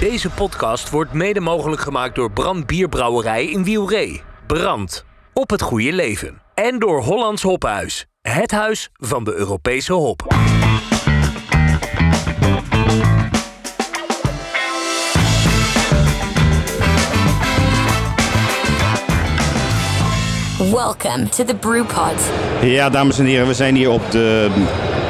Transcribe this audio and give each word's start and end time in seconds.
Deze 0.00 0.30
podcast 0.30 0.90
wordt 0.90 1.12
mede 1.12 1.40
mogelijk 1.40 1.80
gemaakt 1.80 2.14
door 2.14 2.30
Brand 2.30 2.66
Bierbrouwerij 2.66 3.46
in 3.46 3.64
Wielree. 3.64 4.22
Brand. 4.46 5.04
Op 5.32 5.50
het 5.50 5.62
goede 5.62 5.92
leven. 5.92 6.42
En 6.54 6.78
door 6.78 7.02
Hollands 7.02 7.42
Hoppenhuis. 7.42 8.06
Het 8.22 8.50
huis 8.50 8.90
van 8.94 9.24
de 9.24 9.34
Europese 9.34 9.92
hop. 9.92 10.34
Welcome 20.58 21.28
to 21.28 21.44
the 21.44 21.56
Brewpod. 21.60 22.30
Ja, 22.62 22.90
dames 22.90 23.18
en 23.18 23.24
heren, 23.24 23.46
we 23.46 23.54
zijn 23.54 23.74
hier 23.74 23.90
op 23.90 24.10
de, 24.10 24.50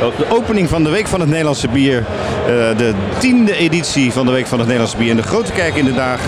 de 0.01 0.27
opening 0.29 0.69
van 0.69 0.85
de 0.85 0.91
Week 0.91 1.07
van 1.07 1.21
het 1.21 1.29
Nederlandse 1.29 1.69
Bier. 1.69 1.99
Eh, 1.99 2.47
de 2.77 2.95
tiende 3.19 3.57
editie 3.57 4.13
van 4.13 4.27
de 4.27 4.33
Week 4.33 4.47
van 4.47 4.59
het 4.59 4.67
Nederlandse 4.67 4.99
Bier 4.99 5.11
in 5.11 5.17
de 5.17 5.23
Grote 5.23 5.53
Kerk 5.53 5.75
in 5.75 5.85
de 5.85 5.95
Daag. 5.95 6.21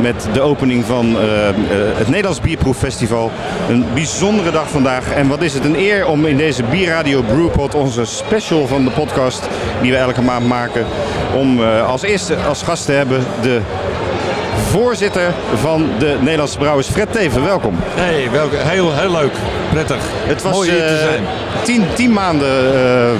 Met 0.00 0.28
de 0.32 0.40
opening 0.40 0.84
van 0.84 1.18
eh, 1.18 1.48
eh, 1.48 1.54
het 1.96 2.08
Nederlands 2.08 2.40
Bierproeffestival. 2.40 3.30
Een 3.68 3.84
bijzondere 3.94 4.50
dag 4.50 4.70
vandaag. 4.70 5.12
En 5.12 5.28
wat 5.28 5.42
is 5.42 5.54
het 5.54 5.64
een 5.64 5.76
eer 5.76 6.06
om 6.06 6.26
in 6.26 6.36
deze 6.36 6.62
Bierradio 6.62 7.22
Brewpod, 7.22 7.74
onze 7.74 8.04
special 8.04 8.66
van 8.66 8.84
de 8.84 8.90
podcast 8.90 9.48
die 9.82 9.90
we 9.90 9.96
elke 9.96 10.22
maand 10.22 10.46
maken, 10.46 10.86
om 11.36 11.62
als 11.62 12.02
eerste 12.02 12.36
als 12.36 12.62
gast 12.62 12.84
te 12.84 12.92
hebben 12.92 13.24
de 13.42 13.60
voorzitter 14.72 15.32
van 15.54 15.90
de 15.98 16.16
Nederlandse 16.20 16.58
Brouwers, 16.58 16.88
Fred 16.88 17.12
Teven. 17.12 17.44
Welkom. 17.44 17.74
Hey, 17.94 18.30
welke, 18.30 18.56
heel, 18.56 18.94
heel 18.94 19.10
leuk. 19.10 19.32
Prettig. 19.72 19.96
Het 20.26 20.42
was 20.42 20.52
Mooi 20.52 20.70
hier 20.70 20.78
te 20.78 20.94
eh, 20.94 20.98
zijn. 20.98 21.22
tien, 21.62 21.84
tien 21.94 22.12
maanden 22.12 22.74
eh, 22.74 23.10
eh, 23.10 23.18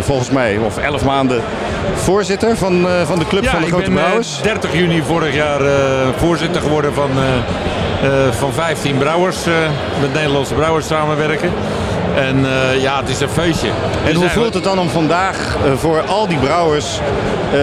volgens 0.00 0.30
mij, 0.30 0.58
of 0.58 0.78
elf 0.78 1.04
maanden 1.04 1.42
voorzitter 1.94 2.56
van, 2.56 2.86
van 3.04 3.18
de 3.18 3.26
Club 3.26 3.42
Ja, 3.42 3.50
van 3.50 3.60
de 3.60 3.66
Grote 3.66 3.84
ben 3.84 3.92
Brouwers. 3.92 4.40
30 4.42 4.72
juni 4.72 5.02
vorig 5.02 5.34
jaar 5.34 5.60
voorzitter 6.16 6.60
geworden 6.62 6.94
van, 6.94 7.10
van 8.30 8.52
15 8.52 8.98
brouwers. 8.98 9.44
met 10.00 10.12
Nederlandse 10.14 10.54
brouwers 10.54 10.86
samenwerken. 10.86 11.50
En 12.16 12.44
eh, 12.44 12.82
ja, 12.82 13.00
het 13.00 13.08
is 13.08 13.20
een 13.20 13.28
feestje. 13.28 13.68
en 14.06 14.14
hoe 14.14 14.28
voelt 14.28 14.54
het 14.54 14.64
dan 14.64 14.78
om 14.78 14.88
vandaag 14.88 15.56
eh, 15.64 15.72
voor 15.76 16.00
al 16.00 16.28
die 16.28 16.38
brouwers 16.38 17.00
eh, 17.52 17.60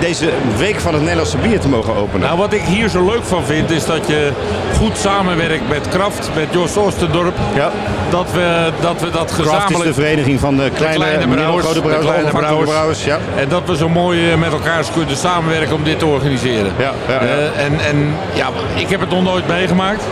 deze 0.00 0.28
Week 0.56 0.80
van 0.80 0.92
het 0.92 1.02
Nederlandse 1.02 1.36
Bier 1.36 1.60
te 1.60 1.68
mogen 1.68 1.94
openen? 1.94 2.26
Nou, 2.26 2.38
wat 2.38 2.52
ik 2.52 2.62
hier 2.62 2.88
zo 2.88 3.04
leuk 3.04 3.24
van 3.24 3.44
vind, 3.44 3.70
is 3.70 3.84
dat 3.84 4.06
je 4.06 4.30
goed 4.76 4.98
samenwerkt 4.98 5.68
met 5.68 5.88
Kraft, 5.88 6.30
met 6.34 6.46
Jos 6.50 6.76
Oostendorp. 6.76 7.34
ja. 7.54 7.70
Dat 8.10 8.32
we 8.32 8.70
dat, 8.80 9.00
we 9.00 9.10
dat 9.10 9.30
is 9.30 9.36
gezamenlijk... 9.36 9.84
de 9.84 9.94
vereniging 9.94 10.40
van 10.40 10.56
de 10.56 10.70
kleine, 10.74 10.96
kleine 10.96 11.22
en 11.22 11.28
brouwers, 11.28 11.64
grote 11.64 11.80
de 11.80 11.86
brouwers, 11.86 12.06
kleine 12.08 12.30
onafhankelijke 12.30 12.70
brouwers. 12.70 13.04
Ja. 13.04 13.18
En 13.36 13.48
dat 13.48 13.62
we 13.66 13.76
zo 13.76 13.88
mooi 13.88 14.36
met 14.36 14.52
elkaar 14.52 14.84
kunnen 14.94 15.16
samenwerken 15.16 15.74
om 15.74 15.84
dit 15.84 15.98
te 15.98 16.06
organiseren. 16.06 16.72
Ja, 16.78 16.92
ja, 17.08 17.24
ja. 17.24 17.28
En, 17.56 17.80
en 17.80 18.14
ja, 18.32 18.48
ik 18.74 18.88
heb 18.88 19.00
het 19.00 19.10
nog 19.10 19.22
nooit 19.22 19.48
meegemaakt. 19.48 20.02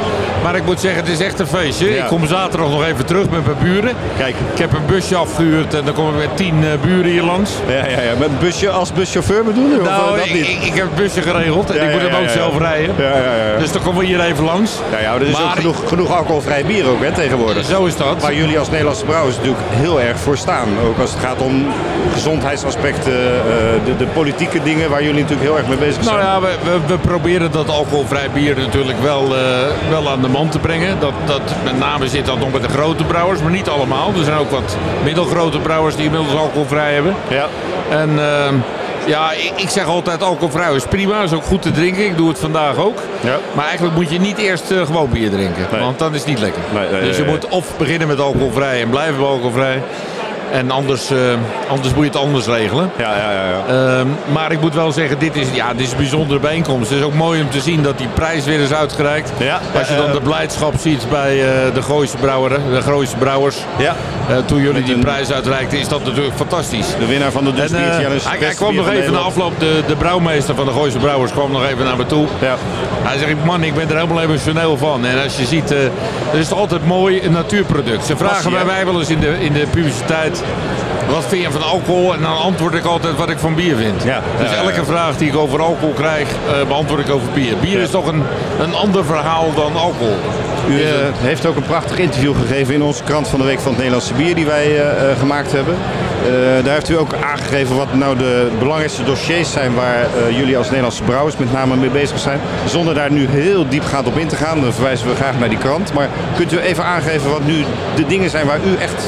Maar 0.42 0.56
ik 0.56 0.64
moet 0.64 0.80
zeggen, 0.80 1.00
het 1.00 1.12
is 1.12 1.20
echt 1.20 1.38
een 1.38 1.46
feestje. 1.46 1.96
Ik 1.96 2.06
kom 2.06 2.26
zaterdag 2.26 2.70
nog 2.70 2.84
even 2.84 3.06
terug 3.06 3.30
met 3.30 3.44
mijn 3.46 3.58
buren. 3.72 3.94
Kijk. 4.16 4.34
Ik 4.52 4.58
heb 4.58 4.72
een 4.72 4.86
busje 4.86 5.16
afgehuurd 5.16 5.74
en 5.74 5.84
dan 5.84 5.94
kom 5.94 6.08
ik 6.08 6.14
met 6.14 6.36
tien 6.36 6.64
eh, 6.64 6.70
buren 6.86 7.10
hier 7.10 7.22
langs. 7.22 7.50
Ja, 7.66 7.74
ja, 7.74 8.00
ja. 8.00 8.12
Met 8.18 8.38
busje 8.38 8.70
als 8.70 8.92
buschauffeur 8.92 9.44
bedoel 9.44 9.68
je? 9.70 9.80
Of, 9.80 9.86
Nou, 9.86 10.02
eh, 10.02 10.16
dat 10.16 10.26
ik, 10.26 10.34
niet? 10.34 10.48
ik, 10.48 10.62
ik 10.62 10.74
heb 10.74 10.84
het 10.84 10.94
busje 10.94 11.22
geregeld 11.22 11.70
en 11.70 11.76
Ja, 11.76 11.82
ik 11.82 11.92
moet 11.92 12.00
ja, 12.00 12.08
hem 12.08 12.22
ook 12.22 12.28
zelf 12.28 12.58
rijden. 12.58 12.94
Ja, 12.98 13.04
ja, 13.04 13.34
ja. 13.52 13.58
Dus 13.58 13.72
dan 13.72 13.82
komen 13.82 14.00
we 14.00 14.06
hier 14.06 14.20
even 14.20 14.44
langs. 14.44 14.72
Ja, 14.90 14.98
ja, 14.98 15.14
er 15.14 15.22
is 15.22 15.40
ook 15.40 15.50
genoeg, 15.50 15.88
genoeg 15.88 16.16
alcoholvrij 16.16 16.64
bier 16.64 16.88
ook 16.88 17.02
hè, 17.02 17.12
tegenwoordig. 17.12 17.64
Zo 17.64 17.84
is 17.84 17.96
dat. 17.96 18.22
Waar 18.22 18.34
jullie 18.34 18.58
als 18.58 18.70
Nederlandse 18.70 19.04
brouwers 19.04 19.36
natuurlijk 19.36 19.62
heel 19.70 20.00
erg 20.00 20.18
voor 20.18 20.36
staan. 20.36 20.68
Ook 20.86 20.98
als 20.98 21.10
het 21.10 21.20
gaat 21.20 21.40
om 21.40 21.66
gezondheidsaspecten, 22.12 23.12
eh, 23.12 23.84
de, 23.84 23.96
de 23.96 24.06
politieke 24.06 24.62
dingen 24.62 24.90
waar 24.90 25.02
jullie 25.02 25.22
natuurlijk 25.22 25.48
heel 25.48 25.58
erg 25.58 25.68
mee 25.68 25.78
bezig 25.78 26.04
zijn. 26.04 26.16
Nou 26.16 26.26
ja, 26.26 26.40
we, 26.40 26.70
we, 26.70 26.78
we 26.86 26.98
proberen 26.98 27.52
dat 27.52 27.68
alcoholvrij 27.68 28.30
bier 28.30 28.56
natuurlijk 28.56 29.00
wel, 29.02 29.36
eh, 29.36 29.42
wel 29.88 30.08
aan 30.08 30.20
de 30.20 30.28
man 30.28 30.48
te 30.48 30.58
brengen. 30.58 31.00
Dat, 31.00 31.12
dat, 31.26 31.42
met 31.64 31.78
name 31.78 32.08
zit 32.08 32.26
dat 32.26 32.38
nog 32.38 32.52
met 32.52 32.62
de 32.62 32.68
grote 32.68 33.04
brouwers, 33.04 33.40
maar 33.40 33.50
niet 33.50 33.57
allemaal. 33.66 34.12
Er 34.18 34.24
zijn 34.24 34.38
ook 34.38 34.50
wat 34.50 34.76
middelgrote 35.04 35.58
brouwers 35.58 35.96
die 35.96 36.04
inmiddels 36.04 36.34
alcoholvrij 36.34 36.94
hebben. 36.94 37.14
Ja. 37.28 37.46
En 37.90 38.08
ehm, 38.18 38.54
ja, 39.06 39.32
ik, 39.32 39.52
ik 39.56 39.68
zeg 39.68 39.86
altijd 39.86 40.22
alcoholvrij 40.22 40.74
is 40.74 40.84
prima, 40.84 41.22
is 41.22 41.32
ook 41.32 41.44
goed 41.44 41.62
te 41.62 41.70
drinken. 41.70 42.04
Ik 42.04 42.16
doe 42.16 42.28
het 42.28 42.38
vandaag 42.38 42.76
ook. 42.76 42.98
Ja. 43.20 43.38
Maar 43.52 43.64
eigenlijk 43.64 43.94
moet 43.96 44.10
je 44.10 44.20
niet 44.20 44.38
eerst 44.38 44.70
eh, 44.70 44.86
gewoon 44.86 45.10
bier 45.10 45.30
drinken, 45.30 45.66
Nee. 45.72 45.80
want 45.80 45.98
dan 45.98 46.14
is 46.14 46.18
het 46.20 46.28
niet 46.28 46.38
lekker. 46.40 46.62
Nee, 46.74 46.88
nee, 46.90 47.00
dus 47.00 47.16
je 47.16 47.24
moet 47.24 47.48
of 47.48 47.76
beginnen 47.76 48.08
met 48.08 48.20
alcoholvrij 48.20 48.82
en 48.82 48.90
blijven 48.90 49.16
bij 49.16 49.26
alcoholvrij. 49.26 49.82
En 50.52 50.70
anders, 50.70 51.10
eh, 51.10 51.16
anders 51.68 51.94
moet 51.94 52.04
je 52.04 52.10
het 52.10 52.18
anders 52.20 52.46
regelen. 52.46 52.90
Ja, 52.98 53.16
ja, 53.16 53.32
ja. 53.32 53.44
ja. 53.68 53.98
Ehm, 53.98 54.06
maar 54.32 54.52
ik 54.52 54.60
moet 54.60 54.74
wel 54.74 54.92
zeggen, 54.92 55.18
dit 55.18 55.36
is, 55.36 55.46
ja, 55.52 55.72
dit 55.72 55.80
is 55.86 55.90
een 55.90 55.96
bijzondere 55.96 56.40
bijeenkomst. 56.40 56.90
Het 56.90 56.98
is 56.98 57.04
ook 57.04 57.14
mooi 57.14 57.40
om 57.42 57.50
te 57.50 57.60
zien 57.60 57.82
dat 57.82 57.98
die 57.98 58.08
prijs 58.14 58.44
weer 58.44 58.60
is 58.60 58.72
uitgereikt. 58.72 59.30
Ja, 59.38 59.60
Als 59.78 59.88
je 59.88 59.94
eh, 59.94 60.00
dan 60.00 60.12
de 60.12 60.20
blijdschap 60.20 60.74
ziet 60.80 61.06
bij 61.10 61.30
eh, 61.44 61.74
de 61.74 61.82
Gooise 61.82 62.16
Brouweren, 62.16 62.60
de 62.72 62.82
Gooise 62.82 63.16
Brouwers. 63.16 63.56
ja. 63.78 63.96
eh, 64.28 64.36
toen 64.44 64.60
jullie 64.60 64.82
die 64.82 64.98
prijs 64.98 65.32
uitreikten, 65.32 65.78
is 65.78 65.88
dat 65.88 66.04
natuurlijk 66.04 66.36
fantastisch. 66.36 66.86
De 66.98 67.06
winnaar 67.06 67.30
van 67.32 67.44
de 67.44 67.52
Dus 67.52 67.70
eh, 67.70 67.80
Challenge. 67.80 68.20
hij, 68.38 68.54
kwam 68.54 68.74
nog 68.74 68.88
even 68.90 69.12
na 69.12 69.18
afloop, 69.18 69.60
de, 69.60 69.82
de 69.86 69.96
brouwmeester 69.96 70.54
van 70.54 70.64
de 70.66 70.72
Gooise 70.72 70.98
Brouwers 70.98 71.32
kwam 71.32 71.50
nog 71.50 71.64
even 71.66 71.84
naar 71.84 71.96
me 71.96 72.06
toe. 72.06 72.26
Ja. 72.40 72.56
Hij 73.02 73.18
zegt, 73.18 73.34
man, 73.44 73.62
ik 73.62 73.74
ben 73.74 73.88
er 73.88 73.94
helemaal 73.94 74.22
emotioneel 74.22 74.76
van. 74.76 75.06
En 75.06 75.22
als 75.22 75.36
je 75.36 75.44
ziet, 75.44 75.70
eh 75.70 75.78
het 76.30 76.40
is 76.40 76.52
altijd 76.52 76.86
mooi 76.86 77.24
een 77.24 77.32
natuurproduct. 77.32 78.04
Ze 78.06 78.16
vragen 78.16 78.50
bij 78.52 78.64
mij 78.64 78.84
wel 78.84 78.98
eens 78.98 79.08
in 79.10 79.20
de, 79.20 79.36
in 79.40 79.52
de 79.52 79.66
publiciteit, 79.70 80.37
wat 81.10 81.24
vind 81.26 81.42
je 81.42 81.50
van 81.50 81.62
alcohol? 81.62 82.14
En 82.14 82.20
dan 82.20 82.36
antwoord 82.36 82.74
ik 82.74 82.84
altijd 82.84 83.16
wat 83.16 83.30
ik 83.30 83.38
van 83.38 83.54
bier 83.54 83.76
vind. 83.76 84.02
Ja. 84.02 84.22
Dus 84.38 84.50
ja, 84.50 84.56
elke 84.56 84.74
ja. 84.74 84.84
vraag 84.84 85.16
die 85.16 85.28
ik 85.28 85.36
over 85.36 85.62
alcohol 85.62 85.92
krijg, 85.92 86.28
eh, 86.28 86.66
beantwoord 86.68 87.00
ik 87.00 87.10
over 87.10 87.28
bier. 87.34 87.56
Bier 87.56 87.80
is 87.80 87.90
toch 87.90 88.06
een, 88.06 88.22
een 88.60 88.74
ander 88.74 89.04
verhaal 89.04 89.54
dan 89.54 89.76
alcohol. 89.76 90.16
U 90.68 90.82
eh, 90.82 90.90
heeft 91.12 91.46
ook 91.46 91.56
een 91.56 91.62
prachtig 91.62 91.98
interview 91.98 92.34
gegeven 92.36 92.74
in 92.74 92.82
onze 92.82 93.02
krant 93.02 93.28
van 93.28 93.38
de 93.38 93.44
Week 93.44 93.58
van 93.58 93.68
het 93.68 93.76
Nederlandse 93.76 94.14
Bier 94.14 94.34
die 94.34 94.46
wij 94.46 94.80
eh, 94.80 95.18
gemaakt 95.18 95.52
hebben. 95.52 95.74
Daar 96.64 96.74
heeft 96.74 96.88
u 96.88 96.98
ook 96.98 97.14
aangegeven 97.30 97.76
wat 97.76 97.94
nou 97.94 98.16
de 98.16 98.48
belangrijkste 98.58 99.02
dossiers 99.02 99.52
zijn 99.52 99.74
waar 99.74 100.06
jullie 100.30 100.56
als 100.56 100.66
Nederlandse 100.66 101.02
brouwers 101.02 101.36
met 101.36 101.52
name 101.52 101.76
mee 101.76 101.90
bezig 101.90 102.18
zijn. 102.18 102.40
Zonder 102.64 102.94
daar 102.94 103.12
nu 103.12 103.28
heel 103.28 103.68
diepgaand 103.68 104.06
op 104.06 104.16
in 104.18 104.28
te 104.28 104.36
gaan, 104.36 104.60
dan 104.60 104.72
verwijzen 104.72 105.08
we 105.08 105.14
graag 105.14 105.38
naar 105.38 105.48
die 105.48 105.58
krant. 105.58 105.92
Maar 105.92 106.08
kunt 106.36 106.52
u 106.52 106.58
even 106.58 106.84
aangeven 106.84 107.30
wat 107.30 107.44
nu 107.44 107.64
de 107.94 108.06
dingen 108.06 108.30
zijn 108.30 108.46
waar 108.46 108.58
u 108.66 108.76
echt 108.80 109.04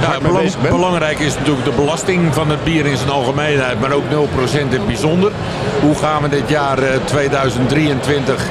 Ja, 0.00 0.18
belang- 0.22 0.50
belangrijk 0.70 1.18
is 1.18 1.34
natuurlijk 1.38 1.64
de 1.64 1.72
belasting 1.76 2.34
van 2.34 2.50
het 2.50 2.64
bier 2.64 2.86
in 2.86 2.96
zijn 2.96 3.10
algemeenheid, 3.10 3.80
maar 3.80 3.92
ook 3.92 4.04
0% 4.10 4.72
in 4.72 4.78
het 4.78 4.86
bijzonder. 4.86 5.32
Hoe 5.80 5.94
gaan 5.94 6.22
we 6.22 6.28
dit 6.28 6.48
jaar 6.48 6.78
eh, 6.78 6.88
2023, 7.04 8.42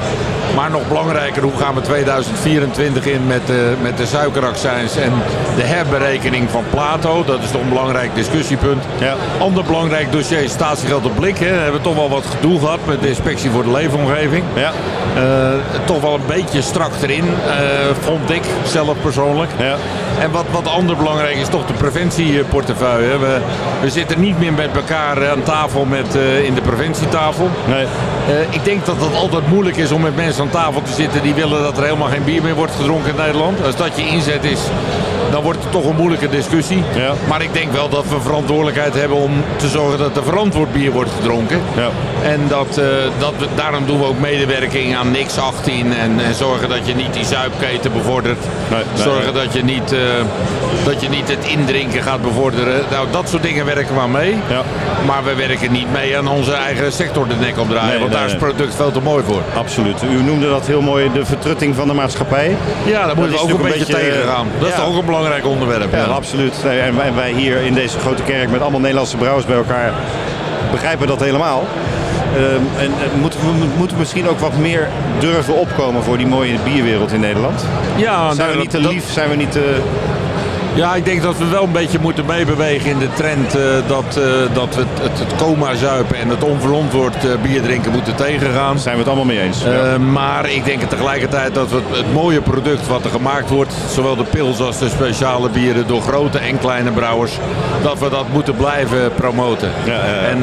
maar 0.56 0.70
nog 0.70 0.88
belangrijker, 0.88 1.42
hoe 1.42 1.56
gaan 1.58 1.74
we 1.74 1.80
2024 1.80 3.06
in 3.06 3.26
met 3.26 3.46
de, 3.46 3.72
met 3.82 3.96
de 3.96 4.06
suikeraccijns 4.06 4.96
en 4.96 5.12
de 5.56 5.62
herberekening 5.62 6.50
van 6.50 6.64
Plato? 6.70 7.24
Dat 7.24 7.42
is 7.42 7.50
toch 7.50 7.60
een 7.60 7.68
belangrijk 7.68 8.14
discussiepunt. 8.14 8.84
Ja. 8.98 9.14
Ander 9.38 9.64
belangrijk 9.64 10.12
dossier 10.12 10.42
is 10.42 10.50
statiegeld 10.52 11.04
op 11.04 11.14
blik. 11.16 11.38
Hè. 11.38 11.50
Daar 11.50 11.54
hebben 11.62 11.80
we 11.80 11.86
toch 11.86 11.94
wel 11.96 12.08
wat 12.08 12.24
gedoe 12.26 12.58
gehad 12.58 12.78
met 12.86 13.00
de 13.02 13.08
inspectie 13.08 13.50
voor 13.50 13.62
de 13.62 13.70
leefomgeving. 13.70 14.44
Ja. 14.54 14.72
Eh, 15.16 15.22
toch 15.84 16.00
wel 16.00 16.14
een 16.14 16.26
beetje 16.26 16.62
strak 16.62 16.90
erin, 17.02 17.24
eh, 17.46 17.54
vond 18.00 18.30
ik 18.30 18.42
zelf 18.64 18.96
persoonlijk. 19.02 19.50
Ja. 19.58 19.76
En 20.20 20.30
wat, 20.30 20.44
wat 20.50 20.68
ander 20.68 20.96
belangrijk 20.96 21.36
is 21.36 21.48
toch 21.48 21.66
de 21.66 21.72
preventieportefeuille. 21.72 23.18
We, 23.18 23.40
we 23.80 23.90
zitten 23.90 24.20
niet 24.20 24.38
meer 24.38 24.52
met 24.52 24.76
elkaar 24.76 25.30
aan 25.30 25.42
tafel 25.42 25.84
met, 25.84 26.16
eh, 26.16 26.44
in 26.44 26.54
de 26.54 26.60
preventietafel. 26.60 27.50
Nee. 27.66 27.84
Eh, 27.84 28.54
ik 28.54 28.64
denk 28.64 28.86
dat 28.86 28.96
het 29.00 29.14
altijd 29.14 29.48
moeilijk 29.48 29.76
is 29.76 29.92
om 29.92 30.00
met 30.00 30.16
mensen 30.16 30.42
aan 30.42 30.50
tafel 30.50 30.82
te 30.82 30.92
zitten 30.92 31.22
die 31.22 31.34
willen 31.34 31.62
dat 31.62 31.76
er 31.76 31.84
helemaal 31.84 32.08
geen 32.08 32.24
bier 32.24 32.42
meer 32.42 32.54
wordt 32.54 32.74
gedronken 32.74 33.10
in 33.10 33.16
Nederland. 33.16 33.64
Als 33.64 33.76
dat 33.76 33.96
je 33.96 34.06
inzet 34.06 34.44
is, 34.44 34.60
dan 35.30 35.42
wordt 35.42 35.62
het 35.62 35.72
toch 35.72 35.84
een 35.84 35.96
moeilijke 35.96 36.28
discussie. 36.28 36.82
Ja. 36.94 37.12
Maar 37.28 37.42
ik 37.42 37.52
denk 37.52 37.72
wel 37.72 37.88
dat 37.88 38.04
we 38.08 38.20
verantwoordelijkheid 38.20 38.94
hebben 38.94 39.16
om 39.16 39.32
te 39.56 39.68
zorgen 39.68 39.98
dat 39.98 40.16
er 40.16 40.24
verantwoord 40.24 40.72
bier 40.72 40.90
wordt 40.90 41.10
gedronken. 41.10 41.60
Ja. 41.76 41.88
En 42.22 42.40
dat, 42.48 42.78
eh, 42.78 42.84
dat 43.18 43.32
we, 43.38 43.46
daarom 43.54 43.86
doen 43.86 43.98
we 43.98 44.04
ook 44.04 44.18
medewerking 44.18 44.96
aan 44.96 45.10
niks 45.10 45.38
18 45.38 45.92
en, 45.92 46.20
en 46.20 46.34
zorgen 46.34 46.68
dat 46.68 46.86
je 46.86 46.94
niet 46.94 47.14
die 47.14 47.24
zuipketen 47.24 47.92
bevordert. 47.92 48.38
Nee, 48.70 48.82
nee, 48.94 49.02
zorgen 49.04 49.34
nee. 49.34 49.44
dat 49.44 49.52
je, 49.52 49.64
niet, 49.64 49.92
eh, 49.92 49.98
dat 50.84 51.00
je 51.00 51.08
niet 51.08 51.28
het 51.28 51.44
indrinken 51.44 52.02
gaat 52.02 52.22
bevorderen. 52.22 52.82
Nou, 52.90 53.06
dat 53.10 53.28
soort 53.28 53.42
dingen 53.42 53.64
werken 53.64 53.94
we 53.94 54.00
aan 54.00 54.10
mee. 54.10 54.36
Ja. 54.48 54.62
Maar 55.06 55.24
we 55.24 55.34
werken 55.34 55.72
niet 55.72 55.92
mee 55.92 56.18
aan 56.18 56.28
onze 56.28 56.52
eigen 56.52 56.92
sector 56.92 57.28
de 57.28 57.34
nek 57.40 57.58
opdraaien. 57.58 57.88
Nee, 57.88 57.98
want 57.98 58.10
nee, 58.10 58.18
daar 58.18 58.26
is 58.26 58.32
het 58.32 58.40
product 58.40 58.74
veel 58.74 58.92
te 58.92 59.00
mooi 59.00 59.24
voor. 59.26 59.42
Absoluut. 59.54 60.02
U 60.02 60.22
noemde 60.22 60.48
dat 60.48 60.66
heel 60.66 60.80
mooi, 60.80 61.10
de 61.12 61.24
vertrutting 61.24 61.74
van 61.74 61.88
de 61.88 61.94
maatschappij. 61.94 62.56
Ja, 62.84 63.06
daar 63.06 63.16
moeten 63.16 63.34
we 63.34 63.42
ook 63.42 63.50
een 63.50 63.56
beetje, 63.56 63.78
beetje, 63.78 63.92
tegen 63.92 64.28
gaan. 64.28 64.46
Dat 64.58 64.68
is 64.68 64.74
toch 64.74 64.86
ook 64.86 64.98
een 64.98 65.04
belangrijk 65.04 65.19
onderwerp. 65.44 65.92
Ja, 65.92 65.98
ja. 65.98 66.04
absoluut. 66.04 66.64
En 66.64 66.96
wij, 66.96 67.14
wij 67.14 67.32
hier 67.32 67.56
in 67.56 67.74
deze 67.74 67.98
grote 67.98 68.22
kerk 68.22 68.50
met 68.50 68.60
allemaal 68.60 68.80
Nederlandse 68.80 69.16
brouwers 69.16 69.46
bij 69.46 69.56
elkaar 69.56 69.92
begrijpen 70.70 71.06
dat 71.06 71.20
helemaal. 71.20 71.64
Ehm, 72.34 72.82
en 72.84 72.92
eh, 72.92 73.20
moeten, 73.20 73.40
we, 73.40 73.66
moeten 73.76 73.96
we 73.96 74.02
misschien 74.02 74.28
ook 74.28 74.38
wat 74.38 74.56
meer 74.56 74.88
durven 75.18 75.54
opkomen 75.54 76.02
voor 76.02 76.16
die 76.16 76.26
mooie 76.26 76.58
bierwereld 76.64 77.12
in 77.12 77.20
Nederland? 77.20 77.64
Ja, 77.96 78.32
Zijn 78.32 78.48
we 78.48 78.54
nou, 78.54 78.58
niet 78.58 78.70
te 78.70 78.88
lief? 78.88 79.12
Zijn 79.12 79.28
we 79.28 79.36
niet 79.36 79.52
te... 79.52 79.80
Ja, 80.74 80.94
ik 80.94 81.04
denk 81.04 81.22
dat 81.22 81.38
we 81.38 81.48
wel 81.48 81.62
een 81.62 81.72
beetje 81.72 81.98
moeten 82.00 82.26
meebewegen 82.26 82.90
in 82.90 82.98
de 82.98 83.12
trend 83.12 83.54
eh, 83.54 83.62
dat, 83.86 84.16
eh, 84.16 84.54
dat 84.54 84.74
we 84.74 84.80
het, 84.80 85.10
het, 85.10 85.18
het 85.18 85.36
coma-zuipen 85.36 86.16
en 86.16 86.28
het 86.28 86.44
onverantwoord 86.44 87.24
eh, 87.24 87.30
bier 87.42 87.62
drinken 87.62 87.92
moeten 87.92 88.14
tegengaan. 88.14 88.72
Daar 88.72 88.82
zijn 88.82 88.94
we 88.94 89.00
het 89.00 89.08
allemaal 89.08 89.34
mee 89.34 89.40
eens. 89.40 89.62
Ja. 89.62 89.98
Maar 89.98 90.50
ik 90.50 90.64
denk 90.64 90.82
tegelijkertijd 90.82 91.54
dat 91.54 91.70
we 91.70 91.76
het, 91.76 91.96
het 91.96 92.12
mooie 92.12 92.40
product 92.40 92.86
wat 92.86 93.04
er 93.04 93.10
gemaakt 93.10 93.50
wordt, 93.50 93.74
zowel 93.90 94.16
de 94.16 94.24
pils 94.24 94.60
als 94.60 94.78
de 94.78 94.88
speciale 94.88 95.48
bieren 95.48 95.86
door 95.86 96.00
grote 96.00 96.38
en 96.38 96.58
kleine 96.58 96.90
brouwers, 96.90 97.32
dat 97.82 97.98
we 97.98 98.10
dat 98.10 98.28
moeten 98.32 98.56
blijven 98.56 99.14
promoten. 99.14 99.70
Ja. 99.84 100.00
En 100.30 100.38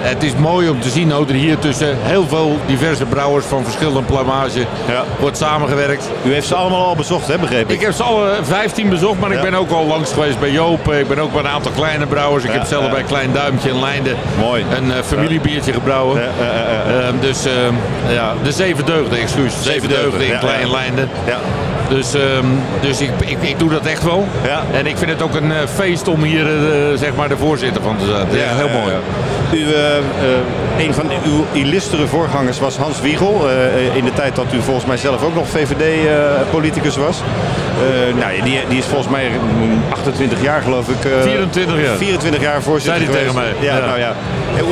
het 0.00 0.22
is 0.22 0.34
mooi 0.34 0.68
om 0.68 0.80
te 0.80 0.88
zien 0.88 1.12
ook 1.12 1.28
er 1.28 1.34
hier 1.34 1.58
tussen 1.58 1.96
heel 2.00 2.26
veel 2.28 2.58
diverse 2.66 3.04
brouwers 3.04 3.46
van 3.46 3.64
verschillende 3.64 4.02
plamage 4.02 4.60
Ja. 4.88 5.04
wordt 5.20 5.36
samengewerkt. 5.36 6.08
U 6.24 6.32
heeft 6.32 6.46
ze 6.46 6.54
allemaal 6.54 6.86
al 6.86 6.96
bezocht, 6.96 7.26
hè, 7.26 7.38
begreep 7.38 7.70
ik? 7.70 7.80
Heb 7.80 7.92
ze 7.92 8.02
alle 8.02 8.38
15 8.42 8.88
bezocht, 8.88 9.20
maar 9.20 9.32
ik 9.32 9.40
ben 9.40 9.54
ook 9.54 9.70
al 9.72 9.86
langs 9.86 10.12
geweest 10.12 10.40
bij 10.40 10.50
Joop. 10.50 10.92
Ik 10.92 11.08
ben 11.08 11.18
ook 11.18 11.32
bij 11.32 11.40
een 11.40 11.48
aantal 11.48 11.72
kleine 11.72 12.06
brouwers. 12.06 12.44
Ik 12.44 12.50
Ja, 12.52 12.56
heb 12.58 12.66
zelf 12.66 12.84
ja. 12.84 12.90
bij 12.90 13.02
Klein 13.02 13.32
Duimpje 13.32 13.68
in 13.68 13.80
Leinden 13.80 14.16
Mooi. 14.40 14.64
een 14.76 14.92
eh, 14.92 14.98
familiebiertje 15.04 15.72
gebrouwen. 15.72 16.20
Ja, 16.20 16.26
ja, 16.38 16.52
ja, 16.52 16.92
ja. 16.94 17.00
Ehm, 17.00 17.14
dus 17.20 17.44
ehm, 17.44 17.74
ja, 18.12 18.34
de 18.42 18.52
Zeven 18.52 18.84
Deugden, 18.86 19.18
excuus. 19.18 19.54
Zeven 19.62 19.88
Deugden, 19.88 20.10
Deugden 20.10 20.26
in 20.26 20.32
ja, 20.32 20.38
Klein 20.38 20.66
ja. 20.66 20.72
Leinden. 20.72 21.08
Ja. 21.26 21.38
Dus, 21.88 22.14
ehm, 22.14 22.46
dus 22.80 23.00
ik, 23.00 23.10
ik, 23.24 23.36
ik 23.40 23.58
doe 23.58 23.70
dat 23.70 23.86
echt 23.86 24.02
wel. 24.02 24.26
Ja. 24.44 24.62
En 24.72 24.86
ik 24.86 24.96
vind 24.96 25.10
het 25.10 25.22
ook 25.22 25.34
een 25.34 25.52
eh, 25.52 25.58
feest 25.74 26.08
om 26.08 26.22
hier 26.22 26.46
eh, 26.46 26.98
zeg 26.98 27.14
maar 27.16 27.28
de 27.28 27.36
voorzitter 27.36 27.82
van 27.82 27.96
te 27.96 28.04
zijn. 28.06 28.26
Echt 28.28 28.56
heel 28.56 28.68
mooi. 28.80 28.92
U, 29.52 29.74
een 30.84 30.94
van 30.94 31.10
uw 31.24 31.44
illustere 31.52 32.06
voorgangers 32.06 32.58
was 32.58 32.76
Hans 32.76 33.00
Wiegel. 33.00 33.46
in 33.94 34.04
de 34.04 34.12
tijd 34.12 34.36
dat 34.36 34.46
u 34.54 34.62
volgens 34.62 34.86
mij 34.86 34.96
zelf 34.96 35.24
ook 35.24 35.34
nog 35.34 35.48
VVD-politicus 35.48 36.96
was. 36.96 37.16
Eh, 37.82 38.14
nou, 38.20 38.32
ja, 38.32 38.44
die, 38.44 38.60
die 38.68 38.78
is 38.78 38.84
volgens 38.84 39.08
mij 39.08 39.30
mm, 39.60 39.82
28 39.90 40.42
jaar 40.42 40.62
geloof 40.62 40.88
ik. 40.88 41.04
eh, 41.04 41.22
24 41.22 41.82
jaar. 41.82 41.96
24 41.96 42.40
jaar 42.40 42.62
voorzitter 42.62 43.02
Zei 43.04 43.16
tegen 43.18 43.34
mij. 43.34 43.52
Ja, 43.60 43.76
Ja. 43.76 43.86
Nou, 43.86 43.98
ja. 43.98 44.12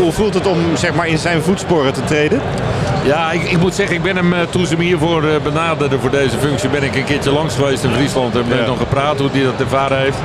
Hoe 0.00 0.12
voelt 0.12 0.34
het 0.34 0.46
om 0.46 0.58
zeg 0.74 0.94
maar, 0.94 1.06
in 1.08 1.18
zijn 1.18 1.42
voetsporen 1.42 1.92
te 1.92 2.04
treden? 2.04 2.40
Ja, 3.04 3.32
ik, 3.32 3.42
ik 3.42 3.58
moet 3.58 3.74
zeggen, 3.74 3.96
ik 3.96 4.02
ben 4.02 4.16
hem 4.16 4.32
eh, 4.32 4.40
toen 4.50 4.66
ze 4.66 4.76
me 4.76 4.82
hiervoor 4.84 5.24
eh, 5.24 5.30
benaderden 5.42 6.00
voor 6.00 6.10
deze 6.10 6.38
functie, 6.38 6.68
ben 6.68 6.82
ik 6.82 6.94
een 6.96 7.04
keertje 7.04 7.30
langs 7.32 7.54
geweest 7.54 7.84
in 7.84 7.90
Friesland 7.92 8.36
en 8.36 8.44
ben 8.48 8.58
Ja. 8.58 8.66
nog 8.66 8.78
gepraat 8.78 9.18
hoe 9.18 9.28
hij 9.32 9.42
dat 9.42 9.60
ervaren 9.60 9.98
heeft. 9.98 10.18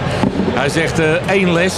Hij 0.56 0.70
zegt 0.70 1.00
eh, 1.00 1.06
één 1.28 1.54
les. 1.54 1.74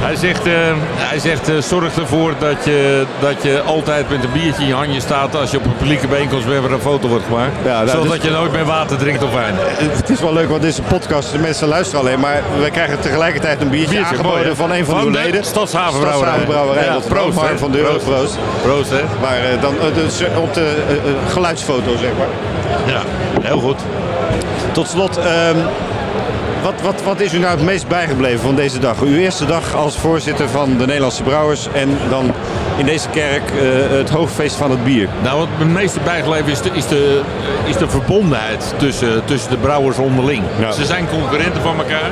Hij 0.00 0.16
zegt, 0.16 0.46
eh, 0.46 0.52
hij 0.94 1.18
zegt 1.18 1.48
eh, 1.48 1.56
zorg 1.58 1.96
ervoor 1.96 2.34
dat 2.38 2.64
je, 2.64 3.06
dat 3.20 3.42
je 3.42 3.62
altijd 3.62 4.08
met 4.08 4.24
een 4.24 4.32
biertje 4.32 4.62
in 4.62 4.68
je 4.68 4.74
handje 4.74 5.00
staat 5.00 5.36
als 5.36 5.50
je 5.50 5.56
op 5.56 5.64
een 5.64 5.76
publieke 5.76 6.06
bijeenkomst 6.06 6.46
bent 6.46 6.62
waar 6.62 6.70
een 6.70 6.80
foto 6.80 7.08
wordt 7.08 7.24
gemaakt. 7.24 7.52
Ja, 7.64 7.82
nou, 7.82 7.88
Zodat 7.88 8.12
dus- 8.12 8.22
je 8.22 8.30
nooit 8.30 8.52
meer 8.52 8.64
water 8.64 8.96
drinkt 8.96 9.22
of 9.22 9.32
wijn. 9.32 9.54
Het 9.78 10.10
is 10.10 10.20
wel 10.20 10.32
leuk, 10.32 10.48
want 10.48 10.64
een 10.64 10.84
podcast. 10.88 11.32
De 11.32 11.38
mensen 11.38 11.68
luisteren 11.68 12.00
alleen, 12.00 12.20
maar 12.20 12.42
we 12.62 12.70
krijgen 12.70 13.00
tegelijkertijd 13.00 13.60
een 13.60 13.68
biertje, 13.68 13.94
Biertje, 13.94 14.16
aangeboden 14.16 14.42
mooi, 14.42 14.56
van 14.56 14.72
een 14.72 14.84
van, 14.84 14.94
Van 14.94 15.06
uw 15.06 15.12
de 15.12 15.18
leden. 15.18 15.44
Stadshavenbrouwerij. 15.44 16.32
Stadshavenbrouwerij. 16.32 16.84
Ja, 16.84 16.98
proost, 17.08 17.40
hè? 17.40 17.58
van 17.58 17.70
de 17.70 17.78
Proost. 18.04 18.38
Proost, 18.62 18.90
hè? 18.90 19.02
Maar 19.20 19.38
dan 19.60 19.74
dus, 19.94 20.22
op 20.36 20.54
de 20.54 20.76
geluidsfoto, 21.28 21.96
zeg 21.96 22.10
maar. 22.18 22.28
Ja, 22.86 23.02
heel 23.42 23.58
goed. 23.60 23.80
Tot 24.72 24.88
slot, 24.88 25.18
ehm, 25.18 25.56
wat, 26.64 26.80
wat, 26.80 27.02
wat 27.02 27.20
is 27.20 27.32
u 27.32 27.38
nou 27.38 27.56
het 27.56 27.64
meest 27.64 27.88
bijgebleven 27.88 28.40
van 28.40 28.54
deze 28.54 28.78
dag? 28.78 29.02
Uw 29.02 29.16
eerste 29.16 29.44
dag 29.44 29.74
als 29.74 29.96
voorzitter 29.96 30.48
van 30.48 30.78
de 30.78 30.86
Nederlandse 30.86 31.22
Brouwers 31.22 31.68
en 31.72 31.88
dan 32.08 32.32
in 32.76 32.86
deze 32.86 33.08
kerk 33.08 33.50
eh, 33.50 33.56
het 33.90 34.10
hoogfeest 34.10 34.56
van 34.56 34.70
het 34.70 34.84
bier. 34.84 35.08
Nou, 35.22 35.38
wat 35.38 35.48
me 35.48 35.64
het 35.64 35.72
meeste 35.72 36.00
bijgebleven 36.00 36.50
is 36.50 36.62
de, 36.62 36.70
is 36.72 36.86
de, 36.86 37.20
is 37.64 37.76
de 37.76 37.88
verbondenheid 37.88 38.74
tussen, 38.76 39.24
tussen 39.24 39.50
de 39.50 39.56
brouwers 39.56 39.98
onderling. 39.98 40.42
Ja. 40.58 40.72
Ze 40.72 40.84
zijn 40.84 41.08
concurrenten 41.08 41.62
van 41.62 41.78
elkaar. 41.78 42.10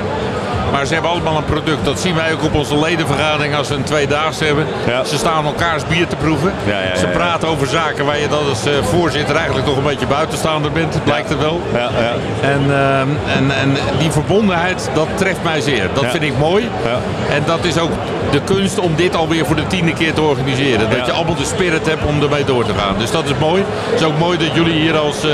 Maar 0.73 0.87
ze 0.87 0.93
hebben 0.93 1.11
allemaal 1.11 1.37
een 1.37 1.45
product. 1.45 1.85
Dat 1.85 2.01
zien 2.01 2.15
wij 2.15 2.33
ook 2.33 2.43
op 2.43 2.55
onze 2.55 2.79
ledenvergadering 2.79 3.55
als 3.55 3.69
we 3.69 3.75
een 3.75 3.83
tweedaagse 3.83 4.45
hebben. 4.45 4.67
Ja. 4.87 5.05
Ze 5.05 5.17
staan 5.17 5.45
elkaars 5.45 5.87
bier 5.87 6.07
te 6.07 6.17
proeven. 6.17 6.53
Ja, 6.67 6.97
ze 6.97 7.07
praten 7.07 7.49
over 7.49 7.67
zaken 7.67 8.05
waar 8.05 8.19
je 8.19 8.29
dan 8.29 8.49
als 8.49 8.67
eh, 8.67 8.73
voorzitter 8.83 9.37
eigenlijk 9.37 9.67
toch 9.67 9.77
een 9.77 9.83
beetje 9.83 10.07
buitenstaander 10.07 10.73
bent. 10.73 11.05
Blijkt 11.05 11.29
het 11.29 11.39
wel. 11.39 11.61
Ja, 11.73 11.79
ja. 11.79 12.15
En, 12.49 12.61
ehm, 12.61 13.09
en, 13.37 13.51
en 13.51 13.77
die 13.99 14.11
verbondenheid, 14.11 14.91
dat 14.95 15.09
treft 15.15 15.43
mij 15.43 15.61
zeer. 15.61 15.89
Dat 15.95 16.07
vind 16.07 16.23
ik 16.23 16.39
mooi. 16.39 16.69
Ja. 16.85 16.99
En 17.35 17.43
dat 17.47 17.65
is 17.65 17.79
ook 17.79 17.91
de 18.31 18.41
kunst 18.45 18.79
om 18.79 18.97
dit 18.97 19.17
alweer 19.17 19.47
voor 19.47 19.57
de 19.57 19.67
tiende 19.67 19.93
keer 19.93 20.15
te 20.15 20.21
organiseren. 20.21 20.91
Dat 20.91 21.07
je 21.07 21.13
allemaal 21.13 21.35
de 21.35 21.45
spirit 21.45 21.87
hebt 21.87 22.05
om 22.05 22.23
ermee 22.23 22.45
door 22.45 22.65
te 22.65 22.75
gaan. 22.75 22.95
Dus 22.99 23.11
dat 23.11 23.25
is 23.25 23.31
mooi. 23.41 23.65
Het 23.91 24.01
is 24.01 24.07
ook 24.07 24.19
mooi 24.19 24.39
dat 24.39 24.55
jullie 24.55 24.81
hier 24.81 24.97
als, 24.99 25.25
eh, 25.25 25.31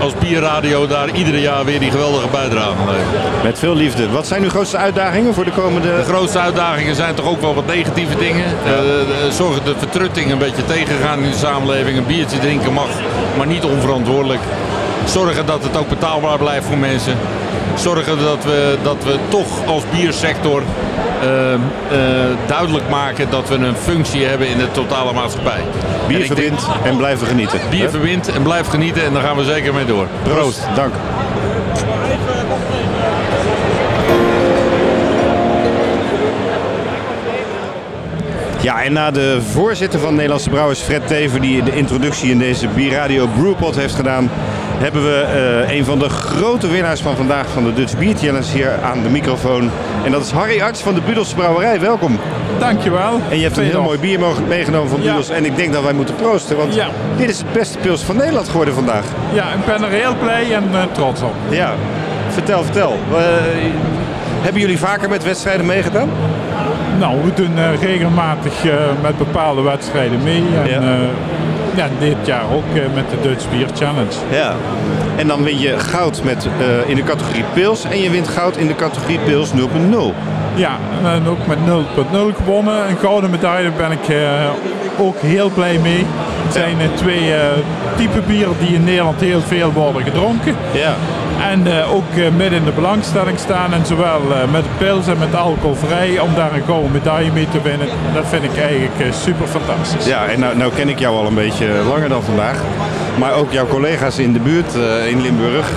als 0.00 0.12
bierradio 0.14 0.86
daar 0.86 1.10
iedere 1.10 1.40
jaar 1.40 1.64
weer 1.64 1.80
die 1.80 1.90
geweldige 1.90 2.28
bijdrage 2.28 2.76
leveren. 2.78 3.30
Met 3.42 3.58
veel 3.58 3.74
liefde. 3.74 4.10
Wat 4.10 4.26
zijn 4.26 4.42
uw 4.42 4.48
grootste 4.48 4.67
uitdagingen 4.76 5.34
voor 5.34 5.44
de 5.44 5.50
komende... 5.50 5.96
De 5.96 6.02
grootste 6.02 6.38
uitdagingen 6.38 6.94
zijn 6.94 7.14
toch 7.14 7.26
ook 7.26 7.40
wel 7.40 7.54
wat 7.54 7.66
negatieve 7.66 8.18
dingen. 8.18 8.44
Eh, 8.64 8.70
eh, 8.70 9.30
zorgen 9.30 9.64
de 9.64 9.74
vertrutting 9.78 10.30
een 10.30 10.38
beetje 10.38 10.64
tegengaan 10.64 11.22
in 11.22 11.30
de 11.30 11.36
samenleving. 11.36 11.98
Een 11.98 12.06
biertje 12.06 12.38
drinken 12.38 12.72
mag, 12.72 12.88
maar 13.36 13.46
niet 13.46 13.64
onverantwoordelijk. 13.64 14.40
Zorgen 15.04 15.46
dat 15.46 15.62
het 15.62 15.76
ook 15.76 15.88
betaalbaar 15.88 16.38
blijft 16.38 16.66
voor 16.66 16.78
mensen. 16.78 17.16
Zorgen 17.74 18.18
dat 18.18 18.44
we, 18.44 18.76
dat 18.82 19.04
we 19.04 19.16
toch 19.28 19.66
als 19.66 19.82
biersector 19.90 20.62
eh, 21.20 21.52
eh, 21.54 21.60
duidelijk 22.46 22.88
maken 22.88 23.30
dat 23.30 23.48
we 23.48 23.54
een 23.54 23.76
functie 23.76 24.24
hebben 24.24 24.48
in 24.48 24.58
de 24.58 24.70
totale 24.70 25.12
maatschappij. 25.12 25.60
Bier 26.06 26.20
En 26.20 26.26
verbindt 26.26 26.66
en 26.84 26.96
blijven 26.96 27.26
genieten. 27.26 27.60
Bier 27.70 27.90
verbindt 27.90 28.32
en 28.32 28.42
blijft 28.42 28.68
genieten 28.68 29.04
en 29.04 29.12
daar 29.12 29.22
gaan 29.22 29.36
we 29.36 29.44
zeker 29.44 29.74
mee 29.74 29.84
door. 29.84 30.06
Proost. 30.22 30.60
Dank. 30.74 30.92
Ja, 38.68 38.82
en 38.82 38.92
na 38.92 39.10
de 39.10 39.38
voorzitter 39.42 40.00
van 40.00 40.14
Nederlandse 40.14 40.50
Brouwers, 40.50 40.80
Fred 40.80 41.06
Teven, 41.06 41.40
die 41.40 41.62
de 41.62 41.76
introductie 41.76 42.30
in 42.30 42.38
deze 42.38 42.68
Bierradio 42.68 43.26
Brewpot 43.26 43.76
heeft 43.76 43.94
gedaan, 43.94 44.30
hebben 44.78 45.02
we 45.04 45.20
eh, 45.68 45.76
een 45.76 45.84
van 45.84 45.98
de 45.98 46.08
grote 46.08 46.68
winnaars 46.68 47.00
van 47.00 47.16
vandaag 47.16 47.48
van 47.48 47.64
de 47.64 47.72
Dutch 47.72 47.98
Beer 47.98 48.14
Challenge 48.16 48.52
hier 48.52 48.72
aan 48.82 49.02
de 49.02 49.08
microfoon. 49.08 49.70
En 50.04 50.12
dat 50.12 50.24
is 50.24 50.30
Harry 50.30 50.60
Arts 50.60 50.80
van 50.80 50.94
de 50.94 51.00
Budels 51.00 51.34
Brouwerij. 51.34 51.80
Welkom. 51.80 52.18
Dankjewel. 52.58 53.20
En 53.30 53.36
je 53.36 53.42
hebt 53.42 53.56
een 53.56 53.64
heel 53.64 53.82
mooi 53.82 53.98
bier 53.98 54.20
meegenomen 54.48 54.88
van 54.90 55.02
Ja. 55.02 55.06
Budels. 55.06 55.28
En 55.30 55.44
ik 55.44 55.56
denk 55.56 55.72
dat 55.72 55.82
wij 55.82 55.92
moeten 55.92 56.14
proosten, 56.14 56.56
want 56.56 56.74
Ja. 56.74 56.88
dit 57.16 57.28
is 57.30 57.38
het 57.38 57.52
beste 57.52 57.78
pils 57.78 58.02
van 58.02 58.16
Nederland 58.16 58.48
geworden 58.48 58.74
vandaag. 58.74 59.04
Ja, 59.32 59.44
ik 59.52 59.64
ben 59.66 59.82
er 59.84 59.90
heel 59.90 60.14
blij 60.22 60.54
en 60.54 60.64
eh, 60.72 60.82
trots 60.92 61.22
op. 61.22 61.34
Ja, 61.48 61.74
vertel, 62.28 62.64
vertel. 62.64 62.98
Eh, 63.12 63.18
hebben 64.40 64.60
jullie 64.60 64.78
vaker 64.78 65.08
met 65.08 65.24
wedstrijden 65.24 65.66
meegedaan? 65.66 66.08
Nou, 66.98 67.16
we 67.24 67.34
doen 67.34 67.58
eh, 67.58 67.82
regelmatig 67.82 68.64
eh, 68.64 68.74
met 69.02 69.18
bepaalde 69.18 69.62
wedstrijden 69.62 70.22
mee. 70.22 70.44
En 70.64 70.70
Ja. 70.70 70.80
ja. 70.80 70.96
ja, 71.74 71.88
dit 71.98 72.16
jaar 72.24 72.44
ook 72.54 72.64
eh, 72.74 72.82
met 72.94 73.10
de 73.10 73.28
Dutch 73.28 73.50
Beer 73.50 73.66
Challenge. 73.74 74.12
Ja. 74.30 74.54
En 75.16 75.26
dan 75.26 75.42
win 75.42 75.58
je 75.58 75.78
goud 75.78 76.22
met, 76.24 76.48
eh, 76.58 76.90
in 76.90 76.96
de 76.96 77.02
categorie 77.02 77.44
pils 77.54 77.84
en 77.84 78.00
je 78.00 78.10
wint 78.10 78.28
goud 78.28 78.56
in 78.56 78.66
de 78.66 78.74
categorie 78.74 79.18
pils 79.18 79.52
0.0. 79.52 80.14
Ja, 80.54 80.76
en 81.04 81.28
ook 81.28 81.46
met 81.46 81.58
0.0 81.66 82.34
gewonnen. 82.36 82.88
Een 82.88 82.96
gouden 82.96 83.30
medaille 83.30 83.70
ben 83.76 83.92
ik 83.92 84.08
eh, 84.08 84.50
ook 84.98 85.18
heel 85.20 85.50
blij 85.50 85.78
mee. 85.78 86.06
Het 86.44 86.52
zijn 86.52 86.80
eh, 86.80 86.86
twee 86.94 87.34
eh 87.34 87.40
type 87.96 88.20
bieren 88.26 88.54
die 88.58 88.74
in 88.74 88.84
Nederland 88.84 89.20
heel 89.20 89.40
veel 89.40 89.72
worden 89.72 90.02
gedronken. 90.02 90.54
Ja. 90.72 90.94
En 91.38 91.66
eh, 91.66 91.94
ook 91.94 92.10
eh, 92.16 92.30
midden 92.36 92.58
in 92.58 92.64
de 92.64 92.72
belangstelling 92.72 93.38
staan. 93.38 93.72
En 93.72 93.86
zowel 93.86 94.20
eh, 94.32 94.50
met 94.50 94.64
pils 94.78 95.06
en 95.06 95.18
met 95.18 95.34
alcoholvrij 95.34 96.18
om 96.20 96.34
daar 96.34 96.54
een 96.54 96.62
gouden 96.66 96.92
medaille 96.92 97.32
mee 97.32 97.48
te 97.48 97.62
winnen. 97.62 97.88
Dat 98.14 98.26
vind 98.26 98.44
ik 98.44 98.58
eigenlijk 98.58 99.14
super 99.14 99.46
fantastisch. 99.46 100.06
Ja, 100.06 100.26
en 100.26 100.40
nou, 100.40 100.56
nou 100.56 100.72
ken 100.74 100.88
ik 100.88 100.98
jou 100.98 101.16
al 101.16 101.26
een 101.26 101.34
beetje 101.34 101.66
langer 101.88 102.08
dan 102.08 102.22
vandaag. 102.22 102.62
Maar 103.18 103.34
ook 103.34 103.52
jouw 103.52 103.66
collega's 103.66 104.18
in 104.18 104.32
de 104.32 104.40
buurt 104.40 104.74
in 105.08 105.20
Limburg. 105.20 105.70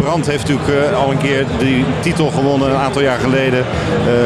Brand 0.00 0.26
heeft 0.26 0.48
natuurlijk 0.48 0.94
al 0.94 1.10
een 1.10 1.18
keer 1.18 1.44
die 1.58 1.84
titel 2.00 2.30
gewonnen 2.30 2.70
een 2.70 2.76
aantal 2.76 3.02
jaar 3.02 3.18
geleden. 3.18 3.64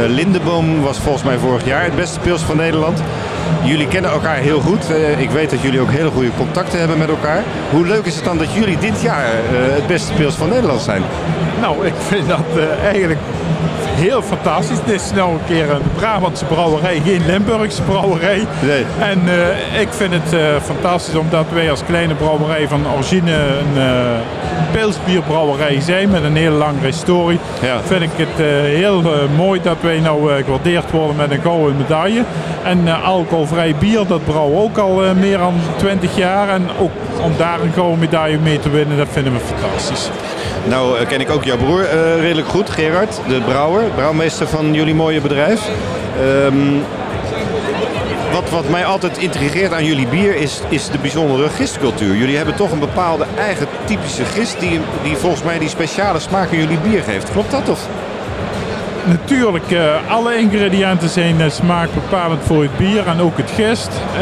Lindeboom 0.06 0.82
was 0.82 0.98
volgens 0.98 1.24
mij 1.24 1.38
vorig 1.38 1.64
jaar 1.64 1.84
het 1.84 1.96
beste 1.96 2.20
pils 2.20 2.42
van 2.42 2.56
Nederland. 2.56 3.02
Jullie 3.64 3.88
kennen 3.88 4.10
elkaar 4.10 4.36
heel 4.36 4.60
goed. 4.60 4.90
Eh, 4.90 5.20
ik 5.20 5.30
weet 5.30 5.50
dat 5.50 5.60
jullie 5.60 5.80
ook 5.80 5.90
hele 5.90 6.10
goede 6.10 6.30
contacten 6.36 6.78
hebben 6.78 6.98
met 6.98 7.08
elkaar. 7.08 7.42
Hoe 7.70 7.86
leuk 7.86 8.04
is 8.04 8.14
het 8.14 8.24
dan 8.24 8.38
dat 8.38 8.52
jullie 8.52 8.78
dit 8.78 9.02
jaar 9.02 9.24
eh, 9.24 9.30
het 9.50 9.86
beste 9.86 10.12
pils 10.12 10.34
van 10.34 10.48
Nederland 10.48 10.80
zijn? 10.80 11.02
Nou, 11.60 11.86
ik 11.86 11.94
vind 12.08 12.28
dat 12.28 12.44
eh, 12.56 12.84
eigenlijk 12.84 13.20
heel 14.00 14.22
fantastisch. 14.22 14.78
Het 14.78 14.90
is 14.90 15.12
nou 15.14 15.32
een 15.32 15.44
keer 15.46 15.70
een 15.70 15.82
Brabantse 15.96 16.44
brouwerij, 16.44 17.00
geen 17.04 17.26
Limburgse 17.26 17.82
brouwerij. 17.82 18.46
Nee. 18.60 18.84
En 18.98 19.20
eh, 19.28 19.80
ik 19.80 19.88
vind 19.90 20.12
het 20.12 20.32
eh, 20.32 20.40
fantastisch 20.62 21.14
omdat 21.14 21.44
wij 21.52 21.70
als 21.70 21.84
kleine 21.84 22.14
brouwerij 22.14 22.68
van 22.68 22.86
origine 22.94 23.32
een 23.32 23.76
uh, 23.76 23.84
pilsbierbrouwerij 24.72 25.80
zijn 25.80 26.10
met 26.10 26.24
een 26.24 26.36
hele 26.36 26.56
lange 26.56 26.84
historie. 26.84 27.38
Ja. 27.62 27.80
Vind 27.84 28.02
ik 28.02 28.10
het 28.16 28.46
heel 28.64 29.02
mooi 29.36 29.60
dat 29.62 29.76
wij 29.80 29.98
nou 29.98 30.42
gewaardeerd 30.44 30.90
worden 30.90 31.16
met 31.16 31.30
een 31.30 31.40
gouden 31.40 31.76
medaille. 31.76 32.24
En 32.62 33.02
alcoholvrij 33.02 33.74
bier, 33.78 34.06
dat 34.06 34.24
brouwen 34.24 34.56
we 34.56 34.62
ook 34.62 34.78
al 34.78 35.02
meer 35.14 35.38
dan 35.38 35.54
20 35.76 36.16
jaar. 36.16 36.48
En 36.48 36.68
ook 36.78 36.90
om 37.22 37.32
daar 37.36 37.60
een 37.60 37.72
gouden 37.72 37.98
medaille 37.98 38.38
mee 38.38 38.58
te 38.58 38.70
winnen, 38.70 38.96
dat 38.96 39.08
vinden 39.10 39.32
we 39.32 39.38
fantastisch. 39.38 40.10
Nou 40.68 41.04
ken 41.04 41.20
ik 41.20 41.30
ook 41.30 41.44
jouw 41.44 41.56
broer 41.56 41.80
uh, 41.80 42.20
redelijk 42.20 42.48
goed, 42.48 42.70
Gerard, 42.70 43.20
de 43.28 43.40
brouwer, 43.40 43.82
brouwmeester 43.94 44.48
van 44.48 44.74
jullie 44.74 44.94
mooie 44.94 45.20
bedrijf. 45.20 45.68
Um, 46.46 46.82
wat, 48.32 48.50
wat 48.50 48.68
mij 48.68 48.84
altijd 48.84 49.18
intrigeert 49.18 49.72
aan 49.72 49.84
jullie 49.84 50.06
bier 50.06 50.36
is, 50.36 50.60
is 50.68 50.90
de 50.90 50.98
bijzondere 50.98 51.48
gistcultuur. 51.48 52.16
Jullie 52.16 52.36
hebben 52.36 52.54
toch 52.54 52.70
een 52.70 52.78
bepaalde 52.78 53.24
eigen 53.38 53.66
typische 53.84 54.24
gist 54.24 54.60
die, 54.60 54.80
die 55.02 55.16
volgens 55.16 55.42
mij 55.42 55.58
die 55.58 55.68
speciale 55.68 56.18
smaak 56.18 56.50
in 56.50 56.58
jullie 56.58 56.78
bier 56.78 57.02
geeft. 57.02 57.30
Klopt 57.30 57.50
dat 57.50 57.68
of? 57.68 57.88
Natuurlijk, 59.04 59.70
uh, 59.70 59.94
alle 60.08 60.36
ingrediënten 60.36 61.08
zijn 61.08 61.40
uh, 61.40 61.50
smaakbepalend 61.50 62.42
voor 62.44 62.62
het 62.62 62.76
bier 62.76 63.06
en 63.06 63.20
ook 63.20 63.36
het 63.36 63.50
gist. 63.50 63.90
Uh, 64.14 64.20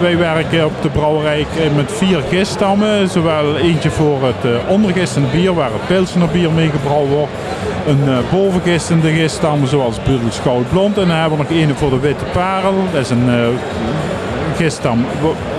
wij 0.00 0.18
werken 0.18 0.64
op 0.64 0.82
de 0.82 0.88
brouwerij 0.88 1.46
met 1.76 1.92
vier 1.92 2.20
giststammen. 2.28 3.08
Zowel 3.08 3.56
eentje 3.56 3.90
voor 3.90 4.18
het 4.22 4.66
ondergistende 4.68 5.28
bier, 5.28 5.54
waar 5.54 5.70
het 5.72 5.86
pilsener 5.86 6.28
bier 6.28 6.50
mee 6.50 6.70
gebrouwen 6.70 7.10
wordt. 7.10 7.32
Een 7.86 8.24
bovengistende 8.30 9.12
giststam, 9.12 9.66
zoals 9.66 10.02
Budels 10.02 10.38
Goud 10.38 10.68
Blond. 10.68 10.98
En 10.98 11.06
dan 11.06 11.16
hebben 11.16 11.38
we 11.38 11.44
nog 11.44 11.62
een 11.62 11.76
voor 11.76 11.90
de 11.90 11.98
witte 11.98 12.24
parel. 12.24 12.74
Dat 12.92 13.00
is 13.00 13.10
een 13.10 13.58
gistdam 14.56 15.06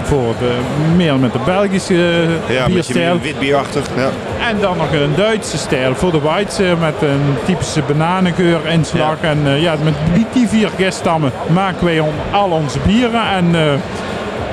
voor 0.03 0.33
de, 0.39 0.51
meer 0.95 1.15
met 1.19 1.33
de 1.33 1.39
Belgische 1.45 2.25
ja, 2.47 2.65
bierstijl. 2.65 3.19
wit 3.21 3.39
bierachtig. 3.39 3.85
Ja. 3.95 4.09
En 4.49 4.59
dan 4.59 4.77
nog 4.77 4.91
een 4.91 5.15
Duitse 5.15 5.57
stijl 5.57 5.95
voor 5.95 6.11
de 6.11 6.21
Weitse 6.21 6.75
met 6.79 6.93
een 7.01 7.35
typische 7.45 7.81
bananengeur 7.87 8.59
inslag. 8.67 9.17
Ja. 9.21 9.29
En 9.29 9.61
ja, 9.61 9.75
met 9.83 9.93
die 10.33 10.47
vier 10.47 10.69
giststammen 10.77 11.31
maken 11.53 11.85
wij 11.85 12.01
al 12.31 12.49
onze 12.49 12.79
bieren. 12.85 13.29
En 13.29 13.55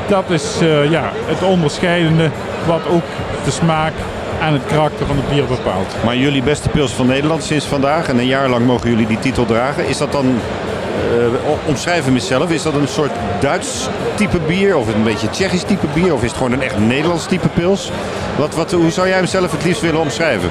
dat 0.06 0.24
is 0.30 0.58
ja, 0.90 1.10
het 1.26 1.42
onderscheidende 1.42 2.30
wat 2.66 2.80
ook 2.90 3.04
de 3.44 3.50
smaak 3.50 3.92
en 4.40 4.52
het 4.52 4.66
karakter 4.66 5.06
van 5.06 5.16
het 5.16 5.28
bier 5.28 5.44
bepaalt. 5.44 5.94
Maar 6.04 6.16
jullie 6.16 6.42
beste 6.42 6.68
pils 6.68 6.92
van 6.92 7.06
Nederland 7.06 7.42
sinds 7.44 7.66
vandaag 7.66 8.08
en 8.08 8.18
een 8.18 8.26
jaar 8.26 8.48
lang 8.48 8.66
mogen 8.66 8.90
jullie 8.90 9.06
die 9.06 9.18
titel 9.18 9.46
dragen. 9.46 9.86
Is 9.86 9.98
dat 9.98 10.12
dan 10.12 10.26
uh, 10.26 11.68
omschrijf 11.68 12.04
hem 12.04 12.14
eens 12.14 12.26
zelf. 12.26 12.50
Is 12.50 12.62
dat 12.62 12.74
een 12.74 12.88
soort 12.88 13.10
Duits 13.40 13.88
type 14.14 14.38
bier 14.46 14.76
of 14.76 14.94
een 14.94 15.02
beetje 15.02 15.30
Tsjechisch 15.30 15.62
type 15.62 15.86
bier? 15.94 16.14
Of 16.14 16.22
is 16.22 16.28
het 16.28 16.36
gewoon 16.36 16.52
een 16.52 16.62
echt 16.62 16.78
Nederlands 16.78 17.26
type 17.26 17.48
pils? 17.48 17.90
Wat, 18.36 18.54
wat, 18.54 18.72
hoe 18.72 18.90
zou 18.90 19.08
jij 19.08 19.16
hem 19.16 19.26
zelf 19.26 19.50
het 19.50 19.64
liefst 19.64 19.82
willen 19.82 20.00
omschrijven? 20.00 20.50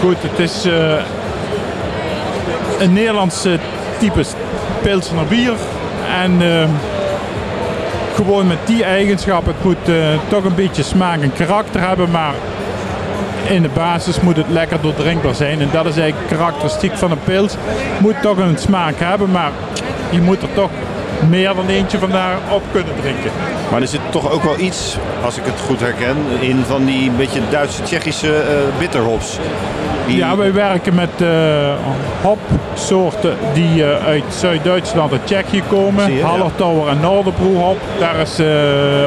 Goed, 0.00 0.16
het 0.20 0.38
is 0.38 0.66
uh, 0.66 0.94
een 2.78 2.92
Nederlands 2.92 3.46
type 3.98 4.22
pilsner 4.82 5.26
bier. 5.26 5.54
En 6.22 6.42
uh, 6.42 6.64
gewoon 8.14 8.46
met 8.46 8.58
die 8.64 8.84
eigenschappen. 8.84 9.54
Het 9.54 9.64
moet 9.64 9.96
toch 10.28 10.44
een 10.44 10.54
beetje 10.54 10.82
smaak 10.82 11.20
en 11.20 11.32
karakter 11.32 11.80
hebben, 11.80 12.10
maar 12.10 12.34
in 13.48 13.62
de 13.62 13.68
basis 13.68 14.20
moet 14.20 14.36
het 14.36 14.48
lekker 14.48 14.80
doordrinkbaar 14.80 15.34
zijn. 15.34 15.60
En 15.60 15.68
dat 15.72 15.86
is 15.86 15.96
eigenlijk 15.96 16.30
karakteristiek 16.30 16.96
van 16.96 17.10
een 17.10 17.22
pils. 17.24 17.54
Moet 17.98 18.22
toch 18.22 18.36
een 18.36 18.58
smaak 18.58 18.94
hebben, 18.96 19.30
maar 19.30 19.50
je 20.10 20.20
moet 20.20 20.42
er 20.42 20.52
toch 20.54 20.70
meer 21.28 21.54
dan 21.54 21.68
eentje 21.68 21.98
vandaar 21.98 22.36
op 22.50 22.62
kunnen 22.72 22.94
drinken. 23.00 23.30
Maar 23.70 23.80
er 23.80 23.88
zit 23.88 24.00
toch 24.10 24.32
ook 24.32 24.42
wel 24.42 24.58
iets, 24.58 24.96
als 25.24 25.36
ik 25.36 25.44
het 25.44 25.60
goed 25.66 25.80
herken, 25.80 26.16
in 26.40 26.62
van 26.66 26.84
die 26.84 27.10
beetje 27.10 27.40
Duitse-Tsjechische 27.50 28.28
uh, 28.28 28.78
bitterhops. 28.78 29.38
Die... 30.06 30.16
Ja, 30.16 30.36
wij 30.36 30.52
werken 30.52 30.94
met 30.94 31.10
uh, 31.22 31.28
hopsoorten 32.22 33.36
die 33.52 33.82
uh, 33.82 34.06
uit 34.06 34.24
Zuid-Duitsland 34.28 35.12
en 35.12 35.20
Tsjechië 35.24 35.62
komen. 35.68 36.12
Je, 36.12 36.22
Hallertauer 36.22 36.86
ja. 36.86 36.90
en 36.90 37.00
Noorderbroe 37.00 37.56
hop. 37.56 37.78
Daar 37.98 38.16
is 38.16 38.38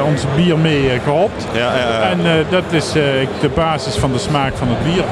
ons 0.06 0.24
bier 0.36 0.58
mee 0.58 1.00
gehopt. 1.04 1.46
Ja, 1.52 1.76
ja, 1.76 2.10
en 2.10 2.46
dat 2.50 2.64
is 2.70 2.92
de 2.92 3.50
basis 3.54 3.96
van 3.96 4.12
de 4.12 4.18
smaak 4.18 4.56
van 4.56 4.68
het 4.68 4.82
bier. 4.82 5.04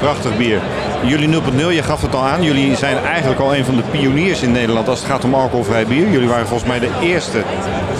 Prachtig 0.00 0.36
bier. 0.36 0.60
Jullie 1.04 1.28
0.0, 1.28 1.40
je 1.56 1.82
gaf 1.82 2.02
het 2.02 2.14
al 2.14 2.24
aan. 2.24 2.42
Jullie 2.42 2.76
zijn 2.76 2.96
eigenlijk 3.04 3.40
al 3.40 3.54
een 3.54 3.64
van 3.64 3.76
de 3.76 3.82
pioniers 3.90 4.42
in 4.42 4.52
Nederland 4.52 4.88
als 4.88 4.98
het 4.98 5.08
gaat 5.08 5.24
om 5.24 5.34
alcoholvrij 5.34 5.86
bier. 5.86 6.10
Jullie 6.10 6.28
waren 6.28 6.46
volgens 6.46 6.68
mij 6.68 6.78
de 6.78 6.90
eerste 7.02 7.42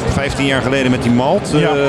15 0.09 0.47
jaar 0.47 0.63
geleden 0.63 0.91
met 0.91 1.03
die 1.03 1.13
malt. 1.13 1.51
Ja. 1.55 1.75
Uh, 1.75 1.83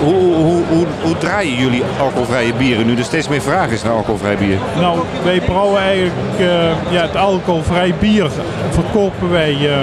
hoe, 0.00 0.34
hoe, 0.34 0.62
hoe, 0.68 0.86
hoe, 1.02 1.18
draaien 1.18 1.54
jullie 1.54 1.82
alcoholvrije 2.00 2.52
bieren 2.52 2.86
nu 2.86 2.96
er 2.96 3.04
steeds 3.04 3.28
meer 3.28 3.42
vraag 3.42 3.70
is 3.70 3.82
naar 3.82 3.92
alcoholvrij 3.92 4.36
bier? 4.36 4.58
Nou, 4.76 4.98
wij 5.24 5.40
brouwen 5.40 5.80
eigenlijk 5.80 6.40
uh, 6.40 6.92
ja, 6.92 7.02
het 7.02 7.16
alcoholvrij 7.16 7.94
bier 7.98 8.30
verkopen 8.70 9.30
wij 9.30 9.52
uh, 9.52 9.76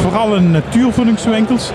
vooral 0.00 0.34
in 0.34 0.50
natuurvoedingswinkels. 0.50 1.70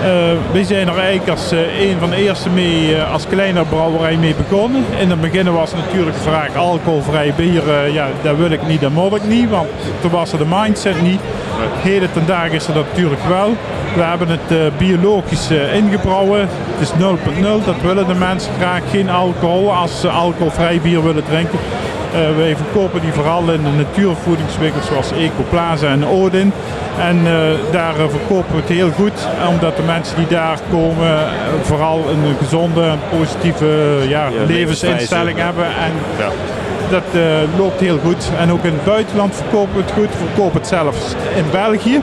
Uh, 0.00 0.06
wij 0.52 0.64
zijn 0.64 0.88
er 0.88 0.98
eigenlijk 0.98 1.30
als 1.30 1.52
uh, 1.52 1.80
een 1.80 1.98
van 1.98 2.10
de 2.10 2.16
eerste 2.16 2.50
mee, 2.50 2.90
uh, 2.90 3.12
als 3.12 3.26
kleine 3.26 3.64
brouwerij 3.64 4.16
mee 4.16 4.34
begonnen. 4.34 4.84
In 4.98 5.10
het 5.10 5.20
begin 5.20 5.52
was 5.52 5.74
natuurlijk 5.74 6.16
de 6.16 6.22
vraag 6.22 6.56
alcoholvrij 6.56 7.32
bier, 7.36 7.92
ja, 7.92 8.08
dat 8.22 8.36
wil 8.36 8.50
ik 8.50 8.66
niet, 8.66 8.80
dat 8.80 8.90
moet 8.90 9.14
ik 9.14 9.24
niet, 9.24 9.50
want 9.50 9.68
toen 10.00 10.10
was 10.10 10.32
er 10.32 10.38
de 10.38 10.44
mindset 10.48 11.02
niet. 11.02 11.20
Heden 11.82 12.12
ten 12.12 12.26
dagen 12.26 12.52
is 12.52 12.66
er 12.66 12.74
dat 12.74 12.84
natuurlijk 12.88 13.22
wel. 13.28 13.56
We 13.94 14.02
hebben 14.02 14.28
het 14.28 14.76
biologisch 14.78 15.50
ingebrouwen. 15.74 16.40
Het 16.40 16.80
is 16.80 16.90
0.0, 16.90 17.64
dat 17.64 17.80
willen 17.82 18.06
de 18.06 18.14
mensen 18.14 18.52
graag. 18.58 18.82
Geen 18.90 19.10
alcohol 19.10 19.74
als 19.74 20.00
ze 20.00 20.08
alcoholvrij 20.08 20.80
bier 20.82 21.02
willen 21.02 21.24
drinken. 21.24 21.58
Uh, 22.14 22.36
wij 22.36 22.56
verkopen 22.56 23.00
die 23.00 23.12
vooral 23.12 23.50
in 23.52 23.62
de 23.62 23.70
natuurvoedingswinkels 23.70 24.86
zoals 24.86 25.12
Ecoplaza 25.12 25.88
en 25.88 26.06
Odin. 26.06 26.52
En 26.98 27.16
uh, 27.16 27.32
daar 27.72 27.94
uh, 27.98 28.08
verkopen 28.08 28.54
we 28.54 28.60
het 28.60 28.68
heel 28.68 28.90
goed, 28.90 29.26
omdat 29.48 29.76
de 29.76 29.82
mensen 29.82 30.16
die 30.16 30.26
daar 30.26 30.58
komen 30.70 31.28
vooral 31.62 32.04
een 32.08 32.36
gezonde, 32.38 32.94
positieve 33.18 33.66
ja, 34.08 34.26
ja, 34.26 34.44
levensinstelling 34.46 35.38
hebben. 35.38 35.64
En 35.64 35.92
ja. 36.18 36.28
Dat 36.90 37.20
loopt 37.56 37.80
heel 37.80 37.98
goed. 38.04 38.30
En 38.38 38.52
ook 38.52 38.64
in 38.64 38.72
het 38.72 38.84
buitenland 38.84 39.34
verkopen 39.34 39.74
we 39.74 39.82
het 39.82 39.92
goed. 39.92 40.10
We 40.10 40.24
verkopen 40.26 40.58
het 40.58 40.68
zelfs 40.68 41.14
in 41.36 41.44
België, 41.50 42.00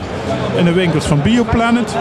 in 0.56 0.66
de 0.66 0.74
winkels 0.74 1.06
van 1.06 1.22
Bioplanet. 1.22 1.96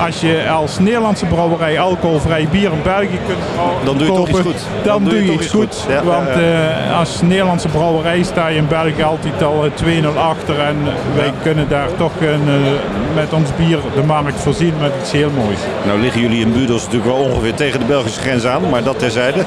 Als 0.00 0.20
je 0.20 0.50
als 0.50 0.78
Nederlandse 0.78 1.26
brouwerij 1.26 1.80
alcoholvrij 1.80 2.48
bier 2.50 2.72
in 2.72 2.82
België 2.82 3.18
kunt 3.26 3.38
dan 3.84 3.98
doe 3.98 4.06
je 4.06 4.12
kopen, 4.12 4.32
toch 4.32 4.40
iets 4.40 4.48
goed. 4.48 4.66
Dan, 4.82 5.02
dan 5.02 5.12
doe 5.12 5.24
je, 5.24 5.32
iets 5.32 5.50
goed. 5.50 5.60
goed. 5.60 5.84
Ja, 5.88 6.02
want 6.04 6.28
uh, 6.28 6.98
als 6.98 7.22
Nederlandse 7.22 7.68
brouwerij 7.68 8.22
sta 8.22 8.48
je 8.48 8.56
in 8.56 8.68
België 8.68 9.02
altijd 9.02 9.42
al 9.42 9.64
2-0 10.14 10.18
achter. 10.18 10.60
En 10.60 10.76
wij 11.16 11.32
kunnen 11.42 11.68
daar 11.68 11.88
toch 11.96 12.12
een, 12.20 12.42
met 13.14 13.32
ons 13.32 13.48
bier 13.56 13.78
de 13.94 14.02
markt 14.02 14.40
voorzien 14.40 14.72
met 14.80 14.92
iets 15.00 15.12
heel 15.12 15.30
moois. 15.30 15.58
Nou 15.86 16.00
liggen 16.00 16.20
jullie 16.20 16.40
in 16.40 16.52
Budels 16.52 16.84
natuurlijk 16.84 17.10
wel 17.12 17.22
ongeveer 17.22 17.54
tegen 17.54 17.80
de 17.80 17.86
Belgische 17.86 18.20
grens 18.20 18.46
aan, 18.46 18.62
maar 18.70 18.82
dat 18.82 18.98
terzijde. 18.98 19.44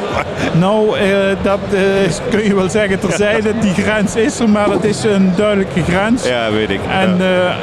nou, 0.52 0.98
dat 1.42 1.60
kun 2.32 2.44
je 2.44 2.56
wel 2.56 2.70
zeggen 2.70 2.77
terzijde. 3.00 3.54
Die 3.60 3.74
grens 3.74 4.16
is 4.16 4.40
er, 4.40 4.50
maar 4.50 4.70
het 4.70 4.84
is 4.84 5.04
een 5.04 5.32
duidelijke 5.36 5.84
grens. 5.84 6.28
Ja, 6.28 6.52
weet 6.52 6.70
ik. 6.70 6.80
En 6.90 7.18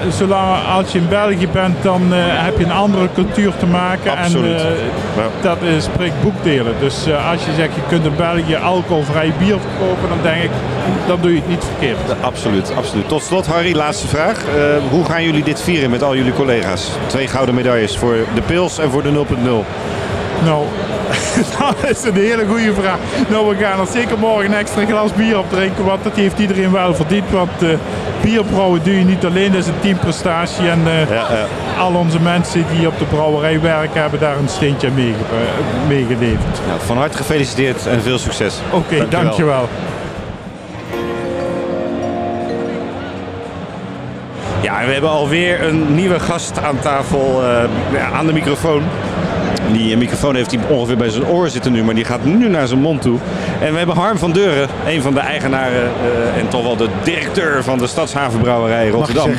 zolang 0.09 0.67
als 0.77 0.93
je 0.93 0.99
in 0.99 1.09
België 1.09 1.49
bent, 1.49 1.83
dan 1.83 2.03
heb 2.13 2.59
je 2.59 2.65
een 2.65 2.73
andere 2.73 3.09
cultuur 3.15 3.53
te 3.59 3.67
maken. 3.67 4.11
Absoluut. 4.19 4.61
En 4.61 4.77
ja. 5.17 5.29
dat 5.41 5.59
spreekt 5.79 6.23
boekdelen. 6.23 6.75
Dus 6.81 6.95
als 7.31 7.45
je 7.45 7.53
zegt 7.57 7.75
je 7.75 7.81
kunt 7.89 8.05
in 8.05 8.17
België 8.17 8.57
alcoholvrij 8.57 9.33
bier 9.39 9.57
verkopen, 9.61 10.09
dan 10.09 10.19
denk 10.23 10.43
ik, 10.43 10.51
dan 11.07 11.19
doe 11.21 11.31
je 11.31 11.37
het 11.37 11.49
niet 11.49 11.65
verkeerd. 11.65 11.99
Absoluut, 12.21 12.73
absoluut. 12.77 13.09
Tot 13.09 13.23
slot 13.23 13.47
Harry, 13.47 13.77
laatste 13.77 14.07
vraag. 14.07 14.43
Hoe 14.91 15.05
gaan 15.05 15.25
jullie 15.25 15.45
dit 15.45 15.63
vieren 15.63 15.91
met 15.91 16.03
al 16.03 16.17
jullie 16.17 16.33
collega's? 16.33 16.91
Twee 17.07 17.27
gouden 17.29 17.55
medailles 17.55 17.99
voor 17.99 18.17
de 18.35 18.43
pils 18.43 18.79
en 18.79 18.91
voor 18.91 19.03
de 19.03 19.11
0.0. 19.11 19.15
Nou, 20.45 20.65
dat 21.59 21.91
is 21.91 22.05
een 22.05 22.15
hele 22.15 22.47
goede 22.47 22.75
vraag. 22.75 22.99
Nou, 23.29 23.49
we 23.49 23.65
gaan 23.65 23.81
er 23.81 23.87
zeker 23.87 24.19
morgen 24.19 24.45
een 24.45 24.59
extra 24.59 24.85
glas 24.85 25.13
bier 25.13 25.39
op 25.39 25.51
drinken, 25.51 25.85
want 25.85 26.05
dat 26.05 26.17
heeft 26.17 26.39
iedereen 26.39 26.73
wel 26.73 26.95
verdiend. 26.95 27.31
Want 27.31 27.63
uh, 27.63 27.69
bierbrouwen 28.23 28.81
doe 28.83 28.99
je 28.99 29.05
niet 29.05 29.25
alleen, 29.25 29.53
dat 29.53 29.61
is 29.61 29.67
een 29.67 29.81
teamprestatie. 29.81 30.69
En 30.69 30.81
uh, 30.87 31.11
ja, 31.11 31.15
ja. 31.15 31.47
al 31.79 31.95
onze 31.95 32.21
mensen 32.21 32.65
die 32.77 32.87
op 32.87 32.99
de 32.99 33.05
brouwerij 33.05 33.61
werken, 33.61 34.01
hebben 34.01 34.21
daar 34.21 34.37
een 34.37 34.49
steentje 34.49 34.91
mee, 34.91 35.15
mee 35.89 36.05
geleverd. 36.05 36.61
Nou, 36.67 36.81
van 36.87 36.97
harte 36.97 37.17
gefeliciteerd 37.17 37.87
en 37.87 38.03
veel 38.03 38.19
succes. 38.19 38.55
Oké, 38.71 38.77
okay, 38.77 38.99
dankjewel. 38.99 39.23
dankjewel. 39.23 39.69
Ja, 44.65 44.87
we 44.87 44.93
hebben 44.93 45.11
alweer 45.11 45.63
een 45.63 45.95
nieuwe 45.95 46.21
gast 46.21 46.63
aan 46.63 46.79
tafel, 46.79 47.43
uh, 47.93 48.15
aan 48.15 48.27
de 48.27 48.33
microfoon. 48.33 48.83
Die 49.73 49.97
microfoon 49.97 50.35
heeft 50.35 50.51
hij 50.51 50.61
ongeveer 50.69 50.97
bij 50.97 51.09
zijn 51.11 51.27
oor 51.27 51.49
zitten 51.49 51.73
nu, 51.73 51.83
maar 51.85 51.95
die 51.95 52.05
gaat 52.05 52.25
nu 52.25 52.49
naar 52.49 52.67
zijn 52.67 52.81
mond 52.81 53.03
toe. 53.03 53.19
En 53.61 53.73
we 53.73 53.79
hebben 53.79 53.97
Harm 53.97 54.19
van 54.19 54.33
Deuren, 54.33 54.69
een 54.87 55.03
van 55.03 55.15
de 55.15 55.21
eigenaren 55.21 55.83
eh, 55.83 56.41
en 56.41 56.49
toch 56.49 56.63
wel 56.63 56.77
de 56.77 56.89
directeur 57.03 57.63
van 57.65 57.79
de 57.79 57.87
Stadshavenbrouwerij 57.87 58.89
Rotterdam. 58.89 59.31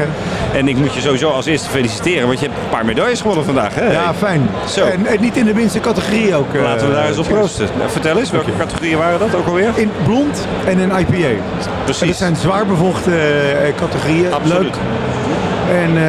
En 0.54 0.68
ik 0.68 0.78
moet 0.78 0.94
je 0.94 1.02
sowieso 1.02 1.30
als 1.30 1.46
eerste 1.46 1.70
feliciteren, 1.70 2.28
want 2.28 2.40
je 2.40 2.46
hebt 2.46 2.58
een 2.60 2.70
paar 2.70 2.86
medailles 2.86 3.22
gewonnen 3.22 3.46
vandaag. 3.46 3.76
Hè? 3.76 3.92
Ja, 3.92 4.14
fijn. 4.14 4.50
Zo. 4.70 4.86
En, 4.86 5.06
en 5.06 5.22
niet 5.22 5.38
in 5.38 5.46
de 5.46 5.54
minste 5.54 5.80
categorie 5.80 6.36
ook. 6.36 6.54
eh, 6.54 6.62
Laten 6.64 6.88
we 6.88 6.94
daar 6.94 7.08
eens 7.08 7.18
op 7.18 7.28
proosten. 7.28 7.68
Nou, 7.78 7.90
vertel 7.90 8.18
eens, 8.18 8.32
welke 8.32 8.52
categorieën 8.60 8.98
waren 8.98 9.20
dat 9.20 9.36
ook 9.36 9.48
alweer? 9.48 9.70
In 9.76 9.92
blond 10.06 10.48
en 10.66 10.80
in 10.80 10.90
IPA. 10.98 11.42
Precies. 11.84 12.02
En 12.02 12.08
dat 12.08 12.18
zijn 12.18 12.36
zwaar 12.36 12.66
bevochten 12.66 13.14
eh, 13.14 13.74
categorieën. 13.76 14.34
Absoluut. 14.34 14.62
Leuk. 14.62 14.76
En 15.84 15.98
eh, 15.98 16.04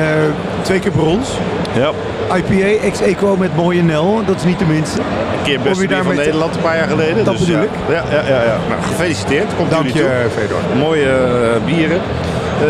twee 0.62 0.78
keer 0.78 0.90
brons. 0.90 1.28
Ja. 1.72 1.90
IPA, 2.34 2.84
ex-equo 2.86 3.36
met 3.36 3.56
mooie 3.56 3.82
Nel. 3.82 4.22
Dat 4.26 4.36
is 4.36 4.44
niet 4.44 4.58
de 4.58 4.64
minste. 4.64 5.00
Een 5.00 5.42
keer 5.44 5.60
beste 5.60 5.86
bier 5.86 6.02
van 6.04 6.14
Nederland 6.14 6.54
een 6.54 6.62
paar 6.62 6.76
jaar 6.76 6.88
geleden. 6.88 7.24
Dat 7.24 7.36
dus, 7.36 7.46
bedoel 7.46 7.62
ja. 7.62 7.62
ik. 7.62 7.70
Ja, 7.88 8.04
ja, 8.10 8.28
ja, 8.28 8.42
ja. 8.42 8.58
Nou, 8.68 8.82
gefeliciteerd. 8.82 9.46
Komt 9.56 9.70
Dank 9.70 9.86
jullie 9.86 10.02
je, 10.02 10.08
toe. 10.08 10.42
Fedor. 10.42 10.60
Mooie 10.78 11.08
eh, 11.08 11.64
bieren. 11.64 12.00
Eh, 12.60 12.68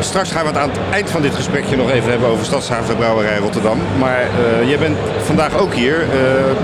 straks 0.00 0.30
gaan 0.30 0.42
we 0.42 0.48
het 0.48 0.58
aan 0.58 0.68
het 0.68 0.78
eind 0.92 1.10
van 1.10 1.22
dit 1.22 1.34
gesprekje 1.34 1.76
nog 1.76 1.90
even 1.90 2.10
hebben 2.10 2.28
over 2.28 2.44
Stadshaven 2.44 2.96
Brouwerij 2.96 3.38
Rotterdam. 3.38 3.78
Maar 3.98 4.20
eh, 4.20 4.68
jij 4.68 4.78
bent 4.78 4.96
vandaag 5.24 5.58
ook 5.58 5.74
hier 5.74 6.04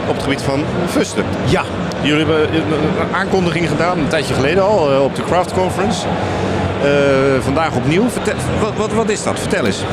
op 0.08 0.14
het 0.14 0.22
gebied 0.22 0.42
van 0.42 0.64
Fusten. 0.88 1.24
Ja, 1.44 1.62
Jullie 2.02 2.26
hebben 2.26 2.54
een 2.54 3.14
aankondiging 3.14 3.68
gedaan, 3.68 3.98
een 3.98 4.08
tijdje 4.08 4.34
geleden 4.34 4.62
al, 4.62 5.02
op 5.02 5.16
de 5.16 5.22
Craft 5.22 5.52
Conference. 5.52 6.06
Vandaag 7.40 7.76
opnieuw. 7.76 8.08
Vertel, 8.08 8.34
wat, 8.60 8.72
wat, 8.76 8.92
wat 8.92 9.08
is 9.08 9.22
dat? 9.22 9.38
Vertel 9.38 9.66
eens. 9.66 9.84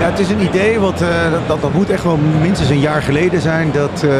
Ja, 0.00 0.06
het 0.06 0.18
is 0.18 0.30
een 0.30 0.40
idee, 0.42 0.78
wat, 0.78 1.02
eh, 1.02 1.08
dat, 1.46 1.60
dat, 1.60 1.72
moet 1.74 1.90
echt 1.90 2.04
wel 2.04 2.18
minstens 2.40 2.70
een 2.70 2.80
jaar 2.80 3.02
geleden 3.02 3.40
zijn. 3.40 3.70
Dat, 3.72 4.02
eh, 4.02 4.10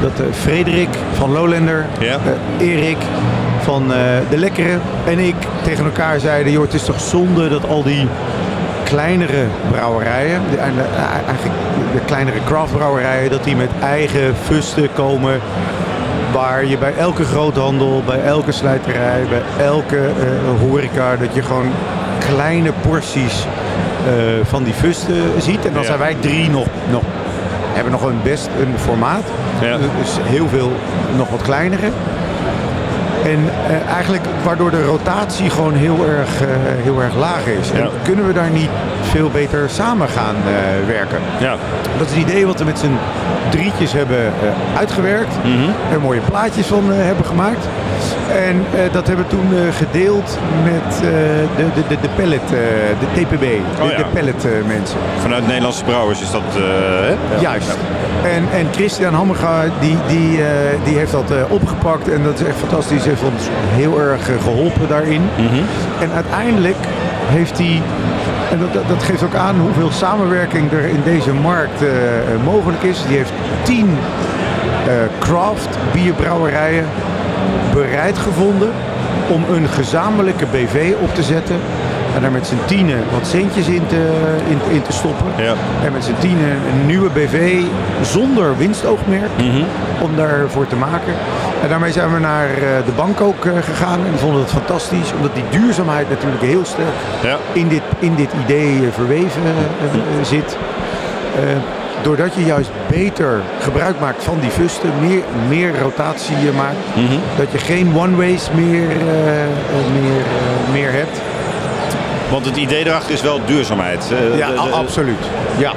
dat 0.00 0.20
eh, 0.20 0.32
Frederik 0.32 0.88
van 1.12 1.32
Lowlander, 1.32 1.86
Ja. 1.98 2.18
Erik 2.58 2.96
van 3.62 3.88
De 4.30 4.36
Lekkere 4.36 4.78
en 5.06 5.18
ik 5.18 5.34
tegen 5.62 5.84
elkaar 5.84 6.20
zeiden... 6.20 6.52
joh, 6.52 6.62
het 6.62 6.74
is 6.74 6.84
toch 6.84 7.00
zonde 7.00 7.48
dat 7.48 7.68
al 7.68 7.82
die 7.82 8.08
kleinere 8.84 9.44
brouwerijen, 9.70 10.40
de, 10.50 10.56
eigenlijk 10.56 11.56
de 11.92 12.00
kleinere 12.04 12.38
craftbrouwerijen... 12.44 13.30
dat 13.30 13.44
die 13.44 13.56
met 13.56 13.70
eigen 13.82 14.34
fusten 14.42 14.88
komen 14.92 15.40
waar 16.32 16.64
je 16.64 16.78
bij 16.78 16.94
elke 16.98 17.24
groothandel, 17.24 18.02
bij 18.06 18.22
elke 18.22 18.52
slijterij, 18.52 19.22
bij 19.28 19.66
elke 19.66 19.98
horeca, 20.60 21.16
dat 21.16 21.34
je 21.34 21.42
gewoon 21.42 21.70
kleine 22.18 22.72
porties 22.80 23.46
van 24.42 24.64
die 24.64 24.74
fusten 24.74 25.22
ziet. 25.38 25.66
En 25.66 25.72
dan 25.72 25.84
zijn 25.84 25.98
wij 25.98 26.16
drie 26.20 26.50
nog, 26.50 26.66
nog 26.90 27.02
hebben 27.72 27.92
nog 27.92 28.02
een 28.02 28.22
best 28.22 28.48
een 28.60 28.78
formaat. 28.78 29.24
Ja. 29.60 29.76
Dus 29.76 30.16
heel 30.22 30.48
veel 30.48 30.72
nog 31.16 31.28
wat 31.28 31.42
kleinere. 31.42 31.90
En 33.24 33.50
eh, 33.68 33.92
eigenlijk 33.94 34.24
waardoor 34.44 34.70
de 34.70 34.84
rotatie 34.84 35.50
gewoon 35.50 35.74
heel 35.74 36.06
erg, 36.06 36.40
eh, 36.40 36.48
heel 36.82 37.02
erg 37.02 37.16
laag 37.16 37.46
is. 37.46 37.70
En 37.70 37.90
kunnen 38.02 38.26
we 38.26 38.32
daar 38.32 38.50
niet 38.50 38.68
veel 39.02 39.30
beter 39.30 39.70
samen 39.70 40.08
gaan 40.08 40.34
eh, 40.36 40.86
werken? 40.86 41.18
Ja. 41.40 41.54
Dat 41.98 42.06
is 42.08 42.14
het 42.14 42.28
idee 42.28 42.46
wat 42.46 42.58
we 42.58 42.64
met 42.64 42.78
z'n 42.78 42.96
drietjes 43.48 43.92
hebben 43.92 44.18
eh, 44.18 44.78
uitgewerkt. 44.78 45.34
Er 45.92 46.00
mooie 46.00 46.20
plaatjes 46.20 46.66
van 46.66 46.92
eh, 46.92 46.96
hebben 46.98 47.24
gemaakt. 47.24 47.68
En 48.48 48.64
dat 48.92 49.06
hebben 49.06 49.24
we 49.24 49.30
toen 49.30 49.48
gedeeld 49.72 50.38
met 50.64 51.00
de, 51.00 51.44
de, 51.56 51.96
de, 51.98 52.08
eh, 52.24 52.30
de 53.00 53.20
TPB, 53.20 53.40
de, 53.40 53.82
Oh 53.82 53.90
ja. 53.90 53.96
de 53.96 54.30
eh, 54.48 54.66
mensen. 54.66 54.98
Vanuit 55.22 55.46
Nederlandse 55.46 55.84
Brouwers 55.84 56.20
is 56.22 56.30
dat... 56.30 56.42
hè? 56.52 57.08
Ja. 57.08 57.40
Juist. 57.40 57.76
En, 58.22 58.58
en 58.58 58.66
Christian 58.72 59.14
Hammerga 59.14 59.62
die, 59.80 59.96
die, 60.08 60.38
die 60.84 60.98
heeft 60.98 61.12
dat 61.12 61.32
opgepakt 61.48 62.08
en 62.08 62.22
dat 62.22 62.40
is 62.40 62.46
echt 62.46 62.56
fantastisch. 62.56 63.04
Heeft 63.04 63.22
ons 63.22 63.42
heel 63.52 64.00
erg 64.00 64.28
eh, 64.28 64.34
geholpen 64.42 64.88
daarin. 64.88 65.22
En 66.00 66.10
uiteindelijk 66.14 66.76
heeft 67.26 67.58
hij, 67.58 67.82
en 68.50 68.58
dat, 68.58 68.88
dat, 68.88 69.02
geeft 69.02 69.22
ook 69.22 69.34
aan 69.34 69.60
hoeveel 69.60 69.90
samenwerking 69.90 70.72
er 70.72 70.84
in 70.84 71.02
deze 71.04 71.32
markt 71.32 71.82
eh, 71.82 71.88
mogelijk 72.44 72.82
is. 72.82 73.02
Die 73.06 73.16
heeft 73.16 73.32
tien 73.62 73.98
eh, 74.86 74.92
craft 75.18 75.78
bierbrouwerijen 75.92 76.86
bereid 77.74 78.18
gevonden 78.18 78.70
om 79.28 79.44
een 79.54 79.68
gezamenlijke 79.68 80.46
BV 80.46 80.92
op 81.00 81.14
te 81.14 81.22
zetten. 81.22 81.56
En 82.14 82.20
daar 82.22 82.30
met 82.30 82.46
z'n 82.46 82.58
tienen 82.66 82.98
wat 83.12 83.26
centjes 83.26 83.66
in 83.66 83.86
te, 83.86 84.08
in, 84.48 84.74
in 84.74 84.82
te 84.82 84.92
stoppen. 84.92 85.26
Ja. 85.36 85.54
En 85.84 85.92
met 85.92 86.04
z'n 86.04 86.14
tienen 86.18 86.50
een 86.50 86.86
nieuwe 86.86 87.10
BV 87.10 87.60
zonder 88.02 88.56
winstoogmerk 88.56 89.30
om 90.00 90.16
daarvoor 90.16 90.66
te 90.66 90.76
maken. 90.76 91.12
En 91.62 91.68
daarmee 91.68 91.92
zijn 91.92 92.12
we 92.12 92.18
naar 92.18 92.48
eh, 92.48 92.84
de 92.84 92.92
bank 92.96 93.20
ook 93.20 93.44
eh, 93.44 93.52
gegaan 93.62 93.98
en 94.06 94.18
vonden 94.18 94.40
het 94.40 94.50
fantastisch. 94.50 95.12
Omdat 95.16 95.34
die 95.34 95.44
duurzaamheid 95.50 96.08
natuurlijk 96.08 96.42
heel 96.42 96.64
sterk 96.64 96.86
Ja. 97.22 97.36
in, 97.52 97.68
dit, 97.68 97.82
in 97.98 98.14
dit 98.14 98.30
idee 98.44 98.76
eh, 98.76 98.92
verweven 98.92 99.42
zit. 100.22 100.56
Doordat 102.02 102.34
je 102.34 102.44
juist 102.44 102.70
beter 102.88 103.40
gebruik 103.60 104.00
maakt 104.00 104.24
van 104.24 104.38
die 104.40 104.50
fusten, 104.50 104.90
meer, 105.00 105.22
meer 105.48 105.78
rotatie 105.82 106.36
maakt. 106.56 106.76
Dat 107.36 107.52
je 107.52 107.58
geen 107.58 107.92
one-ways 107.96 108.48
meer, 108.54 108.86
meer, 109.92 110.22
meer 110.72 110.92
hebt. 110.92 111.20
Want 112.30 112.44
het 112.46 112.56
idee 112.56 112.86
erachter 112.86 113.12
is 113.12 113.22
wel 113.22 113.40
duurzaamheid. 113.46 114.04
Eh, 114.12 114.38
Ja, 114.38 114.46
de- 114.48 114.52
de- 114.54 114.60
a- 114.60 114.64
absoluut. 114.70 115.24
Ja. 115.58 115.72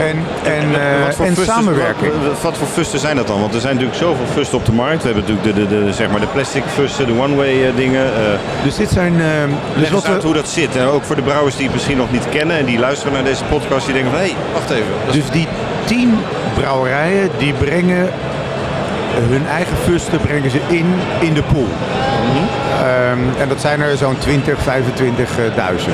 En, 0.00 0.16
en, 0.44 0.52
En, 0.52 0.74
eh, 0.74 1.04
wat 1.04 1.14
voor 1.14 1.24
en 1.26 1.34
fusten- 1.34 1.54
samenwerking. 1.54 2.12
Wat, 2.26 2.40
wat 2.42 2.56
voor 2.58 2.66
fusten 2.66 2.98
zijn 2.98 3.16
dat 3.16 3.26
dan? 3.26 3.40
Want 3.40 3.54
er 3.54 3.60
zijn 3.60 3.74
natuurlijk 3.74 4.00
zoveel 4.02 4.26
fusten 4.34 4.58
op 4.58 4.64
de 4.66 4.72
markt. 4.72 5.02
We 5.02 5.08
hebben 5.12 5.24
natuurlijk 5.34 5.56
de, 5.70 5.76
de, 5.76 5.84
de, 5.84 5.92
zeg 5.92 6.10
maar 6.10 6.20
de 6.20 6.26
plastic 6.26 6.62
fusten, 6.74 7.06
de 7.06 7.12
one-way 7.22 7.64
eh, 7.66 7.76
dingen. 7.76 8.04
eh 8.04 8.64
Dus 8.64 8.76
dit 8.76 8.90
zijn. 8.90 9.20
eh, 9.20 9.80
dus 9.80 9.90
wat 9.90 10.06
uit 10.06 10.20
we, 10.20 10.26
hoe 10.26 10.36
dat 10.36 10.48
zit. 10.48 10.76
En 10.76 10.86
ook 10.86 11.04
voor 11.04 11.16
de 11.16 11.22
brouwers 11.22 11.56
die 11.56 11.64
het 11.64 11.74
misschien 11.74 11.96
nog 11.96 12.10
niet 12.12 12.28
kennen 12.30 12.56
en 12.58 12.64
die 12.64 12.78
luisteren 12.78 13.12
naar 13.12 13.24
deze 13.24 13.44
podcast. 13.44 13.84
Die 13.84 13.94
denken 13.94 14.10
van, 14.12 14.20
hé, 14.20 14.26
hey, 14.26 14.36
wacht 14.52 14.70
even. 14.70 14.92
Dus 15.10 15.30
die 15.30 15.46
tien 15.84 16.18
brouwerijen 16.54 17.30
die 17.38 17.52
brengen 17.52 18.08
hun 19.22 19.46
eigen 19.46 19.76
fusten 19.76 20.20
brengen 20.20 20.50
ze 20.50 20.60
in 20.68 20.94
in 21.20 21.34
de 21.34 21.42
pool. 21.42 21.68
Ehm, 22.80 23.40
en 23.40 23.48
dat 23.48 23.60
zijn 23.60 23.80
er 23.80 23.96
zo'n 23.96 24.18
20, 24.18 24.58
25.000. 24.58 25.92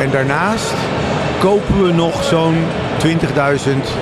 En 0.00 0.10
daarnaast 0.10 0.74
kopen 1.38 1.82
we 1.86 1.92
nog 1.92 2.24
zo'n 2.24 2.64
20.000 2.98 3.96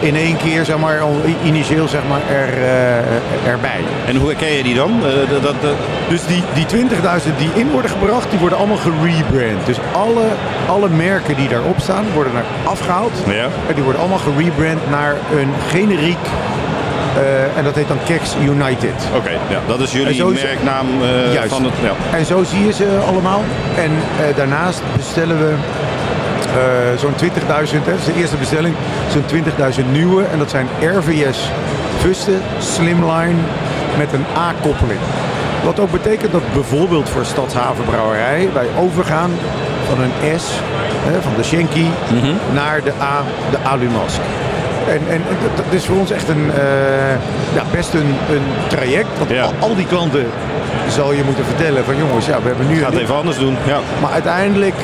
in 0.00 0.16
één 0.16 0.36
keer, 0.36 0.64
zeg 0.64 0.78
maar, 0.78 0.98
initieel 1.44 1.88
zeg 1.88 2.00
maar, 2.08 2.20
er, 2.36 2.48
eh, 2.62 3.50
erbij. 3.50 3.80
En 4.06 4.16
hoe 4.16 4.28
herken 4.28 4.52
je 4.52 4.62
die 4.62 4.74
dan? 4.74 4.90
Eh, 5.06 5.30
dat, 5.30 5.42
dat, 5.42 5.54
dat- 5.62 5.74
Dus 6.08 6.26
die, 6.26 6.42
die 6.54 6.66
20.000 6.66 7.38
die 7.38 7.50
in 7.54 7.70
worden 7.70 7.90
gebracht, 7.90 8.30
die 8.30 8.38
worden 8.38 8.58
allemaal 8.58 8.76
gerebrand. 8.76 9.66
Dus 9.66 9.76
alle, 9.92 10.24
alle 10.68 10.88
merken 10.88 11.36
die 11.36 11.48
daarop 11.48 11.80
staan, 11.80 12.04
worden 12.14 12.32
er 12.36 12.44
afgehaald. 12.64 13.12
Ja. 13.26 13.44
En 13.68 13.74
die 13.74 13.82
worden 13.82 14.00
allemaal 14.00 14.18
gerebrand 14.18 14.90
naar 14.90 15.14
een 15.36 15.52
generiek. 15.68 16.18
eh, 17.16 17.56
en 17.58 17.64
dat 17.64 17.74
heet 17.74 17.88
dan 17.88 17.98
Kex 18.04 18.34
United. 18.42 18.98
Oké, 19.16 19.30
ja, 19.48 19.58
dat 19.66 19.80
is 19.80 19.92
jullie 19.92 20.24
merknaam 20.24 20.86
van 21.48 21.64
het... 21.64 21.72
Ja. 21.82 22.18
En 22.18 22.24
zo 22.26 22.42
zie 22.44 22.66
je 22.66 22.72
ze 22.72 22.98
allemaal. 23.06 23.42
En 23.76 23.90
daarnaast 24.36 24.80
bestellen 24.96 25.38
we 25.38 25.54
zo'n 26.96 27.14
20.000, 27.14 27.84
hè, 27.84 27.90
dat 27.90 27.98
is 27.98 28.04
de 28.04 28.14
eerste 28.20 28.36
bestelling, 28.36 28.74
zo'n 29.12 29.24
20.000 29.78 29.90
nieuwe. 29.92 30.24
En 30.32 30.38
dat 30.38 30.50
zijn 30.50 30.66
RVS 30.80 31.50
fusten, 32.00 32.40
slimline, 32.58 33.34
met 33.98 34.12
een 34.12 34.24
A-koppeling. 34.36 35.00
Wat 35.64 35.80
ook 35.80 35.90
betekent 35.90 36.32
dat 36.32 36.42
bijvoorbeeld 36.52 37.08
voor 37.08 37.24
Stadshavenbrouwerij 37.24 38.48
wij 38.52 38.66
overgaan 38.78 39.30
van 39.88 40.00
een 40.00 40.38
S, 40.40 40.44
hè, 41.06 41.22
van 41.22 41.32
de 41.36 41.42
Schenky, 41.42 41.86
naar 42.54 42.82
de 42.84 42.92
A, 43.00 43.22
de 43.50 43.58
Alumask. 43.68 44.20
En, 44.88 45.00
en 45.10 45.22
dat, 45.56 45.64
is 45.70 45.84
voor 45.86 45.96
ons 45.96 46.10
echt 46.10 46.28
een, 46.28 46.50
eh, 46.54 47.14
ja, 47.54 47.62
best 47.70 47.94
een, 47.94 48.14
een 48.30 48.42
traject. 48.68 49.08
Want 49.18 49.30
Ja. 49.30 49.42
al, 49.42 49.52
al 49.58 49.74
die 49.76 49.86
klanten 49.86 50.26
zal 50.88 51.12
je 51.12 51.22
moeten 51.24 51.44
vertellen 51.44 51.84
van 51.84 51.96
jongens, 51.96 52.26
ja, 52.26 52.38
we 52.42 52.48
hebben 52.48 52.68
nu 52.68 52.78
Ga 52.78 52.84
het 52.84 52.94
een- 52.94 53.00
even 53.00 53.14
anders 53.14 53.38
doen. 53.38 53.56
Ja. 53.66 53.78
maar 54.00 54.10
uiteindelijk 54.12 54.74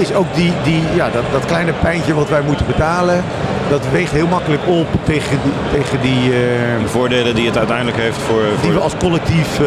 is 0.00 0.12
ook 0.14 0.26
die, 0.34 0.52
die, 0.62 0.82
ja, 0.94 1.08
dat, 1.12 1.22
dat 1.32 1.44
kleine 1.44 1.72
pijntje 1.72 2.14
wat 2.14 2.28
wij 2.28 2.40
moeten 2.40 2.66
betalen, 2.66 3.24
dat 3.68 3.80
weegt 3.92 4.12
heel 4.12 4.26
makkelijk 4.26 4.62
op 4.66 4.86
tegen 5.04 5.38
die, 5.42 5.80
tegen 5.80 6.00
die, 6.00 6.24
eh, 6.24 6.82
De 6.82 6.88
voordelen 6.88 7.34
die 7.34 7.46
het 7.46 7.58
uiteindelijk 7.58 7.96
heeft 7.96 8.18
voor... 8.18 8.42
die 8.42 8.70
voor 8.70 8.72
we 8.72 8.80
als 8.80 8.96
collectief 8.98 9.60
eh, 9.60 9.66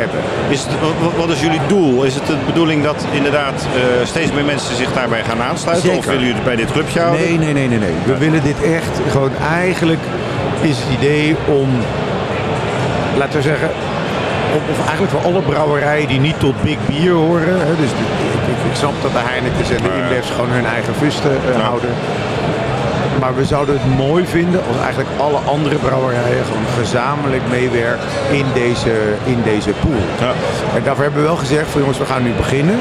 hebben. 0.00 0.20
Is 0.48 0.62
het, 0.62 0.72
wat, 1.16 1.28
is 1.30 1.40
jullie 1.40 1.60
doel? 1.66 2.02
Is 2.04 2.14
het 2.14 2.26
de 2.26 2.36
bedoeling 2.46 2.84
dat 2.84 3.04
inderdaad 3.12 3.66
eh, 3.74 4.06
steeds 4.06 4.32
meer 4.32 4.44
mensen 4.44 4.76
zich 4.76 4.92
daarbij 4.92 5.24
gaan 5.24 5.42
aansluiten? 5.42 5.88
Zeker. 5.88 5.98
Of 5.98 6.04
willen 6.06 6.20
jullie 6.20 6.34
het 6.34 6.44
bij 6.44 6.56
dit 6.56 6.72
clubje 6.72 7.00
houden? 7.00 7.20
Nee, 7.20 7.38
nee, 7.38 7.52
nee, 7.52 7.68
nee, 7.68 7.78
nee. 7.78 7.94
We 8.04 8.18
willen 8.18 8.42
dit 8.42 8.62
echt 8.62 9.00
gewoon 9.10 9.30
eigenlijk 9.52 10.00
is 10.60 10.76
het 10.78 10.98
idee 11.00 11.36
om, 11.46 11.68
laten 13.18 13.36
we 13.36 13.42
zeggen, 13.42 13.68
of, 14.56 14.78
of 14.78 14.86
eigenlijk 14.86 15.10
voor 15.10 15.32
alle 15.32 15.42
brouwerijen 15.42 16.08
die 16.08 16.20
niet 16.20 16.38
tot 16.40 16.62
big 16.62 16.76
bier 16.86 17.12
horen. 17.12 17.58
Hè, 17.66 17.76
dus 17.76 17.90
de- 17.90 18.37
ik, 18.70 18.74
snap 18.82 18.94
dat 19.02 19.12
de 19.12 19.24
Heineken's 19.32 19.70
en 19.70 19.82
de. 19.82 19.90
InBev's 19.98 20.30
gewoon 20.30 20.50
hun 20.58 20.66
eigen 20.76 20.94
fusten 21.02 21.30
eh, 21.54 21.62
houden. 21.68 21.90
Maar 23.20 23.34
we 23.36 23.44
zouden 23.44 23.74
het 23.78 23.96
mooi 24.06 24.26
vinden 24.26 24.60
als 24.68 24.76
eigenlijk 24.84 25.10
alle 25.26 25.38
andere 25.54 25.76
brouwerijen 25.76 26.44
gewoon 26.44 26.68
gezamenlijk 26.78 27.42
meewerken 27.50 28.08
in 28.30 28.46
deze, 28.54 28.94
in 29.24 29.40
deze 29.44 29.70
pool. 29.82 30.02
Ja. 30.20 30.32
En 30.76 30.82
daarvoor 30.84 31.04
hebben 31.04 31.22
we 31.22 31.28
wel 31.28 31.36
gezegd 31.46 31.68
van 31.70 31.80
jongens, 31.80 31.98
we 31.98 32.04
gaan 32.12 32.22
nu 32.22 32.32
beginnen. 32.32 32.78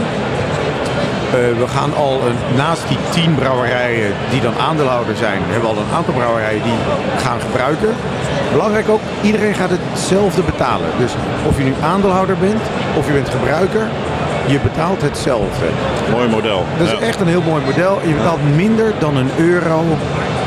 Eh, 1.32 1.34
we 1.64 1.68
gaan 1.78 1.92
al 1.96 2.14
een- 2.28 2.56
naast 2.56 2.84
die 2.88 2.98
tien 3.10 3.36
brouwerijen 3.36 4.12
die 4.30 4.42
dan 4.42 4.54
aandeelhouder 4.68 5.16
zijn, 5.16 5.40
hebben 5.52 5.70
we 5.70 5.76
al 5.76 5.82
een 5.82 5.96
aantal 5.98 6.14
brouwerijen 6.14 6.64
die 6.64 6.80
gaan 7.26 7.40
gebruiken. 7.40 7.90
Belangrijk 8.52 8.90
ook, 8.90 9.02
iedereen 9.22 9.54
gaat 9.54 9.70
hetzelfde 9.78 10.42
betalen. 10.42 10.90
Dus 10.98 11.12
of 11.50 11.58
je 11.58 11.64
nu 11.64 11.74
aandeelhouder 11.84 12.38
bent 12.38 12.62
of 12.98 13.08
je 13.08 13.14
bent 13.14 13.30
gebruiker, 13.30 13.86
je 14.48 14.60
betaalt 14.60 15.02
hetzelfde. 15.02 15.66
Mooi 16.12 16.28
model. 16.28 16.66
Dat 16.78 16.88
is 16.88 16.94
Ja. 16.94 17.00
echt 17.00 17.20
een 17.20 17.28
heel 17.28 17.42
mooi 17.42 17.62
model. 17.66 18.00
Je 18.04 18.14
betaalt 18.14 18.56
minder 18.56 18.94
dan 19.00 19.16
een 19.18 19.30
euro 19.38 19.84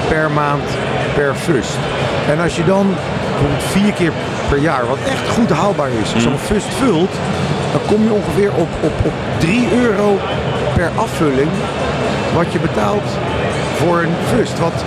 per 0.09 0.31
maand 0.31 0.63
per 1.15 1.35
fust. 1.35 1.77
En 2.31 2.41
als 2.41 2.57
je 2.57 2.65
dan 2.65 2.87
bijvoorbeeld 3.31 3.63
vier 3.71 3.93
keer 3.93 4.13
per 4.49 4.59
jaar, 4.59 4.87
wat 4.87 4.99
echt 5.09 5.29
goed 5.29 5.51
haalbaar 5.51 5.91
is, 6.03 6.23
zo'n 6.23 6.39
fust 6.39 6.67
vult, 6.79 7.11
dan 7.73 7.81
kom 7.87 8.05
je 8.05 8.13
ongeveer 8.13 8.51
op, 8.55 8.69
op, 8.81 8.93
op 9.05 9.13
3 9.39 9.69
euro 9.83 10.19
per 10.75 10.91
afvulling 10.95 11.49
wat 12.35 12.53
je 12.53 12.59
betaalt 12.59 13.09
voor 13.77 13.99
een 14.03 14.37
fust. 14.37 14.59
Wat 14.59 14.85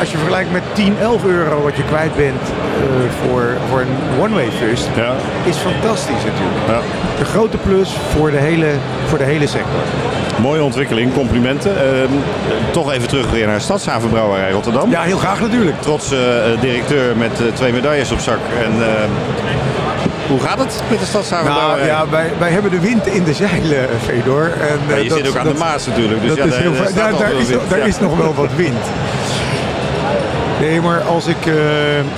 als 0.00 0.10
je 0.10 0.16
vergelijkt 0.16 0.52
met 0.52 0.62
10, 0.72 0.96
11 1.00 1.24
euro 1.24 1.62
wat 1.62 1.76
je 1.76 1.82
kwijt 1.84 2.16
bent 2.16 2.40
eh, 2.42 3.10
voor, 3.22 3.56
voor 3.70 3.80
een 3.80 3.96
one-way 4.22 4.50
fust, 4.50 4.88
Ja. 4.96 5.12
is 5.44 5.56
fantastisch 5.56 6.24
natuurlijk. 6.24 6.66
Ja. 6.68 6.78
Een 7.18 7.24
grote 7.26 7.56
plus 7.56 7.96
voor 8.16 8.30
de 8.30 8.36
hele, 8.36 8.66
voor 9.06 9.18
de 9.18 9.24
hele 9.24 9.46
sector. 9.46 9.80
Mooie 10.40 10.62
ontwikkeling, 10.62 11.14
complimenten. 11.14 11.76
Ehm, 11.76 12.12
toch 12.70 12.92
even 12.92 13.08
terug 13.08 13.30
weer 13.30 13.46
naar 13.46 13.60
Stadshavenbrouwerij 13.60 14.50
Rotterdam. 14.50 14.90
Ja, 14.90 15.02
heel 15.02 15.18
graag 15.18 15.40
natuurlijk. 15.40 15.80
Trots 15.82 16.12
eh, 16.12 16.18
directeur 16.60 17.16
met 17.16 17.30
eh, 17.40 17.46
twee 17.54 17.72
medailles 17.72 18.12
op 18.12 18.18
zak. 18.18 18.38
En 18.64 18.72
ehm, 18.82 19.08
hoe 20.28 20.40
gaat 20.40 20.58
het 20.58 20.66
met 20.88 20.88
de 20.88 20.94
Nou 20.94 21.06
Stadshavenbrouwerij? 21.06 21.86
ja, 21.86 22.08
wij, 22.10 22.30
wij 22.38 22.50
hebben 22.50 22.70
de 22.70 22.80
wind 22.80 23.06
in 23.06 23.24
de 23.24 23.34
zeilen, 23.34 23.78
eh, 23.78 23.94
Fedor. 24.04 24.52
En, 24.60 24.78
Ja, 24.88 24.96
je 24.96 25.08
dat- 25.08 25.18
zit 25.18 25.28
ook 25.28 25.36
aan 25.36 25.44
dat- 25.44 25.52
de 25.52 25.58
Maas 25.58 25.86
natuurlijk. 25.86 26.20
Dus 26.20 26.28
dat 26.28 26.38
ja, 26.38 26.44
is 26.44 26.50
daar- 26.50 26.60
heel 26.60 26.70
daar 26.72 27.32
is, 27.40 27.48
wind. 27.48 27.60
daar 27.70 27.78
Ja. 27.78 27.84
is 27.84 27.98
nog 28.00 28.16
wel 28.16 28.34
wat 28.34 28.50
wind. 28.56 28.84
Nee, 30.60 30.80
maar 30.80 31.00
als 31.00 31.26
ik... 31.26 31.36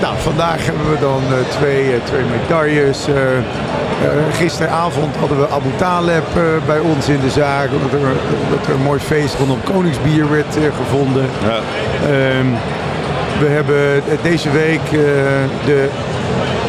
nou, 0.01 0.15
vandaag 0.19 0.65
hebben 0.65 0.91
we 0.91 0.97
dan 1.01 1.21
twee, 1.49 1.95
twee 2.05 2.23
medailles. 2.41 3.07
Eh, 4.01 4.37
gisteravond 4.37 5.17
hadden 5.17 5.39
we 5.41 5.49
Abu 5.49 5.71
Taleb 5.77 6.37
eh, 6.37 6.43
bij 6.67 6.79
ons 6.79 7.09
in 7.09 7.21
de 7.21 7.31
zaak. 7.31 7.69
Omdat 7.73 7.93
er, 7.93 8.09
dat 8.51 8.67
er 8.67 8.75
een 8.75 8.83
mooi 8.83 9.01
feest 9.01 9.35
rondom 9.39 9.63
Koningsbier 9.63 10.31
werd 10.31 10.57
eh, 10.57 10.63
gevonden. 10.77 11.27
Ja. 11.43 11.59
Ehm, 12.09 12.47
we 13.39 13.47
hebben 13.47 14.03
deze 14.23 14.51
week 14.51 14.91
de 15.65 15.89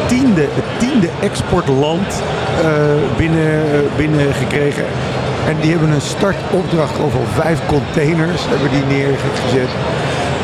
tiende, 0.06 0.40
het 0.40 0.78
tiende 0.78 1.08
exportland 1.20 2.22
binnen, 3.16 3.52
eh, 3.52 3.96
binnengekregen. 3.96 4.84
En 5.48 5.56
die 5.60 5.70
hebben 5.70 5.90
een 5.90 6.00
startopdracht 6.00 7.00
over 7.00 7.20
vijf 7.34 7.60
containers 7.66 8.42
hebben 8.48 8.70
die 8.70 8.96
neergezet. 8.96 9.70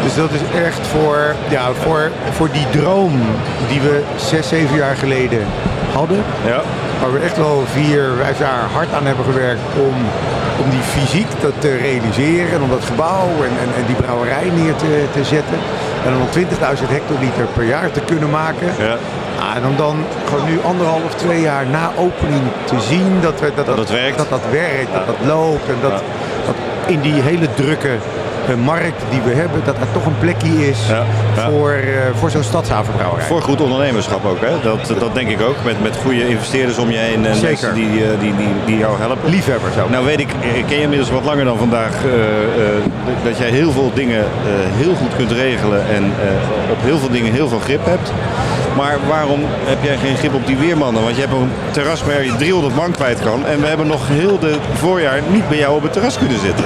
Dus 0.02 0.14
dat 0.14 0.30
is 0.30 0.60
echt 0.64 0.86
voor, 0.86 1.34
ja, 1.48 1.72
voor, 1.72 2.10
voor 2.30 2.48
die 2.52 2.66
droom 2.80 3.20
die 3.68 3.80
we 3.80 4.02
zes, 4.16 4.48
zeven 4.48 4.76
jaar 4.76 4.96
geleden 4.96 5.40
hadden. 5.92 6.22
Ja. 6.46 6.60
Waar 7.00 7.12
we 7.12 7.18
echt 7.18 7.36
wel 7.36 7.62
vier, 7.72 8.04
vijf 8.22 8.38
jaar 8.38 8.62
hard 8.72 8.92
aan 8.92 9.06
hebben 9.06 9.24
gewerkt 9.24 9.60
om, 9.76 9.94
om 10.64 10.70
die 10.70 10.80
fysiek 10.80 11.26
dat 11.40 11.52
te 11.58 11.76
realiseren. 11.76 12.52
En 12.52 12.62
om 12.62 12.70
dat 12.70 12.84
gebouw 12.84 13.28
en, 13.46 13.54
en, 13.62 13.70
en 13.76 13.86
die 13.86 13.96
brouwerij 13.96 14.50
neer 14.54 14.76
te, 14.76 15.04
te 15.12 15.24
zetten. 15.24 15.58
En 16.06 16.12
om 16.14 16.26
20.000 16.80 16.88
hectoliter 16.88 17.46
per 17.54 17.64
jaar 17.64 17.90
te 17.90 18.00
kunnen 18.00 18.30
maken. 18.30 18.68
Ja. 18.78 18.96
Ah, 19.40 19.56
en 19.56 19.66
om 19.66 19.76
dan 19.76 19.96
gewoon 20.28 20.48
nu 20.48 20.58
anderhalf, 20.64 21.14
twee 21.14 21.40
jaar 21.40 21.66
na 21.66 21.90
opening 21.96 22.42
te 22.64 22.80
zien 22.80 23.20
dat, 23.20 23.40
we, 23.40 23.52
dat, 23.54 23.66
Dat 23.66 23.78
het 23.78 23.90
werkt. 23.90 24.16
Dat 24.16 24.30
dat 24.30 24.44
werkt, 24.50 24.92
dat 24.92 25.06
dat 25.06 25.26
loopt. 25.26 25.68
En 25.68 25.76
dat, 25.80 26.02
dat 26.46 26.54
in 26.86 27.00
die 27.00 27.22
hele 27.22 27.48
drukke 27.54 27.96
eh, 28.48 28.54
markt 28.64 29.02
die 29.10 29.20
we 29.20 29.30
hebben, 29.34 29.60
dat 29.64 29.76
er 29.80 29.92
toch 29.92 30.06
een 30.06 30.18
plekje 30.18 30.68
is 30.68 30.78
Ja, 30.88 31.02
ja. 31.36 31.50
voor, 31.50 31.70
eh, 31.70 31.84
voor 32.14 32.30
zo'n 32.30 32.42
stadshavenbrouwerij. 32.42 33.26
Voor 33.26 33.42
goed 33.42 33.60
ondernemerschap 33.60 34.24
ook, 34.24 34.40
hè? 34.40 34.50
Dat, 34.62 34.94
dat 35.00 35.14
denk 35.14 35.28
ik 35.28 35.40
ook. 35.40 35.56
Met, 35.64 35.82
met 35.82 35.96
goede 35.96 36.28
investeerders 36.28 36.78
om 36.78 36.90
je 36.90 36.98
heen 36.98 37.26
en 37.26 37.34
Zeker. 37.34 37.48
mensen 37.48 37.74
die, 37.74 38.04
eh, 38.04 38.20
die, 38.20 38.36
die, 38.36 38.48
die 38.66 38.78
jou 38.78 38.98
helpen. 39.00 39.30
Liefhebbers 39.30 39.78
ook. 39.78 39.90
Nou 39.90 40.04
weet 40.04 40.20
ik, 40.20 40.28
ik 40.54 40.64
ken 40.66 40.76
je 40.76 40.82
inmiddels 40.82 41.10
wat 41.10 41.24
langer 41.24 41.44
dan 41.44 41.58
vandaag, 41.58 41.92
eh, 42.04 42.12
eh, 42.12 42.82
dat 43.24 43.38
jij 43.38 43.48
heel 43.50 43.72
veel 43.72 43.90
dingen 43.94 44.18
eh, 44.20 44.24
heel 44.82 44.94
goed 44.94 45.16
kunt 45.16 45.32
regelen 45.32 45.80
en 45.94 46.04
eh, 46.04 46.70
op 46.70 46.76
heel 46.82 46.98
veel 46.98 47.10
dingen 47.10 47.32
heel 47.32 47.48
veel 47.48 47.58
grip 47.58 47.84
hebt. 47.84 48.12
Maar 48.76 48.96
waarom 49.08 49.40
heb 49.64 49.78
jij 49.82 49.96
geen 49.96 50.16
grip 50.16 50.34
op 50.34 50.46
die 50.46 50.56
weermannen? 50.56 51.02
Want 51.02 51.14
je 51.14 51.20
hebt 51.20 51.32
een 51.32 51.50
terras 51.70 52.02
waar 52.02 52.24
je 52.24 52.36
300 52.36 52.74
man 52.74 52.90
kwijt 52.92 53.20
kan. 53.20 53.46
En 53.46 53.60
we 53.60 53.66
hebben 53.66 53.86
nog 53.86 54.08
heel 54.08 54.38
de 54.38 54.56
voorjaar 54.74 55.20
niet 55.30 55.48
bij 55.48 55.58
jou 55.58 55.76
op 55.76 55.82
het 55.82 55.92
terras 55.92 56.18
kunnen 56.18 56.38
zitten. 56.40 56.64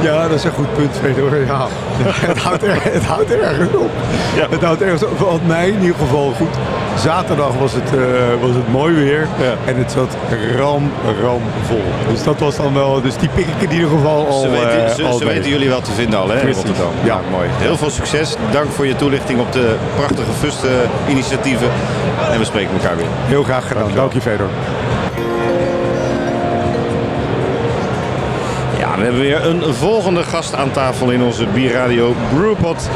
Ja, 0.00 0.28
dat 0.28 0.38
is 0.38 0.44
een 0.44 0.52
goed 0.52 0.74
punt, 0.74 0.96
Fedor. 1.02 1.36
Ja. 1.46 1.66
het, 2.32 2.38
houdt 2.38 2.62
er, 2.62 2.78
het 2.82 3.04
houdt 3.04 3.30
ergens 3.30 3.74
op. 3.74 3.90
Ja. 4.36 4.46
Het 4.50 4.62
houdt 4.62 4.82
ergens 4.82 5.04
op. 5.04 5.18
Wat 5.18 5.46
mij 5.46 5.68
in 5.68 5.80
ieder 5.80 5.96
geval 5.96 6.32
goed. 6.36 6.54
Zaterdag 6.98 7.54
was 7.58 7.72
het, 7.72 7.90
eh, 7.94 8.00
was 8.40 8.54
het 8.54 8.68
mooi 8.72 8.94
weer. 8.94 9.26
Ja. 9.40 9.54
En 9.72 9.76
het 9.76 9.92
zat 9.92 10.16
ram, 10.56 10.90
ram 11.22 11.42
vol. 11.66 11.82
Dus 12.10 12.22
dat 12.22 12.38
was 12.38 12.56
dan 12.56 12.74
wel... 12.74 13.00
Dus 13.02 13.16
die 13.16 13.28
pik 13.28 13.46
ik 13.46 13.68
in 13.68 13.72
ieder 13.72 13.88
geval 13.88 14.26
al 14.26 14.40
Ze, 14.40 14.48
weten, 14.48 14.86
eh, 14.86 14.94
ze, 14.94 15.04
al 15.04 15.18
ze 15.18 15.24
mee. 15.24 15.34
weten 15.34 15.50
jullie 15.50 15.68
wel 15.68 15.80
te 15.80 15.92
vinden 15.92 16.18
al, 16.18 16.28
hè, 16.28 16.40
in. 16.40 16.52
Rotterdam. 16.52 16.92
Ja. 17.04 17.20
mooi. 17.30 17.48
Heel 17.52 17.76
veel 17.76 17.90
succes. 17.90 18.36
Dank 18.50 18.70
voor 18.70 18.86
je 18.86 18.96
toelichting 18.96 19.40
op 19.40 19.52
de 19.52 19.74
prachtige 19.96 20.32
Fuste-initiatieven. 20.38 21.68
En 22.32 22.38
we 22.38 22.44
spreken 22.44 22.72
elkaar 22.72 22.96
weer. 22.96 23.06
Heel 23.26 23.42
graag 23.42 23.68
gedaan. 23.68 23.90
Dank 23.94 24.12
je, 24.12 24.20
Fedor. 24.20 24.48
We 28.98 29.04
hebben 29.04 29.20
weer 29.20 29.46
een 29.46 29.74
volgende 29.74 30.22
gast 30.22 30.54
aan 30.54 30.70
tafel 30.70 31.10
in 31.10 31.22
onze 31.22 31.46
Bierradio 31.46 32.14
Brewpot. 32.34 32.88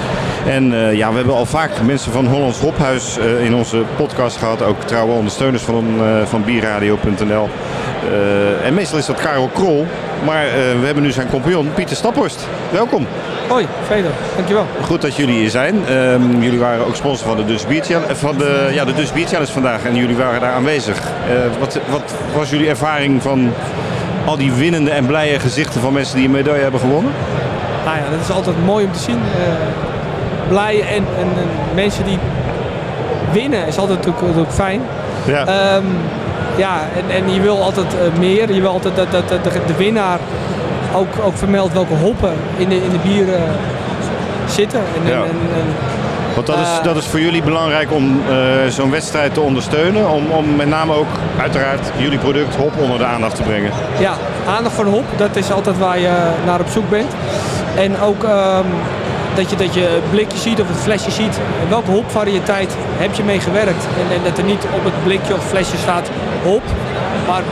En 0.46 0.72
eh, 0.72 0.94
ja, 0.94 1.10
we 1.10 1.16
hebben 1.16 1.34
al 1.34 1.46
vaak 1.46 1.70
mensen 1.82 2.12
van 2.12 2.26
Hollands 2.26 2.58
Hophuis 2.58 3.18
eh, 3.18 3.44
in 3.44 3.54
onze 3.54 3.82
podcast 3.96 4.36
gehad. 4.36 4.62
Ook 4.62 4.82
trouwe 4.82 5.12
ondersteuners 5.12 5.62
van, 5.62 5.84
eh, 6.00 6.26
van 6.26 6.44
bierradio.nl. 6.44 7.48
En 8.64 8.74
meestal 8.74 8.98
is 8.98 9.06
dat 9.06 9.20
Karel 9.20 9.48
Krol. 9.48 9.86
Maar 10.24 10.44
we 10.80 10.86
hebben 10.86 11.02
nu 11.02 11.10
zijn 11.10 11.28
compagnon 11.28 11.72
Pieter 11.74 11.96
Staphorst. 11.96 12.48
Welkom. 12.70 13.06
Hoi, 13.48 13.66
Feder, 13.86 14.10
dankjewel. 14.36 14.66
Goed 14.84 15.00
dat 15.00 15.16
jullie 15.16 15.34
hier 15.34 15.50
zijn. 15.50 15.86
Ehm, 15.86 16.40
jullie 16.40 16.58
waren 16.58 16.86
ook 16.86 16.96
sponsor 16.96 17.28
van 17.28 17.36
de 17.36 17.44
Dus 17.44 17.66
Beer 17.66 17.82
Challenge, 17.82 18.14
van 18.14 18.38
de, 18.38 18.70
ja, 18.72 18.84
de 18.84 18.94
Dus 18.94 19.12
Beer 19.12 19.26
Challenge 19.26 19.52
vandaag. 19.52 19.84
En 19.84 19.96
jullie 19.96 20.16
waren 20.16 20.40
daar 20.40 20.52
aanwezig. 20.52 21.00
Wat, 21.58 21.78
wat 21.90 22.14
was 22.34 22.50
jullie 22.50 22.68
ervaring 22.68 23.22
van 23.22 23.52
al 24.24 24.36
die 24.36 24.52
winnende 24.52 24.90
en 24.90 25.06
blije 25.06 25.38
gezichten 25.40 25.80
van 25.80 25.92
mensen 25.92 26.16
die 26.16 26.24
een 26.24 26.30
medaille 26.30 26.62
hebben 26.62 26.80
gewonnen? 26.80 27.12
Nou 27.84 27.96
ja, 27.96 28.02
dat 28.10 28.20
is 28.28 28.34
altijd 28.34 28.64
mooi 28.64 28.84
om 28.84 28.92
te 28.92 28.98
zien. 28.98 29.18
Eh, 29.36 29.52
blij 30.48 30.80
en, 30.80 30.94
en, 30.96 31.28
en 31.36 31.48
mensen 31.74 32.04
die 32.04 32.18
winnen 33.32 33.66
is 33.66 33.78
altijd 33.78 33.98
natuurlijk, 33.98 34.26
natuurlijk 34.26 34.54
fijn. 34.54 34.80
Ja. 35.24 35.46
Ehm, 35.46 35.84
ja, 36.56 36.80
en, 36.96 37.14
en 37.24 37.34
je 37.34 37.40
wil 37.40 37.62
altijd 37.62 37.86
eh, 37.86 38.18
meer. 38.18 38.52
Je 38.54 38.60
wil 38.60 38.70
altijd 38.70 38.96
dat, 38.96 39.10
dat, 39.10 39.28
dat 39.28 39.42
de, 39.42 39.50
de 39.66 39.74
winnaar 39.76 40.18
ook, 40.94 41.08
ook 41.24 41.36
vermeldt 41.36 41.72
welke 41.72 41.94
hoppen 41.94 42.32
in 42.56 42.68
de, 42.68 42.74
in 42.74 42.90
de 42.90 42.98
bieren 43.08 43.42
zitten. 44.48 44.80
En, 44.80 45.10
Ja. 45.10 45.14
en, 45.16 45.22
en, 45.22 45.28
en- 45.54 45.74
Want 46.34 46.46
dat 46.46 46.58
is, 46.58 46.68
dat 46.82 46.96
is 46.96 47.06
voor 47.06 47.20
jullie 47.20 47.42
belangrijk 47.42 47.92
om 47.92 48.22
eh, 48.28 48.36
zo'n 48.68 48.90
wedstrijd 48.90 49.34
te 49.34 49.40
ondersteunen. 49.40 50.10
Om, 50.10 50.30
om 50.30 50.56
met 50.56 50.68
name 50.68 50.94
ook 50.94 51.06
uiteraard 51.40 51.90
jullie 51.96 52.18
product 52.18 52.54
hop 52.54 52.72
onder 52.78 52.98
de 52.98 53.04
aandacht 53.04 53.36
te 53.36 53.42
brengen. 53.42 53.70
Ja, 53.98 54.12
aandacht 54.46 54.74
voor 54.74 54.84
de 54.84 54.90
hop, 54.90 55.04
dat 55.16 55.36
is 55.36 55.52
altijd 55.52 55.78
waar 55.78 55.98
je 55.98 56.12
naar 56.44 56.60
op 56.60 56.68
zoek 56.68 56.90
bent. 56.90 57.12
En 57.74 58.00
ook 58.00 58.24
ehm, 58.24 58.66
dat, 59.34 59.50
je, 59.50 59.56
dat 59.56 59.74
je 59.74 59.80
het 59.80 60.10
blikje 60.10 60.38
ziet 60.38 60.60
of 60.60 60.68
het 60.68 60.76
flesje 60.76 61.10
ziet. 61.10 61.40
Welke 61.68 61.90
hopvariëteit 61.90 62.76
heb 62.96 63.14
je 63.14 63.22
mee 63.22 63.40
gewerkt? 63.40 63.86
En, 64.00 64.16
en 64.16 64.22
dat 64.24 64.38
er 64.38 64.44
niet 64.44 64.64
op 64.74 64.84
het 64.84 65.04
blikje 65.04 65.34
of 65.34 65.48
flesje 65.48 65.76
staat 65.76 66.10
hop. 66.44 66.62
Maar 67.26 67.42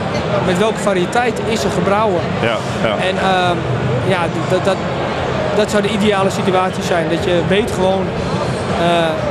met 0.45 0.57
welke 0.57 0.79
variëteit 0.79 1.41
is 1.47 1.63
er 1.63 1.69
gebrouwen? 1.69 2.21
Ja, 2.41 2.57
ja. 2.83 2.95
En 2.95 3.17
ehm, 3.17 3.57
ja, 4.07 4.21
dat, 4.49 4.65
dat, 4.65 4.77
dat 5.55 5.71
zou 5.71 5.83
de 5.83 5.89
ideale 5.89 6.29
situatie 6.29 6.83
zijn. 6.83 7.09
Dat 7.09 7.23
je 7.23 7.41
weet 7.47 7.71
gewoon 7.71 8.05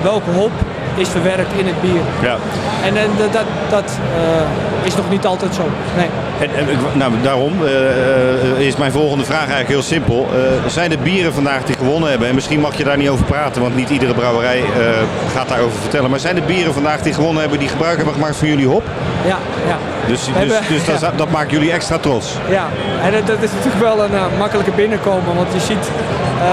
welke 0.02 0.30
hop 0.30 0.50
is 0.94 1.08
verwerkt 1.08 1.52
in 1.56 1.66
het 1.66 1.80
bier. 1.80 2.00
ja. 2.22 2.36
En, 2.86 2.96
en 2.96 3.10
dat, 3.32 3.42
dat, 3.70 3.98
eh, 4.16 4.86
is 4.86 4.96
nog 4.96 5.10
niet 5.10 5.26
altijd 5.26 5.54
zo. 5.54 5.62
Nee. 5.96 6.06
En, 6.40 6.54
en, 6.58 6.68
ik- 6.68 6.94
nou, 6.94 7.12
daarom 7.22 7.52
eh, 7.66 7.70
eh, 8.58 8.66
is 8.66 8.76
mijn 8.76 8.92
volgende 8.92 9.24
vraag 9.24 9.38
eigenlijk 9.38 9.68
heel 9.68 9.82
simpel. 9.82 10.28
Eh, 10.34 10.70
zijn 10.70 10.90
de 10.90 10.98
bieren 10.98 11.32
vandaag 11.34 11.62
die 11.64 11.76
gewonnen 11.76 12.10
hebben, 12.10 12.28
en 12.28 12.34
misschien 12.34 12.60
mag 12.60 12.74
je 12.76 12.84
daar 12.84 12.96
niet 12.96 13.08
over 13.08 13.24
praten, 13.24 13.62
want 13.62 13.76
niet 13.76 13.90
iedere 13.90 14.14
brouwerij 14.14 14.58
eh, 14.58 14.64
gaat 15.34 15.48
daarover 15.48 15.78
vertellen. 15.80 16.10
Maar 16.10 16.20
zijn 16.20 16.34
de 16.34 16.42
bieren 16.42 16.72
vandaag 16.74 17.00
die 17.02 17.12
gewonnen 17.12 17.40
hebben, 17.40 17.58
die 17.58 17.68
gebruik 17.68 17.96
hebben 17.96 18.14
gemaakt 18.14 18.36
van 18.36 18.48
jullie 18.48 18.66
hop? 18.66 18.82
Ja, 19.26 19.36
ja. 19.68 19.76
Dus, 20.06 20.24
dus, 20.24 20.34
hebben- 20.34 20.60
dus 20.68 20.84
dat, 20.84 21.00
ja. 21.10 21.10
dat 21.16 21.30
maakt 21.30 21.50
jullie 21.50 21.72
extra 21.72 21.98
trots. 21.98 22.34
Ja, 22.48 22.66
en 23.04 23.12
dat, 23.12 23.26
dat 23.26 23.42
is 23.42 23.50
natuurlijk 23.56 23.82
wel 23.94 24.04
een 24.04 24.14
eh, 24.14 24.22
makkelijke 24.38 24.70
binnenkomen, 24.70 25.34
want 25.36 25.48
je 25.52 25.60
ziet, 25.60 25.90
eh, 26.40 26.48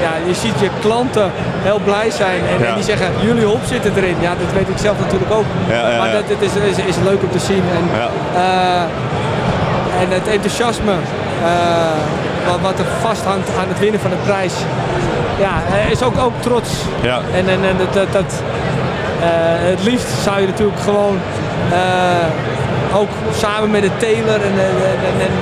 ja, 0.00 0.12
je 0.26 0.34
ziet 0.34 0.58
je 0.60 0.70
klanten 0.80 1.30
heel 1.62 1.80
blij 1.84 2.10
zijn 2.10 2.40
en, 2.52 2.58
Ja. 2.62 2.66
en 2.68 2.74
die 2.74 2.84
zeggen, 2.84 3.08
jullie 3.20 3.44
hop 3.44 3.60
zitten 3.64 3.92
erin. 3.96 4.16
Ja, 4.20 4.32
dat 4.42 4.52
weet 4.52 4.68
ik 4.68 4.78
zelf 4.78 4.98
natuurlijk 4.98 5.32
ook. 5.32 5.44
Ja, 5.68 5.82
maar 5.98 6.12
dat, 6.12 6.22
het 6.26 6.42
is, 6.48 6.54
is, 6.70 6.84
is 6.84 6.96
leuk 7.04 7.22
om 7.22 7.30
te 7.30 7.38
zien. 7.38 7.62
En, 7.78 7.84
eh, 8.34 8.82
en 10.02 10.08
het 10.18 10.28
enthousiasme 10.28 10.92
eh, 11.44 11.48
wat, 12.48 12.60
wat 12.60 12.78
er 12.78 12.84
vasthangt 13.00 13.48
aan 13.60 13.68
het 13.68 13.78
winnen 13.78 14.00
van 14.00 14.10
de 14.10 14.16
prijs. 14.24 14.52
Ja, 15.38 15.54
is 15.90 16.02
ook, 16.02 16.18
ook 16.18 16.32
trots. 16.40 16.70
Ja. 17.02 17.20
En, 17.34 17.48
en, 17.48 17.64
en 17.64 17.76
dat, 17.78 17.92
dat, 17.92 18.12
dat, 18.12 18.42
eh, 19.20 19.28
het 19.72 19.82
liefst 19.82 20.08
zou 20.22 20.40
je 20.40 20.46
natuurlijk 20.46 20.80
gewoon 20.80 21.18
ook 22.96 23.08
samen 23.36 23.70
met 23.70 23.82
de 23.82 23.90
teler 23.96 24.34
en, 24.34 24.58
en, 24.58 24.76
en, 25.10 25.20
en 25.20 25.32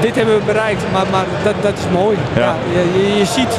dit 0.00 0.14
hebben 0.14 0.38
we 0.38 0.44
bereikt. 0.44 0.82
Maar, 0.92 1.06
maar 1.10 1.24
dat, 1.44 1.54
dat 1.60 1.72
is 1.78 1.84
mooi. 1.92 2.16
Ja. 2.36 2.40
Ja. 2.40 2.54
je, 2.72 3.16
je, 3.18 3.24
ziet 3.24 3.58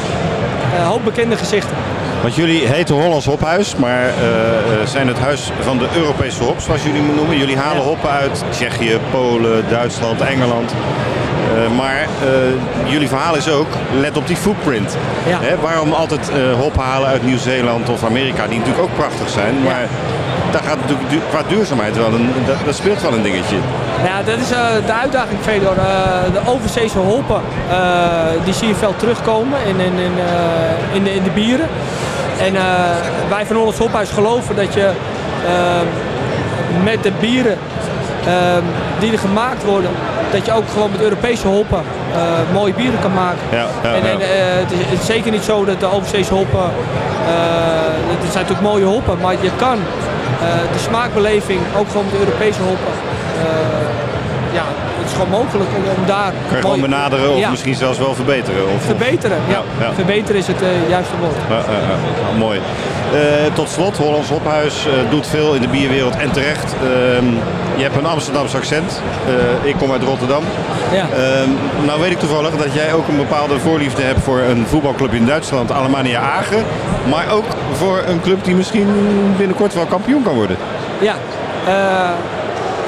eh, 0.74 0.80
een 0.80 0.86
hoop 0.86 1.04
bekende 1.04 1.38
gezichten. 1.38 1.76
Want 2.22 2.36
jullie 2.36 2.68
heten 2.68 2.96
Hollands 2.96 3.26
Hophuis, 3.26 3.76
maar 3.76 4.04
eh, 4.04 4.10
eh, 4.10 4.88
zijn 4.88 5.08
het 5.08 5.20
huis 5.20 5.52
van 5.60 5.78
de 5.78 5.88
Europese 5.96 6.44
hop, 6.44 6.60
zoals 6.60 6.84
jullie 6.84 7.02
me 7.02 7.14
noemen. 7.14 7.38
Jullie 7.38 7.58
halen 7.58 7.84
hoppen 7.84 8.10
uit 8.10 8.44
Tsjechië, 8.50 9.00
Polen, 9.12 9.64
Duitsland, 9.70 10.22
Engeland. 10.22 10.74
Eh, 11.56 11.78
maar 11.78 12.02
eh, 12.02 12.92
jullie 12.92 13.08
verhaal 13.08 13.36
is 13.36 13.50
ook, 13.50 13.68
let 14.00 14.18
op 14.18 14.28
die 14.28 14.36
footprint. 14.36 14.98
Ja. 15.28 15.40
Hè, 15.42 15.58
waarom 15.58 15.92
altijd 15.94 16.30
eh 16.30 16.60
hop 16.60 16.76
halen 16.78 17.08
uit 17.10 17.24
Nieuw-Zeeland 17.24 17.90
of 17.90 18.04
Amerika, 18.04 18.48
die 18.48 18.58
natuurlijk 18.58 18.84
ook 18.84 18.96
prachtig 18.96 19.30
zijn. 19.30 19.56
Ja. 19.64 19.78
Daar 20.52 20.64
gaat 20.64 20.80
natuurlijk 20.82 21.10
du- 21.10 21.22
qua 21.30 21.42
duurzaamheid 21.48 21.98
wel 21.98 22.14
een, 22.14 22.30
dat, 22.46 22.56
dat 22.66 22.76
speelt 22.76 23.02
wel 23.02 23.14
een 23.14 23.22
dingetje. 23.24 23.56
Ja, 24.04 24.22
dat 24.26 24.38
is 24.38 24.52
eh, 24.52 24.60
de 24.86 24.94
uitdaging, 24.94 25.40
Fedor. 25.42 25.78
Eh, 25.78 26.34
de 26.34 26.52
overzeese 26.52 26.98
hoppen, 26.98 27.42
eh, 27.70 27.78
die 28.44 28.54
zie 28.54 28.68
je 28.68 28.76
veel 28.76 28.94
terugkomen 28.98 29.58
in, 29.66 29.80
in, 29.80 29.94
in, 30.00 30.12
in, 30.94 31.04
de, 31.04 31.14
in 31.14 31.24
de 31.24 31.30
bieren. 31.30 31.68
En 32.40 32.54
wij 33.30 33.46
van 33.46 33.56
Hollands 33.56 33.78
Hophuis 33.80 34.10
geloven 34.10 34.56
dat 34.56 34.74
je 34.74 34.90
met 36.84 37.04
de 37.04 37.12
bieren 37.20 37.58
die 39.00 39.12
er 39.12 39.20
gemaakt 39.20 39.64
worden, 39.66 39.90
dat 40.32 40.46
je 40.46 40.52
ook 40.54 40.64
gewoon 40.74 40.92
met 40.92 41.02
Europese 41.02 41.48
hoppen 41.48 41.82
mooie 42.54 42.74
bieren 42.74 43.00
kan 43.00 43.14
maken. 43.14 43.40
Ja, 43.52 43.66
ja, 43.84 43.94
en 43.94 44.02
het, 44.60 44.72
is, 44.72 44.78
het 44.90 45.00
is 45.00 45.06
zeker 45.06 45.32
niet 45.32 45.44
zo 45.44 45.66
dat 45.66 45.80
de 45.80 45.92
overzeese 45.92 46.34
hoppen, 46.34 46.60
eh, 46.60 47.34
het 48.08 48.32
zijn 48.32 48.44
natuurlijk 48.46 48.68
mooie 48.74 48.86
hoppen, 48.86 49.18
maar 49.22 49.34
je 49.42 49.50
kan 49.56 49.78
de 50.74 50.80
smaakbeleving 50.80 51.60
ook 51.78 51.88
gewoon 51.88 52.06
met 52.06 52.14
de 52.14 52.20
Europese 52.20 52.62
hoppen. 52.62 52.94
eh, 53.40 53.88
ja, 54.54 54.64
het 55.00 55.08
is 55.08 55.12
gewoon 55.14 55.30
mogelijk 55.30 55.70
om, 55.76 55.84
om 56.02 56.06
daar. 56.06 56.32
Kan 56.48 56.56
je 56.58 56.62
gewoon 56.62 56.82
benaderen 56.82 57.32
of 57.32 57.40
Ja, 57.40 57.50
misschien 57.50 57.76
zelfs 57.76 57.98
wel 57.98 58.16
verbeteren. 58.16 58.64
Of, 58.76 58.84
verbeteren. 58.84 59.38
Ja, 59.48 59.54
Ja, 59.80 59.86
ja. 59.86 59.94
verbeteren 59.94 60.42
is 60.42 60.48
het 60.48 60.62
eh, 60.62 60.90
juiste 60.90 61.14
woord. 61.20 61.36
Nou, 61.50 62.38
mooi. 62.38 62.60
Eh, 63.14 63.54
tot 63.54 63.70
slot, 63.70 63.98
Hollands 63.98 64.30
Hophuis 64.30 64.86
eh, 64.86 64.92
doet 65.10 65.28
veel 65.28 65.54
in 65.54 65.62
de 65.62 65.68
bierwereld 65.68 66.16
en 66.16 66.32
terecht. 66.32 66.76
Je 67.80 67.86
hebt 67.86 67.98
een 67.98 68.06
Amsterdamse 68.06 68.58
accent. 68.58 69.02
Eh, 69.28 69.70
ik 69.70 69.76
kom 69.76 69.92
uit 69.92 70.04
Rotterdam. 70.04 70.44
Ja. 70.92 71.08
Ehm, 71.14 71.50
nou 71.86 72.02
weet 72.02 72.12
ik 72.12 72.20
toevallig 72.20 72.56
dat 72.56 72.74
jij 72.74 72.94
ook 72.94 73.08
een 73.08 73.18
bepaalde 73.18 73.60
voorliefde 73.60 74.02
hebt 74.02 74.24
voor 74.24 74.40
een 74.40 74.66
voetbalclub 74.68 75.14
in 75.14 75.26
Duitsland, 75.26 75.72
Alemannia 75.72 76.20
Agen. 76.20 76.64
Maar 77.10 77.32
ook 77.32 77.46
voor 77.74 78.04
een 78.08 78.22
club 78.22 78.44
die 78.44 78.56
misschien 78.56 78.88
binnenkort 79.38 79.74
wel 79.74 79.86
kampioen 79.86 80.24
kan 80.24 80.34
worden. 80.34 80.58
Ja. 81.00 81.14
eh, 81.68 82.10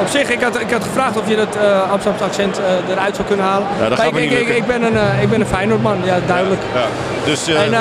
op 0.02 0.08
zich, 0.08 0.30
ik 0.30 0.42
had, 0.42 0.60
ik 0.60 0.72
had 0.72 0.84
gevraagd 0.84 1.18
of 1.18 1.30
je 1.30 1.36
dat 1.36 1.56
eh 1.56 1.92
Amsterdamse 1.92 2.26
accent 2.26 2.62
eruit 2.90 3.16
zou 3.16 3.28
kunnen 3.28 3.46
halen. 3.46 3.68
Ja, 3.82 3.90
dat 3.90 4.00
gaat 4.00 4.12
me 4.12 4.22
ik, 4.24 4.30
niet 4.30 4.40
ik, 4.40 4.48
ik, 4.48 4.66
ben 4.66 4.84
een, 4.84 5.22
ik 5.22 5.30
ben 5.30 5.40
een 5.42 5.48
Feyenoordman, 5.48 5.98
ja, 6.04 6.18
duidelijk. 6.28 6.62
Ja. 6.74 6.86
Dus 7.26 7.48
eh, 7.48 7.66
En, 7.66 7.74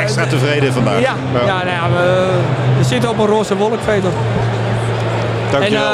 extra 0.00 0.26
tevreden 0.26 0.72
vandaag. 0.72 1.00
Ja, 1.00 1.14
ja. 1.32 1.46
nou 1.46 1.66
ja, 1.66 1.88
we, 1.96 2.28
we 2.78 2.84
zitten 2.84 3.10
op 3.10 3.18
een 3.18 3.26
roze 3.26 3.56
wolk, 3.56 3.80
Veter. 5.50 5.62
En, 5.66 5.72
Dankjewel. 5.72 5.90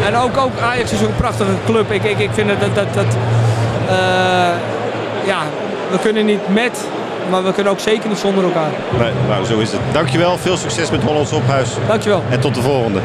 eh, 0.00 0.06
en 0.06 0.16
ook, 0.16 0.36
ook 0.36 0.50
Ajax 0.62 0.92
is 0.92 1.00
een 1.00 1.14
prachtige 1.16 1.50
club. 1.66 1.92
Ik, 1.92 2.02
ik, 2.04 2.18
ik 2.18 2.30
vind 2.32 2.48
dat, 2.48 2.74
dat, 2.74 2.94
dat 2.94 3.04
eh, 3.88 3.96
ja, 5.24 5.38
we 5.90 5.98
kunnen 6.02 6.24
niet 6.26 6.48
met, 6.48 6.84
maar 7.30 7.44
we 7.44 7.52
kunnen 7.52 7.72
ook 7.72 7.80
zeker 7.80 8.08
niet 8.08 8.18
zonder 8.18 8.44
elkaar. 8.44 8.70
Nee, 8.98 9.10
nou, 9.28 9.44
zo 9.44 9.58
is 9.58 9.72
het. 9.72 9.80
Dankjewel. 9.92 10.38
Veel 10.38 10.56
succes 10.56 10.90
met 10.90 11.02
Hollands 11.02 11.30
Hophuis. 11.30 11.68
Dankjewel. 11.86 12.22
En 12.30 12.40
tot 12.40 12.54
de 12.54 12.62
volgende. 12.62 13.00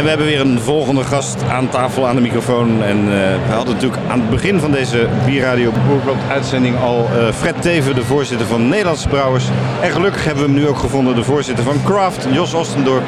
En 0.00 0.06
we 0.06 0.12
hebben 0.12 0.28
weer 0.28 0.40
een 0.40 0.60
volgende 0.60 1.04
gast 1.04 1.42
aan 1.42 1.68
tafel 1.68 2.06
aan 2.06 2.14
de 2.14 2.20
microfoon. 2.20 2.82
En 2.82 2.98
eh, 2.98 3.46
we 3.46 3.52
hadden 3.52 3.74
natuurlijk 3.74 4.02
aan 4.08 4.20
het 4.20 4.30
begin 4.30 4.60
van 4.60 4.72
deze 4.72 5.08
Bierradio 5.26 5.72
Boerblad 5.88 6.16
uitzending 6.30 6.78
al 6.78 7.08
eh, 7.14 7.32
Fred 7.32 7.62
Teven, 7.62 7.94
de 7.94 8.04
voorzitter 8.04 8.46
van 8.46 8.68
Nederlandse 8.68 9.08
Brouwers. 9.08 9.44
En 9.80 9.90
gelukkig 9.90 10.24
hebben 10.24 10.44
we 10.44 10.50
hem 10.50 10.60
nu 10.60 10.68
ook 10.68 10.78
gevonden, 10.78 11.14
de 11.14 11.24
voorzitter 11.24 11.64
van 11.64 11.82
Craft, 11.84 12.26
Jos 12.30 12.54
Ostendorp. 12.54 13.04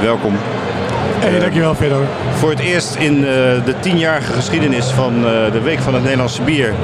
Welkom. 0.00 0.34
Hey, 1.20 1.38
dankjewel 1.38 1.74
Fedor. 1.74 2.06
Voor 2.34 2.50
het 2.50 2.58
eerst 2.58 2.94
in 2.94 3.16
eh, 3.16 3.32
de 3.64 3.74
tienjarige 3.80 4.32
geschiedenis 4.32 4.86
van 4.86 5.14
eh, 5.14 5.52
de 5.52 5.60
Week 5.60 5.78
van 5.78 5.94
het 5.94 6.02
Nederlandse 6.02 6.42
Bier 6.42 6.74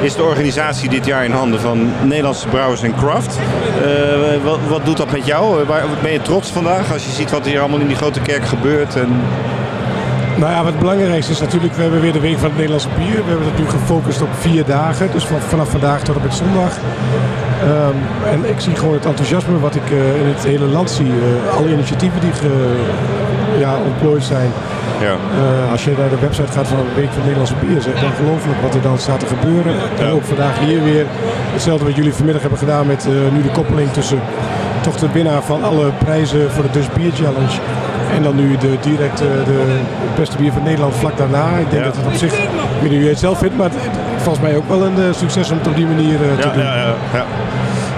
is 0.00 0.14
de 0.14 0.22
organisatie 0.22 0.88
dit 0.88 1.06
jaar 1.06 1.24
in 1.24 1.30
handen 1.30 1.60
van 1.60 1.90
Nederlandse 2.02 2.48
Brouwers 2.48 2.82
en 2.82 2.94
Craft. 2.96 3.38
Eh, 3.82 4.44
wat, 4.44 4.58
wat 4.68 4.84
doet 4.84 4.96
dat 4.96 5.12
met 5.12 5.26
jou? 5.26 5.64
Waar, 5.64 5.84
ben 6.02 6.12
je 6.12 6.22
trots 6.22 6.50
vandaag 6.50 6.92
als 6.92 7.04
je 7.04 7.10
ziet 7.10 7.30
wat 7.30 7.46
hier 7.46 7.60
allemaal 7.60 7.80
in 7.80 7.86
die 7.86 7.96
grote 7.96 8.20
kerk 8.20 8.44
gebeurt? 8.44 8.96
En... 8.96 9.08
Nou 10.36 10.52
ja, 10.52 10.56
wat 10.56 10.72
het 10.72 10.78
belangrijkste 10.78 11.32
is 11.32 11.40
natuurlijk, 11.40 11.74
we 11.74 11.82
hebben 11.82 12.00
weer 12.00 12.12
de 12.12 12.20
Week 12.20 12.38
van 12.38 12.44
het 12.44 12.54
Nederlandse 12.54 12.88
Bier. 12.96 13.24
We 13.24 13.30
hebben 13.30 13.46
het 13.46 13.58
nu 13.58 13.68
gefocust 13.68 14.22
op 14.22 14.28
vier 14.38 14.64
dagen, 14.64 15.08
dus 15.12 15.24
van, 15.24 15.40
vanaf 15.40 15.70
vandaag 15.70 16.02
tot 16.02 16.16
en 16.16 16.22
met 16.22 16.34
zondag. 16.34 16.78
Ehm, 17.62 17.96
en 18.32 18.50
ik 18.50 18.60
zie 18.60 18.76
gewoon 18.76 18.94
het 18.94 19.06
enthousiasme 19.06 19.58
wat 19.60 19.74
ik 19.74 19.90
in 19.90 20.26
het 20.26 20.44
hele 20.44 20.64
land 20.64 20.90
zie. 20.90 21.06
Eh, 21.06 21.56
alle 21.56 21.72
initiatieven 21.72 22.20
die 22.20 22.32
ge, 22.32 22.76
ja, 23.58 23.72
ontplooid 23.86 24.24
zijn. 24.24 24.50
Ja. 25.00 25.10
Eh, 25.12 25.70
als 25.72 25.84
je 25.84 25.92
naar 25.98 26.08
de 26.08 26.18
website 26.20 26.52
gaat 26.52 26.66
van 26.68 26.76
de 26.76 27.00
Week 27.00 27.10
van 27.12 27.20
Nederlandse 27.22 27.54
Bier, 27.60 27.76
is 27.76 27.86
echt 27.86 28.02
ongelooflijk 28.04 28.60
wat 28.62 28.74
er 28.74 28.82
dan 28.82 28.98
staat 28.98 29.20
te 29.20 29.26
gebeuren. 29.26 29.74
En 30.00 30.06
ook 30.10 30.24
vandaag 30.24 30.58
hier 30.58 30.82
weer 30.84 31.04
hetzelfde 31.52 31.84
wat 31.84 31.94
jullie 31.96 32.12
vanmiddag 32.14 32.40
hebben 32.42 32.58
gedaan 32.58 32.86
met 32.86 33.06
eh, 33.06 33.12
nu 33.34 33.42
de 33.42 33.48
koppeling 33.58 33.92
tussen 33.92 34.18
toch 34.80 34.96
de 34.96 35.08
winnaar 35.12 35.42
van 35.42 35.62
alle 35.64 35.90
prijzen 36.04 36.50
voor 36.50 36.62
de 36.62 36.70
Dutch 36.70 36.92
Beer 36.92 37.12
Challenge. 37.12 37.56
En 38.16 38.22
dan 38.22 38.36
nu 38.36 38.56
de 38.56 38.72
direct 38.80 39.20
eh, 39.20 39.26
de 39.44 39.60
beste 40.16 40.36
bier 40.36 40.52
van 40.52 40.62
Nederland 40.62 40.94
vlak 40.94 41.16
daarna. 41.16 41.46
Ik 41.58 41.70
denk 41.70 41.82
Ja. 41.84 41.88
dat 41.90 41.96
het 41.96 42.06
op 42.06 42.14
zich, 42.14 42.32
ik 42.32 42.48
weet 42.80 42.90
niet 42.90 42.90
hoe 42.92 43.02
je 43.02 43.08
het 43.08 43.18
zelf 43.18 43.38
vindt, 43.38 43.56
maar 43.56 43.70
het, 43.70 43.78
volgens 44.16 44.44
mij 44.44 44.56
ook 44.56 44.68
wel 44.68 44.82
een 44.82 45.14
succes 45.14 45.50
om 45.50 45.58
het 45.58 45.66
op 45.66 45.76
die 45.76 45.86
manier 45.86 46.16
te 46.18 46.48
Ja, 46.48 46.52
doen. 46.52 46.62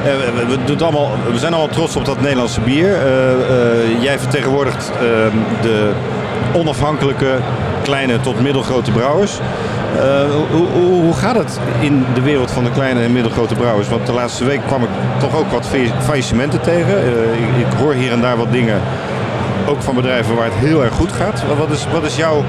Eh, 0.07 0.47
we, 0.49 0.65
doen 0.65 0.81
allemaal, 0.81 1.11
we 1.33 1.39
zijn 1.39 1.53
allemaal 1.53 1.75
trots 1.75 1.97
op 1.97 2.05
dat 2.05 2.21
Nederlandse 2.21 2.61
bier. 2.61 2.95
Eh, 2.95 3.33
eh, 3.33 4.03
jij 4.03 4.19
vertegenwoordigt 4.19 4.91
ehm, 4.93 5.37
de 5.63 5.91
onafhankelijke 6.55 7.39
kleine 7.83 8.21
tot 8.21 8.41
middelgrote 8.41 8.91
brouwers. 8.91 9.39
Hoe, 10.53 10.67
hoe, 10.73 11.03
hoe 11.03 11.15
gaat 11.15 11.37
het 11.37 11.61
in 11.81 12.05
de 12.15 12.21
wereld 12.21 12.51
van 12.51 12.65
de 12.65 12.71
kleine 12.71 13.01
en 13.03 13.13
middelgrote 13.13 13.55
brouwers? 13.55 13.89
Want 13.89 14.07
de 14.07 14.13
laatste 14.13 14.45
week 14.45 14.61
kwam 14.67 14.83
ik 14.83 14.89
toch 15.19 15.37
ook 15.37 15.51
wat 15.51 15.67
fa- 15.67 16.01
faillissementen 16.03 16.61
tegen. 16.61 16.99
Ik, 17.33 17.67
ik 17.67 17.79
hoor 17.79 17.93
hier 17.93 18.13
en 18.13 18.21
daar 18.21 18.37
wat 18.37 18.53
dingen, 18.53 18.81
ook 19.67 19.83
van 19.83 19.95
bedrijven 19.95 20.35
waar 20.35 20.45
het 20.45 20.55
heel 20.55 20.85
erg 20.85 20.95
goed 20.95 21.13
gaat. 21.13 21.43
Wat 21.59 21.71
is, 21.71 21.87
wat 21.93 22.05
is 22.05 22.17
jouw 22.17 22.45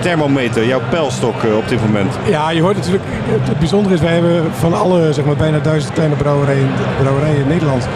thermometer, 0.00 0.66
jouw 0.66 0.80
pijlstok 0.90 1.42
eh, 1.42 1.56
op 1.56 1.68
dit 1.68 1.80
moment? 1.80 2.18
Ja, 2.28 2.50
je 2.50 2.60
hoort 2.60 2.76
natuurlijk, 2.76 3.04
het, 3.28 3.58
bijzondere 3.58 3.94
is, 3.94 4.00
wij 4.00 4.12
hebben 4.12 4.44
van 4.52 4.74
alle 4.74 5.12
zeg 5.12 5.24
maar, 5.24 5.36
bijna 5.36 5.58
duizend 5.58 5.92
kleine 5.92 6.14
brouwerijen, 6.14 6.68
brouwerijen 7.00 7.40
in 7.40 7.48
Nederland, 7.48 7.88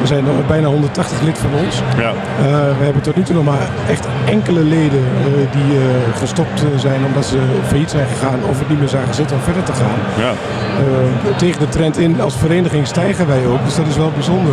er 0.00 0.06
zijn 0.06 0.26
er 0.26 0.32
bijna 0.46 0.68
180 0.68 1.20
lid 1.20 1.38
van 1.38 1.50
ons. 1.64 1.82
Ja. 1.96 2.08
Eh, 2.08 2.78
we 2.78 2.84
hebben 2.84 3.02
tot 3.02 3.16
nu 3.16 3.22
toe 3.22 3.34
nog 3.34 3.44
maar 3.44 3.68
echt 3.88 4.06
enkele 4.24 4.60
leden 4.60 4.98
eh, 5.00 5.52
die 5.52 5.78
eh, 5.78 6.18
gestopt 6.18 6.62
eh, 6.62 6.78
zijn 6.78 7.04
omdat 7.04 7.26
ze 7.26 7.38
failliet 7.66 7.90
zijn 7.90 8.06
gegaan 8.06 8.38
of 8.50 8.58
het 8.58 8.68
niet 8.68 8.78
meer 8.78 8.88
zagen 8.88 9.14
zitten 9.14 9.36
om 9.36 9.42
verder 9.42 9.62
te 9.62 9.72
gaan. 9.72 10.24
Ja. 10.24 10.32
Eh, 10.78 11.36
tegen 11.36 11.60
de 11.60 11.68
trend 11.68 11.98
in 11.98 12.20
als 12.20 12.36
vereniging 12.36 12.86
stijgen 12.86 13.26
wij 13.26 13.46
ook, 13.46 13.64
dus 13.64 13.74
dat 13.74 13.86
is 13.86 13.96
wel 13.96 14.10
bijzonder 14.14 14.52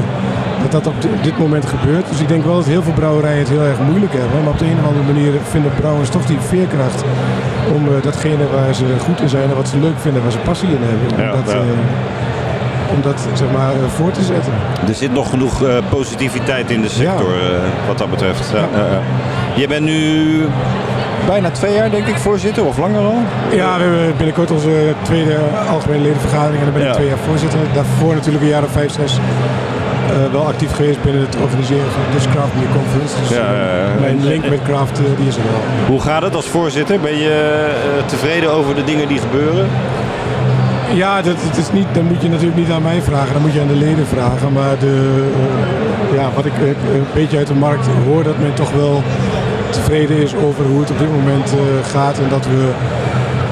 dat 0.62 0.72
dat 0.72 0.88
op 0.88 1.02
di- 1.02 1.08
dit 1.22 1.38
moment 1.38 1.66
gebeurt. 1.66 2.10
Dus 2.10 2.20
ik 2.20 2.28
denk 2.28 2.44
wel 2.46 2.56
dat 2.56 2.66
heel 2.66 2.84
veel 2.84 2.94
brouwerijen 2.94 3.40
het 3.40 3.50
heel 3.50 3.62
erg 3.72 3.80
moeilijk 3.90 4.14
hebben, 4.14 4.44
maar 4.44 4.52
op 4.52 4.60
de 4.60 4.66
een 4.66 4.78
of 4.82 4.88
andere 4.88 5.06
manier 5.14 5.32
vinden 5.50 5.72
brouwers 5.80 6.10
toch 6.10 6.26
die 6.26 6.40
veerkracht 6.40 7.04
om 7.76 7.88
eh, 7.88 8.02
datgene 8.04 8.44
waar 8.56 8.74
ze 8.74 8.86
goed 9.06 9.22
in 9.22 9.30
zijn 9.30 9.50
en 9.50 9.56
wat 9.56 9.68
ze 9.68 9.78
leuk 9.80 10.00
vinden, 10.00 10.22
waar 10.22 10.32
ze 10.32 10.38
passie 10.38 10.70
in 10.70 10.82
hebben, 10.82 11.26
Ja, 11.26 11.32
dat, 11.32 11.52
ja. 11.54 11.60
eh, 11.60 12.96
om 12.96 13.02
dat 13.02 13.28
zeg 13.34 13.48
maar 13.58 13.72
eh, 13.72 13.90
voor 13.96 14.12
te 14.12 14.24
zetten. 14.24 14.54
Er 14.88 14.94
zit 14.94 15.14
nog 15.14 15.30
genoeg 15.30 15.64
eh, 15.64 15.76
positiviteit 15.90 16.70
in 16.72 16.82
de 16.82 16.90
sector 16.90 17.34
eh, 17.34 17.88
wat 17.88 17.98
dat 17.98 18.10
betreft. 18.10 18.54
Je 19.56 19.68
bent 19.68 19.86
nu 19.86 20.28
bijna 21.28 21.50
twee 21.52 21.74
jaar 21.74 21.90
denk 21.92 22.08
ik 22.08 22.16
voorzitter 22.18 22.66
of 22.66 22.78
langer 22.78 23.00
al? 23.00 23.18
Ja, 23.52 23.78
we 23.78 23.84
hebben 23.84 24.14
binnenkort 24.18 24.52
onze 24.52 24.94
tweede 25.02 25.38
algemene 25.70 26.02
ledenvergadering 26.02 26.58
en 26.60 26.64
dan 26.64 26.74
ben 26.74 26.82
ik 26.82 26.88
Ja. 26.88 26.94
twee 26.94 27.08
jaar 27.08 27.18
voorzitter. 27.28 27.60
Daarvoor 27.74 28.14
natuurlijk 28.14 28.44
een 28.44 28.50
jaar 28.50 28.64
of 28.64 28.72
vijf, 28.72 28.92
zes 28.92 29.20
wel 30.32 30.46
actief 30.48 30.72
geweest 30.76 31.02
binnen 31.04 31.22
het 31.22 31.36
organiseren 31.42 31.92
van 31.92 32.02
de 32.06 32.12
Dutch 32.12 32.32
Craft 32.34 32.54
Beer 32.54 32.72
Conference. 32.76 33.16
Dus 33.20 33.30
Ja, 33.38 33.46
eh, 33.54 34.00
mijn 34.00 34.24
link 34.24 34.50
met 34.50 34.62
craft 34.64 35.00
eh, 35.00 35.06
die 35.18 35.28
is 35.28 35.36
er 35.36 35.44
wel. 35.44 35.62
Hoe 35.88 36.02
gaat 36.02 36.22
het 36.22 36.36
als 36.36 36.48
voorzitter? 36.48 37.00
Ben 37.00 37.18
je 37.18 37.30
eh, 37.30 38.06
tevreden 38.06 38.52
over 38.52 38.76
de 38.76 38.84
dingen 38.84 39.08
die 39.08 39.20
gebeuren? 39.20 39.66
Ja, 40.94 41.22
dat, 41.22 41.36
is 41.58 41.72
niet, 41.72 41.88
dan 41.94 42.06
moet 42.06 42.22
je 42.22 42.30
natuurlijk 42.30 42.58
niet 42.58 42.72
aan 42.72 42.82
mij 42.82 43.02
vragen, 43.02 43.34
dan 43.34 43.42
moet 43.42 43.54
je 43.54 43.62
aan 43.62 43.68
de 43.68 43.84
leden 43.88 44.08
vragen. 44.08 44.54
Maar 44.54 44.80
de, 44.80 45.24
eh, 46.12 46.18
ja, 46.18 46.30
wat 46.36 46.46
ik 46.46 46.54
eh, 46.54 46.68
een 46.68 47.06
beetje 47.14 47.38
uit 47.38 47.48
de 47.48 47.54
markt 47.54 47.86
hoor, 48.06 48.24
dat 48.24 48.38
men 48.40 48.54
toch 48.54 48.72
wel 48.72 49.04
tevreden 49.70 50.18
is 50.18 50.36
over 50.36 50.66
hoe 50.66 50.80
het 50.80 50.90
op 50.92 51.00
dit 51.00 51.12
moment 51.12 51.52
eh, 51.54 51.90
gaat. 51.92 52.18
En 52.20 52.30
dat 52.30 52.46
we 52.46 52.70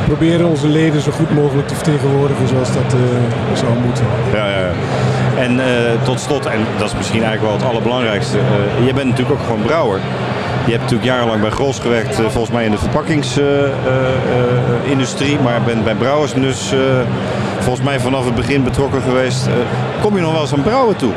proberen 0.06 0.48
onze 0.48 0.68
leden 0.68 1.02
zo 1.02 1.12
goed 1.12 1.34
mogelijk 1.34 1.68
te 1.68 1.76
vertegenwoordigen 1.76 2.48
zoals 2.48 2.74
dat 2.74 2.94
eh, 2.94 3.00
zou 3.54 3.72
moeten. 3.86 4.06
Ja, 4.34 4.48
ja. 4.48 4.70
En 5.40 5.60
eh, 5.60 5.66
tot 6.04 6.20
slot, 6.20 6.46
en 6.46 6.60
dat 6.78 6.88
is 6.88 6.96
misschien 6.96 7.24
eigenlijk 7.24 7.52
wel 7.52 7.62
het 7.62 7.70
allerbelangrijkste. 7.70 8.38
eh, 8.38 8.86
je 8.86 8.94
bent 8.94 9.10
natuurlijk 9.10 9.40
ook 9.40 9.46
gewoon 9.46 9.62
brouwer. 9.62 10.00
Je 10.66 10.72
hebt 10.72 10.82
natuurlijk 10.82 11.10
jarenlang 11.10 11.42
bij 11.42 11.50
Grols 11.50 11.80
gewerkt, 11.80 12.20
eh, 12.20 12.26
volgens 12.28 12.52
mij 12.52 12.66
in 12.66 12.72
de 12.72 12.78
verpakkingsindustrie. 12.78 15.40
maar 15.40 15.62
bent 15.62 15.84
bij 15.84 15.96
Brouwers 15.96 16.34
dus 16.34 16.74
volgens 17.60 17.86
mij 17.86 18.00
vanaf 18.00 18.26
het 18.26 18.36
begin 18.36 18.64
betrokken 18.64 19.02
geweest. 19.02 19.48
Kom 20.02 20.16
je 20.16 20.22
nog 20.22 20.32
wel 20.32 20.42
eens 20.42 20.54
aan 20.54 20.62
brouwen 20.62 20.96
toe? 20.96 21.12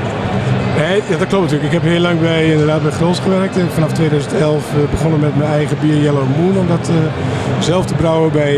Nee, 0.76 1.02
dat 1.18 1.26
klopt 1.26 1.42
natuurlijk. 1.42 1.64
Ik 1.64 1.72
heb 1.72 1.82
heel 1.82 2.00
lang 2.00 2.20
bij, 2.20 2.50
inderdaad 2.50 2.82
bij 2.82 2.90
Grols 2.90 3.18
gewerkt. 3.18 3.56
En 3.56 3.70
vanaf 3.70 3.92
2011 3.92 4.64
eh, 4.74 4.80
begonnen 4.90 5.20
met 5.20 5.36
mijn 5.36 5.50
eigen 5.50 5.76
bier 5.80 6.02
Yellow 6.02 6.36
Moon. 6.36 6.58
Om 6.58 6.68
dat 6.68 6.90
zelf 7.58 7.86
te 7.86 7.94
brouwen 7.94 8.32
bij 8.32 8.54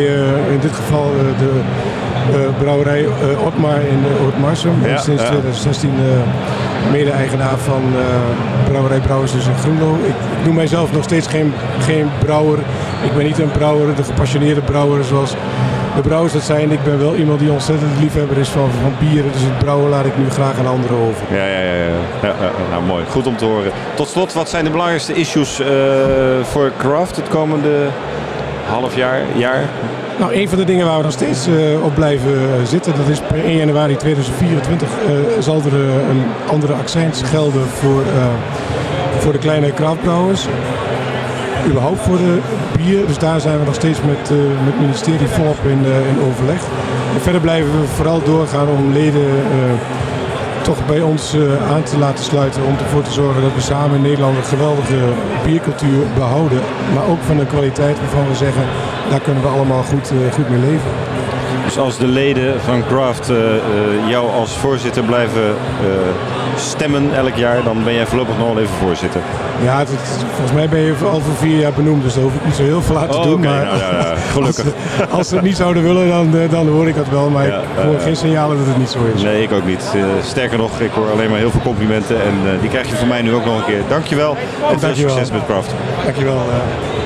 in 0.50 0.58
dit 0.60 0.72
geval 0.72 1.10
de 1.38 1.50
brouwerij 2.58 3.04
eh, 3.04 3.46
Otmar 3.46 3.80
in 3.80 3.98
uh, 3.98 4.26
Ootmarsum. 4.26 4.74
Ja, 4.84 4.96
sinds 4.96 5.22
ja. 5.22 5.28
2016 5.28 5.90
eh, 5.90 6.90
mede-eigenaar 6.90 7.58
van 7.58 7.82
eh, 7.82 8.68
brouwerij 8.68 8.98
Brouwers 8.98 9.32
dus 9.32 9.46
in 9.46 9.54
Groenlo. 9.54 9.94
Ik, 9.94 10.14
ik 10.38 10.44
noem 10.44 10.54
mijzelf 10.54 10.92
nog 10.92 11.04
steeds 11.04 11.26
geen, 11.26 11.54
geen 11.80 12.10
brouwer. 12.18 12.58
Ik 13.04 13.14
ben 13.16 13.24
niet 13.24 13.38
een 13.38 13.50
brouwer, 13.50 13.94
de 13.94 14.04
gepassioneerde 14.04 14.60
brouwer 14.60 15.04
zoals 15.04 15.34
de 15.94 16.00
brouwers 16.00 16.32
dat 16.32 16.42
zijn. 16.42 16.70
Ik 16.70 16.84
ben 16.84 16.98
wel 16.98 17.14
iemand 17.14 17.38
die 17.38 17.50
ontzettend 17.50 17.90
liefhebber 18.00 18.38
is 18.38 18.48
van, 18.48 18.70
van 18.82 18.92
bieren. 18.98 19.32
Dus 19.32 19.42
het 19.42 19.58
brouwen 19.58 19.90
laat 19.90 20.04
ik 20.04 20.18
nu 20.18 20.30
graag 20.30 20.58
aan 20.58 20.66
anderen 20.66 20.96
over. 20.96 21.22
Ja, 21.30 21.46
ja, 21.46 21.60
ja. 21.60 21.84
ja. 22.22 22.34
nou, 22.70 22.82
mooi. 22.82 23.04
Goed 23.10 23.26
om 23.26 23.36
te 23.36 23.44
horen. 23.44 23.72
Tot 23.94 24.08
slot, 24.08 24.32
wat 24.32 24.48
zijn 24.48 24.64
de 24.64 24.70
belangrijkste 24.70 25.12
issues 25.12 25.60
eh, 25.60 25.66
voor 26.42 26.72
Craft 26.78 27.16
het 27.16 27.28
komende 27.28 27.86
half 28.68 28.96
jaar, 28.96 29.20
jaar? 29.34 29.64
Nou, 30.18 30.34
een 30.34 30.48
van 30.48 30.58
de 30.58 30.64
dingen 30.64 30.86
waar 30.86 30.96
we 30.96 31.02
nog 31.02 31.12
steeds 31.12 31.46
eh, 31.46 31.84
op 31.84 31.94
blijven 31.94 32.32
eh, 32.32 32.64
zitten, 32.64 32.96
dat 32.96 33.08
is 33.08 33.20
per 33.20 33.44
1 33.44 33.56
januari 33.56 33.96
2024 33.96 34.88
eh, 34.88 35.14
zal 35.38 35.62
er 35.66 35.74
een 36.10 36.22
andere 36.46 36.72
accijns 36.72 37.22
gelden 37.22 37.66
voor, 37.66 38.02
voor 39.18 39.32
de 39.32 39.38
kleine 39.38 39.72
kraftbrouwers. 39.72 40.46
Überhaupt 41.66 42.00
voor 42.00 42.16
de 42.16 42.38
bier. 42.76 43.06
Dus 43.06 43.18
daar 43.18 43.40
zijn 43.40 43.58
we 43.58 43.64
nog 43.64 43.74
steeds 43.74 43.98
met, 44.00 44.30
met 44.64 44.72
het 44.72 44.80
ministerie 44.80 45.26
volop 45.26 45.58
in, 45.64 45.78
in 46.08 46.20
overleg. 46.30 46.60
En 47.14 47.20
verder 47.20 47.40
blijven 47.40 47.80
we 47.80 47.86
vooral 47.86 48.22
doorgaan 48.22 48.68
om 48.68 48.92
leden 48.92 49.26
toch 50.64 50.86
bij 50.86 51.00
ons 51.00 51.34
eh, 51.34 51.72
aan 51.72 51.82
te 51.82 51.98
laten 51.98 52.24
sluiten. 52.24 52.64
Om 52.64 52.76
ervoor 52.78 53.02
te 53.02 53.12
zorgen 53.12 53.42
dat 53.42 53.54
we 53.54 53.60
samen 53.60 53.96
in 53.96 54.02
Nederland 54.02 54.36
een 54.36 54.44
geweldige 54.44 54.98
biercultuur 55.44 56.04
behouden. 56.14 56.60
Maar 56.94 57.06
ook 57.08 57.22
van 57.26 57.38
een 57.38 57.46
kwaliteit 57.46 57.98
waarvan 58.00 58.28
we 58.28 58.34
zeggen, 58.34 58.62
daar 59.10 59.20
kunnen 59.20 59.42
we 59.42 59.48
allemaal 59.48 59.82
goed, 59.82 60.10
eh, 60.10 60.32
goed 60.32 60.48
mee 60.48 60.58
leven. 60.58 60.90
Dus 61.64 61.78
als 61.78 61.98
de 61.98 62.06
leden 62.06 62.60
van 62.60 62.86
Craft 62.86 63.30
eh, 63.30 63.36
jou 64.08 64.30
als 64.30 64.56
voorzitter 64.56 65.02
blijven 65.02 65.54
stemmen 66.56 67.14
elk 67.14 67.34
jaar, 67.34 67.62
dan 67.62 67.84
ben 67.84 67.94
jij 67.94 68.06
voorlopig 68.06 68.38
nog 68.38 68.46
wel 68.46 68.62
even 68.62 68.74
voorzitter. 68.74 69.20
Ja, 69.62 69.78
het, 69.78 69.88
het- 69.88 70.24
volgens 70.30 70.52
mij 70.52 70.68
ben 70.68 70.80
je 70.80 70.94
al 71.10 71.20
voor 71.20 71.34
vier 71.38 71.58
jaar 71.58 71.72
benoemd, 71.72 72.02
dus 72.02 72.14
daar 72.14 72.22
hoef 72.22 72.34
ik 72.34 72.44
niet 72.44 72.54
zo 72.54 72.62
heel 72.62 72.82
veel 72.82 72.98
aan 72.98 73.08
te 73.08 73.16
Oh, 73.16 73.22
doen. 73.22 73.40
maar 73.40 73.64
nou, 73.64 73.78
ja, 73.78 73.90
ja, 73.90 74.14
gelukkig. 74.32 74.64
Als, 74.74 74.96
ze- 74.96 75.06
als 75.10 75.28
ze 75.28 75.34
het 75.34 75.44
niet 75.44 75.56
zouden 75.56 75.82
willen, 75.82 76.08
dan, 76.08 76.36
eh, 76.40 76.50
dan 76.50 76.68
hoor 76.68 76.88
ik 76.88 76.94
dat 76.96 77.08
wel. 77.08 77.28
Maar 77.30 77.46
Ja, 77.46 77.58
ik 77.58 77.64
hoor 77.84 78.00
geen 78.00 78.16
signalen 78.16 78.56
dat 78.58 78.66
het 78.66 78.78
niet 78.78 78.88
zo 78.90 78.98
is. 79.14 79.22
Nee, 79.22 79.42
ik 79.42 79.52
ook 79.52 79.66
niet. 79.66 79.92
Eh, 79.94 80.02
sterker 80.22 80.58
nog, 80.58 80.80
ik 80.80 80.90
hoor 80.90 81.10
alleen 81.10 81.30
maar 81.30 81.38
heel 81.38 81.50
veel 81.50 81.60
complimenten 81.60 82.16
en 82.16 82.52
eh, 82.54 82.60
die 82.60 82.68
krijg 82.70 82.88
je 82.88 82.94
van 82.96 83.08
mij 83.08 83.22
nu 83.22 83.34
ook 83.34 83.44
nog 83.44 83.56
een 83.58 83.64
keer. 83.64 83.82
Dankjewel 83.88 84.36
en 84.70 84.80
veel 84.80 84.94
succes 84.94 85.30
met 85.30 85.44
Craft. 85.46 85.74
Dankjewel. 86.04 86.34
eh. 86.36 87.03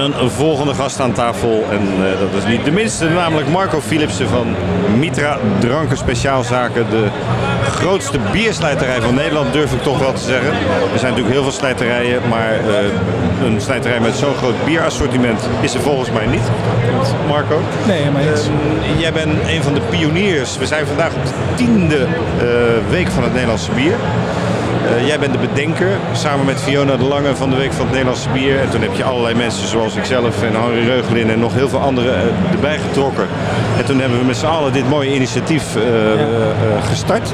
Hebben 0.00 0.22
een, 0.22 0.30
volgende 0.30 0.74
gast 0.74 1.00
aan 1.00 1.12
tafel. 1.12 1.64
En 1.70 1.80
eh, 1.80 2.20
dat 2.20 2.42
is 2.42 2.48
niet 2.48 2.64
de 2.64 2.70
minste, 2.70 3.08
namelijk 3.08 3.48
Marco 3.48 3.80
Philipsen 3.80 4.28
van 4.28 4.54
Mitra 4.98 5.38
Dranken 5.58 5.96
Speciaalzaken. 5.96 6.86
De 6.90 7.06
grootste 7.70 8.18
bierslijterij 8.32 9.00
van 9.00 9.14
Nederland, 9.14 9.52
durf 9.52 9.72
ik 9.72 9.82
toch 9.82 9.98
wel 9.98 10.12
te 10.12 10.22
zeggen. 10.22 10.50
Er 10.92 10.98
zijn 10.98 11.10
natuurlijk 11.10 11.34
heel 11.34 11.42
veel 11.42 11.52
slijterijen, 11.52 12.20
maar 12.28 12.52
eh, 12.52 13.44
een 13.44 13.60
slijterij 13.60 14.00
met 14.00 14.14
zo'n 14.14 14.34
groot 14.34 14.64
bierassortiment 14.64 15.48
is 15.60 15.74
er 15.74 15.80
volgens 15.80 16.10
mij 16.10 16.26
niet. 16.26 16.50
Marco? 17.28 17.60
Nee, 17.86 17.98
helemaal 17.98 18.22
eens. 18.22 18.40
Ehm, 18.40 18.98
jij 18.98 19.12
bent 19.12 19.32
een 19.48 19.62
van 19.62 19.74
de 19.74 19.80
pioniers. 19.90 20.58
We 20.58 20.66
zijn 20.66 20.86
vandaag 20.86 21.14
op 21.14 21.24
de 21.24 21.32
tiende 21.54 21.98
eh, 21.98 22.46
week 22.90 23.08
van 23.08 23.22
het 23.22 23.32
Nederlandse 23.32 23.70
bier. 23.72 23.96
Eh, 24.84 25.06
jij 25.06 25.18
bent 25.18 25.32
de 25.32 25.38
bedenker, 25.38 25.88
samen 26.12 26.44
met 26.44 26.60
Fiona 26.60 26.96
de 26.96 27.04
Lange 27.04 27.36
van 27.36 27.50
de 27.50 27.56
Week 27.56 27.72
van 27.72 27.80
het 27.80 27.90
Nederlandse 27.90 28.28
Bier. 28.28 28.60
En 28.60 28.70
toen 28.70 28.80
heb 28.82 28.94
je 28.94 29.04
allerlei 29.04 29.34
mensen 29.34 29.68
zoals 29.68 29.96
ikzelf 29.96 30.42
en 30.42 30.52
Henri 30.54 30.86
Reugelin 30.86 31.30
en 31.30 31.38
nog 31.38 31.54
heel 31.54 31.68
veel 31.68 31.80
anderen 31.80 32.14
eh, 32.14 32.52
erbij 32.52 32.78
getrokken. 32.78 33.26
En 33.78 33.84
toen 33.84 34.00
hebben 34.00 34.18
we 34.18 34.24
met 34.24 34.36
z'n 34.36 34.46
allen 34.46 34.72
dit 34.72 34.88
mooie 34.88 35.14
initiatief 35.14 35.76
eh, 35.76 35.82
gestart. 36.88 37.32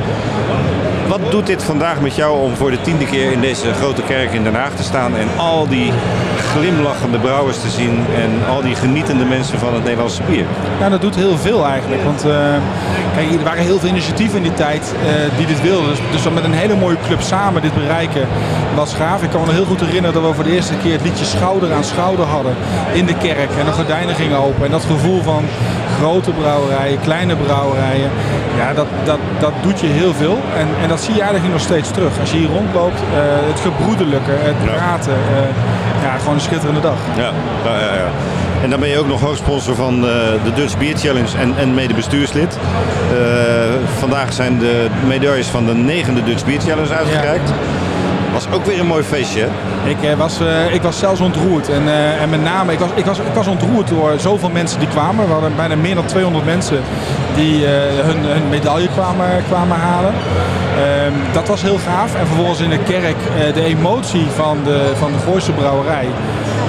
Wat 1.09 1.31
doet 1.31 1.47
dit 1.47 1.63
vandaag 1.63 2.01
met 2.01 2.17
jou 2.17 2.41
om 2.41 2.55
voor 2.55 2.71
de 2.71 2.81
tiende 2.81 3.07
keer 3.07 3.33
in 3.33 3.41
deze 3.41 3.73
grote 3.73 4.03
kerk 4.03 4.33
in 4.33 4.43
Den 4.43 4.55
Haag 4.55 4.75
te 4.75 4.83
staan 4.83 5.17
en 5.17 5.29
al 5.37 5.69
die 5.69 5.93
glimlachende 6.53 7.19
brouwers 7.19 7.61
te 7.61 7.69
zien 7.69 8.05
en 8.15 8.49
al 8.49 8.63
die 8.63 8.75
genietende 8.75 9.25
mensen 9.25 9.59
van 9.59 9.75
het 9.75 9.83
Nederlandse 9.83 10.23
bier? 10.23 10.45
Nou, 10.79 10.91
dat 10.91 11.01
doet 11.01 11.15
heel 11.15 11.39
veel 11.39 11.67
eigenlijk. 11.67 12.05
Want 12.05 12.25
kijk, 13.15 13.33
er 13.33 13.43
waren 13.45 13.63
heel 13.63 13.79
veel 13.79 13.89
initiatieven 13.89 14.37
in 14.37 14.43
die 14.43 14.55
tijd 14.55 14.95
eh, 15.07 15.37
die 15.37 15.47
dit 15.47 15.63
wilden. 15.63 15.89
Dus, 15.89 15.99
dus 16.11 16.23
dan 16.23 16.33
met 16.35 16.45
een 16.45 16.53
hele 16.53 16.77
mooie 16.77 16.97
club 17.07 17.21
samen 17.21 17.63
dit 17.63 17.75
bereiken 17.75 18.29
was 18.75 18.95
gaaf. 18.95 19.23
Ik 19.23 19.31
kan 19.31 19.43
me 19.47 19.53
heel 19.53 19.65
goed 19.65 19.81
herinneren 19.81 20.13
dat 20.13 20.29
we 20.29 20.35
voor 20.35 20.45
de 20.45 20.53
eerste 20.55 20.75
keer 20.83 20.93
het 20.93 21.03
liedje 21.03 21.25
Schouder 21.25 21.73
aan 21.73 21.85
Schouder 21.85 22.27
hadden 22.27 22.55
in 22.93 23.07
de 23.07 23.15
kerk. 23.15 23.51
En 23.59 23.65
de 23.65 23.73
gordijnen 23.73 24.15
gingen 24.15 24.39
open. 24.39 24.65
En 24.65 24.71
dat 24.71 24.85
gevoel 24.85 25.23
van 25.23 25.45
grote 25.99 26.31
brouwerijen, 26.31 27.01
kleine 27.01 27.37
brouwerijen. 27.37 28.11
Ja, 28.57 28.73
dat, 28.75 28.87
dat, 29.05 29.19
dat 29.39 29.53
doet 29.63 29.81
je 29.81 29.87
heel 29.87 30.15
veel. 30.15 30.39
En, 30.57 30.69
en 30.83 30.89
dat 30.89 31.01
zie 31.01 31.15
je 31.15 31.21
eigenlijk 31.23 31.53
nog 31.53 31.63
steeds 31.63 31.91
terug. 31.91 32.13
Als 32.21 32.31
je 32.31 32.37
hier 32.37 32.49
rondloopt, 32.49 33.01
eh, 33.01 33.21
het 33.53 33.61
gebroederlijke, 33.61 34.31
het 34.31 34.65
praten. 34.65 35.13
eh, 35.13 36.03
ja, 36.03 36.19
gewoon 36.19 36.35
een 36.35 36.41
schitterende 36.41 36.81
dag. 36.81 36.99
Ja, 37.17 37.31
ja, 37.65 37.79
ja. 37.79 37.95
ja. 37.95 38.09
En 38.63 38.71
dan 38.71 38.81
ben 38.81 38.89
je 38.89 38.99
ook 38.99 39.07
nog 39.07 39.21
hoofdsponsor 39.21 39.75
van 39.75 39.95
eh, 39.95 40.11
de 40.45 40.53
Dutch 40.55 40.79
Beer 40.79 40.97
Challenge 40.97 41.39
en, 41.39 41.57
en 41.57 41.75
mede 41.75 41.95
bestuurslid. 41.95 42.59
Eh, 43.13 43.19
vandaag 43.99 44.33
zijn 44.33 44.59
de 44.59 44.87
medailles 45.07 45.47
van 45.47 45.67
de 45.67 45.75
negende 45.75 46.23
Dutch 46.23 46.45
Beer 46.45 46.61
Challenge 46.61 46.95
uitgereikt. 46.95 47.53
Was 48.33 48.47
ook 48.53 48.65
weer 48.65 48.81
een 48.81 48.87
mooi 48.87 49.03
feestje? 49.03 49.49
Ik, 49.85 50.03
eh, 50.03 50.15
was, 50.15 50.39
ik 50.73 50.83
was 50.83 50.99
zelfs 50.99 51.21
ontroerd. 51.21 51.69
En, 51.69 51.83
en 52.21 52.31
met 52.31 52.43
name, 52.43 52.73
ik 52.73 52.79
was, 52.79 52.91
ik, 52.95 53.05
was, 53.05 53.19
ik 53.19 53.35
was 53.35 53.47
ontroerd 53.47 53.89
door 53.89 54.13
zoveel 54.19 54.51
mensen 54.51 54.79
die 54.79 54.89
kwamen. 54.89 55.27
We 55.27 55.33
hadden 55.33 55.57
bijna 55.57 55.77
meer 55.77 55.95
dan 55.95 56.07
200 56.07 56.45
mensen 56.45 56.81
die 57.35 57.67
hun, 57.67 58.25
hun 58.25 58.49
medaille 58.49 58.89
kwamen, 58.89 59.27
kwamen 59.49 59.77
halen. 59.77 60.13
Ehm, 60.77 61.13
dat 61.33 61.49
was 61.49 61.63
heel 61.63 61.79
gaaf. 61.79 62.15
En 62.15 62.27
vervolgens 62.27 62.61
in 62.61 62.71
de 62.71 62.79
kerk 62.79 63.17
de 63.55 63.65
emotie 63.65 64.27
van 64.35 64.59
de, 64.65 64.93
van 64.99 65.13
de 65.13 65.19
Gooise 65.19 65.53
brouwerij. 65.53 66.07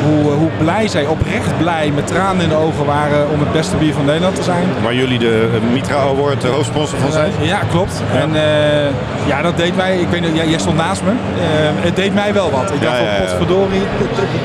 Hoe, 0.06 0.32
eh, 0.32 0.38
hoe 0.38 0.50
blij 0.58 0.88
zij, 0.88 1.06
oprecht 1.06 1.58
blij, 1.58 1.92
met 1.96 2.08
tranen 2.08 2.42
in 2.44 2.50
de 2.50 2.56
ogen 2.56 2.86
waren 2.86 3.30
om 3.30 3.40
het 3.40 3.52
beste 3.52 3.76
bier 3.76 3.94
van 3.94 4.06
Nederland 4.06 4.36
te 4.36 4.44
zijn. 4.44 4.64
Waar 4.84 4.94
jullie 4.96 5.20
de 5.20 5.50
eh, 5.54 5.72
Mitra 5.74 5.96
Award 5.96 6.42
de 6.42 6.48
hoofdsponsor 6.48 7.00
van 7.00 7.12
zijn. 7.12 7.32
Ja, 7.42 7.60
klopt. 7.72 8.02
En 8.14 8.36
eh, 8.36 8.42
ja, 9.26 9.42
dat 9.42 9.58
deed 9.58 9.76
mij. 9.76 9.98
Ik 9.98 10.08
weet 10.10 10.22
niet, 10.22 10.36
ja, 10.36 10.44
jij 10.44 10.60
stond 10.60 10.78
naast 10.78 11.02
me. 11.04 11.10
Eh, 11.12 11.48
het 11.86 11.96
deed 11.96 12.14
mij 12.14 12.34
wel 12.34 12.52
wat. 12.52 12.72
Ik 12.74 12.82
dacht 12.82 12.98
van, 12.98 13.06
potverdorie, 13.26 13.82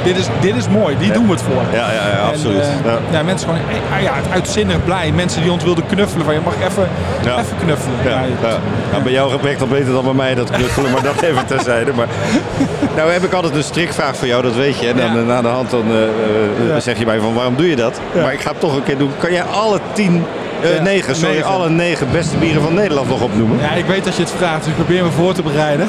dit- 0.04 0.16
is, 0.18 0.26
dit 0.40 0.56
is 0.56 0.68
mooi. 0.68 0.96
Die 0.98 1.12
doen 1.12 1.26
we 1.26 1.32
het 1.32 1.42
voor. 1.42 1.62
Ja, 1.72 1.86
ja, 1.92 2.00
En, 2.20 2.28
absoluut. 2.28 2.60
eh, 2.60 2.68
ja. 2.84 2.98
ja, 3.10 3.22
mensen 3.22 3.48
gewoon 3.48 3.62
eh, 3.68 3.96
ah, 3.96 4.02
ja, 4.02 4.12
uitzinnig 4.32 4.84
blij. 4.84 5.12
Mensen 5.12 5.42
die 5.42 5.50
ons 5.52 5.64
wilden 5.64 5.86
knuffelen. 5.86 6.24
Van, 6.24 6.34
je 6.34 6.40
mag 6.44 6.54
even, 6.68 6.88
even 7.20 7.56
knuffelen. 7.64 7.96
Ja, 8.04 8.10
Ja, 8.10 8.48
ja. 8.48 8.56
Nou, 8.90 9.02
bij 9.02 9.12
jou 9.12 9.38
werkt 9.42 9.60
al 9.60 9.66
beter 9.66 9.92
dan 9.92 10.04
bij 10.04 10.12
mij 10.12 10.34
dat 10.34 10.50
knuffelen, 10.50 10.90
maar 10.90 11.02
dat 11.02 11.22
even 11.22 11.46
terzijde. 11.46 11.92
Maar, 11.92 12.06
nou 12.96 13.10
heb 13.12 13.22
ik 13.24 13.32
altijd 13.32 13.54
een 13.54 13.62
strikvraag 13.62 14.16
voor 14.16 14.26
jou, 14.26 14.42
dat 14.42 14.54
weet 14.54 14.78
je. 14.78 14.88
En 14.88 14.96
dan 14.96 15.16
eh, 15.16 15.26
de 15.46 15.52
hand 15.52 15.70
dan, 15.70 15.84
eh, 15.90 16.02
eh, 16.02 16.68
Ja. 16.68 16.80
zeg 16.80 16.98
je 16.98 17.06
mij 17.06 17.18
van 17.20 17.34
waarom 17.34 17.56
doe 17.56 17.68
je 17.68 17.76
dat? 17.76 18.00
Maar 18.14 18.32
ik 18.32 18.40
ga 18.40 18.50
het 18.50 18.60
toch 18.60 18.76
een 18.76 18.82
keer 18.82 18.98
doen. 18.98 19.10
Kan 19.18 19.32
jij 19.32 19.42
alle 19.42 19.78
tien 19.92 20.24
Eh, 20.74 20.82
negen, 20.82 21.16
sorry. 21.16 21.34
negen. 21.34 21.50
Alle 21.50 21.70
negen 21.70 22.06
beste 22.12 22.36
bieren 22.36 22.62
van 22.62 22.74
Nederland 22.74 23.08
nog 23.08 23.20
opnoemen. 23.22 23.58
Ja, 23.60 23.70
ik 23.72 23.84
weet 23.86 24.04
dat 24.04 24.16
je 24.16 24.22
het 24.22 24.32
vraagt, 24.38 24.58
dus 24.58 24.68
ik 24.68 24.74
probeer 24.74 25.04
me 25.04 25.10
voor 25.10 25.32
te 25.34 25.42
bereiden. 25.42 25.86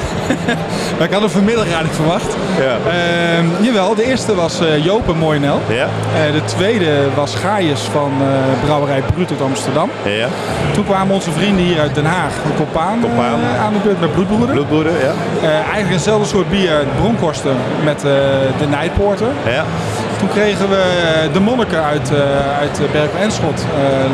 maar 0.98 1.06
ik 1.06 1.12
had 1.12 1.20
hem 1.20 1.30
vanmiddag 1.30 1.64
eigenlijk 1.64 1.94
verwacht. 1.94 2.36
Ja. 2.58 2.90
Ehm, 2.90 3.46
jawel, 3.64 3.94
de 3.94 4.04
eerste 4.04 4.34
was 4.34 4.60
eh 4.60 4.84
Joop 4.84 5.08
en 5.08 5.16
Mooinel. 5.18 5.60
Ja. 5.68 5.82
Eh, 5.84 6.32
de 6.32 6.44
tweede 6.44 6.90
was 7.14 7.34
Gaius 7.34 7.80
van 7.80 8.12
eh, 8.20 8.64
Brouwerij 8.64 9.02
Bruut 9.14 9.30
uit 9.30 9.42
Amsterdam. 9.42 9.90
Ja. 10.04 10.28
Toen 10.72 10.84
kwamen 10.84 11.14
onze 11.14 11.30
vrienden 11.30 11.64
hier 11.64 11.80
uit 11.80 11.94
Den 11.94 12.04
Haag 12.04 12.32
Compaan. 12.56 12.98
eh, 13.04 13.60
aan 13.64 13.72
de 13.72 13.78
beurt 13.82 14.00
met 14.00 14.12
Bloedbroeder. 14.12 14.48
Bloedbroeder, 14.54 14.92
ja. 14.92 15.12
Eh, 15.42 15.48
eigenlijk 15.54 15.90
eenzelfde 15.90 16.26
soort 16.26 16.50
bier 16.50 16.84
Bronkhorsten 17.00 17.56
met 17.84 17.96
eh, 17.96 18.10
de 18.58 18.66
Nijpoorter. 18.68 19.28
Ja. 19.46 19.64
Toen 20.18 20.28
kregen 20.28 20.68
we 20.68 20.76
eh, 20.76 21.32
de 21.32 21.40
monniken 21.40 21.84
uit, 21.84 22.10
eh 22.12 22.58
uit 22.60 22.80
eh, 22.84 22.90
Berkel 22.92 23.20
en 23.20 23.32
Schot, 23.32 23.64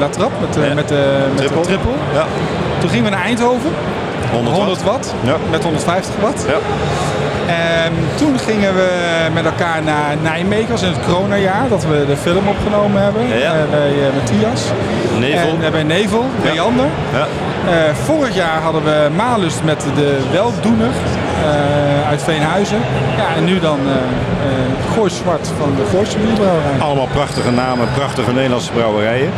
La 0.01 0.09
Trappe, 0.09 0.35
met, 0.41 0.55
Ja. 0.55 0.61
met, 0.61 0.75
met 0.75 0.89
de 0.89 1.61
triple. 1.61 1.91
Ja. 2.15 2.25
Toen 2.79 2.89
gingen 2.91 3.05
we 3.05 3.11
naar 3.11 3.25
Eindhoven, 3.25 3.71
100 4.33 4.57
100 4.57 4.83
watt, 4.83 5.15
Ja. 5.21 5.37
met 5.51 5.63
150 5.63 6.15
watt. 6.21 6.45
Ja. 6.49 6.55
En 7.85 7.93
toen 8.17 8.39
gingen 8.39 8.75
we 8.75 8.89
met 9.35 9.45
elkaar 9.45 9.83
naar 9.83 10.15
Nijmegen, 10.23 10.71
was 10.71 10.83
in 10.83 10.89
het 10.89 11.05
coronajaar, 11.07 11.69
dat 11.69 11.85
we 11.85 12.05
de 12.07 12.17
film 12.17 12.49
opgenomen 12.49 13.03
hebben 13.03 13.23
Ja. 13.39 13.53
bij 13.71 13.93
Matthias. 14.15 14.63
Nevel. 15.19 15.49
En, 15.63 15.73
bij 15.73 15.83
Nevel, 15.83 16.25
bij 16.43 16.51
Ja. 16.51 16.63
Jander. 16.63 16.87
Ja. 17.13 17.27
Vorig 18.05 18.35
jaar 18.35 18.61
hadden 18.63 18.85
we 18.85 19.09
Malust 19.17 19.61
met 19.65 19.85
de 19.95 20.19
Weldoener 20.33 20.91
uit 22.09 22.23
Veenhuizen. 22.23 22.79
Ja, 23.17 23.37
en 23.37 23.45
nu 23.45 23.59
dan 23.61 23.79
eh 23.87 23.93
eh 23.95 24.95
Goois 24.95 25.17
Zwart 25.17 25.51
van 25.59 25.75
de 25.77 25.85
Gooise 25.91 26.19
Bierbrouwerij. 26.19 26.79
Allemaal 26.79 27.09
prachtige 27.13 27.51
namen, 27.51 27.89
prachtige 27.95 28.33
Nederlandse 28.33 28.73
brouwerijen. 28.73 29.31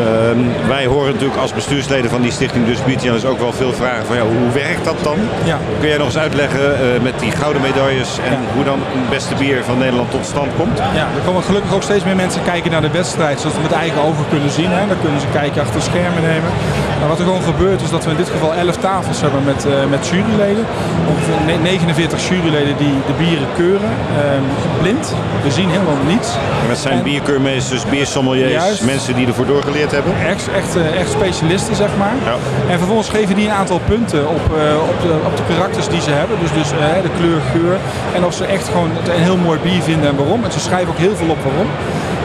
Ehm, 0.00 0.68
wij 0.68 0.86
horen 0.86 1.12
natuurlijk 1.12 1.40
als 1.40 1.52
bestuursleden 1.52 2.10
van 2.10 2.22
die 2.22 2.30
stichting 2.32 2.66
Dus 2.66 2.84
Biertjellers 2.84 3.24
ook 3.24 3.38
wel 3.38 3.52
veel 3.52 3.72
vragen 3.72 4.06
van 4.06 4.16
ja, 4.16 4.22
hoe 4.22 4.50
werkt 4.52 4.84
dat 4.84 4.96
dan? 5.02 5.18
Ja. 5.44 5.58
Kun 5.78 5.88
jij 5.88 5.96
nog 5.98 6.06
eens 6.06 6.18
uitleggen 6.18 6.74
eh, 6.74 7.00
met 7.02 7.18
die 7.18 7.30
gouden 7.30 7.62
medailles 7.62 8.18
en 8.18 8.32
Ja. 8.32 8.38
hoe 8.54 8.64
dan 8.64 8.78
het 8.84 9.10
beste 9.10 9.34
bier 9.34 9.64
van 9.64 9.78
Nederland 9.78 10.10
tot 10.10 10.24
stand 10.26 10.50
komt? 10.58 10.78
Ja, 10.78 11.06
er 11.18 11.24
komen 11.24 11.42
gelukkig 11.42 11.74
ook 11.74 11.82
steeds 11.82 12.04
meer 12.04 12.16
mensen 12.16 12.42
kijken 12.42 12.70
naar 12.70 12.80
de 12.80 12.90
wedstrijd, 12.90 13.40
zodat 13.40 13.54
ze 13.56 13.60
met 13.60 13.72
eigen 13.72 14.00
ogen 14.02 14.24
kunnen 14.28 14.50
zien. 14.50 14.70
Hè. 14.70 14.86
Dan 14.88 15.00
kunnen 15.00 15.20
ze 15.20 15.26
kijken 15.32 15.62
achter 15.62 15.76
de 15.80 15.86
schermen 15.90 16.22
nemen. 16.22 16.50
Maar 16.98 17.08
wat 17.08 17.18
er 17.18 17.24
gewoon 17.24 17.42
gebeurt 17.52 17.80
is 17.82 17.90
dat 17.90 18.04
we 18.04 18.10
in 18.10 18.16
dit 18.16 18.28
geval 18.28 18.54
11 18.54 18.76
tafels 18.76 19.20
hebben 19.20 19.44
met, 19.44 19.60
eh, 19.66 19.72
met 19.90 20.08
juryleden. 20.08 20.64
Ongeveer 21.10 21.31
49 21.62 22.28
juryleden 22.28 22.76
die 22.76 22.94
de 23.06 23.12
bieren 23.18 23.46
keuren. 23.56 23.90
Ehm, 24.22 24.42
blind, 24.80 25.14
we 25.42 25.50
zien 25.50 25.70
helemaal 25.70 25.96
niets. 26.08 26.28
En 26.62 26.68
dat 26.68 26.78
zijn 26.78 26.96
En- 26.96 27.02
bierkeurmeesters, 27.02 27.84
biersommeliers, 27.86 28.52
Juist. 28.52 28.84
mensen 28.84 29.14
die 29.14 29.26
ervoor 29.26 29.46
doorgeleerd 29.46 29.90
hebben. 29.90 30.12
Echt, 30.26 30.48
echt, 30.56 30.76
eh, 30.76 31.00
echt 31.00 31.10
specialisten, 31.10 31.74
zeg 31.76 31.90
maar. 31.98 32.14
Ja. 32.24 32.36
En 32.72 32.78
vervolgens 32.78 33.08
geven 33.08 33.34
die 33.34 33.46
een 33.46 33.54
aantal 33.62 33.80
punten 33.86 34.28
op, 34.28 34.42
eh, 34.56 34.88
op, 34.92 34.98
de, 35.02 35.12
op 35.26 35.36
de 35.36 35.42
karakters 35.54 35.88
die 35.88 36.00
ze 36.00 36.10
hebben. 36.10 36.36
Dus, 36.40 36.52
dus 36.52 36.70
eh, 36.70 37.02
de 37.02 37.10
kleur, 37.18 37.40
geur. 37.52 37.76
En 38.14 38.24
of 38.24 38.34
ze 38.34 38.44
echt 38.44 38.68
gewoon 38.68 38.90
een 39.14 39.22
heel 39.22 39.36
mooi 39.36 39.58
bier 39.62 39.82
vinden 39.82 40.08
en 40.08 40.16
waarom. 40.16 40.44
En 40.44 40.52
ze 40.52 40.60
schrijven 40.60 40.88
ook 40.92 40.98
heel 40.98 41.16
veel 41.16 41.28
op 41.28 41.42
waarom. 41.44 41.66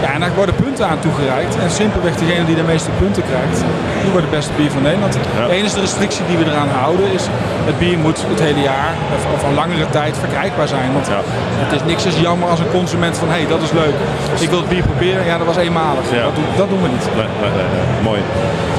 Ja, 0.02 0.14
en 0.14 0.20
daar 0.20 0.32
worden 0.36 0.56
punten 0.56 0.88
aan 0.88 1.00
toegereikt. 1.00 1.56
En 1.64 1.72
simpelweg 1.72 2.16
degene 2.16 2.46
die 2.46 2.56
de 2.56 2.68
meeste 2.74 2.90
punten 3.00 3.24
krijgt, 3.32 3.58
die 4.02 4.12
wordt 4.12 4.28
het 4.28 4.36
beste 4.36 4.54
bier 4.58 4.72
van 4.72 4.82
Nederland. 4.82 5.14
De 5.14 5.54
enige 5.54 5.80
restrictie 5.80 6.26
die 6.30 6.38
we 6.38 6.46
eraan 6.52 6.70
houden 6.70 7.12
is, 7.18 7.24
het 7.70 7.78
bier 7.80 7.98
moet 7.98 8.20
het 8.28 8.40
hele 8.48 8.62
jaar 8.62 8.94
of, 9.34 9.44
een 9.44 9.54
langere 9.54 9.90
tijd 9.90 10.18
verkrijgbaar 10.18 10.68
zijn. 10.68 10.94
Want 10.94 11.08
het 11.10 11.82
is 11.82 11.88
niks 11.88 12.06
is 12.06 12.20
jammer 12.20 12.50
als 12.50 12.60
een 12.60 12.72
consument 12.72 13.18
van, 13.18 13.28
hé, 13.28 13.34
hey, 13.34 13.48
dat 13.48 13.62
is 13.62 13.72
leuk. 13.72 13.96
Ik 14.40 14.50
wil 14.50 14.60
het 14.60 14.70
bier 14.70 14.84
proberen. 14.84 15.26
Ja, 15.26 15.38
dat 15.38 15.48
was 15.48 15.58
eenmalig. 15.58 16.06
Ja. 16.12 16.24
Dat, 16.24 16.36
doen, 16.36 16.46
dat 16.58 16.70
doen 16.70 16.82
we 16.82 16.88
niet. 16.88 17.06
Nee, 17.16 17.26
nee, 17.42 17.50
nee, 17.50 17.68
nee. 17.74 18.04
Mooi. 18.04 18.22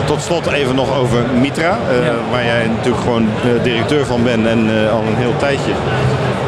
Tot 0.05 0.23
slot 0.23 0.47
even 0.47 0.75
nog 0.75 0.99
over 0.99 1.19
Mitra, 1.41 1.79
eh, 1.89 2.07
Ja. 2.07 2.12
waar 2.31 2.45
jij 2.45 2.66
natuurlijk 2.77 3.03
gewoon 3.03 3.29
eh, 3.45 3.62
directeur 3.62 4.07
van 4.07 4.23
bent 4.23 4.47
en 4.47 4.61
eh, 4.71 4.93
al 4.93 5.03
een 5.09 5.16
heel 5.16 5.37
tijdje. 5.37 5.73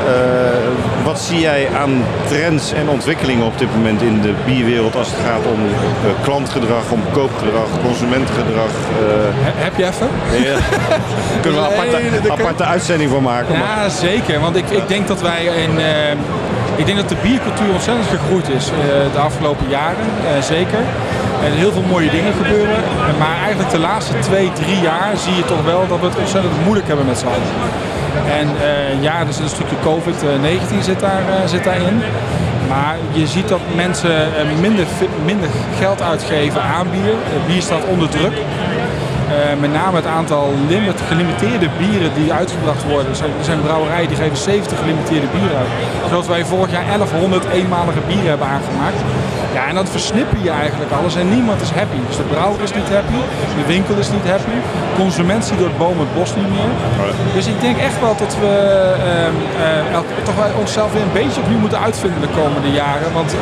Eh, 0.06 1.04
wat 1.04 1.20
zie 1.20 1.40
jij 1.40 1.68
aan 1.80 2.04
trends 2.28 2.72
en 2.72 2.88
ontwikkelingen 2.88 3.46
op 3.46 3.58
dit 3.58 3.68
moment 3.76 4.02
in 4.02 4.20
de 4.20 4.32
bierwereld 4.46 4.96
als 4.96 5.06
het 5.10 5.16
gaat 5.26 5.44
om 5.54 5.60
eh, 5.66 6.22
klantgedrag, 6.22 6.90
om 6.90 7.02
koopgedrag, 7.12 7.68
consumentgedrag? 7.84 8.70
eh, 8.70 9.04
He- 9.46 9.62
heb 9.64 9.76
je 9.76 9.84
even? 9.86 10.08
ja. 10.48 10.56
Kunnen 11.42 11.60
we 11.60 11.66
een 11.66 11.72
aparte, 11.72 11.96
Nee, 12.46 12.54
kan- 12.56 12.66
uitzending 12.66 13.10
van 13.10 13.22
maken? 13.22 13.58
maar- 13.58 13.82
Ja, 13.82 13.88
zeker. 13.88 14.40
Want 14.40 14.56
ik, 14.56 14.70
ik 14.70 14.88
denk 14.88 15.08
dat 15.08 15.20
wij 15.20 15.44
in. 15.44 15.78
ik 16.76 16.86
denk 16.86 16.98
dat 16.98 17.08
de 17.08 17.16
biercultuur 17.22 17.72
ontzettend 17.72 18.06
gegroeid 18.08 18.48
is 18.48 18.64
de 19.12 19.18
afgelopen 19.18 19.66
jaren. 19.68 20.06
zeker. 20.42 20.78
En 21.44 21.52
heel 21.52 21.72
veel 21.72 21.84
mooie 21.88 22.10
dingen 22.10 22.32
gebeuren. 22.42 22.76
Maar 23.18 23.36
eigenlijk 23.44 23.70
de 23.70 23.78
laatste 23.78 24.18
twee, 24.18 24.52
drie 24.52 24.80
jaar 24.80 25.12
zie 25.16 25.34
je 25.34 25.44
toch 25.44 25.64
wel 25.64 25.86
dat 25.88 26.00
we 26.00 26.06
het 26.06 26.16
ontzettend 26.18 26.54
moeilijk 26.64 26.86
hebben 26.88 27.06
met 27.06 27.18
z'n 27.18 27.26
allen. 27.26 27.50
En 28.38 28.48
eh, 28.48 29.02
ja, 29.02 29.20
er 29.20 29.32
zit 29.32 29.42
een 29.42 29.48
stukje 29.48 29.76
COVID-19 29.84 30.82
zit, 30.82 31.00
daar, 31.00 31.22
eh, 31.28 31.46
zit 31.46 31.64
daarin. 31.64 32.02
Maar 32.68 32.96
je 33.12 33.26
ziet 33.26 33.48
dat 33.48 33.60
mensen 33.74 34.10
eh, 34.10 34.58
minder, 34.60 34.86
minder 35.24 35.48
geld 35.78 36.02
uitgeven 36.02 36.62
aan 36.62 36.90
bier. 36.90 37.14
Bier 37.46 37.62
staat 37.62 37.84
onder 37.84 38.08
druk. 38.08 38.32
Met 39.60 39.72
name 39.72 39.96
het 39.96 40.06
aantal 40.06 40.54
limit, 40.68 41.00
gelimiteerde 41.08 41.68
bieren 41.78 42.14
die 42.14 42.32
uitgebracht 42.32 42.84
worden. 42.84 43.08
Er 43.08 43.16
zijn, 43.16 43.30
er 43.38 43.44
zijn 43.44 43.60
brouwerijen 43.60 44.08
die 44.08 44.16
geven 44.16 44.36
70 44.36 44.78
gelimiteerde 44.78 45.26
bieren 45.26 45.56
uit. 45.56 45.68
Zodat 46.08 46.26
wij 46.26 46.44
vorig 46.44 46.70
jaar 46.70 46.86
1100 46.86 47.44
eenmalige 47.52 48.00
bieren 48.06 48.28
hebben 48.28 48.46
aangemaakt. 48.46 49.00
Ja, 49.52 49.66
en 49.66 49.74
dat 49.74 49.90
versnipper 49.90 50.38
je 50.42 50.50
eigenlijk 50.50 50.92
alles 50.92 51.16
en 51.16 51.28
niemand 51.30 51.60
is 51.60 51.70
happy. 51.70 51.96
Dus 52.08 52.16
de 52.16 52.22
brouwer 52.22 52.62
is 52.62 52.74
niet 52.74 52.88
happy, 52.88 53.20
de 53.60 53.66
winkel 53.66 53.96
is 53.96 54.10
niet 54.10 54.26
happy, 54.28 54.56
de 54.94 55.02
consument 55.02 55.44
ziet 55.44 55.58
door 55.58 55.68
het 55.68 55.78
boom 55.78 55.98
het 56.00 56.14
bos 56.14 56.36
niet 56.36 56.50
meer. 56.50 56.72
Dus 57.34 57.46
ik 57.46 57.60
denk 57.60 57.76
echt 57.78 58.00
wel 58.00 58.16
dat 58.16 58.36
we 58.40 58.52
ehm, 59.10 59.34
eh, 59.92 59.98
toch 60.22 60.34
wel 60.34 60.50
onszelf 60.58 60.92
weer 60.92 61.02
een 61.02 61.18
beetje 61.22 61.40
opnieuw 61.40 61.58
moeten 61.58 61.80
uitvinden 61.80 62.20
de 62.20 62.40
komende 62.42 62.70
jaren. 62.70 63.12
Want 63.12 63.32
eh, 63.32 63.38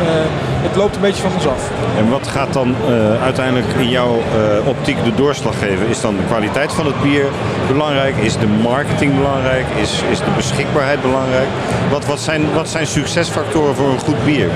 het 0.63 0.77
loopt 0.77 0.95
een 0.95 1.01
beetje 1.01 1.23
van 1.23 1.33
ons 1.35 1.47
af. 1.47 1.71
En 1.99 2.11
wat 2.11 2.29
gaat 2.29 2.53
dan 2.53 2.75
eh, 2.87 3.23
uiteindelijk 3.23 3.67
in 3.79 3.89
jouw 3.89 4.23
optiek 4.65 5.05
de 5.05 5.15
doorslag 5.15 5.59
geven? 5.59 5.89
Is 5.89 6.01
dan 6.01 6.17
de 6.17 6.23
kwaliteit 6.27 6.73
van 6.73 6.87
het 6.87 7.03
bier 7.03 7.25
belangrijk? 7.67 8.17
Is 8.17 8.37
de 8.37 8.47
marketing 8.47 9.17
belangrijk? 9.17 9.67
Is, 9.77 10.03
is 10.11 10.19
de 10.19 10.33
beschikbaarheid 10.37 11.03
belangrijk? 11.03 11.49
Wat, 11.91 12.07
wat, 12.07 12.21
zijn, 12.21 12.43
wat 12.55 12.69
zijn 12.69 12.87
succesfactoren 12.87 13.75
voor 13.75 13.89
een 13.89 13.99
goed 13.99 14.25
bier? 14.25 14.49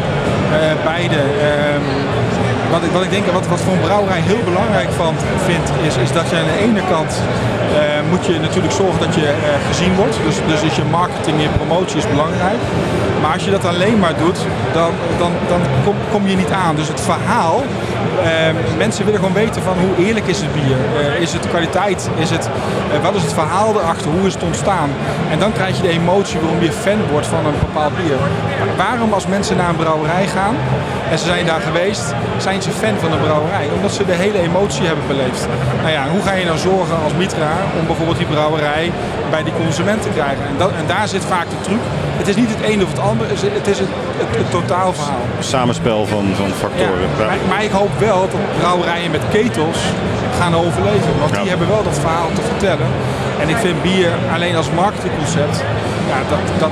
Beide. 0.85 1.17
Ehm, 1.43 1.85
wat, 2.71 2.83
ik, 2.87 2.91
wat 2.91 3.03
ik 3.03 3.11
denk, 3.11 3.27
wat, 3.27 3.47
wat 3.47 3.61
voor 3.61 3.73
een 3.73 3.89
brouwerij 3.91 4.21
heel 4.21 4.45
belangrijk 4.45 4.91
van 5.03 5.15
vind, 5.49 5.67
is, 5.89 5.95
is 5.97 6.13
dat 6.13 6.31
je 6.31 6.37
aan 6.37 6.51
de 6.55 6.61
ene 6.67 6.83
kant 6.95 7.13
eh, 7.81 8.11
moet 8.11 8.27
je 8.27 8.41
natuurlijk 8.47 8.73
zorgen 8.73 9.01
dat 9.07 9.15
je 9.15 9.27
eh, 9.27 9.37
gezien 9.69 9.95
wordt. 9.95 10.17
Dus, 10.27 10.37
dus 10.47 10.63
is 10.63 10.77
je 10.77 10.85
marketing, 10.85 11.43
je 11.43 11.49
promotie 11.49 11.97
is 11.97 12.09
belangrijk. 12.09 12.61
Maar 13.21 13.33
als 13.33 13.45
je 13.45 13.51
dat 13.51 13.65
alleen 13.65 13.99
maar 13.99 14.17
doet, 14.17 14.39
dan, 14.73 14.91
dan, 15.19 15.33
dan 15.49 15.61
kom, 15.85 15.97
kom 16.11 16.27
je 16.27 16.37
niet 16.37 16.51
aan. 16.65 16.77
Dus 16.77 16.89
het 16.89 17.01
verhaal, 17.01 17.63
eh, 18.23 18.77
mensen 18.77 19.05
willen 19.05 19.21
gewoon 19.21 19.35
weten 19.35 19.63
van 19.63 19.77
hoe 19.79 20.07
eerlijk 20.07 20.27
is 20.27 20.41
het 20.41 20.53
bier? 20.53 20.77
Eh, 21.01 21.21
is 21.21 21.33
het 21.33 21.49
kwaliteit? 21.49 22.11
Is 22.17 22.31
het, 22.31 22.51
eh, 22.93 23.03
wat 23.03 23.15
is 23.15 23.23
het 23.23 23.33
verhaal 23.33 23.75
erachter? 23.75 24.11
Hoe 24.11 24.27
is 24.27 24.35
het 24.35 24.43
ontstaan? 24.43 24.91
En 25.31 25.39
dan 25.39 25.53
krijg 25.53 25.77
je 25.77 25.83
de 25.83 25.89
emotie 25.89 26.41
waarom 26.41 26.63
je 26.63 26.73
fan 26.73 27.01
wordt 27.11 27.27
van 27.27 27.47
een 27.47 27.59
bepaald 27.59 27.97
bier. 27.97 28.17
Waarom 28.77 29.13
als 29.13 29.27
mensen 29.27 29.57
naar 29.57 29.69
een 29.69 29.77
brouwerij 29.77 30.27
gaan 30.27 30.57
en 31.11 31.19
ze 31.19 31.25
zijn 31.25 31.47
daar 31.47 31.61
geweest, 31.61 32.15
zijn 32.37 32.63
ze 32.63 32.71
fan 32.71 32.97
van 33.01 33.11
de 33.11 33.17
brouwerij? 33.17 33.67
Omdat 33.75 33.93
ze 33.93 34.05
de 34.05 34.13
hele 34.13 34.39
emotie 34.39 34.87
hebben 34.87 35.07
beleefd. 35.07 35.47
Nou 35.81 35.93
ja, 35.93 36.09
hoe 36.09 36.23
ga 36.23 36.33
je 36.33 36.45
nou 36.45 36.59
zorgen 36.59 36.97
als 37.05 37.13
Mitra 37.15 37.53
om 37.79 37.87
bijvoorbeeld 37.87 38.19
die 38.19 38.27
brouwerij 38.27 38.93
bij 39.31 39.43
die 39.43 39.53
consument 39.63 40.03
te 40.03 40.09
krijgen? 40.09 40.45
En, 40.51 40.55
en 40.81 40.87
daar 40.87 41.09
zit 41.09 41.25
vaak 41.25 41.51
de 41.51 41.61
truc. 41.61 41.83
Het 42.17 42.29
is 42.29 42.37
niet 42.37 42.49
het 42.49 42.71
een 42.71 42.83
of 42.83 42.91
het 42.91 42.99
ander, 42.99 43.27
het 43.29 43.67
is 43.67 43.79
het, 43.79 43.89
het, 44.17 44.51
totaalverhaal. 44.51 45.27
Samenspel 45.39 46.07
van, 46.07 46.25
van 46.37 46.47
Ja, 46.47 46.55
factoren. 46.55 47.09
maar, 47.19 47.37
maar 47.49 47.65
ik 47.65 47.71
hoop 47.71 47.99
wel 47.99 48.21
dat 48.21 48.41
brouwerijen 48.59 49.11
met 49.11 49.21
ketels 49.31 49.79
gaan 50.39 50.55
overleven. 50.55 51.13
Want 51.21 51.33
die 51.35 51.49
hebben 51.49 51.69
wel 51.69 51.83
dat 51.83 51.99
verhaal 51.99 52.31
te 52.35 52.43
vertellen. 52.43 52.87
En 53.41 53.49
ik 53.49 53.57
vind 53.57 53.83
bier 53.83 54.11
alleen 54.35 54.57
als 54.57 54.71
marketingconcept, 54.71 55.57
ja, 56.09 56.19
dat, 56.29 56.39
dat, 56.59 56.71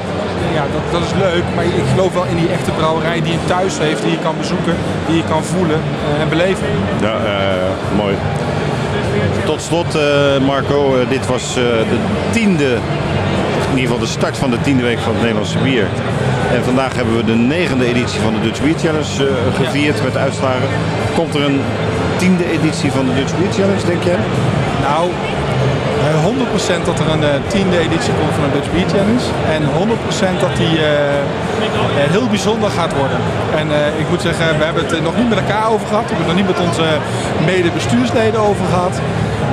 ja, 0.54 0.64
dat, 0.74 0.84
dat 0.92 1.02
is 1.08 1.14
leuk. 1.18 1.44
Maar 1.54 1.64
ik 1.64 1.86
geloof 1.92 2.12
wel 2.12 2.24
in 2.24 2.36
die 2.36 2.48
echte 2.48 2.70
brouwerij 2.70 3.22
die 3.22 3.32
je 3.32 3.44
thuis 3.46 3.78
heeft, 3.78 4.02
die 4.02 4.10
je 4.10 4.18
kan 4.18 4.34
bezoeken, 4.38 4.74
die 5.06 5.16
je 5.16 5.24
kan 5.24 5.42
voelen 5.44 5.80
eh, 6.14 6.22
en 6.22 6.28
beleven. 6.28 6.66
Ja, 7.00 7.14
eh, 7.14 7.96
mooi. 7.96 8.14
Tot 9.44 9.62
slot, 9.62 9.94
eh, 9.94 10.02
Marco, 10.46 10.94
dit 11.08 11.26
was 11.26 11.54
de 11.54 11.98
tiende, 12.30 12.70
in 13.70 13.76
ieder 13.78 13.80
geval 13.80 13.98
de 13.98 14.06
start 14.06 14.36
van 14.38 14.50
de 14.50 14.60
tiende 14.60 14.82
week 14.82 14.98
van 14.98 15.12
het 15.12 15.20
Nederlandse 15.20 15.58
bier. 15.58 15.86
En 16.54 16.64
vandaag 16.64 16.94
hebben 16.94 17.16
we 17.16 17.24
de 17.24 17.34
negende 17.34 17.86
editie 17.86 18.20
van 18.20 18.32
de 18.34 18.40
Dutch 18.40 18.60
Beer 18.62 18.78
Challenge 18.78 19.26
eh, 19.28 19.64
gevierd 19.64 20.02
met 20.02 20.16
uitslagen. 20.16 20.68
Komt 21.14 21.34
er 21.34 21.42
een 21.44 21.60
tiende 22.16 22.50
editie 22.50 22.90
van 22.92 23.04
de 23.06 23.14
Dutch 23.14 23.36
Beer 23.38 23.52
Challenge, 23.52 23.86
denk 23.86 24.02
jij? 24.02 24.18
Nou, 24.88 25.10
Eh, 26.08 26.24
100% 26.24 26.84
dat 26.84 26.98
er 26.98 27.08
een 27.14 27.22
eh, 27.24 27.30
tiende 27.46 27.78
editie 27.78 28.12
komt 28.20 28.34
van 28.38 28.44
de 28.48 28.52
Dutch 28.56 28.70
Beer 28.74 28.88
Challenge. 28.94 29.24
En 29.56 29.62
100% 29.80 30.40
dat 30.40 30.56
die 30.56 30.74
eh, 30.78 30.84
eh, 30.84 32.10
heel 32.16 32.28
bijzonder 32.36 32.70
gaat 32.70 32.92
worden. 33.00 33.18
En 33.60 33.66
eh, 33.70 34.00
ik 34.02 34.06
moet 34.10 34.22
zeggen, 34.28 34.58
we 34.58 34.64
hebben 34.64 34.82
het 34.86 35.02
nog 35.02 35.16
niet 35.16 35.28
met 35.28 35.38
elkaar 35.38 35.66
over 35.74 35.86
gehad. 35.86 36.04
We 36.08 36.14
hebben 36.14 36.26
het 36.26 36.32
nog 36.36 36.40
niet 36.40 36.50
met 36.56 36.66
onze 36.68 36.86
mede-bestuursleden 37.50 38.40
over 38.40 38.64
gehad. 38.72 38.94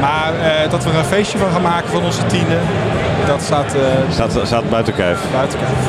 Maar 0.06 0.32
eh, 0.34 0.70
dat 0.74 0.84
we 0.84 0.90
er 0.90 0.98
een 1.04 1.14
feestje 1.16 1.38
van 1.38 1.52
gaan 1.54 1.68
maken 1.74 1.90
van 1.90 2.04
onze 2.10 2.26
tiende, 2.26 2.58
dat 3.32 3.42
staat 3.42 3.70
eh, 3.74 3.82
Staat, 4.18 4.32
staat 4.52 4.70
buiten 4.70 4.94
kijf. 5.04 5.20
buiten 5.40 5.60
kijf. 5.60 5.80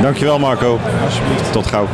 Dankjewel 0.00 0.38
Marco. 0.38 0.78
Alsjeblieft. 1.04 1.52
Tot 1.52 1.66
gauw. 1.66 1.86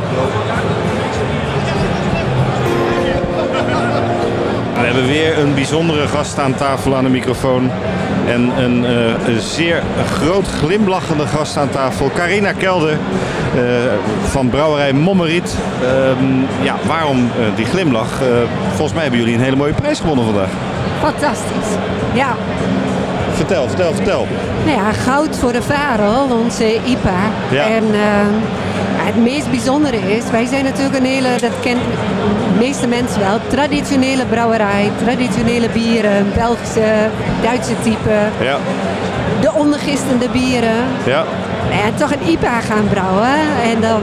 We 4.73 4.91
hebben 4.91 5.07
weer 5.07 5.39
een 5.39 5.53
bijzondere 5.53 6.07
gast 6.07 6.39
aan 6.39 6.55
tafel 6.55 6.95
aan 6.95 7.03
de 7.03 7.09
microfoon. 7.09 7.71
En 8.27 8.63
een, 8.63 8.85
eh, 8.85 9.27
een 9.27 9.41
zeer 9.41 9.83
groot 10.13 10.47
glimlachende 10.47 11.27
gast 11.27 11.57
aan 11.57 11.69
tafel. 11.69 12.11
Carina 12.15 12.51
Kelder 12.53 12.97
eh, 13.55 13.61
van 14.29 14.49
brouwerij 14.49 14.93
Mommeriet. 14.93 15.55
Ehm, 15.83 16.63
ja, 16.63 16.75
waarom 16.87 17.17
eh, 17.17 17.55
die 17.55 17.65
glimlach? 17.65 18.21
Eh, 18.21 18.27
volgens 18.67 18.93
mij 18.93 19.01
hebben 19.01 19.19
jullie 19.19 19.35
een 19.35 19.43
hele 19.43 19.55
mooie 19.55 19.73
prijs 19.73 19.99
gewonnen 19.99 20.25
vandaag. 20.25 20.49
Fantastisch. 20.99 21.71
Ja. 22.13 22.35
Vertel, 23.35 23.67
vertel, 23.67 23.93
vertel. 23.93 24.27
Nou 24.65 24.77
ja, 24.77 24.91
goud 24.91 25.35
voor 25.37 25.53
de 25.53 25.61
Varel, 25.61 26.27
onze 26.43 26.73
IPA. 26.85 27.19
Ja. 27.51 27.63
En 27.65 27.83
eh, 27.93 27.99
het 29.05 29.15
meest 29.15 29.49
bijzondere 29.49 29.97
is, 30.15 30.23
wij 30.31 30.45
zijn 30.45 30.63
natuurlijk 30.63 30.97
een 30.97 31.05
hele, 31.05 31.29
dat 31.39 31.59
kent 31.61 31.79
de 32.53 32.59
meeste 32.59 32.87
mensen 32.87 33.19
wel, 33.19 33.39
traditionele 33.47 34.25
brouwerij, 34.25 34.91
traditionele 35.03 35.69
bieren, 35.69 36.25
Belgische, 36.35 37.09
Duitse 37.41 37.73
type, 37.83 38.17
Ja, 38.43 38.57
de 39.41 39.53
ondergistende 39.53 40.29
bieren. 40.29 40.83
ja. 41.05 41.23
En 41.85 41.95
toch 41.95 42.11
een 42.11 42.27
IPA 42.29 42.59
gaan 42.59 42.87
brouwen 42.89 43.33
en 43.71 43.81
dan 43.81 44.01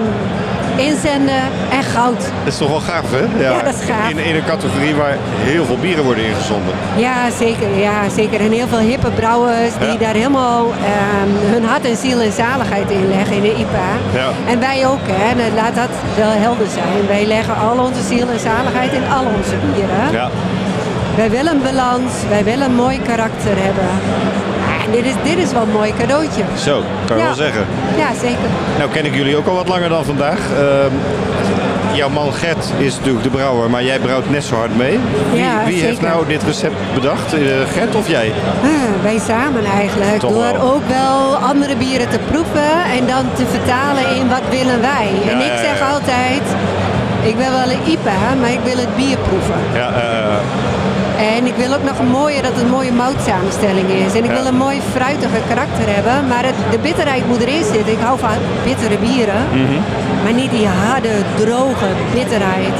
inzenden 0.76 1.42
en 1.70 1.82
goud. 1.82 2.20
Dat 2.44 2.52
is 2.52 2.58
toch 2.58 2.68
wel 2.68 2.80
gaaf, 2.80 3.04
hè? 3.10 3.44
Ja, 3.44 3.62
dat 3.62 3.74
is 3.74 3.84
gaaf. 3.90 4.10
In, 4.10 4.18
in 4.18 4.34
een 4.34 4.44
categorie 4.44 4.94
waar 4.94 5.16
heel 5.36 5.64
veel 5.64 5.78
bieren 5.78 6.04
worden 6.04 6.24
ingezonden. 6.24 6.74
Ja, 6.96 7.30
zeker. 7.38 7.78
Ja, 7.78 8.08
zeker. 8.14 8.40
En 8.40 8.50
heel 8.52 8.68
veel 8.68 8.78
hippe 8.78 9.10
brouwers 9.10 9.72
die 9.78 9.88
Ja. 9.92 9.96
daar 9.96 10.14
helemaal 10.14 10.64
ehm, 10.64 11.52
hun 11.52 11.64
hart 11.64 11.84
en 11.84 11.96
ziel 11.96 12.20
en 12.20 12.32
zaligheid 12.32 12.90
in 12.90 13.08
leggen 13.08 13.36
in 13.36 13.42
de 13.42 13.54
IPA. 13.54 13.90
Ja. 14.14 14.28
En 14.52 14.60
wij 14.60 14.86
ook, 14.86 15.04
hè. 15.06 15.28
En 15.40 15.54
laat 15.54 15.74
dat 15.74 15.92
wel 16.16 16.30
helder 16.46 16.66
zijn. 16.66 17.06
Wij 17.08 17.26
leggen 17.26 17.56
al 17.56 17.78
onze 17.86 18.02
ziel 18.08 18.28
en 18.28 18.40
zaligheid 18.40 18.92
in 18.92 19.02
al 19.16 19.24
onze 19.36 19.54
bieren. 19.64 20.12
Ja. 20.12 20.28
Wij 21.16 21.30
willen 21.30 21.52
een 21.52 21.62
balans, 21.62 22.12
wij 22.28 22.44
willen 22.44 22.66
een 22.66 22.74
mooi 22.74 23.00
karakter 23.02 23.54
hebben. 23.66 23.90
En 24.84 24.90
dit 24.92 25.04
is, 25.04 25.12
dit 25.22 25.38
is 25.46 25.52
wel 25.52 25.62
een 25.62 25.70
mooi 25.72 25.92
cadeautje. 25.98 26.42
Zo, 26.58 26.82
kan 27.06 27.16
je 27.16 27.22
Ja. 27.22 27.28
wel 27.28 27.36
zeggen. 27.38 27.64
Ja, 27.96 28.08
zeker. 28.20 28.48
Nou 28.78 28.90
ken 28.90 29.04
ik 29.04 29.14
jullie 29.14 29.36
ook 29.36 29.46
al 29.46 29.54
wat 29.54 29.68
langer 29.68 29.88
dan 29.88 30.04
vandaag. 30.04 30.38
Ehm, 30.56 30.94
jouw 31.92 32.08
man 32.08 32.32
Gert 32.32 32.64
is 32.78 32.96
natuurlijk 32.96 33.22
de 33.24 33.30
brouwer, 33.30 33.70
maar 33.70 33.84
jij 33.84 33.98
brouwt 33.98 34.30
net 34.30 34.44
zo 34.44 34.54
hard 34.54 34.76
mee. 34.76 34.98
Wie, 35.32 35.42
Ja, 35.42 35.64
wie 35.66 35.82
heeft 35.82 36.00
nou 36.00 36.26
dit 36.26 36.42
recept 36.42 36.74
bedacht? 36.94 37.34
Eh, 37.34 37.40
Gert 37.72 37.94
of 37.94 38.08
jij? 38.08 38.32
Ah, 38.62 39.02
wij 39.02 39.18
samen 39.26 39.64
eigenlijk. 39.64 40.18
Toch 40.18 40.30
door 40.32 40.52
wel. 40.52 40.72
ook 40.72 40.86
wel 40.88 41.36
andere 41.36 41.76
bieren 41.76 42.08
te 42.08 42.18
proeven 42.30 42.70
en 42.98 43.06
dan 43.06 43.24
te 43.34 43.44
vertalen 43.50 44.16
in 44.16 44.28
wat 44.28 44.46
willen 44.50 44.80
wij. 44.80 45.08
en 45.32 45.38
ik 45.38 45.52
zeg 45.66 45.92
altijd, 45.94 46.42
ik 47.30 47.36
wil 47.36 47.50
wel 47.58 47.68
een 47.74 47.82
IPA, 47.92 48.18
maar 48.40 48.50
ik 48.52 48.62
wil 48.64 48.76
het 48.84 48.96
bier 48.96 49.16
proeven. 49.28 49.60
Ja, 49.74 49.88
eh, 49.88 51.36
En 51.36 51.46
ik 51.46 51.54
wil 51.56 51.72
ook 51.74 51.84
nog 51.90 51.98
een 51.98 52.10
mooie, 52.20 52.42
dat 52.42 52.52
het 52.54 52.62
een 52.62 52.70
mooie 52.78 52.92
moutsamenstelling 52.92 53.88
is. 54.06 54.12
En 54.18 54.24
ik 54.24 54.30
Ja. 54.30 54.36
wil 54.38 54.46
een 54.46 54.56
mooi 54.66 54.80
fruitige 54.94 55.40
karakter 55.48 55.86
hebben, 55.96 56.28
maar 56.28 56.44
het, 56.44 56.54
de 56.70 56.78
bitterheid 56.78 57.26
moet 57.28 57.40
erin 57.40 57.64
zitten. 57.74 57.92
Ik 57.92 58.00
hou 58.00 58.18
van 58.18 58.36
bittere 58.64 58.96
bieren, 59.06 59.42
Mhm. 59.52 59.78
maar 60.22 60.32
niet 60.32 60.50
die 60.50 60.66
harde, 60.66 61.08
droge 61.42 61.88
bitterheid. 62.14 62.76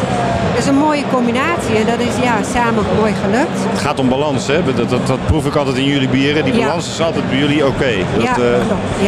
Dat 0.52 0.60
is 0.62 0.66
een 0.66 0.78
mooie 0.88 1.04
combinatie 1.12 1.74
en 1.80 1.86
dat 1.86 2.00
is 2.08 2.14
ja, 2.22 2.34
samen 2.54 2.84
mooi 3.00 3.12
gelukt. 3.24 3.58
het 3.70 3.80
gaat 3.80 3.98
om 3.98 4.08
balans, 4.08 4.46
hè? 4.46 4.58
Dat, 4.64 4.88
dat, 4.90 5.06
dat 5.06 5.18
proef 5.26 5.46
ik 5.46 5.54
altijd 5.54 5.76
in 5.76 5.84
jullie 5.84 6.08
bieren. 6.08 6.44
Die 6.44 6.54
Ja. 6.54 6.66
balans 6.66 6.86
is 6.88 7.00
altijd 7.00 7.28
bij 7.28 7.38
jullie 7.38 7.66
oké. 7.66 7.88
Ja, 8.18 8.34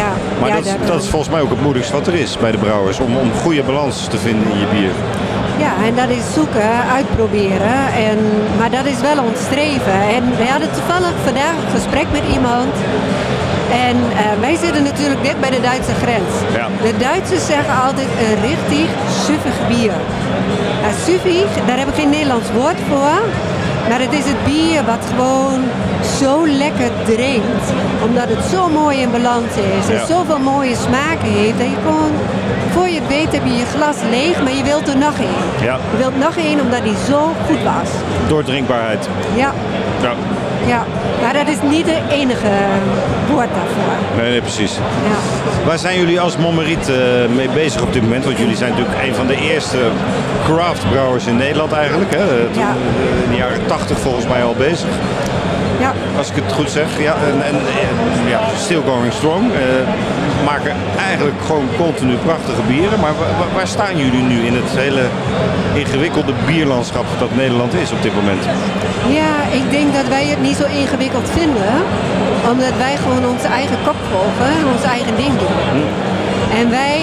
ja. 0.01 0.11
maar 0.41 0.49
ja, 0.49 0.55
dat, 0.55 0.87
dat 0.87 1.03
is 1.03 1.09
volgens 1.09 1.31
mij 1.31 1.41
ook 1.41 1.51
het 1.51 1.63
moedigst 1.63 1.91
wat 1.91 2.07
er 2.07 2.15
is 2.15 2.39
bij 2.39 2.51
de 2.51 2.59
brouwers. 2.59 2.99
Om, 3.01 3.17
om 3.17 3.31
goede 3.43 3.63
balans 3.63 4.07
te 4.11 4.19
vinden 4.19 4.53
in 4.53 4.59
je 4.59 4.67
bier. 4.73 4.91
Ja, 5.59 5.73
en 5.85 5.95
dat 5.95 6.09
is 6.09 6.25
zoeken, 6.35 6.73
uitproberen. 6.99 7.93
En, 8.09 8.19
maar 8.59 8.71
dat 8.71 8.85
is 8.85 9.01
wel 9.01 9.19
ons 9.25 9.41
streven. 9.41 9.99
En 10.17 10.23
we 10.37 10.47
hadden 10.49 10.73
toevallig 10.73 11.15
vandaag 11.25 11.55
een 11.57 11.75
gesprek 11.79 12.07
met 12.13 12.23
iemand. 12.35 12.75
En 13.89 13.97
eh, 13.97 14.41
wij 14.41 14.57
zitten 14.57 14.83
natuurlijk 14.83 15.23
net 15.23 15.41
bij 15.41 15.51
de 15.51 15.61
Duitse 15.61 15.95
grens. 15.95 16.33
Ja. 16.55 16.67
De 16.83 16.97
Duitsers 16.97 17.47
zeggen 17.47 17.83
altijd 17.87 18.09
een 18.27 18.41
richtig 18.51 18.87
suffig 19.27 19.57
bier. 19.69 19.93
Suffig, 21.05 21.49
daar 21.67 21.79
heb 21.79 21.89
ik 21.89 21.95
geen 21.95 22.11
Nederlands 22.11 22.53
woord 22.53 22.81
voor. 22.89 23.19
Maar 23.89 24.01
het 24.01 24.13
is 24.13 24.25
het 24.25 24.45
bier 24.45 24.85
wat 24.85 25.05
gewoon 25.11 25.61
zo 26.19 26.47
lekker 26.47 26.91
drinkt. 27.05 27.67
Omdat 28.05 28.29
het 28.29 28.45
zo 28.53 28.69
mooi 28.69 28.99
in 29.01 29.11
balans 29.11 29.53
is. 29.79 29.89
En 29.89 29.95
Ja. 29.95 30.07
zoveel 30.07 30.39
mooie 30.39 30.75
smaken 30.77 31.29
heeft. 31.41 31.59
Dat 31.59 31.67
je 31.75 31.77
gewoon, 31.87 32.13
voor 32.73 32.89
je 32.89 32.95
het 33.01 33.09
weet 33.09 33.33
heb 33.33 33.45
je 33.45 33.57
je 33.57 33.65
glas 33.77 33.97
leeg, 34.11 34.43
maar 34.43 34.53
je 34.55 34.63
wilt 34.63 34.89
er 34.89 34.97
nog. 34.97 35.15
Ja. 35.61 35.79
Je 35.91 35.97
wilt 35.99 36.19
nog 36.19 36.37
één 36.37 36.61
omdat 36.61 36.83
die 36.83 36.97
zo 37.11 37.21
goed 37.47 37.63
was. 37.63 37.89
Doordrinkbaarheid. 38.29 39.09
Ja, 39.35 39.53
Ja. 40.03 40.13
Ja. 40.67 40.85
Maar 41.23 41.33
dat 41.33 41.49
is 41.49 41.57
niet 41.71 41.87
de 41.87 41.99
enige 42.11 42.49
woord 43.31 43.49
daarvoor. 43.55 44.23
Nee, 44.23 44.31
nee, 44.31 44.41
precies. 44.41 44.75
Ja. 44.75 45.17
Waar 45.67 45.79
zijn 45.79 45.99
jullie 45.99 46.21
als 46.21 46.37
Mommeriet 46.37 46.89
eh, 46.89 46.97
mee 47.35 47.49
bezig 47.49 47.83
op 47.83 47.93
dit 47.93 48.03
moment? 48.03 48.25
Want 48.25 48.39
jullie 48.39 48.57
zijn 48.57 48.71
natuurlijk 48.71 48.99
een 49.03 49.15
van 49.15 49.27
de 49.27 49.37
eerste 49.37 49.79
craftbrouwers 50.45 51.27
in 51.27 51.37
Nederland 51.37 51.73
eigenlijk. 51.73 52.15
Hè? 52.15 52.23
Eh, 52.23 52.53
toen, 52.53 52.63
Ja. 52.63 52.69
eh, 52.69 53.25
in 53.25 53.31
de 53.31 53.37
jaren 53.37 53.67
80 53.67 53.99
volgens 53.99 54.27
mij 54.27 54.45
al 54.45 54.55
bezig. 54.59 54.89
Ja. 55.79 55.93
Als 56.19 56.31
ik 56.31 56.37
het 56.43 56.53
goed 56.53 56.71
zeg. 56.71 56.87
Ja, 56.99 57.15
en, 57.31 57.37
en 57.51 57.57
ja, 58.29 58.41
still 58.59 58.83
going 58.87 59.13
strong. 59.13 59.53
Eh, 59.53 59.59
maken 60.45 60.73
eigenlijk 61.09 61.37
gewoon 61.47 61.69
continu 61.79 62.15
prachtige 62.17 62.63
bieren. 62.67 63.01
Maar 63.01 63.15
wa- 63.21 63.35
wa- 63.39 63.55
waar 63.57 63.67
staan 63.67 63.97
jullie 63.97 64.23
nu 64.23 64.39
in 64.47 64.55
het 64.55 64.71
hele 64.85 65.05
ingewikkelde 65.75 66.33
bierlandschap 66.47 67.05
dat 67.19 67.35
Nederland 67.37 67.75
is 67.75 67.93
op 67.93 68.03
dit 68.03 68.15
moment? 68.15 68.43
Ja, 69.21 69.33
ik 69.61 69.71
denk 69.71 69.95
dat 69.95 70.09
wij 70.09 70.27
het 70.27 70.41
niet 70.43 70.57
zo 70.57 70.67
ingewikkeld 70.83 71.29
vinden. 71.39 71.73
Omdat 72.53 72.75
wij 72.85 72.95
gewoon 73.05 73.25
onze 73.35 73.47
eigen 73.47 73.77
kop 73.87 73.99
volgen 74.13 74.51
en 74.61 74.67
ons 74.75 74.83
eigen 74.97 75.17
ding 75.17 75.35
doen. 75.45 75.83
En 76.61 76.71
wij 76.71 76.99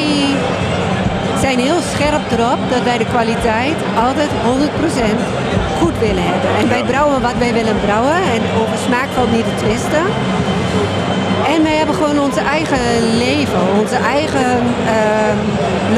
zijn 1.41 1.59
heel 1.59 1.81
scherp 1.93 2.23
erop 2.31 2.59
dat 2.73 2.83
wij 2.83 2.97
de 2.97 3.05
kwaliteit 3.15 3.77
altijd 4.07 4.29
100% 4.29 5.19
goed 5.79 5.95
willen 5.99 6.23
hebben. 6.31 6.49
En 6.61 6.67
wij 6.69 6.83
brouwen 6.83 7.21
wat 7.21 7.37
wij 7.43 7.53
willen 7.53 7.77
brouwen 7.85 8.15
en 8.35 8.41
over 8.61 8.77
smaak 8.87 9.09
valt 9.15 9.31
niet 9.31 9.47
te 9.49 9.55
twisten. 9.65 10.03
En 11.53 11.63
wij 11.63 11.75
hebben 11.79 11.95
gewoon 11.95 12.19
onze 12.27 12.39
eigen 12.57 12.83
leven, 13.25 13.61
onze 13.81 13.99
eigen 14.17 14.51
ehm, 14.97 15.39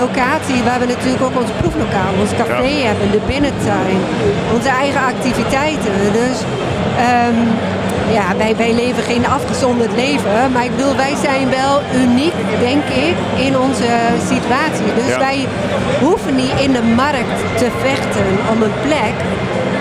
locatie 0.03 0.59
waar 0.67 0.79
we 0.79 0.87
natuurlijk 0.95 1.23
ook 1.27 1.37
ons 1.41 1.51
proeflokaal, 1.61 2.11
ons 2.23 2.31
café 2.41 2.69
Ja. 2.77 2.85
hebben, 2.89 3.11
de 3.11 3.23
binnentuin, 3.33 3.97
onze 4.55 4.69
eigen 4.83 5.01
activiteiten. 5.13 5.95
Dus 6.21 6.37
ehm, 7.07 7.39
ja, 8.13 8.37
wij, 8.37 8.55
wij 8.55 8.73
leven 8.73 9.03
geen 9.03 9.27
afgezonderd 9.27 9.91
leven, 9.95 10.51
maar 10.53 10.63
ik 10.63 10.75
bedoel, 10.75 10.95
wij 10.95 11.13
zijn 11.23 11.49
wel 11.49 11.81
uniek, 12.03 12.33
denk 12.59 12.83
ik, 12.85 13.15
in 13.45 13.57
onze 13.59 13.89
situatie. 14.31 14.89
Dus 14.95 15.07
Ja. 15.13 15.19
wij 15.19 15.47
hoeven 15.99 16.35
niet 16.35 16.53
in 16.59 16.71
de 16.71 16.81
markt 16.95 17.37
te 17.57 17.67
vechten 17.81 18.25
om 18.51 18.61
een 18.61 18.77
plek. 18.81 19.15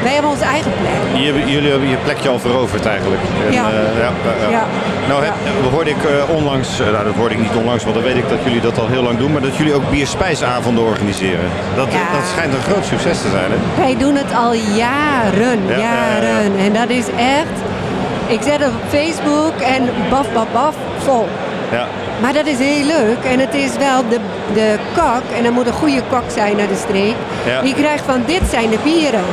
Wij 0.03 0.13
hebben 0.13 0.31
onze 0.31 0.45
eigen 0.45 0.73
plek. 0.81 1.23
Jullie, 1.47 1.71
hebben 1.71 1.89
je 1.89 1.97
plekje 2.05 2.29
al 2.29 2.39
veroverd 2.39 2.87
eigenlijk. 2.87 3.21
En, 3.47 3.53
Ja. 3.53 3.63
eh, 3.71 3.99
ja, 3.99 4.11
ja, 4.43 4.51
ja. 4.51 4.65
Nou 5.09 5.25
heb, 5.25 5.33
hoorde 5.73 5.91
ik 5.91 6.05
eh, 6.05 6.35
onlangs, 6.35 6.81
eh, 6.81 6.91
nou 6.93 7.05
dat 7.05 7.15
hoorde 7.15 7.35
ik 7.35 7.41
niet 7.41 7.55
onlangs, 7.55 7.83
want 7.83 7.95
dan 7.95 8.05
weet 8.05 8.17
ik 8.17 8.29
dat 8.29 8.39
jullie 8.45 8.61
dat 8.61 8.79
al 8.79 8.87
heel 8.89 9.03
lang 9.03 9.19
doen, 9.19 9.33
maar 9.33 9.41
dat 9.41 9.57
jullie 9.57 9.75
ook 9.75 9.91
bierspijsavonden 9.91 10.85
organiseren. 10.85 11.45
Dat, 11.77 11.87
dat 11.91 12.25
schijnt 12.33 12.55
een 12.55 12.63
groot 12.63 12.85
succes 12.85 13.21
te 13.23 13.29
zijn, 13.31 13.51
hè? 13.51 13.83
Wij 13.83 13.97
doen 13.99 14.15
het 14.17 14.35
al 14.35 14.53
jaren, 14.53 15.59
Ja, 15.69 15.77
ja, 15.77 15.77
ja, 15.77 15.79
ja. 15.79 16.23
jaren. 16.23 16.57
En 16.59 16.73
dat 16.73 16.91
is 16.91 17.07
echt... 17.17 17.57
Ik 18.33 18.43
zet 18.43 18.59
het 18.59 18.69
op 18.69 18.89
Facebook 18.89 19.55
en 19.61 19.91
baf, 20.11 20.33
baf, 20.33 20.47
baf, 20.53 20.75
vol. 20.99 21.29
Ja. 21.71 21.87
Maar 22.21 22.33
dat 22.33 22.47
is 22.47 22.59
heel 22.59 22.85
leuk. 22.85 23.25
En 23.25 23.39
het 23.39 23.55
is 23.55 23.77
wel 23.77 24.09
de, 24.09 24.19
de 24.55 24.79
kok, 24.95 25.37
en 25.37 25.43
dan 25.43 25.53
moet 25.53 25.67
een 25.67 25.73
goede 25.73 26.03
kok 26.11 26.23
zijn 26.35 26.57
naar 26.57 26.69
de 26.69 26.83
streek. 26.87 27.15
Ja. 27.47 27.61
Die 27.61 27.75
krijgt 27.75 28.05
van 28.05 28.23
dit 28.27 28.43
zijn 28.51 28.71
de 28.71 28.79
bieren. 28.83 29.25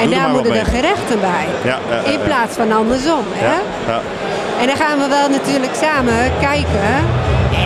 En 0.00 0.10
daar 0.10 0.28
moeten 0.28 0.52
de 0.52 0.64
gerechten 0.64 1.20
bij. 1.20 1.46
Ja, 1.64 1.78
ja, 1.88 2.00
ja, 2.04 2.10
In 2.12 2.20
plaats 2.24 2.56
van 2.56 2.72
andersom. 2.72 3.24
Hè? 3.32 3.56
En 4.60 4.66
dan 4.66 4.76
gaan 4.76 4.98
we 4.98 5.08
wel 5.08 5.28
natuurlijk 5.28 5.74
samen 5.74 6.14
kijken. 6.40 6.90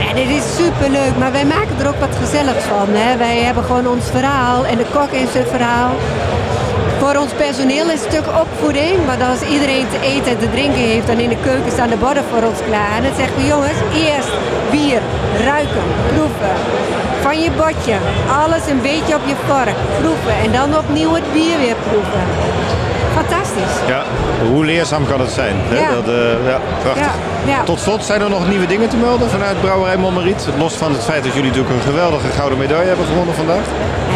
En 0.09 0.15
dit 0.15 0.29
is 0.29 0.57
superleuk, 0.57 1.17
maar 1.19 1.33
wij 1.33 1.45
maken 1.45 1.79
er 1.81 1.89
ook 1.89 2.01
wat 2.01 2.17
gezelligs 2.21 2.65
van. 2.65 2.89
Hè? 2.91 3.17
Wij 3.17 3.39
hebben 3.39 3.65
gewoon 3.65 3.87
ons 3.87 4.05
verhaal 4.11 4.67
en 4.67 4.77
de 4.77 4.87
kok 4.93 5.11
heeft 5.11 5.33
zijn 5.33 5.47
verhaal. 5.47 5.91
Voor 7.03 7.17
ons 7.17 7.33
personeel 7.33 7.91
is 7.91 8.01
het 8.01 8.13
stuk 8.13 8.27
opvoeding. 8.43 9.07
Want 9.07 9.23
als 9.23 9.43
iedereen 9.43 9.89
te 9.89 10.01
eten 10.01 10.31
en 10.31 10.39
te 10.39 10.51
drinken 10.51 10.81
heeft, 10.81 11.07
dan 11.07 11.19
in 11.19 11.29
de 11.29 11.43
keuken 11.43 11.73
staan 11.73 11.89
de 11.89 11.97
borden 11.97 12.25
voor 12.25 12.43
ons 12.43 12.59
klaar. 12.69 12.97
En 12.97 13.03
dan 13.03 13.15
zeggen 13.15 13.37
we 13.37 13.47
jongens, 13.47 13.79
eerst 13.95 14.33
bier, 14.71 15.01
ruiken, 15.45 15.85
proeven. 16.13 16.55
Van 17.23 17.41
je 17.41 17.51
bordje, 17.51 17.97
alles 18.43 18.67
een 18.67 18.83
beetje 18.83 19.15
op 19.15 19.27
je 19.27 19.37
vork, 19.47 19.79
proeven. 20.01 20.35
En 20.45 20.53
dan 20.53 20.79
opnieuw 20.79 21.15
het 21.15 21.33
bier 21.33 21.59
weer 21.59 21.77
proeven. 21.89 22.23
Fantastisch. 23.15 23.75
Ja, 23.87 24.03
hoe 24.51 24.65
leerzaam 24.65 25.07
kan 25.07 25.21
het 25.21 25.31
zijn? 25.31 25.57
Hè? 25.59 25.79
Ja. 25.79 25.91
Dat, 25.91 26.09
eh, 26.15 26.47
ja, 26.51 26.59
prachtig. 26.83 27.15
Ja, 27.47 27.53
ja. 27.53 27.63
Tot 27.65 27.81
slot, 27.81 28.05
zijn 28.05 28.21
er 28.21 28.31
nog 28.31 28.49
nieuwe 28.49 28.67
dingen 28.67 28.89
te 28.89 28.97
melden 28.97 29.31
vanuit 29.31 29.61
Brouwerij 29.61 29.97
Montmariet? 29.97 30.49
Los 30.59 30.75
van 30.75 30.93
het 30.93 31.05
feit 31.05 31.25
dat 31.25 31.35
jullie 31.35 31.51
natuurlijk 31.51 31.75
een 31.77 31.91
geweldige 31.93 32.29
gouden 32.29 32.59
medaille 32.59 32.89
hebben 32.89 33.07
gewonnen 33.07 33.35
vandaag. 33.35 33.65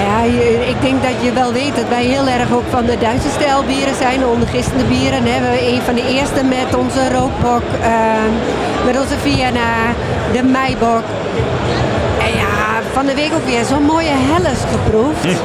Ja, 0.04 0.22
ik 0.72 0.80
denk 0.80 1.02
dat 1.02 1.16
je 1.22 1.32
wel 1.32 1.52
weet 1.52 1.76
dat 1.76 1.88
wij 1.88 2.04
heel 2.04 2.26
erg 2.26 2.52
ook 2.52 2.68
van 2.70 2.84
de 2.84 2.98
Duitse 2.98 3.28
stijl 3.38 3.64
bieren 3.64 3.94
zijn, 3.94 4.18
de 4.18 4.26
ondergistende 4.26 4.84
bieren. 4.84 5.22
Hè. 5.24 5.34
We 5.40 5.46
hebben 5.46 5.68
een 5.72 5.82
van 5.82 5.94
de 5.94 6.06
eerste 6.16 6.44
met 6.44 6.74
onze 6.82 7.02
rookbok, 7.12 7.66
ehm, 7.82 8.32
met 8.86 8.98
onze 9.02 9.18
Vienna, 9.22 9.70
de 10.32 10.42
Meibok. 10.42 11.04
En 12.26 12.32
ja, 12.42 12.54
van 12.92 13.06
de 13.06 13.14
week 13.14 13.32
ook 13.34 13.46
weer 13.46 13.64
zo'n 13.64 13.82
mooie 13.82 14.14
Helles 14.30 14.62
geproefd. 14.74 15.40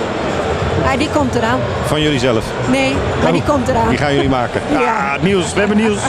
Ah, 0.85 0.97
die 0.97 1.09
komt 1.09 1.35
eraan. 1.35 1.59
Van 1.85 2.01
jullie 2.01 2.19
zelf. 2.19 2.45
Nee, 2.69 2.95
maar 3.23 3.31
die 3.31 3.43
komt 3.43 3.67
eraan. 3.67 3.89
Die 3.89 3.97
gaan 3.97 4.13
jullie 4.13 4.29
maken. 4.29 4.61
Ja. 4.71 5.13
Ah, 5.15 5.21
nieuws, 5.21 5.53
we 5.53 5.59
hebben 5.59 5.77
nieuws. 5.77 5.99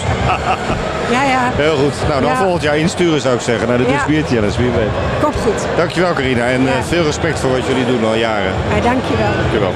Ja, 1.11 1.23
ja. 1.23 1.51
Heel 1.57 1.77
goed. 1.77 1.95
Nou, 2.09 2.21
dan 2.21 2.31
Ja. 2.31 2.37
volgend 2.37 2.63
jaar 2.63 2.77
insturen 2.79 3.21
zou 3.21 3.35
ik 3.35 3.41
zeggen 3.41 3.69
naar 3.69 3.79
de 3.79 3.85
Ja. 3.85 3.91
Dutch 3.91 4.07
Beer 4.07 4.25
Challenge, 4.25 4.57
wie 4.59 4.71
weet. 4.71 4.89
Komt 5.23 5.35
goed. 5.45 5.67
Dankjewel 5.77 6.13
Carina 6.13 6.45
en 6.47 6.67
eh, 6.69 6.75
Ja. 6.75 6.83
veel 6.83 7.05
respect 7.05 7.39
voor 7.41 7.51
wat 7.51 7.67
jullie 7.67 7.87
doen 7.87 8.05
al 8.05 8.15
jaren. 8.15 8.53
Ah, 8.77 8.83
dankjewel. 8.85 9.31
Dankjewel. 9.41 9.73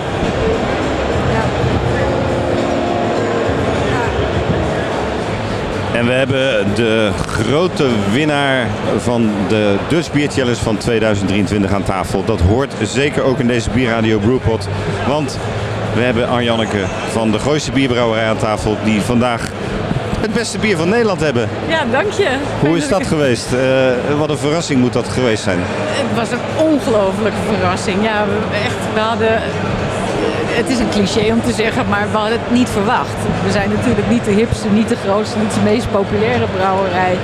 En 5.96 6.06
we 6.06 6.12
hebben 6.12 6.74
de 6.74 7.10
grote 7.26 7.86
winnaar 8.12 8.66
van 8.98 9.30
de 9.48 9.76
Dutch 9.88 10.12
Beer 10.12 10.30
Challenge 10.30 10.56
van 10.56 10.76
2023 10.76 11.72
aan 11.72 11.82
tafel. 11.82 12.24
Dat 12.24 12.40
hoort 12.40 12.72
zeker 12.82 13.22
ook 13.22 13.38
in 13.38 13.46
deze 13.46 13.70
Bierradio 13.70 14.18
Brewpot. 14.18 14.68
Want 15.08 15.38
we 15.94 16.00
hebben 16.00 16.28
Arjanneke 16.28 16.84
van 17.10 17.30
de 17.30 17.38
Gooise 17.38 17.72
Bierbrouwerij 17.72 18.28
aan 18.28 18.36
tafel 18.36 18.76
die 18.84 19.00
vandaag 19.00 19.50
het 20.20 20.32
beste 20.32 20.58
bier 20.58 20.76
van 20.76 20.88
Nederland 20.88 21.20
hebben. 21.20 21.48
Ja, 21.68 21.84
dank 21.90 22.10
je. 22.12 22.28
Hoe 22.60 22.76
is 22.76 22.88
dat 22.88 23.06
geweest? 23.06 23.52
Eh, 23.52 24.18
wat 24.18 24.30
een 24.30 24.38
verrassing 24.38 24.80
moet 24.80 24.92
dat 24.92 25.08
geweest 25.08 25.42
zijn. 25.42 25.58
Het 25.62 26.16
was 26.16 26.30
een 26.30 26.66
ongelofelijke 26.66 27.38
verrassing. 27.52 28.02
Ja, 28.02 28.24
we, 28.24 28.56
echt, 28.56 28.94
we 28.94 29.00
hadden... 29.00 29.42
Het 30.60 30.68
is 30.68 30.78
een 30.78 30.88
cliché 30.88 31.32
om 31.32 31.42
te 31.42 31.52
zeggen, 31.52 31.88
maar 31.88 32.06
we 32.10 32.16
hadden 32.16 32.38
het 32.40 32.50
niet 32.50 32.68
verwacht. 32.68 33.18
We 33.44 33.50
zijn 33.50 33.70
natuurlijk 33.70 34.08
niet 34.08 34.24
de 34.24 34.30
hipste, 34.30 34.68
niet 34.68 34.88
de 34.88 34.96
grootste, 34.96 35.38
niet 35.38 35.54
de 35.54 35.60
meest 35.60 35.90
populaire 35.90 36.46
brouwerij. 36.56 37.16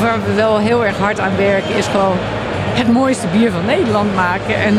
Waar 0.00 0.18
we 0.26 0.32
wel 0.34 0.58
heel 0.58 0.84
erg 0.84 0.98
hard 0.98 1.20
aan 1.20 1.36
werken 1.36 1.76
is 1.76 1.86
gewoon 1.86 2.18
het 2.80 2.92
mooiste 2.92 3.26
bier 3.32 3.50
van 3.50 3.64
Nederland 3.64 4.14
maken. 4.14 4.54
En 4.56 4.74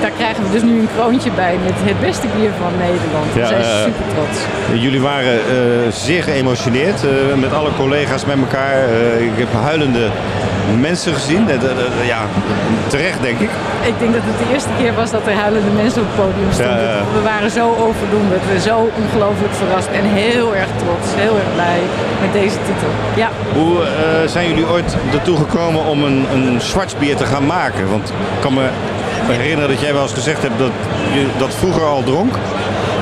daar 0.00 0.10
krijgen 0.10 0.42
we 0.44 0.50
dus 0.50 0.62
nu 0.62 0.78
een 0.78 0.88
kroontje 0.94 1.30
bij 1.30 1.56
met 1.64 1.72
het 1.76 2.00
beste 2.00 2.26
bier 2.36 2.50
van 2.58 2.72
Nederland. 2.78 3.28
Ja, 3.34 3.40
we 3.40 3.46
zijn 3.46 3.62
eh, 3.62 3.84
super 3.84 4.06
trots. 4.14 4.38
Jullie 4.82 5.00
waren 5.00 5.34
eh, 5.34 5.92
zeer 5.92 6.22
geëmotioneerd 6.22 7.04
eh, 7.04 7.10
met 7.40 7.52
alle 7.52 7.70
collega's 7.76 8.24
met 8.24 8.38
elkaar. 8.38 8.88
Ik 9.30 9.36
heb 9.36 9.52
huilende 9.52 10.08
mensen 10.80 11.14
gezien. 11.14 11.50
Eh, 11.50 11.60
de- 11.60 11.74
de- 11.74 12.06
ja, 12.06 12.20
terecht 12.86 13.22
denk 13.22 13.38
ik. 13.38 13.50
Ik 13.92 13.94
denk 13.98 14.12
dat 14.12 14.22
het 14.24 14.38
de 14.46 14.52
eerste 14.54 14.68
keer 14.78 14.94
was 14.94 15.10
dat 15.10 15.26
er 15.26 15.34
huilende 15.34 15.70
mensen 15.82 16.00
op 16.02 16.08
het 16.12 16.16
podium 16.24 16.52
stonden. 16.52 16.82
Ja. 16.82 16.98
We 17.18 17.22
waren 17.32 17.50
zo 17.50 17.64
overdonderd, 17.86 18.42
we 18.52 18.60
zo 18.60 18.76
ongelooflijk 19.02 19.54
verrast 19.62 19.88
en 19.98 20.04
heel 20.22 20.54
erg 20.54 20.70
trots, 20.82 21.06
heel 21.24 21.34
erg 21.42 21.50
blij 21.54 21.80
met 22.24 22.32
deze 22.32 22.56
titel. 22.68 22.90
Ja. 23.22 23.28
Hoe 23.58 23.76
eh, 23.82 23.88
zijn 24.34 24.48
jullie 24.48 24.66
ooit 24.68 24.96
ertoe 25.12 25.36
gekomen 25.36 25.84
om 25.84 26.04
een, 26.04 26.26
een 26.32 26.60
zwartsbier 26.60 27.16
te 27.16 27.26
gaan 27.26 27.46
maken? 27.46 27.90
Want 27.90 28.08
ik 28.08 28.40
kan 28.40 28.54
me 28.54 28.66
herinneren 29.36 29.68
dat 29.70 29.80
jij 29.80 29.92
wel 29.92 30.02
eens 30.02 30.12
gezegd 30.12 30.42
hebt 30.42 30.58
dat 30.58 30.74
je 31.12 31.26
dat 31.38 31.54
vroeger 31.54 31.82
al 31.84 32.02
dronk. 32.02 32.34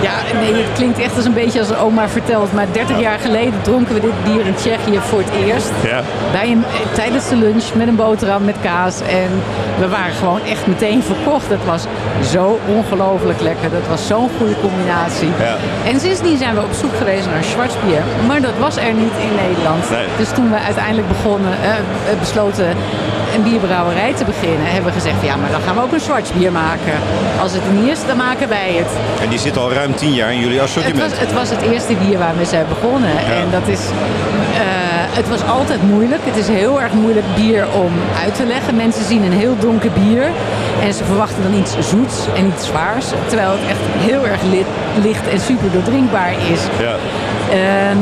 Ja, 0.02 0.38
nee, 0.40 0.54
het 0.54 0.72
klinkt 0.74 0.98
echt 0.98 1.16
als 1.16 1.24
een 1.24 1.34
beetje 1.34 1.58
als 1.58 1.70
een 1.70 1.76
oma 1.76 2.08
vertelt. 2.08 2.52
Maar 2.52 2.66
30 2.72 3.00
jaar 3.00 3.18
geleden 3.18 3.62
dronken 3.62 3.94
we 3.94 4.00
dit 4.00 4.24
bier 4.24 4.46
in 4.46 4.54
Tsjechië 4.54 4.98
voor 4.98 5.18
het 5.18 5.46
eerst. 5.46 5.70
Ja. 5.84 6.02
Bij 6.32 6.50
een, 6.50 6.64
tijdens 6.94 7.28
de 7.28 7.36
lunch 7.36 7.74
met 7.74 7.88
een 7.88 7.96
boterham 7.96 8.44
met 8.44 8.56
kaas. 8.62 9.00
En 9.00 9.30
we 9.78 9.88
waren 9.88 10.12
gewoon 10.12 10.40
echt 10.44 10.66
meteen 10.66 11.02
verkocht. 11.02 11.48
Het 11.48 11.64
was 11.64 11.84
zo 12.30 12.58
ongelooflijk 12.66 13.40
lekker. 13.40 13.70
Dat 13.70 13.86
was 13.88 14.06
zo'n 14.06 14.30
goede 14.38 14.60
combinatie. 14.60 15.28
Ja. 15.38 15.56
En 15.90 16.00
sindsdien 16.00 16.38
zijn 16.38 16.54
we 16.54 16.60
op 16.60 16.72
zoek 16.72 16.96
geweest 16.96 17.26
naar 17.26 17.44
Schwarzbier. 17.44 18.02
Maar 18.26 18.40
dat 18.40 18.58
was 18.58 18.76
er 18.76 18.92
niet 18.92 19.16
in 19.26 19.34
Nederland. 19.46 19.90
Nee. 19.90 20.06
Dus 20.16 20.30
toen 20.30 20.50
we 20.50 20.58
uiteindelijk 20.58 21.08
begonnen, 21.08 21.52
eh, 21.62 21.70
eh, 21.78 22.18
besloten 22.18 22.76
een 23.34 23.42
bierbrouwerij 23.42 24.12
te 24.14 24.24
beginnen, 24.24 24.66
hebben 24.66 24.92
we 24.92 24.98
gezegd, 25.00 25.16
ja, 25.22 25.36
maar 25.36 25.50
dan 25.50 25.60
gaan 25.66 25.74
we 25.74 25.80
ook 25.82 25.92
een 25.92 26.00
Schwarzbier 26.00 26.52
maken. 26.52 26.94
Als 27.40 27.52
het 27.52 27.62
niet 27.72 27.90
is, 27.90 27.98
dan 28.06 28.16
maken 28.16 28.48
wij 28.48 28.72
het. 28.76 28.90
En 29.22 29.28
die 29.28 29.38
zit 29.38 29.56
al 29.58 29.72
ruim 29.72 29.94
tien 29.94 30.12
jaar 30.12 30.32
in 30.32 30.38
jullie 30.40 30.58
Het 30.60 30.68
assortiment. 30.68 31.10
was, 31.10 31.18
het 31.20 31.32
was 31.32 31.50
het 31.50 31.62
eerste 31.62 31.94
bier 31.94 32.18
waar 32.18 32.36
we 32.38 32.44
zijn 32.44 32.66
begonnen. 32.68 33.10
En 33.18 33.46
dat 33.50 33.66
is, 33.68 33.80
eh, 34.54 34.60
het 35.18 35.28
was 35.28 35.44
altijd 35.46 35.82
moeilijk. 35.82 36.20
Het 36.24 36.36
is 36.36 36.48
heel 36.48 36.80
erg 36.80 36.92
moeilijk 36.92 37.26
bier 37.34 37.64
om 37.74 37.92
uit 38.24 38.34
te 38.34 38.44
leggen. 38.46 38.76
Mensen 38.76 39.04
zien 39.04 39.22
een 39.24 39.32
heel 39.32 39.56
donker 39.58 39.90
bier 39.90 40.24
en 40.82 40.94
ze 40.94 41.04
verwachten 41.04 41.42
dan 41.42 41.54
iets 41.60 41.72
zoets 41.90 42.16
en 42.36 42.46
iets 42.56 42.66
zwaars. 42.66 43.06
Terwijl 43.26 43.50
het 43.50 43.60
echt 43.68 43.84
heel 44.10 44.26
erg 44.26 44.42
li- 44.42 44.64
licht 45.02 45.28
en 45.28 45.40
super 45.40 45.70
doordrinkbaar 45.72 46.32
is. 46.52 46.60
Ja. 46.86 46.94
Ehm, 47.50 47.98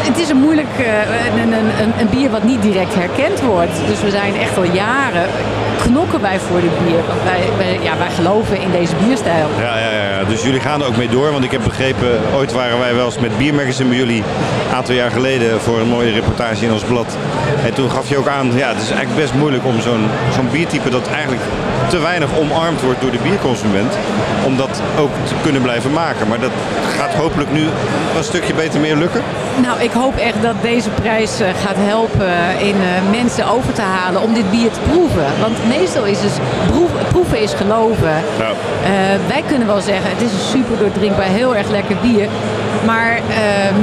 het 0.00 0.18
is 0.18 0.28
een 0.28 0.36
moeilijk 0.36 0.78
eh, 0.78 1.42
een, 1.42 1.52
een, 1.52 1.92
een, 2.00 2.08
bier 2.10 2.30
wat 2.30 2.42
niet 2.42 2.62
direct 2.62 2.94
herkend 2.94 3.40
wordt. 3.40 3.72
Dus 3.86 4.00
we 4.00 4.10
zijn 4.10 4.36
echt 4.36 4.56
al 4.56 4.64
jaren 4.64 5.26
knokken 5.82 6.20
wij 6.20 6.38
voor 6.38 6.60
dit 6.60 6.84
bier. 6.84 7.00
Want 7.06 7.22
wij, 7.56 7.78
ja, 7.82 7.98
wij 7.98 8.10
geloven 8.10 8.60
in 8.60 8.70
deze 8.70 8.94
bierstijl. 9.04 9.46
Ja, 9.58 9.78
ja, 9.78 9.90
ja, 9.90 10.08
ja. 10.18 10.24
Dus 10.24 10.42
jullie 10.42 10.60
gaan 10.60 10.80
er 10.80 10.86
ook 10.86 10.96
mee 10.96 11.08
door. 11.08 11.32
Want 11.32 11.44
ik 11.44 11.50
heb 11.50 11.62
begrepen, 11.64 12.20
ooit 12.34 12.52
waren 12.52 12.78
wij 12.78 12.94
wel 12.94 13.04
eens 13.04 13.18
met 13.18 13.38
Biermagazine 13.38 13.88
bij 13.88 13.98
jullie 13.98 14.22
een 14.68 14.74
aantal 14.74 14.94
jaar 14.94 15.10
geleden 15.10 15.60
voor 15.60 15.78
een 15.78 15.88
mooie 15.88 16.12
reportage 16.12 16.64
in 16.64 16.72
ons 16.72 16.82
blad. 16.82 17.16
En 17.64 17.74
toen 17.74 17.90
gaf 17.90 18.08
je 18.08 18.16
ook 18.16 18.28
aan, 18.28 18.50
ja, 18.54 18.68
het 18.68 18.82
is 18.82 18.90
eigenlijk 18.90 19.20
best 19.20 19.34
moeilijk 19.34 19.64
om 19.64 19.80
zo'n 19.80 20.04
zo'n 20.34 20.48
biertype 20.50 20.90
dat 20.90 21.08
eigenlijk 21.08 21.42
te 21.88 21.98
weinig 21.98 22.28
omarmd 22.38 22.80
wordt 22.80 23.00
door 23.00 23.10
de 23.10 23.22
bierconsument, 23.22 23.92
om 24.44 24.56
dat 24.56 24.82
ook 24.98 25.10
te 25.24 25.34
kunnen 25.42 25.62
blijven 25.62 25.92
maken. 25.92 26.28
Maar 26.28 26.40
dat 26.40 26.50
gaat 26.98 27.14
hopelijk 27.14 27.52
nu 27.52 27.62
een 28.16 28.24
stukje 28.24 28.54
beter 28.54 28.80
meer 28.80 28.96
lukken. 28.96 29.22
Nou, 29.60 29.80
ik 29.80 29.90
hoop 29.90 30.16
echt 30.16 30.42
dat 30.42 30.54
deze 30.62 30.90
prijs 30.90 31.40
eh, 31.40 31.48
gaat 31.64 31.76
helpen 31.76 32.60
in 32.60 32.74
eh, 32.74 33.10
mensen 33.10 33.46
over 33.48 33.72
te 33.72 33.82
halen 33.82 34.22
om 34.22 34.34
dit 34.34 34.50
bier 34.50 34.70
te 34.70 34.80
proeven. 34.90 35.26
Want 35.40 35.56
meestal 35.68 36.04
is 36.04 36.18
het 36.20 36.40
proeven, 37.10 37.40
is 37.40 37.54
geloven. 37.54 38.14
Ja. 38.38 38.50
Eh, 38.84 38.90
wij 39.28 39.42
kunnen 39.46 39.66
wel 39.66 39.80
zeggen, 39.80 40.10
het 40.10 40.22
is 40.22 40.32
een 40.32 40.60
super 40.60 40.78
doordrinkbaar, 40.78 41.26
heel 41.26 41.56
erg 41.56 41.68
lekker 41.68 41.96
bier. 42.02 42.28
Maar 42.84 43.14
eh, 43.16 43.22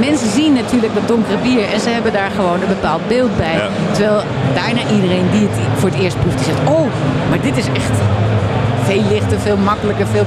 mensen 0.00 0.30
zien 0.30 0.52
natuurlijk 0.52 0.94
dat 0.94 1.08
donkere 1.08 1.36
bier 1.36 1.64
en 1.72 1.80
ze 1.80 1.88
hebben 1.88 2.12
daar 2.12 2.30
gewoon 2.30 2.60
een 2.60 2.68
bepaald 2.68 3.08
beeld 3.08 3.36
bij. 3.36 3.54
Ja. 3.54 3.68
Terwijl 3.92 4.22
bijna 4.54 4.80
iedereen 4.94 5.26
die 5.32 5.48
het 5.48 5.58
voor 5.76 5.88
het 5.88 5.98
eerst 5.98 6.20
proeft, 6.20 6.36
die 6.36 6.46
zegt, 6.46 6.68
oh, 6.68 6.86
maar 7.28 7.40
dit 7.40 7.56
is 7.56 7.66
echt 7.66 7.96
veel 8.90 9.02
lichter, 9.10 9.40
veel 9.40 9.56
makkelijker, 9.56 10.06
veel... 10.06 10.24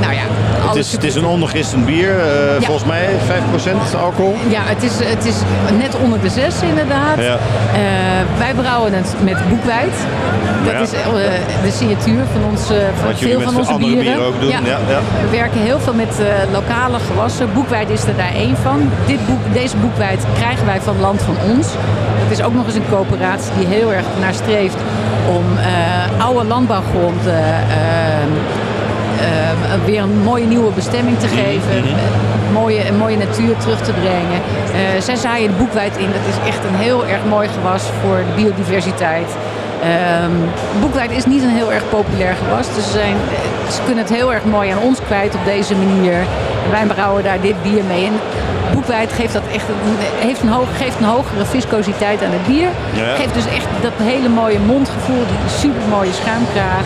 Nou 0.00 0.12
ja, 0.14 0.20
Het 0.68 0.76
is, 0.76 0.92
het 0.92 1.04
is 1.04 1.14
een 1.14 1.24
ondergistend 1.26 1.86
bier, 1.86 2.10
eh, 2.18 2.60
Ja. 2.60 2.66
volgens 2.66 2.86
mij 2.86 3.04
5% 3.26 3.94
alcohol. 4.02 4.34
Ja, 4.48 4.60
het 4.64 4.82
is, 4.82 4.92
het 5.04 5.24
is 5.24 5.34
net 5.78 5.96
onder 6.02 6.20
de 6.20 6.28
zes 6.28 6.54
inderdaad. 6.62 7.16
Ja. 7.18 7.32
Eh, 7.34 8.38
wij 8.38 8.54
brouwen 8.54 8.92
het 8.92 9.14
met 9.22 9.36
boekwijd. 9.48 9.94
Dat 10.64 10.72
Ja. 10.72 10.80
is 10.80 10.92
eh, 10.92 11.10
de 11.64 11.70
signatuur 11.70 12.22
van, 12.32 12.42
ons, 12.50 12.70
eh, 12.70 12.76
van 12.98 13.06
Wat 13.08 13.18
veel 13.18 13.40
van 13.40 13.56
onze 13.56 13.72
andere 13.72 13.92
bieren. 13.94 14.04
bieren 14.12 14.26
ook 14.26 14.40
doen, 14.40 14.48
ja, 14.50 14.58
ja. 14.64 15.00
We 15.22 15.30
werken 15.36 15.60
heel 15.60 15.78
veel 15.80 15.94
met 15.94 16.14
lokale 16.52 16.98
gewassen. 16.98 17.48
Boekwijd 17.54 17.90
is 17.90 18.04
er 18.04 18.16
daar 18.16 18.34
één 18.34 18.56
van. 18.56 18.90
Dit 19.06 19.26
boek, 19.26 19.40
deze 19.52 19.76
boekwijd 19.76 20.20
krijgen 20.34 20.66
wij 20.66 20.80
van 20.80 21.00
Land 21.00 21.22
van 21.22 21.36
Ons. 21.50 21.66
Dat 22.22 22.38
is 22.38 22.42
ook 22.44 22.54
nog 22.54 22.66
eens 22.66 22.74
een 22.74 22.88
coöperatie 22.90 23.52
die 23.58 23.66
heel 23.66 23.92
erg 23.92 24.04
naar 24.20 24.34
streeft 24.34 24.76
om 25.28 25.58
eh, 25.58 26.24
oude 26.26 26.44
landbouwgrond 26.44 27.26
eh, 27.26 27.32
eh, 29.20 29.50
eh, 29.50 29.84
weer 29.84 30.02
een 30.02 30.22
mooie 30.22 30.46
nieuwe 30.46 30.70
bestemming 30.70 31.18
te 31.18 31.28
geven. 31.28 31.78
Mhm. 31.78 31.88
eh, 31.88 32.52
mooie, 32.52 32.88
een 32.88 32.96
mooie 32.96 33.16
natuur 33.16 33.56
terug 33.56 33.80
te 33.80 33.92
brengen. 33.92 34.40
Zij 35.02 35.16
zaaien 35.16 35.50
de 35.50 35.56
boekwijd 35.56 35.96
in. 35.96 36.06
Dat 36.12 36.26
is 36.28 36.48
echt 36.48 36.64
een 36.64 36.74
heel 36.74 37.06
erg 37.06 37.24
mooi 37.28 37.48
gewas 37.48 37.82
voor 38.02 38.16
de 38.16 38.42
biodiversiteit. 38.42 39.28
Ehm 39.82 40.30
boekwijd 40.80 41.10
is 41.10 41.26
niet 41.26 41.42
een 41.42 41.56
heel 41.60 41.72
erg 41.72 41.88
populair 41.88 42.34
gewas. 42.34 42.66
Dus 42.74 42.84
ze, 42.84 42.90
zijn, 42.90 43.16
ze 43.70 43.80
kunnen 43.84 44.04
het 44.04 44.12
heel 44.14 44.32
erg 44.32 44.44
mooi 44.44 44.70
aan 44.70 44.78
ons 44.78 44.98
kwijt 45.06 45.34
op 45.34 45.44
deze 45.44 45.74
manier. 45.74 46.16
Wij 46.70 46.86
brouwen 46.86 47.22
daar 47.24 47.40
dit 47.40 47.62
bier 47.62 47.84
mee. 47.84 48.04
En 48.06 48.12
boekwijd 48.86 49.12
geeft, 49.12 49.32
dat 49.32 49.42
echt 49.52 49.64
een, 49.68 49.96
heeft 50.28 50.40
een 50.42 50.48
hoog, 50.48 50.68
geeft 50.76 50.96
een 50.98 51.04
hogere 51.04 51.44
viscositeit 51.44 52.22
aan 52.24 52.30
het 52.30 52.46
bier. 52.46 52.68
Ja. 52.92 53.14
Geeft 53.14 53.34
dus 53.34 53.46
echt 53.46 53.66
dat 53.82 53.92
hele 54.02 54.28
mooie 54.28 54.58
mondgevoel, 54.58 55.16
die 55.26 55.58
super 55.58 55.80
mooie 55.90 56.12
schuimkraag. 56.12 56.84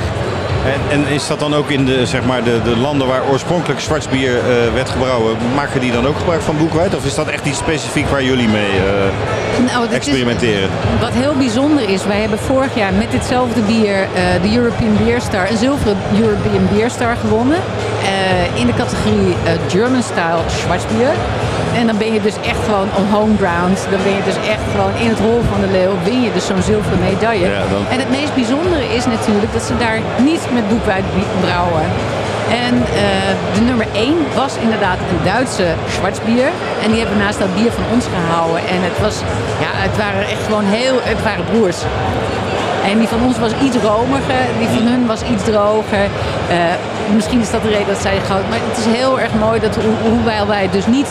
En, 0.64 0.80
en 1.00 1.06
is 1.08 1.26
dat 1.26 1.40
dan 1.40 1.54
ook 1.54 1.70
in 1.70 1.84
de, 1.84 2.06
zeg 2.06 2.24
maar, 2.24 2.42
de, 2.44 2.60
de 2.64 2.76
landen 2.76 3.06
waar 3.06 3.20
oorspronkelijk 3.30 3.80
zwartsbier 3.80 4.36
eh, 4.38 4.44
werd 4.74 4.88
gebrouwen, 4.90 5.36
maken 5.54 5.80
die 5.80 5.92
dan 5.92 6.06
ook 6.06 6.16
gebruik 6.18 6.40
van 6.42 6.58
boekweit? 6.58 6.94
Of 6.96 7.04
is 7.04 7.14
dat 7.14 7.26
echt 7.28 7.46
iets 7.46 7.58
specifiek 7.58 8.08
waar 8.08 8.22
jullie 8.22 8.48
mee 8.48 8.70
eh, 8.70 9.66
Nou, 9.72 9.80
dit 9.82 9.90
is- 9.90 9.96
experimenteren? 9.96 10.68
Wat 11.00 11.12
heel 11.12 11.34
bijzonder 11.38 11.88
is, 11.88 12.04
wij 12.06 12.20
hebben 12.20 12.38
vorig 12.38 12.74
jaar 12.74 12.92
met 12.92 13.10
ditzelfde 13.10 13.60
bier 13.60 13.94
eh, 14.02 14.42
de 14.42 14.56
European 14.56 14.96
Beer 15.04 15.20
Star, 15.20 15.50
een 15.50 15.56
zilveren 15.56 15.96
European 16.20 16.68
Beer 16.74 16.90
Star 16.90 17.16
gewonnen. 17.20 17.58
Eh, 18.02 18.60
in 18.60 18.66
de 18.66 18.74
categorie 18.82 19.32
eh, 19.44 19.52
German 19.74 20.02
Style 20.02 20.42
Schwarzbier. 20.58 21.12
En 21.78 21.86
dan 21.86 21.96
ben 21.98 22.12
je 22.12 22.20
dus 22.28 22.36
echt 22.52 22.62
gewoon 22.68 22.88
on 22.98 23.06
home 23.16 23.34
ground. 23.42 23.76
Dan 23.92 24.00
ben 24.06 24.14
je 24.18 24.24
dus 24.30 24.38
echt 24.54 24.64
gewoon 24.74 24.94
in 25.04 25.08
het 25.14 25.18
hol 25.26 25.40
van 25.52 25.60
de 25.64 25.70
leeuw. 25.78 25.94
Win 26.08 26.20
je 26.26 26.32
dus 26.36 26.46
zo'n 26.46 26.62
zilveren 26.70 26.98
medaille. 27.10 27.48
Ja, 27.48 27.62
dan- 27.74 27.84
En 27.94 27.98
het 28.04 28.10
meest 28.18 28.34
bijzondere 28.34 28.84
is 28.98 29.04
natuurlijk 29.14 29.52
dat 29.56 29.62
ze 29.68 29.74
daar 29.84 29.98
niet 30.28 30.42
met 30.56 30.68
boekweit 30.72 31.04
brouwen. 31.46 31.84
En 32.66 32.74
eh, 33.04 33.30
de 33.56 33.60
nummer 33.68 33.86
1 33.92 34.16
was 34.42 34.52
inderdaad 34.66 34.98
een 35.10 35.20
Duitse 35.32 35.66
Schwarzbier. 35.94 36.48
En 36.84 36.88
die 36.92 37.00
hebben 37.02 37.18
naast 37.24 37.38
dat 37.38 37.54
bier 37.58 37.72
van 37.78 37.86
ons 37.94 38.04
gehouden. 38.16 38.60
En 38.74 38.80
het 38.88 38.98
was, 39.06 39.16
ja, 39.64 39.70
het 39.86 39.96
waren 40.02 40.22
echt 40.34 40.44
gewoon 40.48 40.66
heel, 40.78 40.96
het 41.12 41.22
waren 41.28 41.44
broers. 41.52 41.78
En 42.90 42.98
die 42.98 43.08
van 43.14 43.22
ons 43.28 43.38
was 43.38 43.52
iets 43.66 43.76
romiger, 43.90 44.44
die 44.60 44.68
van 44.76 44.86
hun 44.92 45.06
was 45.06 45.22
iets 45.32 45.44
droger. 45.50 46.06
Misschien 47.14 47.40
is 47.40 47.50
dat 47.50 47.62
de 47.62 47.68
reden 47.68 47.86
dat 47.86 48.00
zij 48.02 48.18
goud. 48.26 48.48
Maar 48.48 48.58
het 48.70 48.78
is 48.78 48.84
heel 48.98 49.20
erg 49.20 49.32
mooi 49.34 49.60
dat 49.60 49.74
ho- 49.76 50.08
hoewel 50.10 50.46
wij 50.46 50.68
dus 50.70 50.86
niet, 50.86 51.06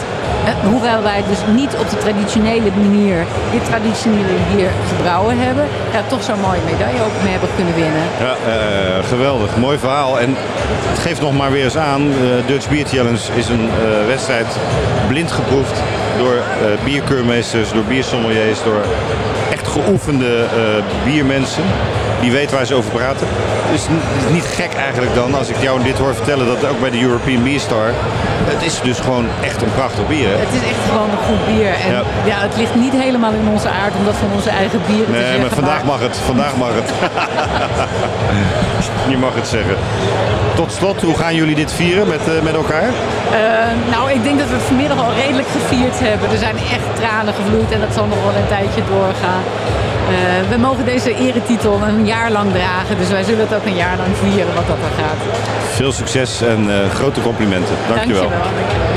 eh, 0.46 0.70
hoewel 0.72 1.02
wij 1.04 1.24
dus 1.30 1.38
niet 1.56 1.74
op 1.80 1.90
de 1.90 1.98
traditionele 1.98 2.70
manier, 2.82 3.26
dit 3.52 3.66
traditionele 3.66 4.36
bier 4.54 4.70
gebrouwen 4.96 5.40
hebben, 5.40 5.66
ja, 5.94 6.00
toch 6.08 6.24
zo'n 6.24 6.40
mooie 6.40 6.60
medaille 6.72 7.02
ook 7.02 7.18
mee 7.24 7.32
hebben 7.32 7.50
kunnen 7.56 7.76
winnen. 7.76 8.02
Ja, 8.20 8.34
eh, 8.54 9.08
geweldig. 9.08 9.58
Mooi 9.58 9.78
verhaal. 9.78 10.20
En 10.20 10.36
het 10.92 11.00
geeft 11.00 11.22
nog 11.22 11.34
maar 11.38 11.52
weer 11.52 11.64
eens 11.64 11.78
aan, 11.78 12.02
de 12.12 12.42
Dutch 12.46 12.70
Beer 12.70 12.86
Challenge 12.86 13.24
is 13.36 13.48
een 13.50 13.70
eh, 13.70 14.08
wedstrijd 14.08 14.48
blind 15.08 15.32
geproefd 15.32 15.82
door 16.18 16.34
eh, 16.36 16.44
bierkeurmeesters, 16.84 17.72
door 17.72 17.84
biersommeliers, 17.84 18.64
door 18.64 18.82
geoefende 19.70 20.44
eh, 20.44 20.84
biermensen. 21.06 21.64
Die 22.22 22.32
weten 22.32 22.56
waar 22.56 22.66
ze 22.66 22.76
over 22.76 22.92
praten. 22.92 23.28
Dus 23.72 23.82
het 23.90 24.26
is 24.26 24.34
niet 24.34 24.44
gek 24.44 24.74
eigenlijk 24.74 25.16
dan, 25.16 25.36
als 25.36 25.50
ik 25.50 25.56
jou 25.62 25.84
dit 25.84 25.98
hoor 25.98 26.16
vertellen, 26.16 26.46
dat 26.46 26.66
ook 26.70 26.80
bij 26.80 26.90
de 26.90 27.02
European 27.02 27.44
Beer 27.44 27.60
Star, 27.60 27.92
het 28.54 28.62
is 28.64 28.82
dus 28.82 29.00
gewoon 29.00 29.26
echt 29.44 29.62
een 29.62 29.74
prachtig 29.74 30.08
bier. 30.08 30.28
Hè? 30.28 30.36
Het 30.36 30.54
is 30.62 30.70
echt 30.70 30.84
gewoon 30.90 31.10
een 31.10 31.24
goed 31.28 31.46
bier. 31.46 31.74
En 31.86 31.92
Ja. 31.92 32.02
ja. 32.26 32.38
het 32.48 32.58
ligt 32.58 32.76
niet 32.76 32.94
helemaal 32.94 33.32
in 33.32 33.48
onze 33.52 33.70
aard 33.70 33.94
om 34.00 34.06
dat 34.06 34.16
van 34.16 34.32
onze 34.34 34.50
eigen 34.50 34.82
bieren 34.88 35.14
te 35.14 35.20
Nee, 35.20 35.40
maar 35.40 35.50
vandaag 35.50 35.84
mag 35.84 36.00
het. 36.00 36.18
Vandaag 36.18 36.56
mag 36.58 36.72
het. 36.74 36.90
Je 39.10 39.18
mag 39.18 39.36
het 39.36 39.48
zeggen. 39.48 39.76
Tot 40.56 40.72
slot, 40.72 41.02
hoe 41.02 41.18
gaan 41.18 41.36
jullie 41.36 41.56
dit 41.56 41.74
vieren 41.74 42.08
met, 42.08 42.28
eh, 42.28 42.42
met 42.42 42.56
elkaar? 42.56 42.90
Eh, 43.32 43.40
nou, 43.92 44.12
ik 44.12 44.24
denk 44.24 44.40
dat 44.40 44.48
we 44.48 44.54
het 44.54 44.64
vanmiddag 44.64 45.00
al 45.06 45.14
redelijk 45.14 45.48
gevierd 45.48 46.00
hebben. 46.00 46.32
Er 46.32 46.38
zijn 46.38 46.58
echt 46.58 46.88
tranen 47.00 47.34
gevloeid 47.34 47.72
en 47.72 47.80
dat 47.80 47.94
zal 47.94 48.06
nog 48.06 48.22
wel 48.24 48.36
een 48.42 48.48
tijdje 48.48 48.82
doorgaan. 48.94 49.44
Eh, 50.10 50.50
we 50.50 50.58
mogen 50.58 50.86
deze 50.86 51.16
eretitel 51.16 51.82
een 51.88 52.06
jaar 52.06 52.32
lang 52.32 52.52
dragen, 52.52 52.98
dus 52.98 53.10
wij 53.10 53.24
zullen 53.24 53.40
het 53.40 53.56
ook 53.56 53.66
een 53.66 53.76
jaar 53.76 53.98
lang 53.98 54.10
vieren 54.24 54.56
wat 54.56 54.68
dat 54.68 54.78
er 54.78 55.04
gaat. 55.04 55.20
Veel 55.74 55.92
succes 55.92 56.42
en 56.42 56.70
eh, 56.70 56.90
grote 56.90 57.22
complimenten. 57.22 57.76
Dankjewel. 57.88 58.30
dankjewel. 58.30 58.48
En 58.86 58.89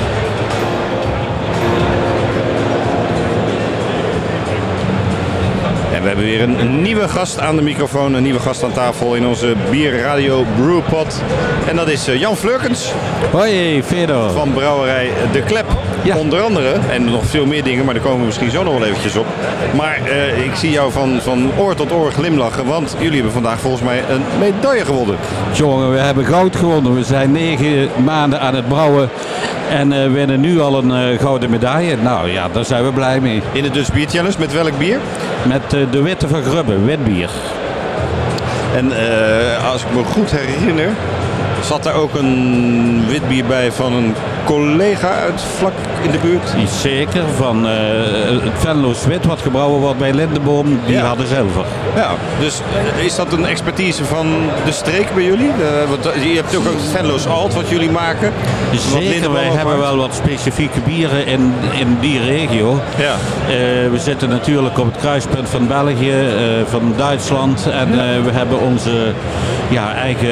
hebben 6.18 6.30
weer 6.30 6.66
een, 6.66 6.82
nieuwe 6.82 7.08
gast 7.08 7.40
aan 7.40 7.56
de 7.56 7.62
microfoon, 7.62 8.14
een 8.14 8.22
nieuwe 8.22 8.40
gast 8.40 8.62
aan 8.62 8.72
tafel 8.72 9.14
in 9.14 9.26
onze 9.26 9.54
bierradio 9.70 10.44
Brewpot. 10.56 11.22
En 11.68 11.76
dat 11.76 11.88
is 11.88 12.08
eh, 12.08 12.20
Jan 12.20 12.36
Flurkens. 12.36 12.92
Hoi, 13.30 13.82
Fedor. 13.82 14.30
Van 14.30 14.52
brouwerij 14.52 15.10
De 15.32 15.42
Klep. 15.42 15.66
Onder 16.16 16.40
andere, 16.40 16.74
en 16.90 17.04
nog 17.04 17.26
veel 17.26 17.46
meer 17.46 17.64
dingen, 17.64 17.84
maar 17.84 17.94
daar 17.94 18.02
komen 18.02 18.18
we 18.18 18.24
misschien 18.26 18.50
zo 18.50 18.62
nog 18.62 18.78
wel 18.78 18.86
eventjes 18.86 19.16
op. 19.16 19.26
Maar 19.76 20.00
eh, 20.04 20.44
ik 20.44 20.54
zie 20.54 20.70
jou 20.70 20.92
van, 20.92 21.20
van 21.20 21.50
oor 21.58 21.74
tot 21.74 21.92
oor 21.92 22.12
glimlachen, 22.12 22.64
want 22.66 22.96
jullie 22.98 23.14
hebben 23.14 23.32
vandaag 23.32 23.60
volgens 23.60 23.82
mij 23.82 24.02
een 24.10 24.22
medaille 24.38 24.84
gewonnen. 24.84 25.16
Jongen, 25.52 25.92
we 25.92 25.98
hebben 25.98 26.24
goud 26.24 26.56
gewonnen. 26.56 26.94
We 26.94 27.04
zijn 27.04 27.32
negen 27.32 27.88
maanden 28.04 28.40
aan 28.40 28.54
het 28.54 28.68
brouwen 28.68 29.10
en 29.70 29.92
eh 29.92 30.12
winnen 30.12 30.40
nu 30.40 30.60
al 30.60 30.78
een 30.84 31.18
gouden 31.18 31.50
medaille. 31.50 31.96
Nou 31.96 32.30
ja, 32.30 32.48
daar 32.48 32.64
zijn 32.64 32.84
we 32.84 32.92
blij 32.92 33.20
mee. 33.20 33.42
In 33.52 33.62
de 33.62 33.84
Beer 33.92 34.08
Challenge, 34.08 34.36
met 34.38 34.52
welk 34.52 34.78
bier? 34.78 34.98
Met 35.46 35.74
eh, 35.74 35.80
de 35.90 36.02
Witte 36.02 36.28
van 36.28 36.42
Grubbe, 36.42 36.84
wit 36.84 37.04
bier. 37.04 37.30
En 38.74 38.92
eh, 38.92 39.70
als 39.70 39.82
ik 39.82 39.94
me 39.94 40.04
goed 40.04 40.30
herinner, 40.30 40.88
zat 41.64 41.82
daar 41.82 41.94
ook 41.94 42.14
een 42.14 43.04
wit 43.08 43.28
bier 43.28 43.44
bij 43.44 43.72
van 43.72 43.92
een 43.92 44.14
collega 44.44 45.08
uit 45.08 45.40
vlak 45.58 45.72
in 46.02 46.10
de 46.10 46.18
buurt. 46.18 46.54
Zeker, 46.80 47.22
van 47.36 47.66
eh, 47.66 47.72
het 48.42 48.52
Venlo's 48.58 49.06
Wit 49.06 49.24
wat 49.26 49.40
gebrouwen 49.42 49.80
wordt 49.80 49.98
bij 49.98 50.12
Lindenboom, 50.12 50.78
die 50.86 50.94
Ja. 50.96 51.04
hadden 51.06 51.26
zilver. 51.26 51.64
Ja, 51.96 52.10
dus 52.40 52.60
eh, 52.98 53.04
is 53.04 53.16
dat 53.16 53.32
een 53.32 53.46
expertise 53.46 54.04
van 54.04 54.26
de 54.64 54.72
streek 54.72 55.14
bij 55.14 55.24
jullie? 55.24 55.48
Eh, 55.48 55.88
want 55.88 56.04
je 56.24 56.34
hebt 56.34 56.56
ook 56.56 56.64
het 56.64 56.90
Venlo's 56.96 57.26
Alt 57.26 57.54
wat 57.54 57.68
jullie 57.68 57.90
maken. 57.90 58.32
Zeker, 58.92 59.32
wij 59.32 59.44
hebben 59.44 59.64
maakt. 59.78 59.86
wel 59.86 59.96
wat 59.96 60.14
specifieke 60.14 60.80
bieren 60.80 61.26
in, 61.26 61.54
in 61.78 61.96
die 62.00 62.20
regio. 62.24 62.80
Ja. 62.98 63.14
We 63.90 63.98
zitten 63.98 64.28
natuurlijk 64.28 64.78
op 64.78 64.86
het 64.92 64.96
kruispunt 65.00 65.48
van 65.48 65.66
België, 65.66 66.14
van 66.68 66.94
Duitsland. 66.96 67.66
En 67.70 67.90
we 68.24 68.30
hebben 68.30 68.60
onze 68.60 69.12
ja, 69.68 69.94
eigen, 69.94 70.30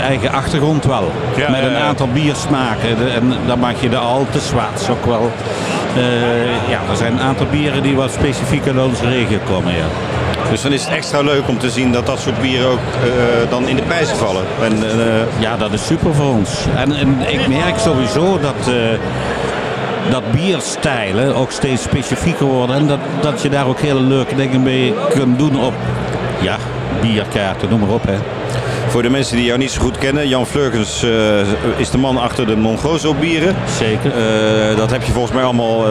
eigen 0.00 0.32
achtergrond 0.32 0.84
wel. 0.84 1.10
Ja, 1.36 1.50
Met 1.50 1.62
een 1.62 1.76
aantal 1.76 2.08
biersmaken. 2.12 3.12
En 3.14 3.34
dan 3.52 3.60
mag 3.60 3.80
je 3.80 3.88
de 3.88 3.96
Alte, 3.96 4.40
Zwaarts 4.40 4.88
ook 4.88 5.04
wel. 5.04 5.30
Eh, 5.96 6.70
ja, 6.70 6.80
er 6.90 6.96
zijn 6.96 7.12
een 7.12 7.20
aantal 7.20 7.46
bieren 7.50 7.82
die 7.82 7.96
wat 7.96 8.12
specifiek 8.12 8.66
uit 8.66 8.78
onze 8.78 9.08
regio 9.08 9.38
komen. 9.48 9.72
Ja. 9.72 9.84
Dus 10.50 10.62
dan 10.62 10.72
is 10.72 10.84
het 10.84 10.94
extra 10.94 11.20
leuk 11.20 11.48
om 11.48 11.58
te 11.58 11.70
zien 11.70 11.92
dat 11.92 12.06
dat 12.06 12.20
soort 12.20 12.40
bieren 12.40 12.68
ook 12.68 12.78
eh, 12.78 13.50
dan 13.50 13.68
in 13.68 13.76
de 13.76 13.82
prijzen 13.82 14.16
vallen. 14.16 14.42
En, 14.62 14.72
eh, 14.72 15.40
Ja, 15.40 15.56
dat 15.56 15.72
is 15.72 15.86
super 15.86 16.14
voor 16.14 16.32
ons. 16.32 16.50
En, 16.76 16.92
en 16.92 17.16
ik 17.28 17.48
merk 17.48 17.78
sowieso 17.78 18.38
dat, 18.40 18.74
dat 20.10 20.32
bierstijlen 20.32 21.34
ook 21.34 21.50
steeds 21.50 21.82
specifieker 21.82 22.46
worden. 22.46 22.76
En 22.76 22.86
dat, 22.86 23.00
dat 23.20 23.42
je 23.42 23.48
daar 23.48 23.66
ook 23.66 23.80
hele 23.80 24.00
leuke 24.00 24.34
dingen 24.34 24.62
mee 24.62 24.94
kunt 25.08 25.38
doen 25.38 25.60
op 25.60 25.74
ja, 26.40 26.56
bierkaarten, 27.00 27.68
noem 27.68 27.80
maar 27.80 27.88
op. 27.88 28.06
Hè. 28.06 28.16
Voor 28.92 29.02
de 29.02 29.10
mensen 29.10 29.36
die 29.36 29.44
jou 29.44 29.58
niet 29.58 29.70
zo 29.70 29.80
goed 29.80 29.98
kennen, 29.98 30.28
Jan 30.28 30.46
Flurkens 30.46 31.02
eh, 31.02 31.10
is 31.76 31.90
de 31.90 31.98
man 31.98 32.18
achter 32.18 32.46
de 32.46 32.56
Mongozo 32.56 33.14
bieren. 33.14 33.54
Zeker. 33.78 34.10
Eh, 34.12 34.76
dat 34.76 34.90
heb 34.90 35.02
je 35.02 35.12
volgens 35.12 35.34
mij 35.34 35.42
allemaal 35.44 35.84
eh, 35.84 35.90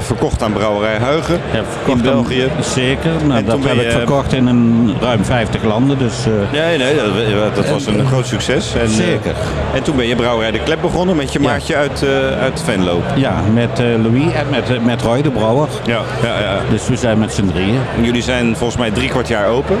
verkocht 0.00 0.42
aan 0.42 0.52
Brouwerij 0.52 0.98
Huigen 0.98 1.40
in 1.86 2.02
België. 2.02 2.48
Zeker. 2.60 3.10
Nou, 3.26 3.44
dat 3.44 3.58
heb 3.64 3.74
je- 3.74 3.82
ik 3.84 3.90
verkocht 3.90 4.32
in 4.32 4.46
een 4.46 4.94
ruim 5.00 5.24
50 5.24 5.62
landen. 5.62 5.98
Dus, 5.98 6.14
Nee, 6.52 6.78
nee, 6.78 6.94
dat, 7.34 7.54
dat 7.54 7.68
was 7.70 7.86
een 7.86 8.06
groot 8.06 8.26
succes. 8.26 8.74
En, 8.74 8.88
Zeker. 8.88 9.34
en 9.74 9.82
toen 9.82 9.96
ben 9.96 10.06
je 10.06 10.16
Brouwerij 10.16 10.50
de 10.50 10.60
Klep 10.62 10.80
begonnen 10.80 11.16
met 11.16 11.32
je 11.32 11.40
maatje 11.40 11.76
uit, 11.76 12.04
uit 12.40 12.62
Venlo. 12.64 13.02
ja, 13.16 13.34
met 13.54 13.78
Louis 13.78 14.32
en 14.32 14.46
met, 14.50 14.84
met 14.84 15.02
Roy 15.02 15.22
de 15.22 15.30
Brouwer. 15.30 15.68
Ja, 15.84 16.00
ja, 16.22 16.38
ja. 16.40 16.58
Dus 16.70 16.88
we 16.88 16.96
zijn 16.96 17.18
met 17.18 17.32
z'n 17.32 17.46
drieën. 17.46 17.78
Jullie 18.00 18.22
zijn 18.22 18.56
volgens 18.56 18.78
mij 18.78 18.90
drie 18.90 19.08
kwart 19.08 19.28
jaar 19.28 19.46
open. 19.48 19.76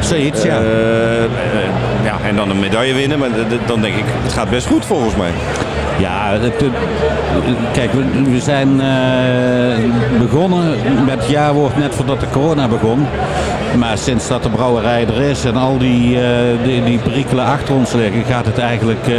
Zoiets, 0.00 0.42
ja. 0.42 0.60
Ja, 2.02 2.18
en 2.24 2.36
dan 2.36 2.50
een 2.50 2.60
medaille 2.60 2.94
winnen, 2.94 3.18
maar 3.18 3.28
dan 3.66 3.80
denk 3.80 3.94
ik, 3.94 4.04
het 4.22 4.32
gaat 4.32 4.50
best 4.50 4.66
goed 4.66 4.84
volgens 4.84 5.16
mij. 5.16 5.30
Ja, 5.98 6.38
kijk, 7.72 7.92
we, 7.92 8.30
we 8.30 8.40
zijn 8.40 8.80
eh, 8.80 10.18
begonnen 10.18 10.76
met 11.04 11.18
het 11.20 11.28
jaarwoord 11.28 11.76
net 11.76 11.94
voordat 11.94 12.20
de 12.20 12.26
corona 12.30 12.68
begon. 12.68 13.06
Maar 13.78 13.98
sinds 13.98 14.28
dat 14.28 14.42
de 14.42 14.48
brouwerij 14.48 15.06
er 15.06 15.20
is 15.22 15.44
en 15.44 15.56
al 15.56 15.78
die, 15.78 16.20
eh, 16.20 16.64
die, 16.64 16.84
die 16.84 16.98
perikelen 16.98 17.44
achter 17.44 17.74
ons 17.74 17.92
liggen, 17.92 18.24
gaat 18.24 18.46
het 18.46 18.58
eigenlijk 18.58 19.06
eh, 19.06 19.14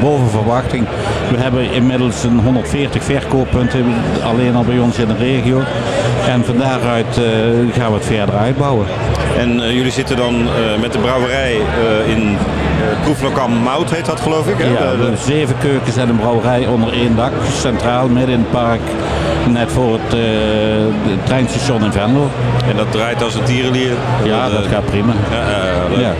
boven 0.00 0.30
verwachting. 0.30 0.86
We 1.30 1.36
hebben 1.36 1.72
inmiddels 1.72 2.24
een 2.24 2.38
140 2.38 3.02
verkooppunten 3.02 3.84
alleen 4.22 4.54
al 4.54 4.64
bij 4.64 4.78
ons 4.78 4.98
in 4.98 5.08
de 5.08 5.16
regio. 5.16 5.62
En 6.28 6.44
van 6.44 6.56
daaruit 6.56 7.20
gaan 7.72 7.90
we 7.90 7.96
het 7.96 8.06
verder 8.06 8.34
uitbouwen. 8.34 8.86
En 9.38 9.62
eh, 9.62 9.70
jullie 9.72 9.92
zitten 9.92 10.16
dan 10.16 10.34
eh, 10.34 10.80
met 10.80 10.92
de 10.92 10.98
brouwerij 10.98 11.54
eh, 11.56 12.10
in 12.12 12.36
proeflokaal 13.02 13.48
Mout, 13.48 13.90
heet 13.90 14.04
dat 14.06 14.20
geloof 14.20 14.48
ik? 14.48 14.58
hè? 14.58 14.64
Ja, 14.66 14.72
De- 14.78 14.84
hebben 14.86 15.18
zeven 15.18 15.54
keukens 15.58 15.96
en 15.96 16.08
een 16.08 16.16
brouwerij 16.18 16.66
onder 16.66 16.92
één 16.92 17.16
dak, 17.16 17.32
centraal 17.60 18.08
midden 18.08 18.34
in 18.34 18.40
het 18.40 18.50
park, 18.50 18.80
net 19.48 19.72
voor 19.72 19.92
het 19.92 20.10
de 20.10 20.88
treinstation 21.24 21.84
in 21.84 21.92
Venlo. 21.92 22.30
En 22.70 22.76
dat 22.76 22.92
draait 22.92 23.22
als 23.22 23.34
een 23.34 23.42
tierenlier. 23.44 23.92
Ja, 24.24 24.48
dat 24.48 24.66
gaat 24.66 24.84
prima. 24.84 25.12
Ja. 25.98 26.12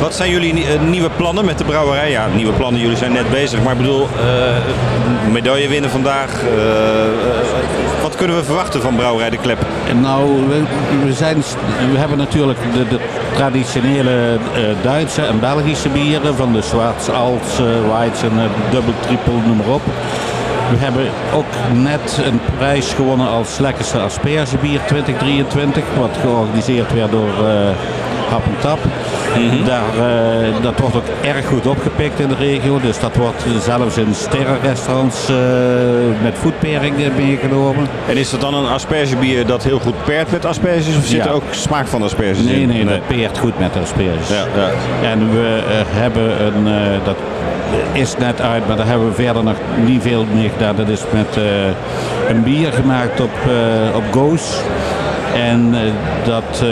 Wat 0.00 0.14
zijn 0.14 0.30
jullie 0.30 0.52
nie- 0.52 0.66
nieuwe 0.90 1.10
plannen 1.16 1.44
met 1.44 1.58
de 1.58 1.64
brouwerij? 1.64 2.10
Ja, 2.10 2.26
nieuwe 2.34 2.52
plannen, 2.52 2.80
jullie 2.80 2.96
zijn 2.96 3.12
net 3.12 3.30
bezig. 3.30 3.62
Maar 3.62 3.72
ik 3.72 3.78
bedoel, 3.78 4.08
medaille 5.32 5.68
winnen 5.68 5.90
vandaag. 5.90 6.30
Kunnen 8.20 8.38
we 8.38 8.44
verwachten 8.44 8.80
van 8.82 8.96
Brouwerij 8.96 9.30
de 9.30 9.36
Klep? 9.36 9.66
Nou, 10.00 10.48
we, 11.04 11.12
zijn, 11.12 11.42
we 11.92 11.98
hebben 11.98 12.18
natuurlijk 12.18 12.58
de, 12.72 12.88
de 12.88 13.00
traditionele 13.34 14.38
eh, 14.54 14.62
Duitse 14.82 15.22
en 15.22 15.40
Belgische 15.40 15.88
bieren 15.88 16.36
van 16.36 16.52
de 16.52 16.62
Schwarz, 16.62 17.08
Alt, 17.08 17.60
uh, 17.60 17.88
Weizen, 17.88 18.32
uh, 18.32 18.42
dubbel, 18.70 18.92
triple, 19.00 19.32
noem 19.46 19.56
maar 19.56 19.74
op. 19.74 19.82
We 20.70 20.76
hebben 20.76 21.06
ook 21.34 21.44
net 21.72 22.20
een 22.24 22.40
prijs 22.58 22.92
gewonnen 22.92 23.28
als 23.28 23.58
lekkerste 23.58 23.98
aspergebier 23.98 24.80
2023, 24.86 25.84
wat 25.98 26.10
georganiseerd 26.20 26.92
werd 26.94 27.10
door 27.10 27.28
uh, 27.42 27.68
Hap 28.30 28.44
en 28.44 28.56
Tap. 28.60 28.78
Daar, 29.66 29.82
uh, 29.96 30.62
dat 30.62 30.78
wordt 30.80 30.96
ook 30.96 31.04
erg 31.22 31.46
goed 31.46 31.66
opgepikt 31.66 32.20
in 32.20 32.28
de 32.28 32.34
regio, 32.34 32.80
dus 32.80 33.00
dat 33.00 33.16
wordt 33.16 33.44
zelfs 33.64 33.96
in 33.96 34.14
sterrenrestaurants 34.14 35.30
uh, 35.30 35.36
met 36.22 36.34
foodpairing 36.38 36.94
meegenomen. 37.16 37.86
En 38.08 38.16
is 38.16 38.30
dat 38.30 38.40
dan 38.40 38.54
een 38.54 38.66
aspergebier 38.66 39.46
dat 39.46 39.62
heel 39.64 39.78
goed 39.78 40.04
peert 40.04 40.30
met 40.30 40.44
asperges 40.44 40.96
of 40.96 41.04
zit 41.04 41.16
Ja. 41.16 41.26
er 41.26 41.32
ook 41.32 41.42
smaak 41.50 41.86
van 41.86 42.02
asperges 42.02 42.44
Nee, 42.44 42.60
in? 42.60 42.68
nee, 42.68 42.84
dat 42.84 43.06
peert 43.06 43.38
goed 43.38 43.58
met 43.58 43.76
asperges. 43.82 44.28
Ja, 44.28 44.44
ja. 44.56 44.70
En 45.10 45.30
we 45.30 45.62
eh, 45.68 45.74
hebben 46.00 46.44
een, 46.46 46.66
eh, 46.66 47.04
dat 47.04 47.16
is 47.92 48.16
net 48.16 48.40
uit, 48.40 48.66
maar 48.66 48.76
daar 48.76 48.86
hebben 48.86 49.08
we 49.08 49.14
verder 49.14 49.44
nog 49.44 49.56
niet 49.84 50.02
veel 50.02 50.24
mee 50.34 50.48
gedaan. 50.48 50.76
Dat 50.76 50.88
is 50.88 51.02
met 51.12 51.36
eh, 51.36 51.44
een 52.28 52.42
bier 52.42 52.72
gemaakt 52.72 53.20
op, 53.20 53.30
eh, 53.46 53.96
op 53.96 54.02
Goos. 54.10 54.60
En 55.34 55.74
eh, 55.74 55.80
dat, 56.24 56.62
eh, 56.62 56.68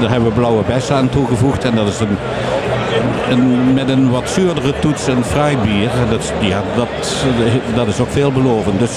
daar 0.00 0.10
hebben 0.10 0.28
we 0.28 0.34
blauwe 0.34 0.62
bessen 0.66 0.96
aan 0.96 1.08
toegevoegd. 1.08 1.64
En 1.64 1.74
dat 1.74 1.88
is 1.88 2.00
een, 2.00 2.16
een, 3.30 3.74
met 3.74 3.88
een 3.88 4.10
wat 4.10 4.30
zuurdere 4.30 4.72
toets 4.78 5.06
een 5.06 5.24
fruitbier. 5.24 5.90
En 5.90 6.10
Dat, 6.10 6.32
ja, 6.40 6.62
dat, 6.76 7.24
dat 7.74 7.86
is 7.86 8.00
ook 8.00 8.10
veelbelovend. 8.10 8.78
Dus 8.78 8.96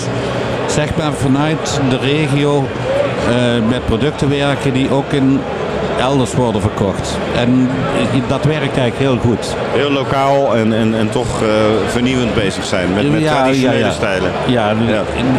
zeg 0.68 0.96
maar 0.98 1.12
vanuit 1.12 1.82
de 1.90 1.98
regio 1.98 2.66
eh, 3.28 3.70
met 3.70 3.86
producten 3.86 4.30
werken 4.30 4.74
die 4.74 4.92
ook 4.92 5.12
in 5.12 5.40
elders 6.00 6.34
worden 6.34 6.62
verkocht. 6.62 7.18
En 7.36 7.70
dat 8.28 8.44
werkt 8.44 8.78
eigenlijk 8.78 8.98
heel 8.98 9.18
goed. 9.18 9.56
Heel 9.72 9.92
lokaal 9.92 10.56
en, 10.56 10.74
en, 10.74 10.96
en 10.96 11.10
toch 11.10 11.42
eh, 11.42 11.48
vernieuwend 11.88 12.34
bezig 12.34 12.66
zijn 12.66 12.94
met, 12.94 13.12
met 13.12 13.22
Ja, 13.22 13.42
traditionele 13.42 13.80
ja, 13.80 13.86
ja. 13.86 13.92
stijlen. 13.92 14.32
Ja, 14.48 14.74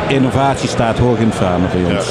innovatie 0.06 0.68
staat 0.68 0.98
hoog 0.98 1.18
in 1.18 1.26
het 1.26 1.36
vaandel 1.36 1.68
bij 1.72 1.94
ons. 1.96 2.08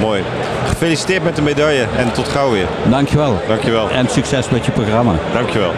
Mooi. 0.00 0.22
Gefeliciteerd 0.66 1.24
met 1.24 1.36
de 1.36 1.42
medaille 1.42 1.86
en 1.96 2.12
tot 2.12 2.28
gauw 2.28 2.50
weer. 2.50 2.66
Dankjewel. 2.90 3.40
Dankjewel. 3.48 3.90
En 3.90 4.08
succes 4.08 4.48
met 4.48 4.64
je 4.64 4.72
programma. 4.72 5.12
Dankjewel. 5.32 5.72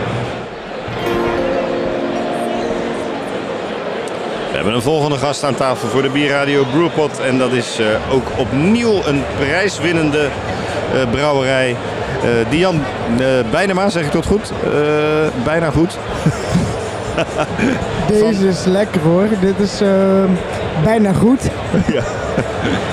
We 4.54 4.60
hebben 4.60 4.74
een 4.74 4.82
volgende 4.82 5.18
gast 5.18 5.44
aan 5.44 5.54
tafel 5.54 5.88
voor 5.88 6.02
de 6.02 6.08
Bierradio 6.08 6.64
Brewpot. 6.64 7.20
En 7.20 7.38
dat 7.38 7.52
is 7.52 7.78
eh, 7.78 7.86
ook 8.14 8.26
opnieuw 8.36 9.02
een 9.04 9.22
prijswinnende 9.38 10.28
brouwerij. 11.10 11.76
Eh 12.22 12.28
Dian 12.50 12.74
uh, 13.20 13.26
Bijnema, 13.50 13.88
zeg 13.88 14.04
ik 14.04 14.12
dat 14.12 14.26
goed? 14.26 14.52
Eh, 14.64 14.70
bijna 15.44 15.70
goed. 15.70 15.98
Deze 18.08 18.48
is 18.48 18.64
lekker 18.64 19.00
hoor. 19.00 19.26
Dit 19.40 19.58
is 19.58 19.80
eh, 19.80 19.88
bijna 20.84 21.12
goed. 21.12 21.42
ja. 21.94 22.02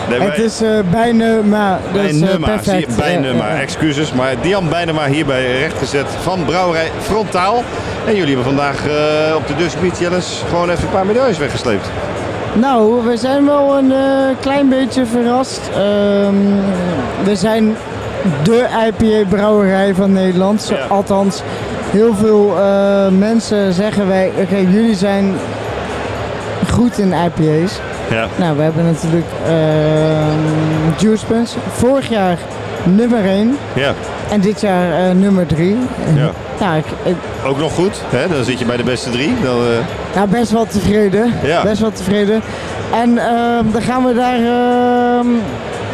Nee, 0.10 0.20
Het 0.20 0.28
maar- 0.28 0.46
is 0.46 0.62
eh, 0.62 0.70
bijna, 0.92 1.42
maar 1.42 1.80
dat 1.94 2.04
is 2.04 2.22
eh, 2.22 2.28
Bijnema, 2.28 2.48
zie 2.64 2.74
je, 2.74 2.80
perfect. 2.86 2.96
Bijnema, 2.96 3.48
Eh, 3.48 3.54
eh, 3.56 3.62
excuses. 3.62 4.14
Maar 4.14 4.34
Dian 4.42 4.70
Bijnema 4.70 5.06
hierbij 5.08 5.60
rechtgezet 5.60 6.06
van 6.24 6.46
Brouwerij 6.46 6.92
Frontaal. 7.02 7.64
En 8.08 8.16
jullie 8.16 8.36
hebben 8.36 8.46
vandaag 8.56 8.76
eh, 8.88 9.36
op 9.36 9.48
de 9.48 9.90
Challenge 10.00 10.24
gewoon 10.50 10.70
even 10.70 10.84
een 10.84 10.90
paar 10.90 11.06
medailles 11.06 11.38
weggesleept. 11.38 11.90
Nou, 12.54 13.06
we 13.06 13.18
zijn 13.18 13.46
wel 13.46 13.78
een 13.78 13.92
eh, 13.92 14.00
klein 14.40 14.70
beetje 14.70 15.06
verrast. 15.06 15.62
Ehm, 15.70 16.36
we 17.24 17.36
zijn 17.36 17.76
de 18.44 18.68
IPA-brouwerij 18.88 19.94
van 19.96 20.14
Nederland. 20.14 20.74
Althans, 20.90 21.42
heel 21.92 22.16
veel 22.16 22.58
eh, 22.58 23.08
mensen 23.08 23.74
zeggen 23.74 24.08
wij, 24.08 24.32
oké, 24.42 24.56
jullie 24.56 24.96
zijn 24.96 25.34
goed 26.70 26.98
in 26.98 27.14
IPA's. 27.14 27.80
Ja. 28.10 28.28
Nou, 28.38 28.58
we 28.58 28.64
hebben 28.64 28.86
natuurlijk 28.86 29.26
ehm 29.46 30.72
Juice. 30.98 31.26
Vorig 31.72 32.10
jaar 32.10 32.38
nummer 32.84 33.26
1 33.26 33.58
Ja. 33.74 33.94
en 34.30 34.42
dit 34.42 34.62
jaar 34.62 35.10
eh, 35.10 35.16
nummer 35.16 35.46
3. 35.48 35.78
Ja. 36.16 36.32
Nou, 36.60 36.78
ik, 36.78 36.86
ik, 37.04 37.16
Ook 37.46 37.58
nog 37.58 37.74
goed, 37.74 38.02
hè? 38.10 38.28
dan 38.28 38.44
zit 38.44 38.60
je 38.60 38.66
bij 38.66 38.78
de 38.78 38.84
beste 38.84 39.10
drie. 39.10 39.34
Dan, 39.44 39.58
nou, 40.16 40.28
best 40.30 40.52
wel 40.52 40.66
tevreden. 40.66 41.34
Ja. 41.44 41.64
Best 41.64 41.82
wel 41.82 41.92
tevreden. 41.92 42.42
En 42.94 43.18
ehm, 43.18 43.72
dan 43.72 43.82
gaan 43.82 44.06
we 44.06 44.14
daar 44.14 44.36
ehm, 44.36 45.28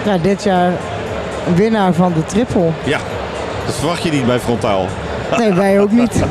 ja, 0.06 0.18
dit 0.22 0.44
jaar 0.44 0.72
winnaar 1.56 1.94
van 1.94 2.14
de 2.14 2.26
triple. 2.26 2.70
ja, 2.84 3.00
dat 3.66 3.76
verwacht 3.76 4.04
je 4.04 4.12
niet 4.12 4.26
bij 4.26 4.40
Frontaal. 4.40 4.86
Nee, 5.40 5.54
wij 5.54 5.80
ook 5.80 5.92
niet. 5.92 6.24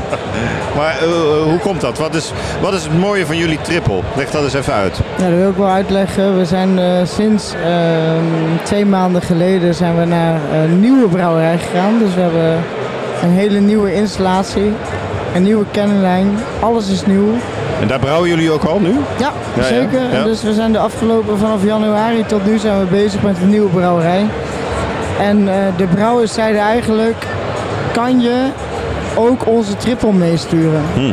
Maar 0.76 0.98
eh, 0.98 1.08
hoe 1.42 1.58
komt 1.58 1.80
dat? 1.80 1.98
Wat 1.98 2.14
is, 2.14 2.32
wat 2.60 2.72
is 2.72 2.82
het 2.82 2.98
mooie 2.98 3.26
van 3.26 3.36
jullie 3.36 3.58
triple? 3.60 4.00
Leg 4.16 4.30
dat 4.30 4.42
eens 4.42 4.54
even 4.54 4.72
uit. 4.72 5.00
Nou, 5.18 5.30
dat 5.30 5.40
wil 5.40 5.50
ik 5.50 5.56
wel 5.56 5.68
uitleggen. 5.68 6.38
We 6.38 6.44
zijn 6.44 6.78
eh, 6.78 6.84
sinds 7.04 7.54
ehm, 7.64 8.62
twee 8.62 8.86
maanden 8.86 9.22
geleden 9.22 9.74
zijn 9.74 9.98
we 9.98 10.04
naar 10.04 10.40
een 10.52 10.80
nieuwe 10.80 11.08
brouwerij 11.08 11.58
gegaan. 11.58 11.98
Dus 11.98 12.14
we 12.14 12.20
hebben 12.20 12.58
een 13.22 13.30
hele 13.30 13.58
nieuwe 13.58 13.94
installatie, 13.94 14.72
een 15.34 15.42
nieuwe 15.42 15.64
kennenlijn. 15.70 16.38
Alles 16.60 16.88
is 16.88 17.06
nieuw. 17.06 17.32
En 17.80 17.88
daar 17.88 17.98
brouwen 17.98 18.28
jullie 18.28 18.50
ook 18.50 18.64
al 18.64 18.80
nu? 18.80 18.94
Ja, 19.18 19.32
zeker. 19.62 20.00
ja. 20.12 20.24
Dus 20.24 20.42
we 20.42 20.54
zijn 20.54 20.72
de 20.72 20.78
afgelopen 20.78 21.38
vanaf 21.38 21.64
januari 21.64 22.26
tot 22.26 22.46
nu 22.46 22.58
zijn 22.58 22.78
we 22.78 22.84
bezig 22.84 23.22
met 23.22 23.36
een 23.42 23.50
nieuwe 23.50 23.68
brouwerij. 23.68 24.26
En 25.20 25.48
eh, 25.48 25.54
de 25.76 25.86
brouwers 25.86 26.32
zeiden 26.32 26.60
eigenlijk, 26.60 27.26
kan 27.92 28.20
je 28.20 28.48
ook 29.16 29.46
onze 29.46 29.76
triple 29.76 30.12
meesturen? 30.12 30.82
Hm. 30.94 31.12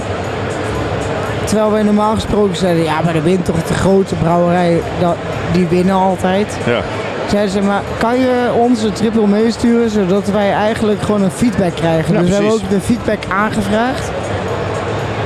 Terwijl 1.45 1.71
wij 1.71 1.83
normaal 1.83 2.13
gesproken 2.13 2.55
zeiden, 2.55 2.83
ja 2.83 3.01
maar 3.03 3.13
de 3.13 3.21
wint 3.21 3.45
toch 3.45 3.63
de 3.63 3.73
grote 3.73 4.15
brouwerij, 4.15 4.81
dat, 4.99 5.15
die 5.51 5.67
winnen 5.67 5.95
altijd. 5.95 6.57
Ja. 6.65 6.81
Zeiden 7.29 7.51
ze, 7.51 7.61
maar 7.61 7.81
kan 7.97 8.19
je 8.19 8.51
onze 8.57 8.91
triple 8.91 9.27
meesturen 9.27 9.89
zodat 9.89 10.27
wij 10.27 10.51
eigenlijk 10.51 11.01
gewoon 11.01 11.21
een 11.21 11.31
feedback 11.31 11.75
krijgen? 11.75 12.13
Ja, 12.13 12.19
dus 12.19 12.29
we 12.29 12.35
hebben 12.35 12.53
ook 12.53 12.69
de 12.69 12.79
feedback 12.79 13.19
aangevraagd. 13.29 14.11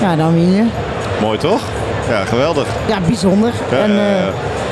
Ja, 0.02 0.16
dan 0.16 0.34
win 0.34 0.52
je. 0.52 0.64
Mooi 1.22 1.38
toch? 1.38 1.62
Ja, 2.10 2.26
geweldig. 2.26 2.68
Ja, 2.88 2.98
bijzonder. 3.08 3.52
Ja, 3.72 3.78
en, 3.78 3.92
ja, 3.94 4.18
eh, 4.18 4.28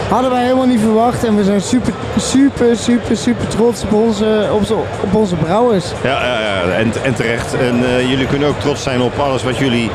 hadden 0.09 0.31
wij 0.31 0.43
helemaal 0.43 0.65
niet 0.65 0.79
verwacht. 0.79 1.23
En 1.23 1.35
we 1.35 1.43
zijn 1.43 1.61
super, 1.61 1.93
super, 2.17 2.75
super, 2.75 3.17
super 3.17 3.47
trots 3.47 3.83
op 3.83 3.93
onze, 3.93 4.47
op, 4.51 4.63
zo- 4.65 4.85
op 5.01 5.15
onze 5.15 5.35
brouwers. 5.35 5.85
Ja, 6.03 6.09
ja, 6.25 6.39
ja. 6.39 6.71
En, 6.77 6.91
en 7.03 7.13
terecht. 7.13 7.53
En 7.53 7.83
eh, 7.85 8.09
jullie 8.09 8.27
kunnen 8.27 8.47
ook 8.47 8.59
trots 8.59 8.83
zijn 8.83 9.01
op 9.01 9.19
alles 9.19 9.43
wat 9.43 9.57
jullie 9.57 9.89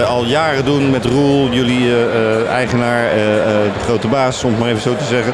eh, 0.00 0.08
al 0.10 0.24
jaren 0.24 0.64
doen 0.64 0.90
met 0.90 1.04
Roel, 1.04 1.48
jullie 1.50 1.90
eh, 1.90 2.48
eigenaar, 2.50 3.02
de 3.74 3.80
grote 3.84 4.08
baas, 4.08 4.44
om 4.44 4.50
het 4.50 4.60
maar 4.60 4.68
even 4.68 4.80
zo 4.82 4.96
te 4.96 5.04
zeggen. 5.04 5.32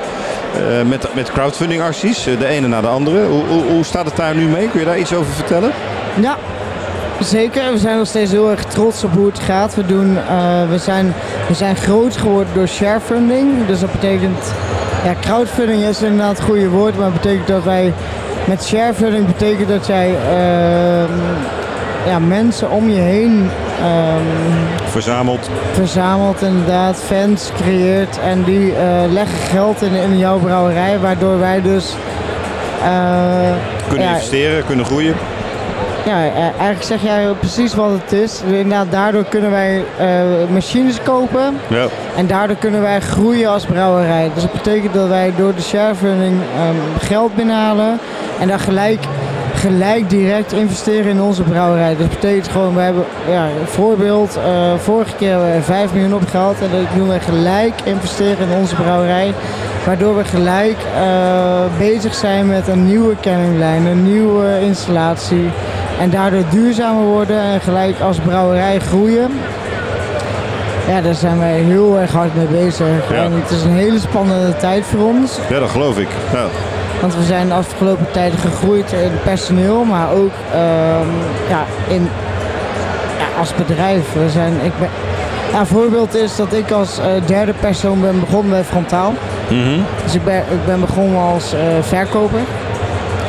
Met, 0.87 1.15
met 1.15 1.33
crowdfunding 1.33 1.83
acties, 1.83 2.25
de 2.39 2.47
ene 2.47 2.67
na 2.69 2.81
de 2.81 2.87
andere. 2.87 3.27
Hoe, 3.27 3.45
hoe, 3.49 3.63
hoe 3.63 3.85
staat 3.85 4.05
het 4.07 4.17
daar 4.17 4.35
nu 4.35 4.47
mee? 4.47 4.69
Kun 4.69 4.81
je 4.81 4.87
daar 4.87 4.99
iets 4.99 5.15
over 5.15 5.33
vertellen? 5.33 5.71
Ja, 6.21 6.37
zeker. 7.21 7.73
We 7.73 7.79
zijn 7.79 7.97
nog 7.97 8.07
steeds 8.07 8.31
heel 8.31 8.51
erg 8.51 8.65
trots 8.65 9.05
op 9.05 9.13
hoe 9.13 9.27
het 9.27 9.39
gaat. 9.39 9.75
We, 9.75 9.87
doen, 9.87 10.17
eh, 10.17 10.69
we, 10.71 10.79
zijn, 10.79 11.15
we 11.49 11.55
zijn 11.55 11.77
groot 11.77 12.17
geworden 12.17 12.55
door 12.55 12.69
sharefunding. 12.69 13.67
Dus 13.67 13.81
dat 13.81 13.93
betekent... 13.93 14.53
Ja, 15.05 15.15
crowdfunding 15.21 15.83
is 15.83 16.03
inderdaad 16.03 16.37
het 16.37 16.47
goede 16.47 16.69
woord. 16.69 16.97
Maar 16.97 17.13
het 17.13 17.21
betekent 17.23 17.47
dat 17.47 17.65
wij... 17.65 17.93
Met 18.45 18.65
sharefunding 18.65 19.27
betekent 19.27 19.69
dat 19.69 19.87
jij 19.87 20.09
ehm, 20.09 21.13
ja, 22.07 22.19
mensen 22.19 22.71
om 22.71 22.89
je 22.89 23.01
heen 23.01 23.51
ehm, 23.81 24.23
Verzameld. 24.91 25.51
verzamelt 25.73 26.43
inderdaad, 26.43 26.97
fans 26.97 27.51
creëert 27.63 28.19
en 28.19 28.45
die 28.45 28.75
eh, 28.75 29.13
leggen 29.13 29.39
geld 29.39 29.83
in, 29.83 29.95
in 29.95 30.19
jouw 30.19 30.39
brouwerij, 30.39 30.99
waardoor 30.99 31.39
wij 31.39 31.63
dus 31.63 31.95
eh, 32.83 33.51
Kunnen 33.89 34.07
ja, 34.07 34.13
investeren, 34.13 34.65
kunnen 34.67 34.85
groeien. 34.85 35.15
Ja, 36.07 36.25
eh, 36.25 36.43
eigenlijk 36.43 36.83
zeg 36.83 37.03
jij 37.03 37.27
precies 37.39 37.75
wat 37.75 37.91
het 37.91 38.13
is. 38.13 38.43
Inderdaad, 38.47 38.87
daardoor 38.91 39.25
kunnen 39.25 39.51
wij 39.51 39.85
eh, 39.99 40.07
machines 40.53 41.03
kopen 41.03 41.59
Ja. 41.67 41.87
en 42.17 42.27
daardoor 42.27 42.57
kunnen 42.57 42.83
wij 42.83 43.01
groeien 43.01 43.51
als 43.51 43.65
brouwerij. 43.65 44.31
Dus 44.35 44.43
dat 44.43 44.53
betekent 44.53 44.95
dat 44.95 45.09
wij 45.09 45.33
door 45.37 45.55
de 45.55 45.63
sharefunding 45.63 46.37
ehm, 46.57 47.07
geld 47.07 47.35
binnenhalen 47.35 47.99
en 48.41 48.49
dan 48.49 48.59
gelijk, 48.61 48.99
gelijk 49.55 50.11
direct 50.11 50.53
investeren 50.53 51.11
in 51.11 51.21
onze 51.21 51.43
brouwerij. 51.43 51.89
Dus 51.89 51.99
dat 51.99 52.21
betekent 52.21 52.49
gewoon, 52.49 52.75
we 52.75 52.81
hebben 52.81 53.05
ja, 53.31 53.45
een 53.45 53.67
voorbeeld, 53.67 54.37
eh, 54.37 54.75
vorige 54.79 55.17
keer 55.17 55.31
hebben 55.31 55.55
we 55.55 55.63
5 55.63 55.93
miljoen 55.93 56.15
opgehaald 56.15 56.57
en 56.61 56.69
dat 56.71 56.97
doen 56.97 57.09
we 57.09 57.21
gelijk 57.21 57.75
investeren 57.85 58.49
in 58.51 58.57
onze 58.59 58.75
brouwerij. 58.75 59.35
Waardoor 59.87 60.17
we 60.17 60.25
gelijk 60.25 60.77
bezig 61.79 62.15
zijn 62.15 62.47
met 62.47 62.69
een 62.69 62.87
nieuwe 62.87 63.15
kenninglijn, 63.21 63.87
een 63.87 64.13
nieuwe 64.13 64.61
installatie. 64.61 65.51
En 66.01 66.11
daardoor 66.11 66.43
duurzamer 66.51 67.05
worden 67.05 67.41
en 67.41 67.61
gelijk 67.61 68.01
als 68.01 68.19
brouwerij 68.19 68.79
groeien. 68.79 69.31
Ja, 70.89 71.01
daar 71.01 71.15
zijn 71.15 71.39
wij 71.39 71.59
heel 71.59 71.99
erg 71.99 72.13
hard 72.13 72.35
mee 72.35 72.47
bezig. 72.47 73.11
Ja. 73.11 73.15
En 73.15 73.33
het 73.33 73.51
is 73.51 73.63
een 73.63 73.77
hele 73.77 73.99
spannende 73.99 74.57
tijd 74.57 74.85
voor 74.85 75.01
ons. 75.01 75.39
Ja, 75.49 75.59
dat 75.59 75.71
geloof 75.71 75.99
ik. 75.99 76.09
Ja. 76.33 76.45
Want 77.01 77.17
we 77.17 77.23
zijn 77.23 77.49
de 77.49 77.55
afgelopen 77.55 78.07
tijden 78.11 78.39
gegroeid 78.39 78.93
in 78.93 79.11
personeel, 79.25 79.85
maar 79.85 80.13
ook 80.13 80.33
ehm, 80.53 81.09
ja, 81.49 81.65
in, 81.89 82.09
ja, 83.19 83.39
als 83.39 83.55
bedrijf. 83.55 84.13
We 84.13 84.31
zijn, 84.31 84.53
ik 84.63 84.73
ben, 84.79 84.89
een 85.59 85.67
voorbeeld 85.67 86.15
is 86.15 86.37
dat 86.37 86.53
ik 86.53 86.71
als 86.71 86.99
eh, 86.99 87.07
derde 87.27 87.53
persoon 87.53 88.01
ben 88.01 88.21
begonnen 88.21 88.51
bij 88.51 88.65
Frontaal. 88.65 89.15
Mhm. 89.49 89.81
Dus 90.05 90.15
ik 90.15 90.25
ben, 90.25 90.39
ik 90.39 90.67
ben 90.67 90.81
begonnen 90.81 91.21
als 91.21 91.53
eh, 91.53 91.61
verkoper. 91.81 92.41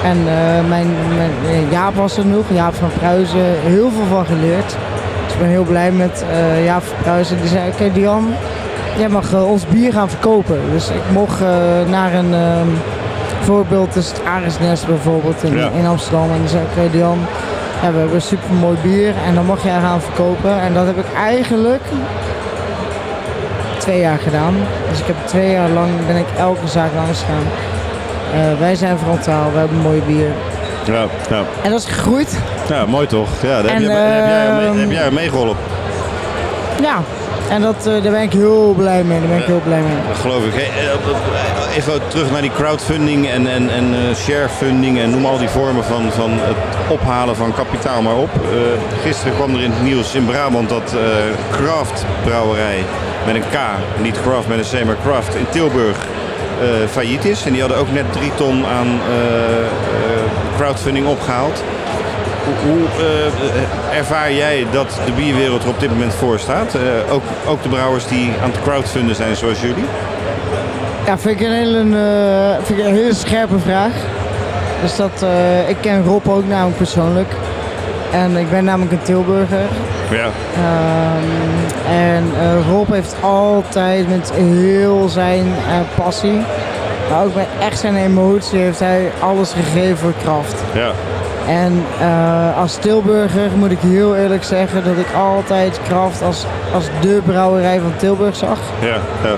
En 0.04 0.18
eh, 0.18 0.70
mijn, 0.70 0.88
mijn 1.18 1.32
eh, 1.45 1.72
Jaap 1.72 1.95
was 1.95 2.18
er 2.18 2.26
nog, 2.26 2.45
Jaap 2.54 2.74
van 2.74 2.89
Pruisen, 3.00 3.45
heel 3.62 3.89
veel 3.91 4.06
van 4.10 4.26
geleerd. 4.26 4.76
Dus 5.26 5.34
ik 5.34 5.39
ben 5.39 5.48
heel 5.48 5.64
blij 5.64 5.91
met 5.91 6.26
eh, 6.32 6.66
Jaap 6.66 6.84
van 6.84 6.98
Pruisen. 7.02 7.38
Die 7.41 7.50
zei, 7.50 7.70
oké 7.72 7.91
Dian, 7.91 8.34
jij 8.98 9.10
mag 9.10 9.34
ons 9.34 9.66
bier 9.68 9.93
gaan 9.93 10.10
verkopen. 10.10 10.60
Dus 10.72 10.89
ik 10.89 11.02
mocht 11.12 11.39
naar 11.88 12.14
een 12.14 12.34
ehm, 12.34 12.68
voorbeeld, 13.41 13.95
is 13.95 14.08
het 14.08 14.22
Aresnest 14.26 14.88
bijvoorbeeld 14.88 15.43
in, 15.43 15.58
Ja. 15.58 15.70
in 15.80 15.86
Amsterdam. 15.86 16.32
En 16.32 16.39
die 16.39 16.50
zei, 16.50 16.64
oké 16.64 16.89
Dian, 16.91 17.18
ja, 17.82 17.91
we 17.91 17.98
hebben 17.98 18.22
super 18.22 18.54
mooi 18.60 18.78
bier 18.82 19.14
en 19.28 19.36
dan 19.36 19.45
mag 19.45 19.64
jij 19.64 19.80
gaan 19.80 20.02
verkopen. 20.02 20.62
En 20.62 20.74
dat 20.74 20.86
heb 20.86 20.98
ik 20.98 21.06
eigenlijk 21.18 21.82
twee 23.78 24.00
jaar 24.00 24.20
gedaan. 24.20 24.54
Dus 24.89 25.00
ik 25.00 25.06
heb 25.06 25.16
twee 25.26 25.52
jaar 25.52 25.70
lang 25.70 25.89
ben 26.08 26.16
ik 26.16 26.26
elke 26.38 26.68
zaak 26.68 26.89
langs 26.95 27.20
gegaan. 27.20 27.43
Eh, 28.34 28.59
wij 28.59 28.75
zijn 28.75 28.97
frontaal, 28.97 29.51
we 29.53 29.57
hebben 29.57 29.78
mooi 29.78 30.01
bier. 30.07 30.30
Ja, 30.86 31.05
ja. 31.30 31.41
En 31.63 31.71
dat 31.71 31.80
is 31.80 31.86
gegroeid. 31.86 32.38
ja, 32.69 32.86
mooi 32.86 33.07
toch? 33.07 33.30
Ja, 33.41 33.47
daar 33.47 33.57
heb, 33.63 33.71
En, 33.71 33.82
je, 33.82 33.88
daar 33.88 34.15
heb 34.15 34.25
jij, 34.28 34.55
mee- 34.57 34.67
ehm, 34.67 34.78
heb 34.80 34.91
jij 34.91 35.11
meegeholpen. 35.11 35.55
Ja, 36.82 36.97
en 37.49 37.61
dat, 37.61 37.75
eh, 37.88 38.03
daar 38.03 38.11
ben 38.11 38.21
ik 38.21 38.32
heel 38.34 38.73
blij 38.78 39.03
mee. 39.03 39.19
Daar 39.19 39.28
ben 39.28 39.38
ik 39.38 39.45
heel 39.45 39.61
blij 39.63 39.80
mee. 39.80 39.95
Dat 40.07 40.17
geloof 40.21 40.43
ik. 40.45 40.53
Eh, 40.55 41.78
even 41.78 41.93
terug 42.07 42.32
naar 42.32 42.41
die 42.41 42.51
crowdfunding 42.51 43.30
en, 43.30 43.47
en, 43.47 43.69
en 43.69 43.95
sharefunding 44.15 44.99
en 44.99 45.09
noem 45.09 45.25
al 45.25 45.38
die 45.38 45.49
vormen 45.49 45.84
van, 45.84 46.11
van 46.11 46.30
het 46.32 46.55
ophalen 46.88 47.36
van 47.36 47.53
kapitaal 47.53 48.01
maar 48.01 48.15
op. 48.15 48.30
Gisteren 49.03 49.34
kwam 49.36 49.55
er 49.55 49.61
in 49.63 49.71
het 49.71 49.84
nieuws 49.84 50.15
in 50.15 50.25
Brabant 50.25 50.69
dat 50.69 50.93
eh 50.93 50.99
Craft 51.57 52.05
Brouwerij 52.23 52.84
met 53.25 53.36
een 53.36 53.41
K, 53.41 53.57
niet 54.01 54.21
Craft 54.21 54.47
met 54.47 54.57
een 54.73 54.80
C, 54.82 54.86
maar 54.86 54.95
Craft 55.05 55.36
in 55.36 55.45
Tilburg 55.49 55.97
failliet 56.89 57.26
is. 57.26 57.45
En 57.45 57.51
die 57.51 57.62
hadden 57.62 57.80
ook 57.80 57.91
net 57.91 58.14
drie 58.14 58.32
ton 58.36 58.66
aan 58.66 58.88
eh, 58.88 59.60
eh, 59.60 59.68
crowdfunding 60.58 61.08
opgehaald. 61.08 61.64
Hoe, 62.64 63.05
eh, 63.05 63.97
ervaar 63.97 64.34
jij 64.34 64.66
dat 64.72 64.99
de 65.05 65.12
bierwereld 65.12 65.64
er 65.64 65.70
op 65.70 65.80
dit 65.80 65.89
moment 65.89 66.14
voor 66.14 66.39
staat? 66.39 66.76
Eh, 66.76 67.14
ook, 67.14 67.24
ook 67.47 67.64
de 67.64 67.70
brouwers 67.70 68.08
die 68.08 68.32
aan 68.43 68.49
het 68.49 68.62
crowdfunden 68.62 69.16
zijn 69.16 69.36
zoals 69.36 69.62
jullie? 69.62 69.86
Ja, 71.05 71.18
vind 71.18 71.39
ik 71.39 71.47
een 71.47 71.53
hele, 71.53 71.80
eh, 72.68 73.08
ik 73.08 73.14
scherpe 73.14 73.60
vraag. 73.60 73.91
Dus 74.82 74.95
dat, 74.95 75.22
eh, 75.22 75.70
ik 75.70 75.78
ken 75.82 76.03
Rob 76.03 76.30
ook 76.30 76.47
namelijk 76.47 76.78
persoonlijk. 76.78 77.32
En 78.12 78.38
ik 78.38 78.49
ben 78.49 78.64
namelijk 78.64 78.91
een 78.91 79.01
Tilburger. 79.01 79.66
Ja. 80.12 80.30
Ehm, 80.55 81.47
en 81.91 82.24
eh, 82.39 82.68
Rob 82.70 82.91
heeft 82.91 83.16
altijd 83.22 84.10
met 84.10 84.32
heel 84.34 85.10
zijn 85.10 85.45
eh, 85.45 86.03
passie, 86.03 86.41
maar 87.10 87.24
ook 87.24 87.36
met 87.36 87.47
echt 87.60 87.80
zijn 87.80 87.95
emotie, 87.95 88.60
heeft 88.60 88.80
hij 88.80 89.12
alles 89.20 89.53
gegeven 89.53 89.97
voor 89.97 90.14
kracht. 90.24 90.64
Ja. 90.74 90.91
En 91.47 91.84
eh, 91.99 92.58
als 92.58 92.76
Tilburger 92.76 93.49
moet 93.55 93.72
ik 93.72 93.80
heel 93.80 94.16
eerlijk 94.16 94.43
zeggen 94.43 94.84
dat 94.84 94.97
ik 94.97 95.14
altijd 95.16 95.80
Kraft 95.88 96.22
als, 96.22 96.45
als 96.74 96.86
de 97.01 97.22
brouwerij 97.26 97.80
van 97.80 97.93
Tilburg 97.97 98.36
zag. 98.36 98.60
Ja, 98.82 98.97
ja. 99.24 99.36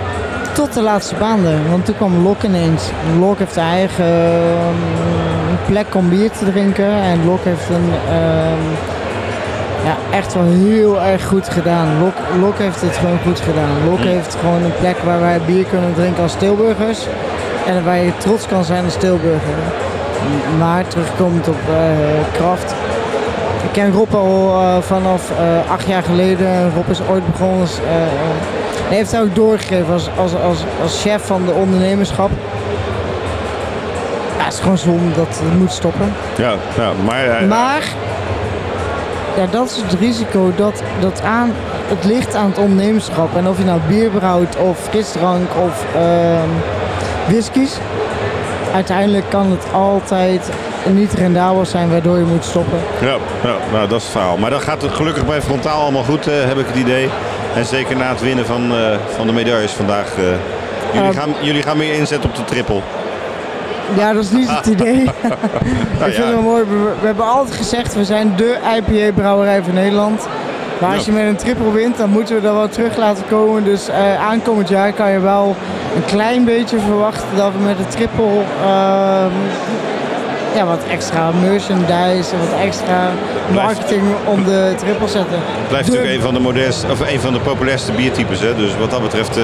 Tot 0.54 0.74
de 0.74 0.82
laatste 0.82 1.16
maanden, 1.20 1.70
want 1.70 1.86
toen 1.86 1.96
kwam 1.96 2.24
Lok 2.24 2.44
ineens. 2.44 2.90
Lok 3.20 3.40
heeft 3.40 3.58
eigen 3.58 4.06
ehm, 4.06 5.29
plek 5.66 5.96
om 5.96 6.10
bier 6.10 6.32
te 6.32 6.52
drinken 6.52 6.92
en 6.92 7.26
Lok 7.26 7.44
heeft 7.44 7.70
een 7.70 7.90
ehm, 8.08 8.64
ja, 9.86 10.18
echt 10.18 10.34
wel 10.34 10.44
heel 10.44 11.02
erg 11.02 11.26
goed 11.26 11.50
gedaan. 11.50 12.00
Lok, 12.00 12.14
Lok 12.42 12.58
heeft 12.58 12.82
het 12.82 12.98
gewoon 12.98 13.20
goed 13.26 13.40
gedaan. 13.40 13.90
Lok 13.90 14.00
heeft 14.00 14.36
gewoon 14.36 14.64
een 14.64 14.78
plek 14.80 14.98
waar 14.98 15.20
wij 15.20 15.40
bier 15.46 15.66
kunnen 15.66 15.94
drinken 15.94 16.24
als 16.24 16.36
Tilburgers 16.36 17.08
en 17.68 17.84
waar 17.84 17.98
je 17.98 18.18
trots 18.18 18.48
kan 18.48 18.64
zijn 18.64 18.84
als 18.84 18.98
Tilburger. 18.98 19.60
Maar 20.58 20.88
terugkomend 20.88 21.48
op 21.48 21.60
eh 21.70 22.38
Kraft. 22.38 22.74
Ik 23.64 23.72
ken 23.72 23.92
Rob 23.92 24.16
al 24.16 24.54
eh, 24.54 24.78
vanaf 24.82 25.32
eh, 25.32 25.72
acht 25.72 25.88
jaar 25.88 26.04
geleden. 26.04 26.72
Rob 26.76 26.90
is 26.90 27.02
ooit 27.10 27.32
begonnen 27.32 27.60
als, 27.60 27.78
hij 28.88 28.98
heeft 28.98 29.12
hij 29.12 29.22
ook 29.22 29.36
doorgegeven 29.36 29.94
als, 29.94 30.10
als, 30.18 30.36
als, 30.36 30.64
als 30.82 31.02
chef 31.02 31.26
van 31.26 31.46
de 31.46 31.52
ondernemerschap. 31.52 32.30
Is 34.60 34.66
gewoon 34.66 34.78
zonde 34.78 35.16
dat 35.16 35.28
het 35.44 35.60
moet 35.60 35.72
stoppen. 35.72 36.14
Ja, 36.38 36.54
ja 36.78 36.92
maar, 37.06 37.26
eh, 37.26 37.48
Maar 37.48 37.84
ja, 39.38 39.46
dat 39.52 39.70
is 39.70 39.76
het 39.76 40.00
risico 40.00 40.52
dat, 40.56 40.84
dat 41.00 41.22
aan, 41.22 41.52
het 41.88 42.06
ligt 42.06 42.36
aan 42.36 42.50
het 42.50 42.58
ondernemerschap. 42.58 43.36
En 43.36 43.48
of 43.48 43.58
je 43.58 43.64
nou 43.64 43.80
bier 43.88 44.10
brouwt 44.10 44.58
of 44.58 44.80
frisdrank 44.80 45.50
of 45.66 45.86
ehm 45.96 46.50
whiskies. 47.28 47.78
Uiteindelijk 48.74 49.30
kan 49.30 49.52
het 49.52 49.74
altijd 49.74 50.50
niet 50.86 51.14
rendabel 51.14 51.66
zijn 51.66 51.90
waardoor 51.90 52.18
je 52.18 52.24
moet 52.24 52.46
stoppen. 52.46 52.80
ja, 53.02 53.16
ja, 53.44 53.56
nou 53.72 53.88
dat 53.88 53.98
is 53.98 54.04
het 54.04 54.12
verhaal. 54.12 54.38
Maar 54.38 54.50
dat 54.50 54.62
gaat 54.62 54.82
het 54.82 54.92
gelukkig 54.92 55.26
bij 55.26 55.42
Frontaal 55.42 55.82
allemaal 55.82 56.04
goed, 56.04 56.28
eh, 56.28 56.34
heb 56.44 56.58
ik 56.58 56.68
het 56.68 56.76
idee. 56.76 57.10
En 57.56 57.66
zeker 57.66 57.98
na 57.98 58.10
het 58.10 58.22
winnen 58.22 58.46
van, 58.46 58.72
eh, 58.72 58.98
van 59.16 59.28
de 59.28 59.34
medailles 59.34 59.72
vandaag. 59.72 60.08
jullie, 60.94 61.14
gaan, 61.14 61.34
jullie 61.42 61.64
gaan 61.64 61.78
meer 61.78 61.94
inzetten 61.94 62.30
op 62.30 62.36
de 62.36 62.44
triple. 62.44 62.82
Ja, 63.96 64.14
dat 64.14 64.24
is 64.24 64.32
niet 64.32 64.50
het 64.50 64.66
idee. 64.66 65.02
ik 65.04 65.12
Nou 66.00 66.12
vind 66.12 66.16
het 66.16 66.34
wel 66.34 66.42
mooi. 66.42 66.64
We, 66.64 66.94
we 67.00 67.06
hebben 67.06 67.26
altijd 67.26 67.58
gezegd, 67.58 67.96
we 67.96 68.06
zijn 68.06 68.34
de 68.36 68.58
IPA-brouwerij 68.78 69.64
van 69.64 69.74
Nederland. 69.74 70.28
Maar 70.80 70.96
als 70.96 71.06
je 71.06 71.12
met 71.12 71.26
een 71.26 71.36
triple 71.36 71.72
wint, 71.72 71.98
dan 71.98 72.10
moeten 72.10 72.42
we 72.42 72.48
er 72.48 72.54
wel 72.54 72.70
terug 72.70 72.98
laten 72.98 73.24
komen. 73.30 73.64
Dus 73.64 73.88
eh, 73.88 74.28
aankomend 74.30 74.70
jaar 74.70 74.94
kan 74.94 75.12
je 75.12 75.20
wel 75.20 75.56
een 75.96 76.06
klein 76.06 76.46
beetje 76.46 76.80
verwachten 76.80 77.28
dat 77.36 77.52
we 77.52 77.60
met 77.60 77.78
de 77.78 77.88
triple 77.88 78.42
ehm, 78.64 79.32
ja, 80.56 80.66
wat 80.66 80.80
extra 80.92 81.32
merchandise 81.32 82.34
en 82.34 82.40
wat 82.40 82.60
extra 82.62 83.10
marketing 83.54 84.02
om 84.26 84.44
de 84.44 84.74
triple 84.78 85.08
zetten. 85.08 85.40
Het 85.40 85.68
blijft 85.68 85.88
natuurlijk 85.88 86.16
een 86.16 86.22
van 86.22 86.34
de, 86.34 86.70
of 86.92 87.00
een 87.14 87.20
van 87.20 87.34
de 87.34 87.40
populairste 87.40 87.92
biertypes. 87.92 88.40
Hè? 88.40 88.56
Dus 88.56 88.78
wat 88.78 88.92
dat 88.92 89.02
betreft 89.02 89.38
eh, 89.38 89.44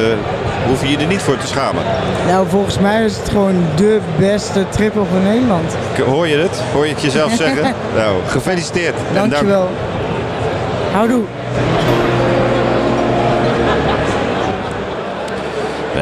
hoef 0.67 0.81
je 0.83 0.89
je 0.91 0.97
er 0.97 1.07
niet 1.07 1.21
voor 1.21 1.37
te 1.37 1.47
schamen. 1.47 1.83
Nou, 2.27 2.47
volgens 2.49 2.79
mij 2.79 3.03
is 3.05 3.17
het 3.17 3.29
gewoon 3.29 3.55
de 3.75 3.99
beste 4.17 4.65
triple 4.69 5.01
van 5.11 5.23
Nederland. 5.23 5.75
Hoor 6.05 6.27
je 6.27 6.37
het? 6.37 6.61
Hoor 6.73 6.85
je 6.87 6.93
het 6.93 7.01
jezelf 7.01 7.31
zeggen? 7.33 7.63
nou, 7.97 8.15
gefeliciteerd. 8.27 8.95
En 8.95 9.13
dank- 9.15 9.29
Dankjewel. 9.31 9.69
Houdoe. 10.93 11.23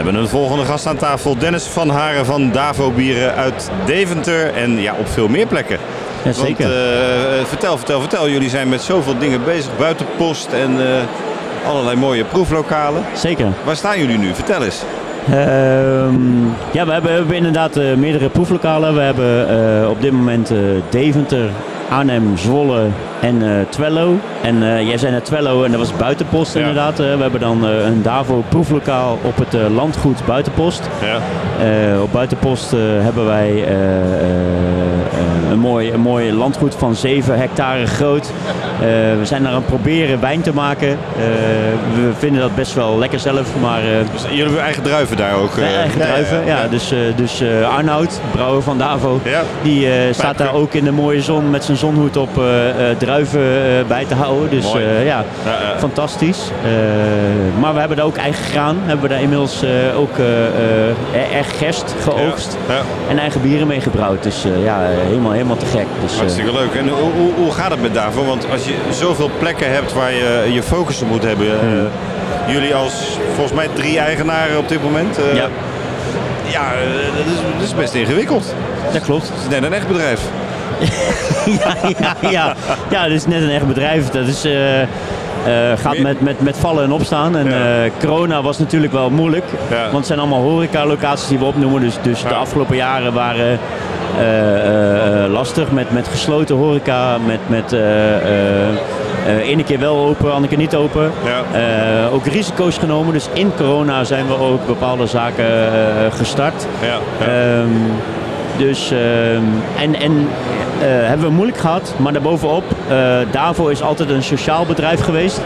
Hebben 0.03 0.21
een 0.21 0.29
volgende 0.29 0.65
gast 0.65 0.85
aan 0.85 0.97
tafel. 0.97 1.37
Dennis 1.37 1.63
van 1.63 1.89
Haren 1.89 2.25
van 2.25 2.51
Davo 2.51 2.91
Bieren 2.91 3.35
uit 3.35 3.71
Deventer. 3.85 4.53
En 4.53 4.81
ja, 4.81 4.95
op 4.99 5.07
veel 5.07 5.27
meer 5.27 5.47
plekken. 5.47 5.77
Ja, 6.23 6.31
zeker. 6.31 6.63
Want, 6.67 6.75
eh, 6.75 7.45
vertel, 7.45 7.77
vertel, 7.77 7.99
vertel. 7.99 8.29
Jullie 8.29 8.49
zijn 8.49 8.69
met 8.69 8.81
zoveel 8.81 9.17
dingen 9.17 9.43
bezig. 9.43 9.77
Buitenpost 9.77 10.51
en 10.51 10.71
eh, 10.79 11.67
allerlei 11.69 11.97
mooie 11.97 12.23
proeflokalen. 12.23 13.03
Zeker. 13.15 13.47
Waar 13.63 13.75
staan 13.75 13.99
jullie 13.99 14.17
nu? 14.17 14.33
Vertel 14.33 14.63
eens. 14.63 14.83
Ehm, 15.25 16.45
ja, 16.71 16.85
we 16.85 16.91
hebben, 16.91 17.03
we 17.03 17.17
hebben 17.17 17.35
inderdaad 17.35 17.77
eh, 17.77 17.93
meerdere 17.93 18.29
proeflokalen. 18.29 18.93
We 18.93 19.01
hebben 19.01 19.89
op 19.89 20.01
dit 20.01 20.11
moment 20.11 20.51
Deventer, 20.89 21.49
Arnhem, 21.93 22.37
Zwolle 22.37 22.87
en 23.21 23.41
eh, 23.41 23.65
Twello. 23.69 24.19
En 24.41 24.63
eh, 24.63 24.87
jij 24.87 24.97
zei 24.97 25.11
net 25.11 25.25
Twello 25.25 25.63
en 25.63 25.71
dat 25.71 25.79
was 25.79 25.93
Buitenpost 25.95 26.55
inderdaad. 26.55 26.99
Eh, 26.99 27.15
we 27.15 27.21
hebben 27.21 27.39
dan 27.39 27.63
een 27.63 28.01
Davo 28.01 28.43
proeflokaal 28.49 29.19
op 29.21 29.37
het 29.37 29.53
landgoed 29.69 30.25
Buitenpost. 30.25 30.89
Ja. 31.01 31.17
Op 32.01 32.11
Buitenpost 32.11 32.71
hebben 32.99 33.25
wij 33.25 33.67
een, 35.51 35.59
mooi, 35.59 35.91
een 35.91 35.99
mooi 35.99 36.33
landgoed 36.33 36.75
van 36.75 36.95
7 36.95 37.37
hectare 37.37 37.85
groot. 37.85 38.31
Eh, 38.83 38.89
we 39.19 39.25
zijn 39.25 39.41
daar 39.43 39.51
aan 39.51 39.57
het 39.57 39.65
proberen 39.65 40.19
wijn 40.21 40.41
te 40.41 40.53
maken. 40.53 40.87
Eh, 40.89 40.97
we 41.95 42.09
vinden 42.17 42.41
dat 42.41 42.55
best 42.55 42.73
wel 42.73 42.97
lekker 42.97 43.19
zelf, 43.19 43.47
maar... 43.61 43.79
eh, 43.79 43.85
jullie 44.29 44.43
hebben 44.43 44.61
eigen 44.61 44.83
druiven 44.83 45.17
daar 45.17 45.35
ook? 45.35 45.57
Eh, 45.57 45.63
eigen 45.77 45.99
ja, 45.99 46.05
druiven, 46.05 46.45
ja. 46.45 46.61
ja. 46.61 46.67
Dus, 46.67 46.91
eh, 46.91 46.97
dus 47.15 47.41
eh, 47.41 47.75
Arnoud, 47.75 48.19
brouwer 48.31 48.61
van 48.61 48.77
Davo, 48.77 49.19
die 49.61 49.87
eh, 49.91 50.13
staat 50.13 50.37
daar 50.37 50.53
ook 50.53 50.73
in 50.73 50.83
de 50.83 50.91
mooie 50.91 51.21
zon 51.21 51.49
met 51.49 51.63
zijn 51.63 51.77
zonhoed 51.77 52.17
op 52.17 52.37
eh, 52.37 52.69
eh, 52.69 52.97
druiven 52.97 53.39
eh, 53.41 53.87
bij 53.87 54.05
te 54.05 54.15
houden. 54.15 54.49
Dus 54.49 54.63
Mooi. 54.63 54.83
eh, 54.85 55.05
ja, 55.05 55.23
fantastisch. 55.77 56.39
Eh, 56.63 56.69
maar 57.61 57.73
we 57.73 57.79
hebben 57.79 57.97
daar 57.97 58.05
ook 58.05 58.17
eigen 58.17 58.43
graan. 58.45 58.77
Hebben 58.85 59.01
we 59.07 59.13
daar 59.13 59.21
inmiddels 59.21 59.63
eh, 59.63 59.99
ook 59.99 60.17
eh, 60.17 60.25
eh, 60.45 61.37
erg 61.37 61.57
gerst 61.57 61.95
geoogst. 62.03 62.57
En 63.09 63.17
eigen 63.19 63.41
bieren 63.41 63.67
mee 63.67 63.81
gebrouwd. 63.81 64.23
Dus 64.23 64.45
eh, 64.45 64.63
ja, 64.63 64.77
helemaal, 64.79 65.31
helemaal 65.31 65.31
helemaal 65.31 65.57
te 65.57 65.65
gek. 65.65 65.85
Dus, 66.01 66.11
eh, 66.13 66.17
Hartstikke 66.19 66.51
leuk. 66.53 66.73
En 66.73 66.87
hoe, 66.87 67.11
hoe, 67.17 67.31
hoe 67.37 67.51
gaat 67.51 67.71
het 67.71 67.81
met 67.81 67.93
Davo? 67.93 68.25
Want 68.25 68.45
als 68.51 68.65
je 68.65 68.72
zoveel 68.91 69.29
plekken 69.39 69.71
hebt 69.71 69.93
waar 69.93 70.11
je 70.13 70.49
je 70.51 70.63
focus 70.63 71.01
op 71.01 71.07
moet 71.07 71.23
hebben. 71.23 71.47
eh, 71.47 72.53
jullie 72.53 72.75
als 72.75 73.17
volgens 73.33 73.53
mij 73.55 73.67
drie 73.73 73.99
eigenaren 73.99 74.57
op 74.57 74.69
dit 74.69 74.83
moment. 74.83 75.17
eh, 75.17 75.35
Ja. 75.35 75.47
Ja, 76.51 76.69
dat 77.17 77.25
is, 77.25 77.39
dat 77.57 77.67
is 77.67 77.75
best 77.75 77.93
ingewikkeld. 77.93 78.53
Dat 78.91 79.01
klopt. 79.03 79.27
Het 79.29 79.37
is 79.41 79.47
net 79.49 79.63
een 79.63 79.73
echt 79.73 79.87
bedrijf. 79.87 80.21
ja, 81.61 81.75
ja, 81.99 82.29
ja. 82.29 82.55
ja, 82.89 83.03
het 83.03 83.11
is 83.11 83.25
net 83.25 83.41
een 83.41 83.49
echt 83.49 83.67
bedrijf. 83.67 84.09
Dat 84.09 84.27
is, 84.27 84.43
eh, 84.45 84.53
gaat 85.75 85.97
met, 85.97 86.21
met, 86.21 86.41
met 86.41 86.57
vallen 86.57 86.83
en 86.83 86.91
opstaan. 86.91 87.37
En 87.37 87.47
corona 87.99 88.41
was 88.41 88.57
natuurlijk 88.59 88.93
wel 88.93 89.09
moeilijk. 89.09 89.45
Want 89.69 89.93
het 89.95 90.05
zijn 90.05 90.19
allemaal 90.19 90.41
horecalocaties 90.41 91.27
die 91.27 91.37
we 91.39 91.45
opnoemen. 91.45 91.81
Dus, 91.81 91.95
dus 92.01 92.21
de 92.21 92.33
afgelopen 92.33 92.75
jaren 92.75 93.13
waren 93.13 93.59
lastig 95.27 95.71
met, 95.71 95.91
met 95.91 96.07
gesloten 96.07 96.55
horeca. 96.55 97.17
Met, 97.17 97.39
met 97.47 97.73
eh, 97.73 98.15
eh, 98.15 98.75
eh, 99.25 99.49
ene 99.49 99.63
keer 99.63 99.79
wel 99.79 99.97
open, 99.97 100.31
andere 100.33 100.47
keer 100.47 100.57
niet 100.57 100.75
open. 100.75 101.11
Eh, 101.53 102.13
ook 102.13 102.25
risico's 102.25 102.77
genomen. 102.77 103.13
Dus 103.13 103.29
in 103.33 103.51
corona 103.57 104.03
zijn 104.03 104.27
we 104.27 104.37
ook 104.37 104.65
bepaalde 104.65 105.07
zaken 105.07 105.45
eh, 105.45 106.11
gestart. 106.11 106.67
Ehm, 107.19 107.67
dus, 108.57 108.91
ehm, 108.91 109.43
en, 109.81 109.95
en 110.01 110.27
eh, 110.79 110.87
hebben 110.87 111.27
we 111.27 111.33
moeilijk 111.33 111.57
gehad, 111.57 111.93
maar 111.97 112.13
daarbovenop, 112.13 112.63
eh 112.89 112.95
Davo 113.31 113.67
is 113.67 113.81
altijd 113.81 114.09
een 114.09 114.23
sociaal 114.23 114.65
bedrijf 114.65 115.01
geweest. 115.03 115.41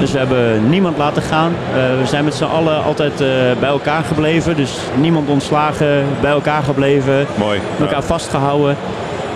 Dus 0.00 0.12
we 0.12 0.18
hebben 0.18 0.68
niemand 0.68 0.96
laten 0.98 1.22
gaan. 1.22 1.52
Eh, 1.74 2.00
we 2.00 2.06
zijn 2.06 2.24
met 2.24 2.34
z'n 2.34 2.44
allen 2.44 2.84
altijd 2.84 3.12
bij 3.60 3.68
elkaar 3.68 4.02
gebleven. 4.04 4.56
Dus 4.56 4.72
niemand 5.00 5.28
ontslagen, 5.28 6.04
bij 6.20 6.30
elkaar 6.30 6.62
gebleven. 6.62 7.26
Mooi. 7.34 7.60
Elkaar 7.80 8.02
vastgehouden. 8.02 8.76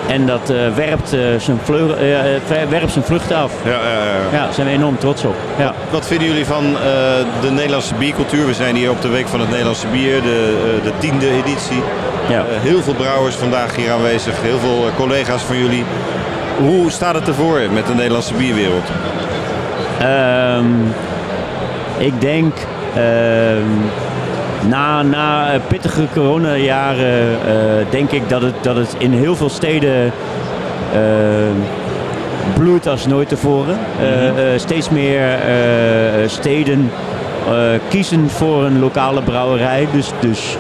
En 0.06 0.26
dat 0.26 0.52
werpt, 0.74 1.08
zijn 1.38 1.58
ver- 1.64 2.68
werpt 2.68 2.92
zijn 2.92 3.04
vruchten 3.04 3.36
af. 3.36 3.52
Ja, 3.64 3.70
ja, 3.70 3.76
ja. 4.04 4.38
Ja, 4.38 4.44
daar 4.44 4.52
zijn 4.54 4.66
we 4.66 4.72
enorm 4.72 4.98
trots 4.98 5.24
op. 5.24 5.34
Ja. 5.58 5.72
Wat 5.90 6.06
vinden 6.06 6.26
jullie 6.28 6.46
van 6.46 6.64
de 7.40 7.50
Nederlandse 7.50 7.94
biercultuur? 7.94 8.46
We 8.46 8.54
zijn 8.54 8.76
hier 8.76 8.90
op 8.90 9.02
de 9.02 9.08
Week 9.08 9.28
van 9.28 9.40
het 9.40 9.48
Nederlandse 9.48 9.86
Bier, 9.86 10.22
de, 10.22 10.54
de 10.82 10.92
tiende 10.98 11.30
editie. 11.30 11.82
Ja. 12.28 12.38
Eh, 12.38 12.60
heel 12.60 12.82
veel 12.82 12.94
brouwers 12.94 13.34
vandaag 13.34 13.76
hier 13.76 13.92
aanwezig, 13.92 14.42
heel 14.42 14.58
veel 14.58 14.86
eh, 14.86 14.96
collega's 14.96 15.42
van 15.42 15.58
jullie. 15.58 15.84
Hoe 16.58 16.90
staat 16.90 17.14
het 17.14 17.28
ervoor 17.28 17.60
met 17.72 17.86
de 17.86 17.94
Nederlandse 17.94 18.34
bierwereld? 18.34 18.90
Ehm, 19.98 20.66
ik 21.98 22.20
denk 22.20 22.54
ehm, 22.94 23.68
na, 24.68 25.02
na 25.02 25.52
eh, 25.52 25.60
pittige 25.68 26.06
coronajaren 26.12 27.38
eh, 27.46 27.90
denk 27.90 28.10
ik 28.10 28.28
dat 28.28 28.42
het, 28.42 28.54
dat 28.60 28.76
het 28.76 28.94
in 28.98 29.12
heel 29.12 29.36
veel 29.36 29.48
steden 29.48 30.12
ehm, 30.92 31.56
bloeit 32.58 32.86
als 32.86 33.06
nooit 33.06 33.28
tevoren. 33.28 33.78
Eh, 34.00 34.44
steeds 34.56 34.90
meer 34.90 35.38
steden 36.26 36.90
kiezen 37.88 38.30
voor 38.30 38.64
een 38.64 38.78
lokale 38.78 39.22
brouwerij. 39.22 39.88
Dus, 39.92 40.10
dus 40.20 40.56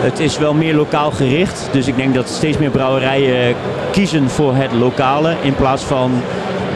het 0.00 0.18
is 0.18 0.38
wel 0.38 0.54
meer 0.54 0.74
lokaal 0.74 1.10
gericht. 1.10 1.68
Dus 1.72 1.86
ik 1.86 1.96
denk 1.96 2.14
dat 2.14 2.28
steeds 2.28 2.58
meer 2.58 2.70
brouwerijen 2.70 3.54
kiezen 3.90 4.30
voor 4.30 4.54
het 4.54 4.72
lokale 4.72 5.34
in 5.42 5.54
plaats 5.54 5.82
van 5.82 6.22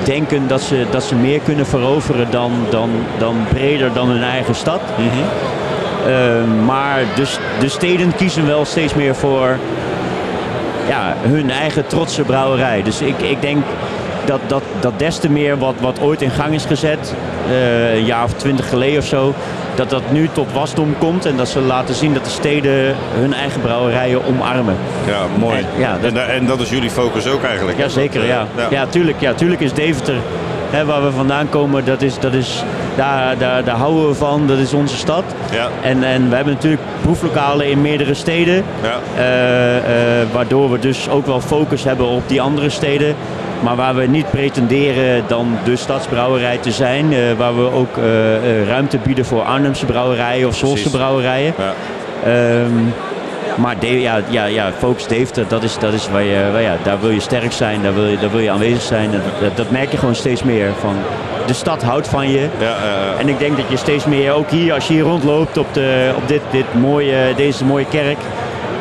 denken 0.05 0.49
dat 0.49 0.61
ze, 0.61 0.87
dat 0.91 1.05
ze 1.05 1.15
meer 1.15 1.41
kunnen 1.41 1.67
veroveren 1.67 2.31
dan, 2.31 2.53
dan, 2.71 2.91
dan 3.19 3.37
breder 3.53 3.93
dan 3.93 4.09
hun 4.09 4.23
eigen 4.23 4.55
stad. 4.55 4.81
Eh, 6.07 6.65
maar 6.67 7.03
dus, 7.15 7.39
de 7.61 7.69
steden 7.69 8.15
kiezen 8.15 8.47
wel 8.47 8.65
steeds 8.65 8.95
meer 8.95 9.15
voor 9.15 9.59
ja, 10.89 11.15
hun 11.21 11.51
eigen 11.51 11.87
trotse 11.87 12.23
brouwerij. 12.23 12.83
Dus 12.83 13.01
ik, 13.01 13.19
ik 13.19 13.41
denk 13.41 13.65
dat, 14.25 14.41
dat, 14.47 14.63
dat 14.81 14.99
des 14.99 15.17
te 15.19 15.31
meer 15.31 15.59
wat, 15.59 15.75
wat 15.81 16.01
ooit 16.01 16.23
in 16.23 16.31
gang 16.31 16.55
is 16.55 16.65
gezet, 16.65 17.15
eh, 17.49 17.95
een 17.95 18.05
jaar 18.05 18.25
of 18.25 18.33
twintig 18.33 18.69
geleden 18.69 18.99
of 18.99 19.05
zo, 19.07 19.35
dat 19.75 19.91
dat 19.91 20.03
nu 20.11 20.29
tot 20.33 20.53
wasdom 20.53 20.95
komt 20.99 21.27
en 21.27 21.37
dat 21.37 21.49
ze 21.49 21.61
laten 21.61 21.95
zien 21.95 22.15
dat 22.15 22.25
de 22.25 22.31
steden 22.31 22.95
hun 23.15 23.33
eigen 23.35 23.61
brouwerijen 23.61 24.25
omarmen. 24.27 24.77
Ja, 25.07 25.19
mooi. 25.39 25.59
En, 25.59 25.67
ja, 25.79 25.97
dat, 26.01 26.13
En, 26.13 26.29
en 26.29 26.47
dat 26.47 26.61
is 26.61 26.71
jullie 26.71 26.91
focus 26.91 27.27
ook 27.29 27.43
eigenlijk? 27.43 27.79
ja, 27.79 27.89
zeker. 27.89 28.21
Dat, 28.21 28.29
Ja. 28.29 28.47
eh, 28.57 28.71
Ja. 28.71 28.87
tuurlijk, 28.87 29.21
ja, 29.21 29.35
tuurlijk 29.35 29.61
is 29.61 29.73
Deventer, 29.73 30.17
hè, 30.71 30.85
waar 30.85 31.03
we 31.05 31.11
vandaan 31.11 31.49
komen, 31.49 31.85
dat 31.85 32.03
is, 32.03 32.19
dat 32.19 32.33
is, 32.33 32.63
daar, 32.97 33.39
daar, 33.39 33.65
daar 33.65 33.77
houden 33.77 34.09
we 34.09 34.15
van. 34.15 34.47
Dat 34.47 34.59
is 34.59 34.73
onze 34.73 34.97
stad. 34.97 35.25
Ja. 35.53 35.69
En, 35.83 36.05
en 36.05 36.29
we 36.29 36.35
hebben 36.35 36.55
natuurlijk 36.55 36.83
proeflokalen 37.03 37.71
in 37.71 37.81
meerdere 37.81 38.15
steden. 38.15 38.65
Ja. 38.83 38.99
Eh, 39.17 39.77
eh, 40.21 40.27
waardoor 40.33 40.71
we 40.71 40.79
dus 40.79 41.09
ook 41.09 41.27
wel 41.27 41.41
focus 41.41 41.85
hebben 41.85 42.07
op 42.07 42.29
die 42.29 42.41
andere 42.43 42.71
steden. 42.71 43.15
Maar 43.61 43.77
waar 43.77 43.95
we 43.95 44.07
niet 44.07 44.31
pretenderen 44.31 45.25
dan 45.27 45.59
de 45.65 45.77
stadsbrouwerij 45.77 46.59
te 46.59 46.71
zijn. 46.71 47.13
eh, 47.13 47.19
waar 47.39 47.57
we 47.57 47.73
ook 47.73 47.97
ruimte 48.67 48.99
bieden 48.99 49.25
voor 49.25 49.43
Arnhemse 49.43 49.87
brouwerijen 49.87 50.49
of 50.49 50.59
Precies. 50.59 50.91
brouwerijen. 50.91 51.55
Ja. 51.59 51.73
Ehm, 52.31 52.73
maar 53.57 53.79
De- 53.79 54.01
ja, 54.01 54.21
ja, 54.29 54.45
ja, 54.45 54.71
Focus 54.79 55.07
Deventer, 55.07 55.45
dat 55.49 55.63
is, 55.63 55.79
dat 55.79 55.93
is 55.93 56.09
waar 56.09 56.23
je, 56.23 56.49
waar 56.53 56.63
ja, 56.63 56.77
daar 56.83 57.01
wil 57.01 57.11
je 57.11 57.21
sterk 57.21 57.53
zijn, 57.53 57.83
daar 57.83 57.95
wil 57.95 58.07
je, 58.07 58.19
daar 58.19 58.31
wil 58.31 58.41
je 58.41 58.51
aanwezig 58.51 58.83
zijn. 58.83 59.11
Dat, 59.41 59.57
dat 59.57 59.71
merk 59.71 59.91
je 59.91 59.97
gewoon 59.99 60.15
steeds 60.15 60.43
meer. 60.43 60.69
Van, 60.81 60.95
de 61.47 61.53
stad 61.53 61.83
houdt 61.83 62.09
van 62.09 62.29
je. 62.29 62.49
En 63.19 63.29
ik 63.29 63.39
denk 63.39 63.57
dat 63.57 63.69
je 63.69 63.77
steeds 63.77 64.05
meer, 64.05 64.33
ook 64.33 64.51
hier, 64.51 64.73
als 64.75 64.87
je 64.87 64.93
hier 64.95 65.03
rondloopt 65.03 65.59
op, 65.59 65.67
de, 65.75 66.13
op 66.17 66.29
dit, 66.29 66.41
dit 66.51 66.75
mooie, 66.81 67.33
deze 67.37 67.65
mooie 67.65 67.87
kerk. 67.91 68.17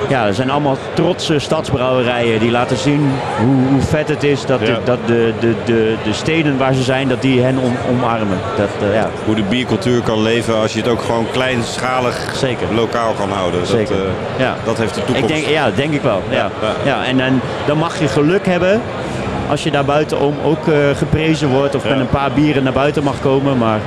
Ja, 0.09 0.25
er 0.25 0.33
zijn 0.33 0.49
allemaal 0.49 0.77
trotse 0.93 1.39
stadsbrouwerijen 1.39 2.39
die 2.39 2.51
laten 2.51 2.77
zien 2.77 3.11
hoe, 3.39 3.67
hoe 3.71 3.81
vet 3.81 4.09
het 4.09 4.23
is 4.23 4.45
dat, 4.45 4.59
de, 4.59 4.77
dat 4.83 4.97
de, 5.05 5.33
de, 5.39 5.53
de, 5.65 5.95
de 6.03 6.13
steden 6.13 6.57
waar 6.57 6.73
ze 6.73 6.83
zijn, 6.83 7.07
dat 7.07 7.21
die 7.21 7.41
hen 7.41 7.57
om, 7.57 7.73
omarmen. 7.89 8.37
Dat, 8.57 8.89
eh, 8.89 8.95
ja. 8.95 9.09
Hoe 9.25 9.35
de 9.35 9.43
biercultuur 9.43 10.01
kan 10.01 10.21
leven 10.21 10.55
als 10.55 10.73
je 10.73 10.79
het 10.79 10.87
ook 10.89 11.01
gewoon 11.01 11.25
kleinschalig 11.31 12.31
Zeker. 12.35 12.67
lokaal 12.73 13.13
kan 13.13 13.29
houden. 13.29 13.59
Dat, 13.59 13.69
Zeker. 13.69 13.95
eh, 13.95 14.39
ja. 14.39 14.55
dat 14.65 14.77
heeft 14.77 14.95
de 14.95 15.03
toekomst. 15.03 15.29
Ik 15.29 15.35
denk, 15.35 15.45
ja, 15.47 15.71
denk 15.75 15.93
ik 15.93 16.01
wel. 16.01 16.21
Ja. 16.29 16.49
Ja. 16.85 17.05
En, 17.05 17.19
en 17.19 17.41
dan 17.65 17.77
mag 17.77 17.99
je 17.99 18.07
geluk 18.07 18.45
hebben 18.45 18.81
als 19.49 19.63
je 19.63 19.71
daar 19.71 19.85
buitenom 19.85 20.35
ook 20.43 20.67
eh, 20.67 20.75
geprezen 20.95 21.49
wordt 21.49 21.75
of 21.75 21.83
met 21.83 21.99
een 21.99 22.09
paar 22.09 22.31
bieren 22.31 22.63
naar 22.63 22.73
buiten 22.73 23.03
mag 23.03 23.19
komen. 23.21 23.57
Maar 23.57 23.79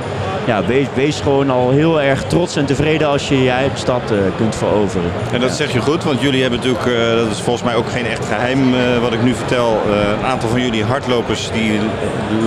ja, 0.47 0.65
wees, 0.65 0.87
wees 0.93 1.19
gewoon 1.19 1.49
al 1.49 1.69
heel 1.69 2.01
erg 2.01 2.23
trots 2.23 2.55
en 2.55 2.65
tevreden 2.65 3.07
als 3.07 3.27
je 3.27 3.43
je 3.43 3.49
eigen 3.49 3.77
stad 3.77 4.01
eh, 4.11 4.17
kunt 4.37 4.55
veroveren. 4.55 5.11
En 5.31 5.39
dat 5.39 5.51
zeg 5.51 5.71
je 5.73 5.79
goed, 5.81 6.03
want 6.03 6.21
jullie 6.21 6.41
hebben 6.41 6.59
natuurlijk, 6.59 6.85
eh, 6.85 7.15
dat 7.23 7.31
is 7.31 7.41
volgens 7.41 7.65
mij 7.65 7.75
ook 7.75 7.89
geen 7.89 8.05
echt 8.05 8.25
geheim 8.25 8.73
eh, 8.73 8.79
wat 9.01 9.13
ik 9.13 9.23
nu 9.23 9.33
vertel. 9.35 9.81
een 10.19 10.25
aantal 10.25 10.49
van 10.49 10.61
jullie 10.61 10.83
hardlopers 10.83 11.49
die 11.53 11.79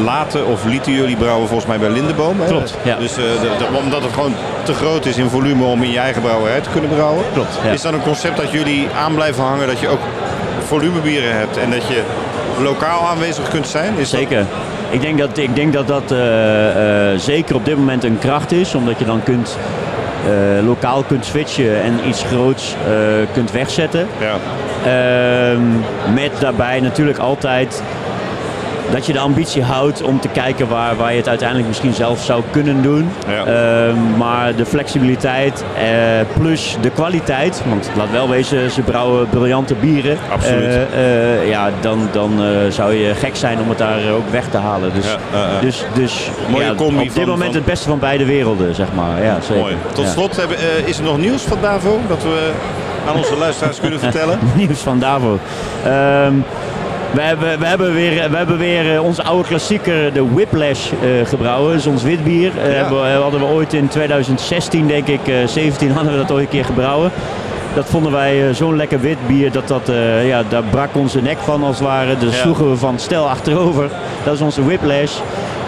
laten 0.04 0.46
of 0.46 0.64
lieten 0.64 0.92
jullie 0.92 1.16
brouwen 1.16 1.46
volgens 1.48 1.68
mij 1.68 1.78
bij 1.78 1.88
Lindeboom. 1.90 2.40
Hè? 2.40 2.46
Klopt, 2.46 2.74
ja. 2.82 2.96
Dus 2.96 3.12
omdat 3.84 4.02
het 4.02 4.12
gewoon 4.12 4.34
te 4.62 4.74
groot 4.74 5.06
is 5.06 5.16
in 5.16 5.28
volume 5.28 5.64
om 5.64 5.82
in 5.82 5.90
je 5.90 5.98
eigen 5.98 6.22
brouwerij 6.22 6.60
te 6.60 6.70
kunnen 6.70 6.90
brouwen. 6.90 7.24
Klopt, 7.32 7.58
ja. 7.64 7.70
Is 7.70 7.82
dat 7.82 7.92
een 7.92 8.02
concept 8.02 8.36
dat 8.36 8.50
jullie 8.50 8.88
aan 9.04 9.14
blijven 9.14 9.42
hangen, 9.44 9.66
dat 9.66 9.80
je 9.80 9.88
ook 9.88 10.00
volumebieren 10.66 11.36
hebt 11.36 11.56
en 11.56 11.70
dat 11.70 11.86
je 11.88 12.02
lokaal 12.62 13.06
aanwezig 13.08 13.48
kunt 13.48 13.68
zijn? 13.68 13.92
Is 13.96 14.10
dat- 14.10 14.20
Zeker. 14.20 14.46
Ik 14.90 15.00
denk 15.00 15.18
dat 15.18 15.38
ik 15.38 15.54
denk 15.54 15.72
dat, 15.72 15.86
dat 15.86 16.12
eh, 16.12 17.12
eh, 17.12 17.18
zeker 17.18 17.54
op 17.54 17.64
dit 17.64 17.76
moment 17.76 18.04
een 18.04 18.18
kracht 18.18 18.52
is, 18.52 18.74
omdat 18.74 18.98
je 18.98 19.04
dan 19.04 19.22
kunt, 19.22 19.58
eh, 20.26 20.64
lokaal 20.66 21.02
kunt 21.02 21.24
switchen 21.24 21.82
en 21.82 21.98
iets 22.08 22.22
groots 22.22 22.74
kunt 23.32 23.50
wegzetten. 23.50 24.06
Ja. 24.18 24.36
Ehm, 24.84 25.62
met 26.14 26.40
daarbij 26.40 26.80
natuurlijk 26.80 27.18
altijd 27.18 27.82
dat 28.92 29.06
je 29.06 29.12
de 29.12 29.18
ambitie 29.18 29.62
houdt 29.62 30.02
om 30.02 30.20
te 30.20 30.28
kijken 30.28 30.68
waar, 30.68 30.96
waar 30.96 31.10
je 31.10 31.16
het 31.16 31.28
uiteindelijk 31.28 31.68
misschien 31.68 31.94
zelf 31.94 32.22
zou 32.22 32.42
kunnen 32.50 32.82
doen. 32.82 33.08
Ja. 33.28 33.44
Ehm, 33.44 34.16
maar 34.16 34.54
de 34.54 34.66
flexibiliteit 34.66 35.64
eh, 35.78 35.84
plus 36.40 36.76
de 36.80 36.90
kwaliteit, 36.90 37.62
want 37.68 37.90
laat 37.96 38.10
wel 38.10 38.28
wezen, 38.28 38.70
ze 38.70 38.82
brouwen 38.82 39.28
briljante 39.28 39.74
bieren. 39.74 40.18
Absoluut. 40.32 40.62
Eh, 40.64 40.82
eh, 41.40 41.48
ja, 41.48 41.70
dan, 41.80 42.08
dan 42.12 42.40
zou 42.68 42.92
je 42.94 43.14
gek 43.14 43.36
zijn 43.36 43.60
om 43.60 43.68
het 43.68 43.78
daar 43.78 43.98
ook 44.16 44.28
weg 44.30 44.44
te 44.48 44.56
halen. 44.58 44.90
Dus, 44.94 45.04
Ja, 45.32 45.60
dus, 45.60 45.84
dus 45.94 46.30
Mooie 46.48 46.64
ja, 46.64 46.74
combi 46.74 46.96
op 46.96 47.02
dit 47.02 47.12
van- 47.12 47.22
moment 47.26 47.44
van- 47.44 47.54
het 47.54 47.64
beste 47.64 47.88
van 47.88 47.98
beide 47.98 48.24
werelden, 48.24 48.74
zeg 48.74 48.86
maar. 48.94 49.24
Ja, 49.24 49.36
zeker. 49.40 49.62
Mooi. 49.62 49.76
Tot 49.92 50.08
slot, 50.08 50.36
hebben, 50.36 50.56
is 50.84 50.98
er 50.98 51.04
nog 51.04 51.18
nieuws 51.18 51.42
van 51.42 51.58
Davo 51.60 51.98
dat 52.08 52.22
we 52.22 52.50
aan 53.08 53.16
onze 53.16 53.36
luisteraars 53.36 53.80
kunnen 53.80 54.00
vertellen? 54.08 54.38
Nieuws 54.56 54.78
van 54.80 54.98
Davo. 54.98 55.38
Ehm, 55.84 56.32
we, 57.12 57.20
hebben, 57.20 57.58
we, 57.58 57.66
hebben 57.66 57.94
weer, 57.94 58.30
we 58.30 58.36
hebben 58.36 58.58
weer 58.58 58.94
eh, 58.94 59.02
onze 59.04 59.22
oude 59.22 59.48
klassieker, 59.48 60.12
de 60.12 60.32
Whiplash, 60.32 60.90
eh, 60.90 61.26
gebrouwen. 61.28 61.70
Dat 61.72 61.80
is 61.80 61.86
ons 61.86 62.02
witbier. 62.02 62.50
Eh, 62.58 62.88
we- 62.88 63.18
hadden 63.22 63.40
we 63.40 63.46
ooit 63.46 63.72
in 63.72 63.88
2016, 63.88 64.86
denk 64.86 65.06
ik, 65.06 65.28
eh 65.28 65.34
17 65.46 65.90
hadden 65.96 66.12
we 66.12 66.18
dat 66.18 66.30
ooit 66.32 66.42
een 66.42 66.48
keer 66.48 66.64
gebrouwen. 66.64 67.10
Dat 67.74 67.86
vonden 67.86 68.12
wij 68.12 68.54
zo'n 68.54 68.76
lekker 68.76 69.00
wit 69.00 69.26
bier, 69.26 69.52
dat, 69.52 69.68
dat, 69.68 69.90
ja, 70.24 70.42
daar 70.48 70.62
brak 70.70 70.96
onze 70.96 71.22
nek 71.22 71.38
van 71.38 71.62
als 71.64 71.78
het 71.78 71.86
ware. 71.86 72.18
Dus 72.18 72.34
Ja. 72.34 72.40
sloegen 72.42 72.70
we 72.70 72.76
van 72.76 72.98
stel 72.98 73.28
achterover. 73.28 73.88
Dat 74.24 74.34
is 74.34 74.40
onze 74.40 74.64
Whiplash. 74.64 75.12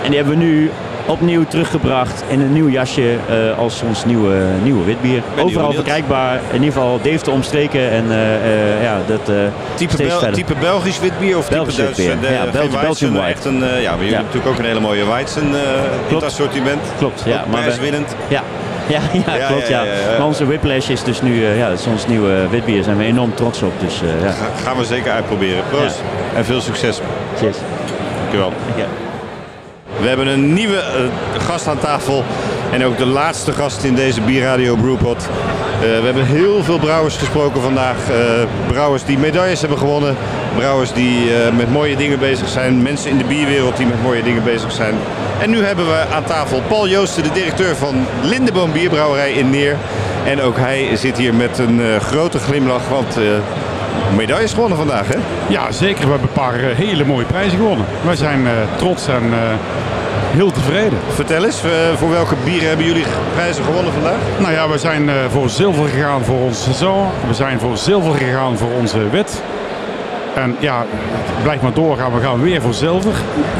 En 0.04 0.08
die 0.10 0.16
hebben 0.18 0.38
we 0.38 0.44
nu 0.44 0.70
opnieuw 1.06 1.44
teruggebracht 1.48 2.24
in 2.28 2.40
een 2.40 2.52
nieuw 2.52 2.68
jasje 2.68 3.02
eh, 3.28 3.58
als 3.58 3.82
ons 3.88 4.04
nieuwe, 4.04 4.34
nieuwe 4.62 4.84
witbier. 4.84 5.22
Overal 5.42 5.72
verkrijgbaar, 5.72 6.40
in 6.48 6.54
ieder 6.62 6.72
geval 6.72 6.98
Deventer 7.02 7.32
omstreken 7.32 7.90
en 7.90 8.04
eh, 8.10 8.34
eh, 8.34 8.82
ja, 8.82 8.98
dat 9.06 9.30
Type, 9.74 9.96
Bel- 9.96 10.56
Belgisch 10.60 11.00
witbier 11.00 11.38
of 11.38 11.48
Belgisch 11.48 11.74
type 11.74 11.82
Duits? 11.86 11.98
witbier. 12.06 12.32
Ja, 12.32 12.44
Belgisch- 12.52 13.00
white. 13.00 13.20
Echt 13.22 13.44
een, 13.44 13.58
ja, 13.58 13.64
we 13.80 13.88
hebben 13.88 14.06
Ja. 14.06 14.18
natuurlijk 14.20 14.46
ook 14.46 14.58
een 14.58 14.64
hele 14.64 14.80
mooie 14.80 15.06
Weizen 15.06 15.42
in 16.08 16.14
het 16.14 16.24
assortiment. 16.24 16.80
Klopt, 16.98 17.22
ja. 17.24 17.40
Ook 17.40 17.46
Maar 17.46 17.56
we- 17.56 17.60
prijswinnend. 17.64 18.14
ja. 18.28 18.42
Ja, 18.88 19.00
ja, 19.26 19.34
Ja, 19.36 19.46
klopt. 19.46 19.68
ja. 19.68 19.82
Maar 20.18 20.26
onze 20.26 20.46
Whiplash 20.46 20.88
is 20.88 21.02
dus 21.02 21.22
nu 21.22 21.44
ja, 21.46 21.68
dat 21.68 21.78
is 21.78 21.86
ons 21.86 22.06
nieuwe 22.06 22.48
witbier. 22.50 22.74
Daar 22.74 22.84
zijn 22.84 22.96
we 22.96 23.04
enorm 23.04 23.34
trots 23.34 23.62
op. 23.62 23.72
Dus, 23.80 24.00
ja. 24.22 24.28
Ga- 24.30 24.64
gaan 24.64 24.76
we 24.76 24.84
zeker 24.84 25.12
uitproberen. 25.12 25.62
Proost 25.70 26.02
en 26.36 26.44
veel 26.44 26.60
succes. 26.60 27.00
Cheers. 27.38 27.56
Dankjewel. 28.20 28.52
Ja. 28.76 28.84
We 30.02 30.08
hebben 30.08 30.26
een 30.26 30.52
nieuwe 30.52 30.76
eh, 30.76 31.42
gast 31.46 31.66
aan 31.66 31.78
tafel. 31.78 32.24
En 32.72 32.84
ook 32.84 32.98
de 32.98 33.06
laatste 33.06 33.52
gast 33.52 33.82
in 33.82 33.94
deze 33.94 34.20
Bierradio 34.20 34.76
Brewpot. 34.76 35.16
Eh, 35.16 35.80
we 35.80 36.04
hebben 36.04 36.24
heel 36.24 36.62
veel 36.62 36.78
brouwers 36.78 37.16
gesproken 37.16 37.62
vandaag. 37.62 37.96
Eh, 38.10 38.16
brouwers 38.66 39.04
die 39.04 39.18
medailles 39.18 39.60
hebben 39.60 39.78
gewonnen. 39.78 40.16
Brouwers 40.56 40.92
die 40.92 41.30
met 41.56 41.72
mooie 41.72 41.96
dingen 41.96 42.18
bezig 42.18 42.48
zijn. 42.48 42.82
Mensen 42.82 43.10
in 43.10 43.18
de 43.18 43.24
bierwereld 43.24 43.76
die 43.76 43.86
met 43.86 44.02
mooie 44.02 44.22
dingen 44.22 44.44
bezig 44.44 44.72
zijn. 44.72 44.94
En 45.40 45.50
nu 45.50 45.64
hebben 45.64 45.86
we 45.86 46.04
aan 46.14 46.24
tafel 46.24 46.62
Paul 46.68 46.88
Joosten, 46.88 47.22
de 47.22 47.32
directeur 47.32 47.76
van 47.76 48.06
Lindeboom 48.22 48.72
Bierbrouwerij 48.72 49.32
in 49.32 49.50
Neer. 49.50 49.76
En 50.26 50.40
ook 50.40 50.56
hij 50.56 50.96
zit 50.96 51.18
hier 51.18 51.34
met 51.34 51.58
een 51.58 52.00
grote 52.00 52.38
glimlach, 52.38 52.88
want 52.88 53.16
medailles 54.16 54.52
gewonnen 54.52 54.78
vandaag 54.78 55.08
hè? 55.08 55.18
Ja, 55.48 55.70
zeker. 55.70 56.04
We 56.04 56.10
hebben 56.10 56.28
een 56.28 56.42
paar 56.42 56.54
hele 56.54 57.04
mooie 57.04 57.26
prijzen 57.26 57.58
gewonnen. 57.58 57.86
Wij 58.04 58.16
zijn 58.16 58.46
trots 58.76 59.06
en 59.08 59.32
heel 60.32 60.50
tevreden. 60.50 60.98
Vertel 61.08 61.44
eens, 61.44 61.64
eh, 61.64 61.70
voor 61.96 62.10
welke 62.10 62.34
bieren 62.44 62.68
hebben 62.68 62.86
jullie 62.86 63.04
prijzen 63.34 63.64
gewonnen 63.64 63.92
vandaag? 63.92 64.18
Nou 64.38 64.52
ja, 64.52 64.68
we 64.68 64.78
zijn 64.78 65.08
eh, 65.08 65.14
voor 65.30 65.48
zilver 65.50 65.88
gegaan 65.88 66.24
voor 66.24 66.38
ons 66.38 66.62
seizoen. 66.62 67.06
We 67.28 67.34
zijn 67.34 67.60
voor 67.60 67.76
zilver 67.76 68.14
gegaan 68.14 68.58
voor 68.58 68.70
onze 68.80 69.08
wit. 69.10 69.42
En 70.34 70.56
ja, 70.58 70.84
blijf 71.42 71.60
maar 71.60 71.72
doorgaan. 71.72 72.14
We 72.14 72.20
gaan 72.20 72.42
weer 72.42 72.60
voor 72.60 72.74
zilver. 72.74 73.12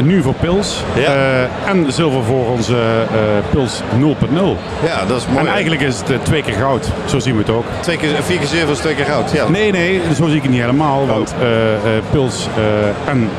Nu 0.02 0.22
voor 0.22 0.34
pils. 0.34 0.82
Eh, 0.96 1.68
en 1.68 1.92
zilver 1.92 2.24
voor 2.24 2.46
onze 2.46 2.76
eh, 2.76 3.50
pils 3.50 3.80
0.0. 3.98 4.56
Ja, 4.84 5.04
dat 5.06 5.20
is 5.20 5.26
mooi. 5.26 5.38
En 5.38 5.46
eigenlijk 5.46 5.80
is 5.80 5.98
het 6.06 6.24
twee 6.24 6.42
keer 6.42 6.54
goud. 6.54 6.90
Zo 7.04 7.18
zien 7.18 7.34
we 7.34 7.40
het 7.40 7.50
ook. 7.50 7.64
Twee 7.80 7.96
keer, 7.96 8.22
vier 8.22 8.38
keer 8.38 8.46
zilver 8.46 8.70
is 8.70 8.78
twee 8.78 8.94
keer 8.94 9.04
goud. 9.04 9.32
Ja. 9.32 9.48
Nee, 9.48 9.72
nee, 9.72 10.00
zo 10.14 10.26
zie 10.26 10.36
ik 10.36 10.42
het 10.42 10.50
niet 10.50 10.60
helemaal. 10.60 11.06
Want 11.06 11.34
eh, 11.40 11.72
eh, 11.74 12.02
pils 12.10 12.48
en 13.04 13.30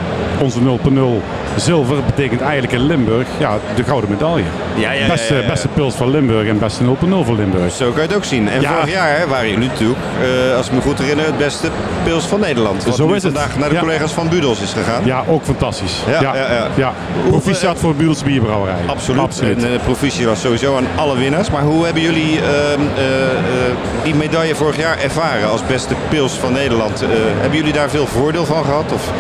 onze 0.44 0.60
0.0 0.60 1.24
zilver 1.56 2.04
betekent 2.06 2.42
eigenlijk 2.42 2.74
in 2.74 2.86
Limburg 2.86 3.28
ja, 3.40 3.58
de 3.76 3.84
gouden 3.84 4.10
medaille. 4.10 4.46
Ja, 4.76 4.92
ja, 4.92 5.08
beste, 5.08 5.36
ja, 5.36 5.48
beste 5.48 5.68
pils 5.68 5.96
van 5.96 6.10
Limburg 6.10 6.48
en 6.48 6.60
beste 6.60 6.84
0.0 6.84 6.90
van 7.10 7.36
Limburg. 7.36 7.72
Zo 7.72 7.92
kan 7.92 8.02
je 8.02 8.08
het 8.08 8.16
ook 8.16 8.24
zien. 8.24 8.50
En 8.50 8.64
vorig 8.64 8.92
jaar 8.92 9.18
hè, 9.18 9.28
waren 9.28 9.50
jullie 9.50 9.68
natuurlijk, 9.68 10.00
eh, 10.22 10.58
als 10.58 10.68
ik 10.68 10.74
me 10.74 10.82
goed 10.82 11.00
herinner, 11.00 11.26
het 11.26 11.38
beste 11.38 11.68
pils 12.04 12.26
van 12.26 12.40
Nederland. 12.40 12.84
Wat 12.84 12.96
Zo 12.96 13.08
is 13.08 13.24
het. 13.24 13.34
vandaag 13.34 13.58
naar 13.58 13.70
de 13.70 13.78
collega's 13.78 14.12
van 14.12 14.30
Budels 14.30 14.62
is 14.62 14.74
gegaan. 14.74 15.06
Ja, 15.06 15.24
ook 15.28 15.44
fantastisch. 15.44 16.00
Ja, 16.08 16.22
ja, 16.22 16.36
ja. 16.36 16.68
ja. 16.76 16.94
Proficiat 17.28 17.80
voor 17.80 17.96
Budelse 17.96 18.24
Bierbrouwerij. 18.24 18.76
Absoluut. 18.86 19.22
Absoluut. 19.22 19.64
En 19.64 19.72
uh, 19.72 19.80
proficiat 19.84 20.28
was 20.28 20.42
sowieso 20.42 20.76
aan 20.76 20.88
alle 20.96 21.18
winnaars. 21.18 21.50
Maar 21.50 21.64
hoe 21.64 21.86
hebben 21.86 22.02
jullie 22.02 22.40
ehm, 22.40 22.82
eh, 22.96 23.32
eh, 23.32 23.74
die 24.04 24.16
medaille 24.16 24.56
vorig 24.56 24.78
jaar 24.78 24.98
ervaren 25.00 25.50
als 25.50 25.66
beste 25.66 25.94
pils 26.10 26.34
van 26.34 26.54
Nederland? 26.54 27.02
Eh, 27.02 27.10
hebben 27.40 27.58
jullie 27.58 27.74
daar 27.74 27.90
veel 27.90 28.08
voordeel 28.08 28.46
van 28.46 28.64
gehad? 28.64 28.92
Of 28.94 29.12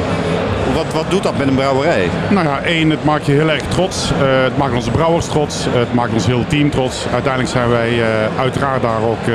wat, 0.73 0.93
wat 0.93 1.05
doet 1.09 1.23
dat 1.23 1.37
met 1.37 1.47
een 1.47 1.55
brouwerij? 1.55 2.09
Nou 2.29 2.47
ja, 2.47 2.61
één, 2.61 2.89
het 2.89 3.03
maakt 3.03 3.25
je 3.25 3.31
heel 3.31 3.49
erg 3.49 3.61
trots. 3.61 4.11
Eh, 4.11 4.43
het 4.43 4.57
maakt 4.57 4.73
onze 4.73 4.91
brouwers 4.91 5.25
trots. 5.25 5.65
het 5.69 5.93
maakt 5.93 6.13
ons 6.13 6.25
hele 6.25 6.47
team 6.47 6.69
trots. 6.69 7.05
Uiteindelijk 7.13 7.51
zijn 7.53 7.69
wij 7.69 7.89
eh, 8.01 8.39
uiteraard 8.39 8.81
daar 8.81 9.01
ook 9.09 9.27
eh, 9.27 9.33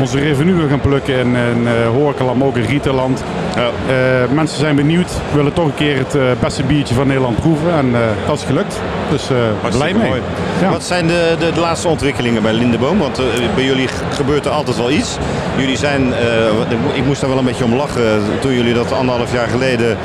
onze 0.00 0.18
revenue 0.18 0.68
gaan 0.68 0.80
plukken 0.80 1.14
in, 1.18 1.36
in 1.36 1.62
maar 2.36 2.46
ook 2.46 2.56
in 2.56 2.64
retailland. 2.64 3.22
Eh, 3.58 4.34
mensen 4.34 4.58
zijn 4.58 4.76
benieuwd, 4.76 5.10
willen 5.34 5.52
toch 5.52 5.64
een 5.64 5.74
keer 5.74 5.96
het 5.98 6.14
eh, 6.14 6.22
beste 6.40 6.62
biertje 6.62 6.94
van 6.94 7.06
Nederland 7.06 7.40
proeven. 7.40 7.72
En 7.72 7.94
eh, 7.94 8.00
dat 8.26 8.38
is 8.38 8.44
gelukt. 8.44 8.80
Dus 9.10 9.30
eh, 9.30 9.36
blij 9.76 9.92
mee. 9.94 10.08
mooi. 10.08 10.20
Wat 10.70 10.84
zijn 10.84 11.06
de, 11.06 11.36
de, 11.38 11.52
de 11.52 11.60
laatste 11.60 11.88
ontwikkelingen 11.88 12.42
bij 12.42 12.52
Lindeboom? 12.52 12.98
Want 12.98 13.18
eh, 13.18 13.24
bij 13.54 13.64
jullie 13.64 13.88
gebeurt 14.10 14.44
er 14.46 14.50
altijd 14.50 14.76
wel 14.76 14.90
iets. 14.90 15.16
Jullie 15.56 15.76
zijn, 15.76 16.12
eh, 16.14 16.96
ik 16.96 17.04
moest 17.04 17.20
daar 17.20 17.30
wel 17.30 17.38
een 17.38 17.44
beetje 17.44 17.64
om 17.64 17.74
lachen 17.74 18.22
toen 18.40 18.52
jullie 18.54 18.74
dat 18.74 18.92
anderhalf 18.92 19.32
jaar 19.32 19.48
geleden 19.48 19.96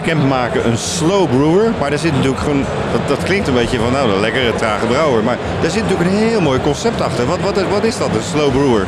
bekendmaken 0.00 0.66
een 0.66 0.78
slow 0.78 1.28
brewer. 1.28 1.70
Maar 1.80 1.90
daar 1.90 1.98
zit 1.98 2.12
natuurlijk 2.12 2.42
gewoon, 2.42 2.64
dat, 2.92 3.00
dat 3.08 3.22
klinkt 3.24 3.48
een 3.48 3.54
beetje 3.54 3.78
van 3.78 3.92
nou, 3.92 4.12
een 4.12 4.20
lekkere 4.20 4.54
trage 4.54 4.86
brouwer. 4.86 5.22
Maar 5.24 5.36
daar 5.60 5.70
zit 5.70 5.82
natuurlijk 5.82 6.10
een 6.10 6.16
heel 6.16 6.40
mooi 6.40 6.60
concept 6.60 7.00
achter. 7.00 7.26
Wat, 7.26 7.40
wat, 7.40 7.68
wat 7.70 7.84
is 7.84 7.98
dat, 7.98 8.08
een 8.14 8.22
slow 8.22 8.50
brewer? 8.50 8.86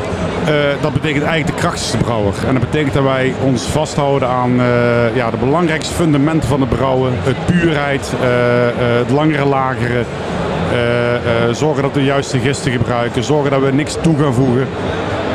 Uh, 0.49 0.55
dat 0.81 0.93
betekent 0.93 1.25
eigenlijk 1.25 1.57
de 1.57 1.61
krachtigste 1.63 1.97
brouwer. 1.97 2.35
En 2.47 2.53
dat 2.55 2.63
betekent 2.63 2.95
dat 2.95 3.03
wij 3.03 3.35
ons 3.45 3.63
vasthouden 3.63 4.29
aan 4.29 4.51
uh, 4.61 5.17
ja, 5.17 5.31
de 5.31 5.37
belangrijkste 5.37 5.95
fundamenten 5.95 6.49
van 6.49 6.61
het 6.61 6.69
brouwen. 6.69 7.13
Het 7.15 7.47
puurheid, 7.47 8.13
uh, 8.15 8.29
het 8.99 9.11
langere 9.11 9.45
lagere. 9.45 10.05
zorgen 11.53 11.83
dat 11.83 11.93
we 11.93 11.99
de 11.99 12.05
juiste 12.05 12.39
gisten 12.39 12.73
gebruiken. 12.73 13.25
Zorgen 13.25 13.51
dat 13.51 13.61
we 13.61 13.73
niks 13.73 13.97
toe 14.03 14.19
gaan 14.19 14.35
voegen. 14.35 14.67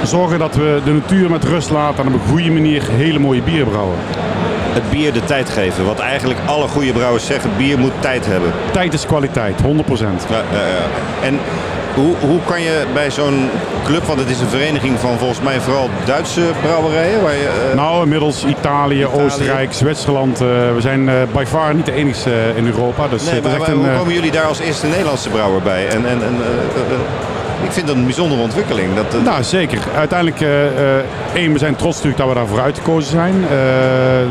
Zorgen 0.04 0.40
dat 0.40 0.56
we 0.56 0.82
de 0.86 0.92
natuur 0.92 1.30
met 1.30 1.44
rust 1.44 1.70
laten 1.70 2.06
en 2.06 2.14
op 2.14 2.14
een 2.14 2.30
goede 2.30 2.52
manier 2.52 2.84
hele 2.90 3.20
mooie 3.20 3.42
bier 3.42 3.66
brouwen. 3.66 3.98
Het 4.74 4.90
bier 4.90 5.14
de 5.14 5.24
tijd 5.24 5.50
geven. 5.50 5.86
Wat 5.86 6.00
eigenlijk 6.00 6.40
alle 6.46 6.68
goede 6.68 6.92
brouwers 6.92 7.26
zeggen, 7.26 7.50
bier 7.58 7.80
moet 7.80 7.92
tijd 8.00 8.26
hebben. 8.26 8.52
Tijd 8.72 8.94
is 8.94 9.06
kwaliteit, 9.06 9.62
100%. 9.62 9.66
Ja, 10.30 10.44
ja, 10.52 10.68
ja. 10.68 11.28
En 11.28 11.40
hoe, 11.96 12.16
hoe 12.20 12.40
kan 12.46 12.62
je 12.62 12.86
bij 12.94 13.12
zo'n 13.12 13.50
club, 13.84 14.04
want 14.04 14.20
het 14.20 14.30
is 14.30 14.40
een 14.40 14.48
vereniging 14.48 15.00
van 15.00 15.18
volgens 15.18 15.42
mij 15.42 15.60
vooral 15.60 15.90
Duitse 16.06 16.42
brouwerijen. 16.62 17.22
Waar 17.22 17.34
je, 17.34 17.68
uh... 17.70 17.76
Nou, 17.76 18.04
inmiddels 18.04 18.46
Italië, 18.46 19.00
Italië. 19.00 19.24
Oostenrijk, 19.24 19.74
Zwitserland. 19.74 20.42
Uh, 20.42 20.48
we 20.48 20.82
zijn 20.82 21.08
uh, 21.08 21.14
by 21.34 21.44
far 21.48 21.76
niet 21.76 21.86
de 21.86 21.92
enige 21.92 22.32
in 22.56 22.66
Europa. 22.66 23.08
Dus 23.08 23.24
nee, 23.32 23.42
maar, 23.42 23.70
een, 23.70 23.76
hoe 23.76 23.98
komen 23.98 24.14
jullie 24.14 24.32
daar 24.32 24.46
als 24.46 24.60
eerste 24.60 24.88
Nederlandse 24.88 25.30
brouwer 25.30 25.62
bij? 25.62 25.88
En, 25.88 26.06
en, 26.06 26.24
en 26.24 26.36
ik 27.64 27.72
vind 27.72 27.88
dat 27.88 27.96
een 27.96 28.06
bijzondere 28.06 28.42
ontwikkeling. 28.42 28.96
Dat. 28.96 29.24
Nou, 29.24 29.44
zeker. 29.44 29.80
Uiteindelijk, 29.96 30.42
uh, 30.42 30.48
één, 31.34 31.54
we 31.54 31.58
zijn 31.58 31.76
trots 31.76 31.96
natuurlijk 31.96 32.18
dat 32.18 32.28
we 32.28 32.34
daarvoor 32.34 32.62
uitgekozen 32.62 33.12
zijn. 33.12 33.36
Uh, 33.36 33.48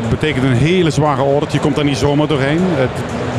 het 0.01 0.09
betekent 0.09 0.43
een 0.43 0.53
hele 0.53 0.89
zware 0.89 1.21
audit. 1.21 1.51
Je 1.51 1.59
komt 1.59 1.75
daar 1.75 1.85
niet 1.85 1.97
zomaar 1.97 2.27
doorheen. 2.27 2.59
Het 2.61 2.89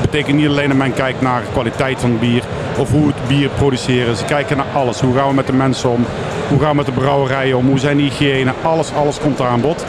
betekent 0.00 0.36
niet 0.36 0.48
alleen 0.48 0.68
dat 0.68 0.76
men 0.76 0.92
kijkt 0.92 1.20
naar 1.20 1.40
de 1.40 1.52
kwaliteit 1.52 2.00
van 2.00 2.10
het 2.10 2.20
bier 2.20 2.42
of 2.78 2.90
hoe 2.90 3.06
het 3.06 3.28
bier 3.28 3.48
produceren. 3.48 4.16
Ze 4.16 4.24
kijken 4.24 4.56
naar 4.56 4.66
alles. 4.74 5.00
Hoe 5.00 5.14
gaan 5.16 5.28
we 5.28 5.34
met 5.34 5.46
de 5.46 5.52
mensen 5.52 5.90
om? 5.90 6.06
Hoe 6.48 6.60
gaan 6.60 6.70
we 6.70 6.76
met 6.76 6.86
de 6.86 6.92
brouwerijen 6.92 7.56
om? 7.56 7.66
Hoe 7.66 7.78
zijn 7.78 7.96
de 7.96 8.02
hygiëne? 8.02 8.52
Alles, 8.62 8.92
alles 8.94 9.18
komt 9.18 9.38
daar 9.38 9.48
aan 9.48 9.60
bod. 9.60 9.84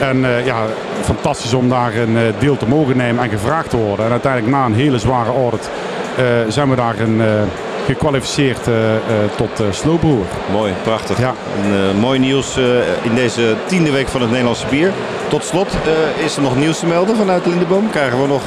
En 0.00 0.26
ja, 0.44 0.56
fantastisch 1.00 1.54
om 1.54 1.68
daar 1.68 1.94
een 1.94 2.16
deel 2.38 2.56
te 2.56 2.66
mogen 2.66 2.96
nemen 2.96 3.24
en 3.24 3.30
gevraagd 3.30 3.70
te 3.70 3.76
worden. 3.76 4.04
En 4.04 4.10
uiteindelijk 4.10 4.52
na 4.52 4.64
een 4.64 4.74
hele 4.74 4.98
zware 4.98 5.30
audit 5.30 5.70
zijn 6.48 6.70
we 6.70 6.76
daar 6.76 6.98
een 6.98 7.20
uh, 8.68 8.74
tot 9.36 9.60
uh, 9.60 9.66
slowbrewer. 9.70 10.26
Mooi, 10.52 10.72
prachtig. 10.82 11.18
Ja. 11.18 11.34
En, 11.62 11.96
mooi 11.96 12.18
nieuws 12.18 12.56
in 13.02 13.14
deze 13.14 13.54
tiende 13.66 13.90
week 13.90 14.08
van 14.08 14.20
het 14.20 14.30
Nederlandse 14.30 14.66
bier. 14.70 14.90
Tot 15.28 15.44
slot, 15.44 15.76
is 16.24 16.36
er 16.36 16.42
nog 16.42 16.56
nieuws 16.56 16.78
te 16.78 16.86
melden 16.86 17.16
vanuit 17.16 17.46
Lindeboom? 17.46 17.90
Krijgen 17.90 18.20
we 18.20 18.26
nog 18.26 18.42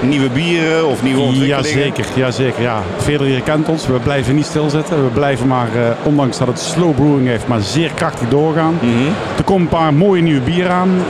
nieuwe 0.00 0.30
bieren 0.30 0.86
of 0.86 1.02
nieuwe 1.02 1.20
ontwikkelingen? 1.20 1.74
Jazeker, 1.74 2.06
jazeker. 2.14 2.62
Ja. 2.62 2.82
Verder, 2.96 3.40
kent 3.40 3.68
ons. 3.68 3.86
We 3.86 3.98
blijven 3.98 4.34
niet 4.34 4.46
stilzitten. 4.46 5.04
We 5.04 5.10
blijven 5.10 5.46
maar, 5.46 5.68
ondanks 6.02 6.38
dat 6.38 6.46
het 6.46 6.58
slow 6.58 6.94
brewing 6.94 7.26
heeft, 7.26 7.46
maar 7.46 7.60
zeer 7.60 7.90
krachtig 7.94 8.28
doorgaan. 8.28 8.78
Mm 8.80 8.96
-hmm. 8.96 9.14
Er 9.36 9.44
komen 9.44 9.62
een 9.62 9.68
paar 9.68 9.94
mooie 9.94 10.22
nieuwe 10.22 10.40
bieren 10.40 10.72
aan. 10.72 11.02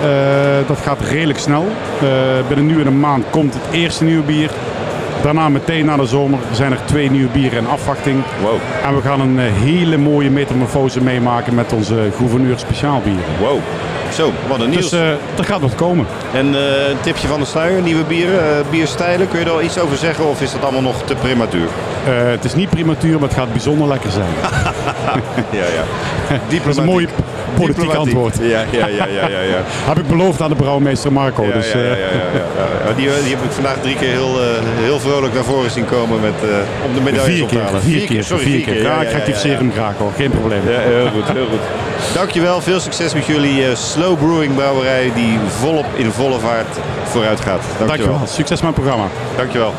dat 0.67 0.79
gaat 0.79 1.01
redelijk 1.01 1.39
snel. 1.39 1.67
binnen 2.49 2.67
nu 2.67 2.81
en 2.81 2.87
een 2.87 3.01
maand 3.01 3.25
komt 3.31 3.55
het 3.55 3.63
eerste 3.73 4.05
nieuwe 4.05 4.23
bier. 4.23 4.51
Daarna 5.23 5.49
meteen 5.49 5.85
na 5.85 5.97
de 5.97 6.07
zomer 6.07 6.39
zijn 6.53 6.73
er 6.73 6.85
twee 6.85 7.11
nieuwe 7.11 7.31
bieren 7.31 7.59
in 7.59 7.67
afwachting. 7.67 8.23
Wow. 8.43 8.55
En 8.85 8.95
we 8.95 9.03
gaan 9.03 9.21
een 9.21 9.39
hele 9.39 9.97
mooie 9.97 10.31
metamorfose 10.31 11.01
meemaken 11.01 11.55
met 11.55 11.73
onze 11.73 12.09
gouverneur 12.17 12.59
speciaalbier. 12.59 13.21
Wow. 13.41 13.59
Zo, 14.13 14.33
wat 14.49 14.61
een 14.61 14.71
nieuws. 14.71 14.91
Dus 14.91 15.01
uh, 15.01 15.11
er 15.11 15.45
gaat 15.45 15.61
wat 15.61 15.75
komen. 15.75 16.07
En 16.33 16.47
uh, 16.47 16.89
een 16.89 17.01
tipje 17.01 17.29
van 17.29 17.41
de 17.41 17.47
sluier, 17.47 17.83
nieuwe 17.83 18.05
bieren, 18.05 18.35
uh, 18.35 18.71
bierstijlen. 18.71 19.29
Kun 19.29 19.39
je 19.39 19.45
er 19.45 19.51
al 19.51 19.63
iets 19.63 19.79
over 19.79 19.97
zeggen 19.97 20.29
of 20.29 20.41
is 20.41 20.53
dat 20.53 20.63
allemaal 20.63 20.83
nog 20.83 21.03
te 21.03 21.15
prematuur? 21.15 21.69
het 22.07 22.45
is 22.45 22.55
niet 22.55 22.71
prematuur, 22.71 23.13
maar 23.13 23.29
het 23.29 23.39
gaat 23.39 23.53
bijzonder 23.53 23.89
lekker 23.89 24.11
zijn. 24.11 24.29
ja, 25.61 25.65
ja. 25.65 25.85
Dat 26.65 26.67
is 26.67 26.77
een 26.77 26.85
mooi 26.85 27.09
politiek 27.55 27.95
antwoord. 27.95 28.39
Ja, 28.41 28.65
ja, 28.71 28.87
ja, 28.87 29.07
ja, 29.07 29.29
ja, 29.29 29.41
ja. 29.41 29.61
heb 29.65 29.99
ik 29.99 30.07
beloofd 30.07 30.43
aan 30.43 30.49
de 30.49 30.57
brouwmeester 30.57 31.13
Marco. 31.13 31.45
Ja, 31.45 31.53
dus, 31.53 31.73
ja, 31.73 31.79
ja, 31.79 31.87
ja, 31.87 31.95
ja, 31.97 32.67
ja. 32.87 32.93
Die, 32.97 33.09
die 33.23 33.35
heb 33.35 33.45
ik 33.45 33.51
vandaag 33.51 33.77
drie 33.83 33.97
keer 33.97 34.11
heel, 34.11 34.43
uh, 34.43 34.49
heel 34.63 35.01
vrolijk 35.01 35.35
naar 35.35 35.45
voren 35.45 35.71
zien 35.71 35.85
komen 35.85 36.21
met, 36.21 36.35
uh, 36.45 36.51
om 36.87 36.95
de 36.95 37.01
medailles 37.01 37.41
op 37.41 37.49
te 37.49 37.55
keer, 37.55 37.65
halen. 37.65 37.83
Vier, 37.83 38.07
keer, 38.07 38.25
sorry, 38.25 38.45
vier, 38.45 38.61
keer. 38.61 38.83
Ja, 38.83 39.01
ik 39.01 39.25
die 39.25 39.35
serum 39.35 39.73
graag 39.73 39.95
hoor, 39.99 40.13
geen 40.17 40.31
probleem. 40.31 40.61
Ja, 40.69 40.79
heel 40.79 41.09
goed, 41.15 41.33
heel 41.33 41.47
goed. 41.47 41.61
Dankjewel, 42.15 42.61
veel 42.61 42.81
succes 42.81 43.15
met 43.15 43.27
jullie 43.27 43.75
slow 43.75 44.19
brewing 44.19 44.55
brouwerij 44.55 45.11
die 45.15 45.39
volop 45.49 45.87
in 45.95 46.11
volle 46.11 46.39
vaart 46.39 46.79
vooruit 47.05 47.41
gaat. 47.41 47.63
Dankjewel. 47.79 47.87
Dankjewel. 47.87 48.27
Succes 48.27 48.61
met 48.61 48.71
het 48.75 48.81
programma. 48.81 49.07
Dankjewel. 49.37 49.75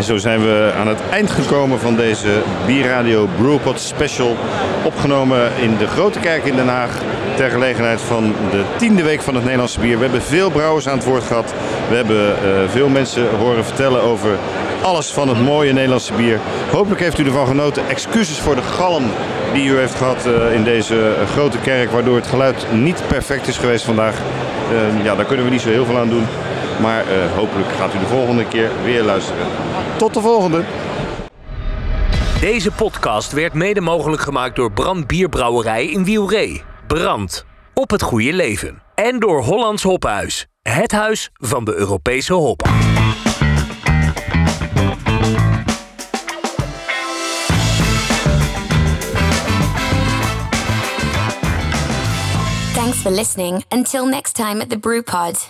En 0.00 0.06
zo 0.06 0.16
zijn 0.16 0.40
we 0.40 0.72
aan 0.76 0.88
het 0.88 1.00
eind 1.10 1.30
gekomen 1.30 1.80
van 1.80 1.96
deze 1.96 2.42
Bierradio 2.66 3.28
Brewpot 3.36 3.80
Special. 3.80 4.36
Opgenomen 4.84 5.50
in 5.60 5.76
de 5.76 5.86
Grote 5.86 6.18
Kerk 6.18 6.44
in 6.44 6.56
Den 6.56 6.68
Haag. 6.68 7.02
Ter 7.36 7.50
gelegenheid 7.50 8.00
van 8.00 8.34
de 8.50 8.62
tiende 8.76 9.02
week 9.02 9.20
van 9.20 9.34
het 9.34 9.42
Nederlandse 9.42 9.80
bier. 9.80 9.96
We 9.96 10.02
hebben 10.02 10.22
veel 10.22 10.50
brouwers 10.50 10.88
aan 10.88 10.96
het 10.96 11.06
woord 11.06 11.24
gehad. 11.24 11.54
We 11.88 11.96
hebben 11.96 12.36
eh, 12.36 12.68
veel 12.68 12.88
mensen 12.88 13.36
horen 13.38 13.64
vertellen 13.64 14.02
over 14.02 14.30
alles 14.82 15.12
van 15.12 15.28
het 15.28 15.42
mooie 15.42 15.72
Nederlandse 15.72 16.12
bier. 16.12 16.38
Hopelijk 16.70 17.00
heeft 17.00 17.18
u 17.18 17.24
ervan 17.24 17.46
genoten. 17.46 17.88
Excuses 17.88 18.38
voor 18.38 18.54
de 18.54 18.62
galm 18.62 19.04
die 19.52 19.70
u 19.70 19.78
heeft 19.78 19.94
gehad 19.94 20.26
eh, 20.26 20.54
in 20.54 20.64
deze 20.64 21.14
grote 21.32 21.58
kerk. 21.58 21.90
Waardoor 21.90 22.16
het 22.16 22.26
geluid 22.26 22.66
niet 22.72 23.02
perfect 23.06 23.48
is 23.48 23.58
geweest 23.58 23.84
vandaag. 23.84 24.14
Eh, 24.14 25.04
ja, 25.04 25.14
daar 25.14 25.24
kunnen 25.24 25.44
we 25.44 25.50
niet 25.50 25.60
zo 25.60 25.68
heel 25.68 25.84
veel 25.84 25.98
aan 25.98 26.08
doen. 26.08 26.26
Maar 26.80 27.06
eh, 27.06 27.32
hopelijk 27.36 27.68
gaat 27.68 27.94
u 27.94 27.98
de 27.98 28.06
volgende 28.06 28.48
keer 28.48 28.70
weer 28.84 29.02
luisteren. 29.02 29.46
Tot 29.96 30.14
de 30.14 30.20
volgende! 30.20 30.64
Deze 32.40 32.70
podcast 32.70 33.32
werd 33.32 33.54
mede 33.54 33.80
mogelijk 33.80 34.22
gemaakt 34.22 34.56
door 34.56 34.72
Brand 34.72 35.06
Bierbrouwerij 35.06 35.86
in 35.86 36.04
Wielree. 36.04 36.62
Brand. 36.86 37.44
Op 37.74 37.90
het 37.90 38.02
goede 38.02 38.32
leven. 38.32 38.82
En 38.94 39.18
door 39.18 39.42
Hollands 39.42 39.82
Hophuis. 39.82 40.46
Het 40.62 40.92
huis 40.92 41.30
van 41.34 41.64
de 41.64 41.74
Europese 41.74 42.32
hop. 42.32 42.68
Thanks 52.74 52.98
for 53.02 53.10
listening. 53.10 53.64
Until 53.68 54.06
next 54.06 54.34
time 54.34 54.60
at 54.60 54.68
the 54.68 54.78
Brew 54.78 55.02
Pod. 55.02 55.48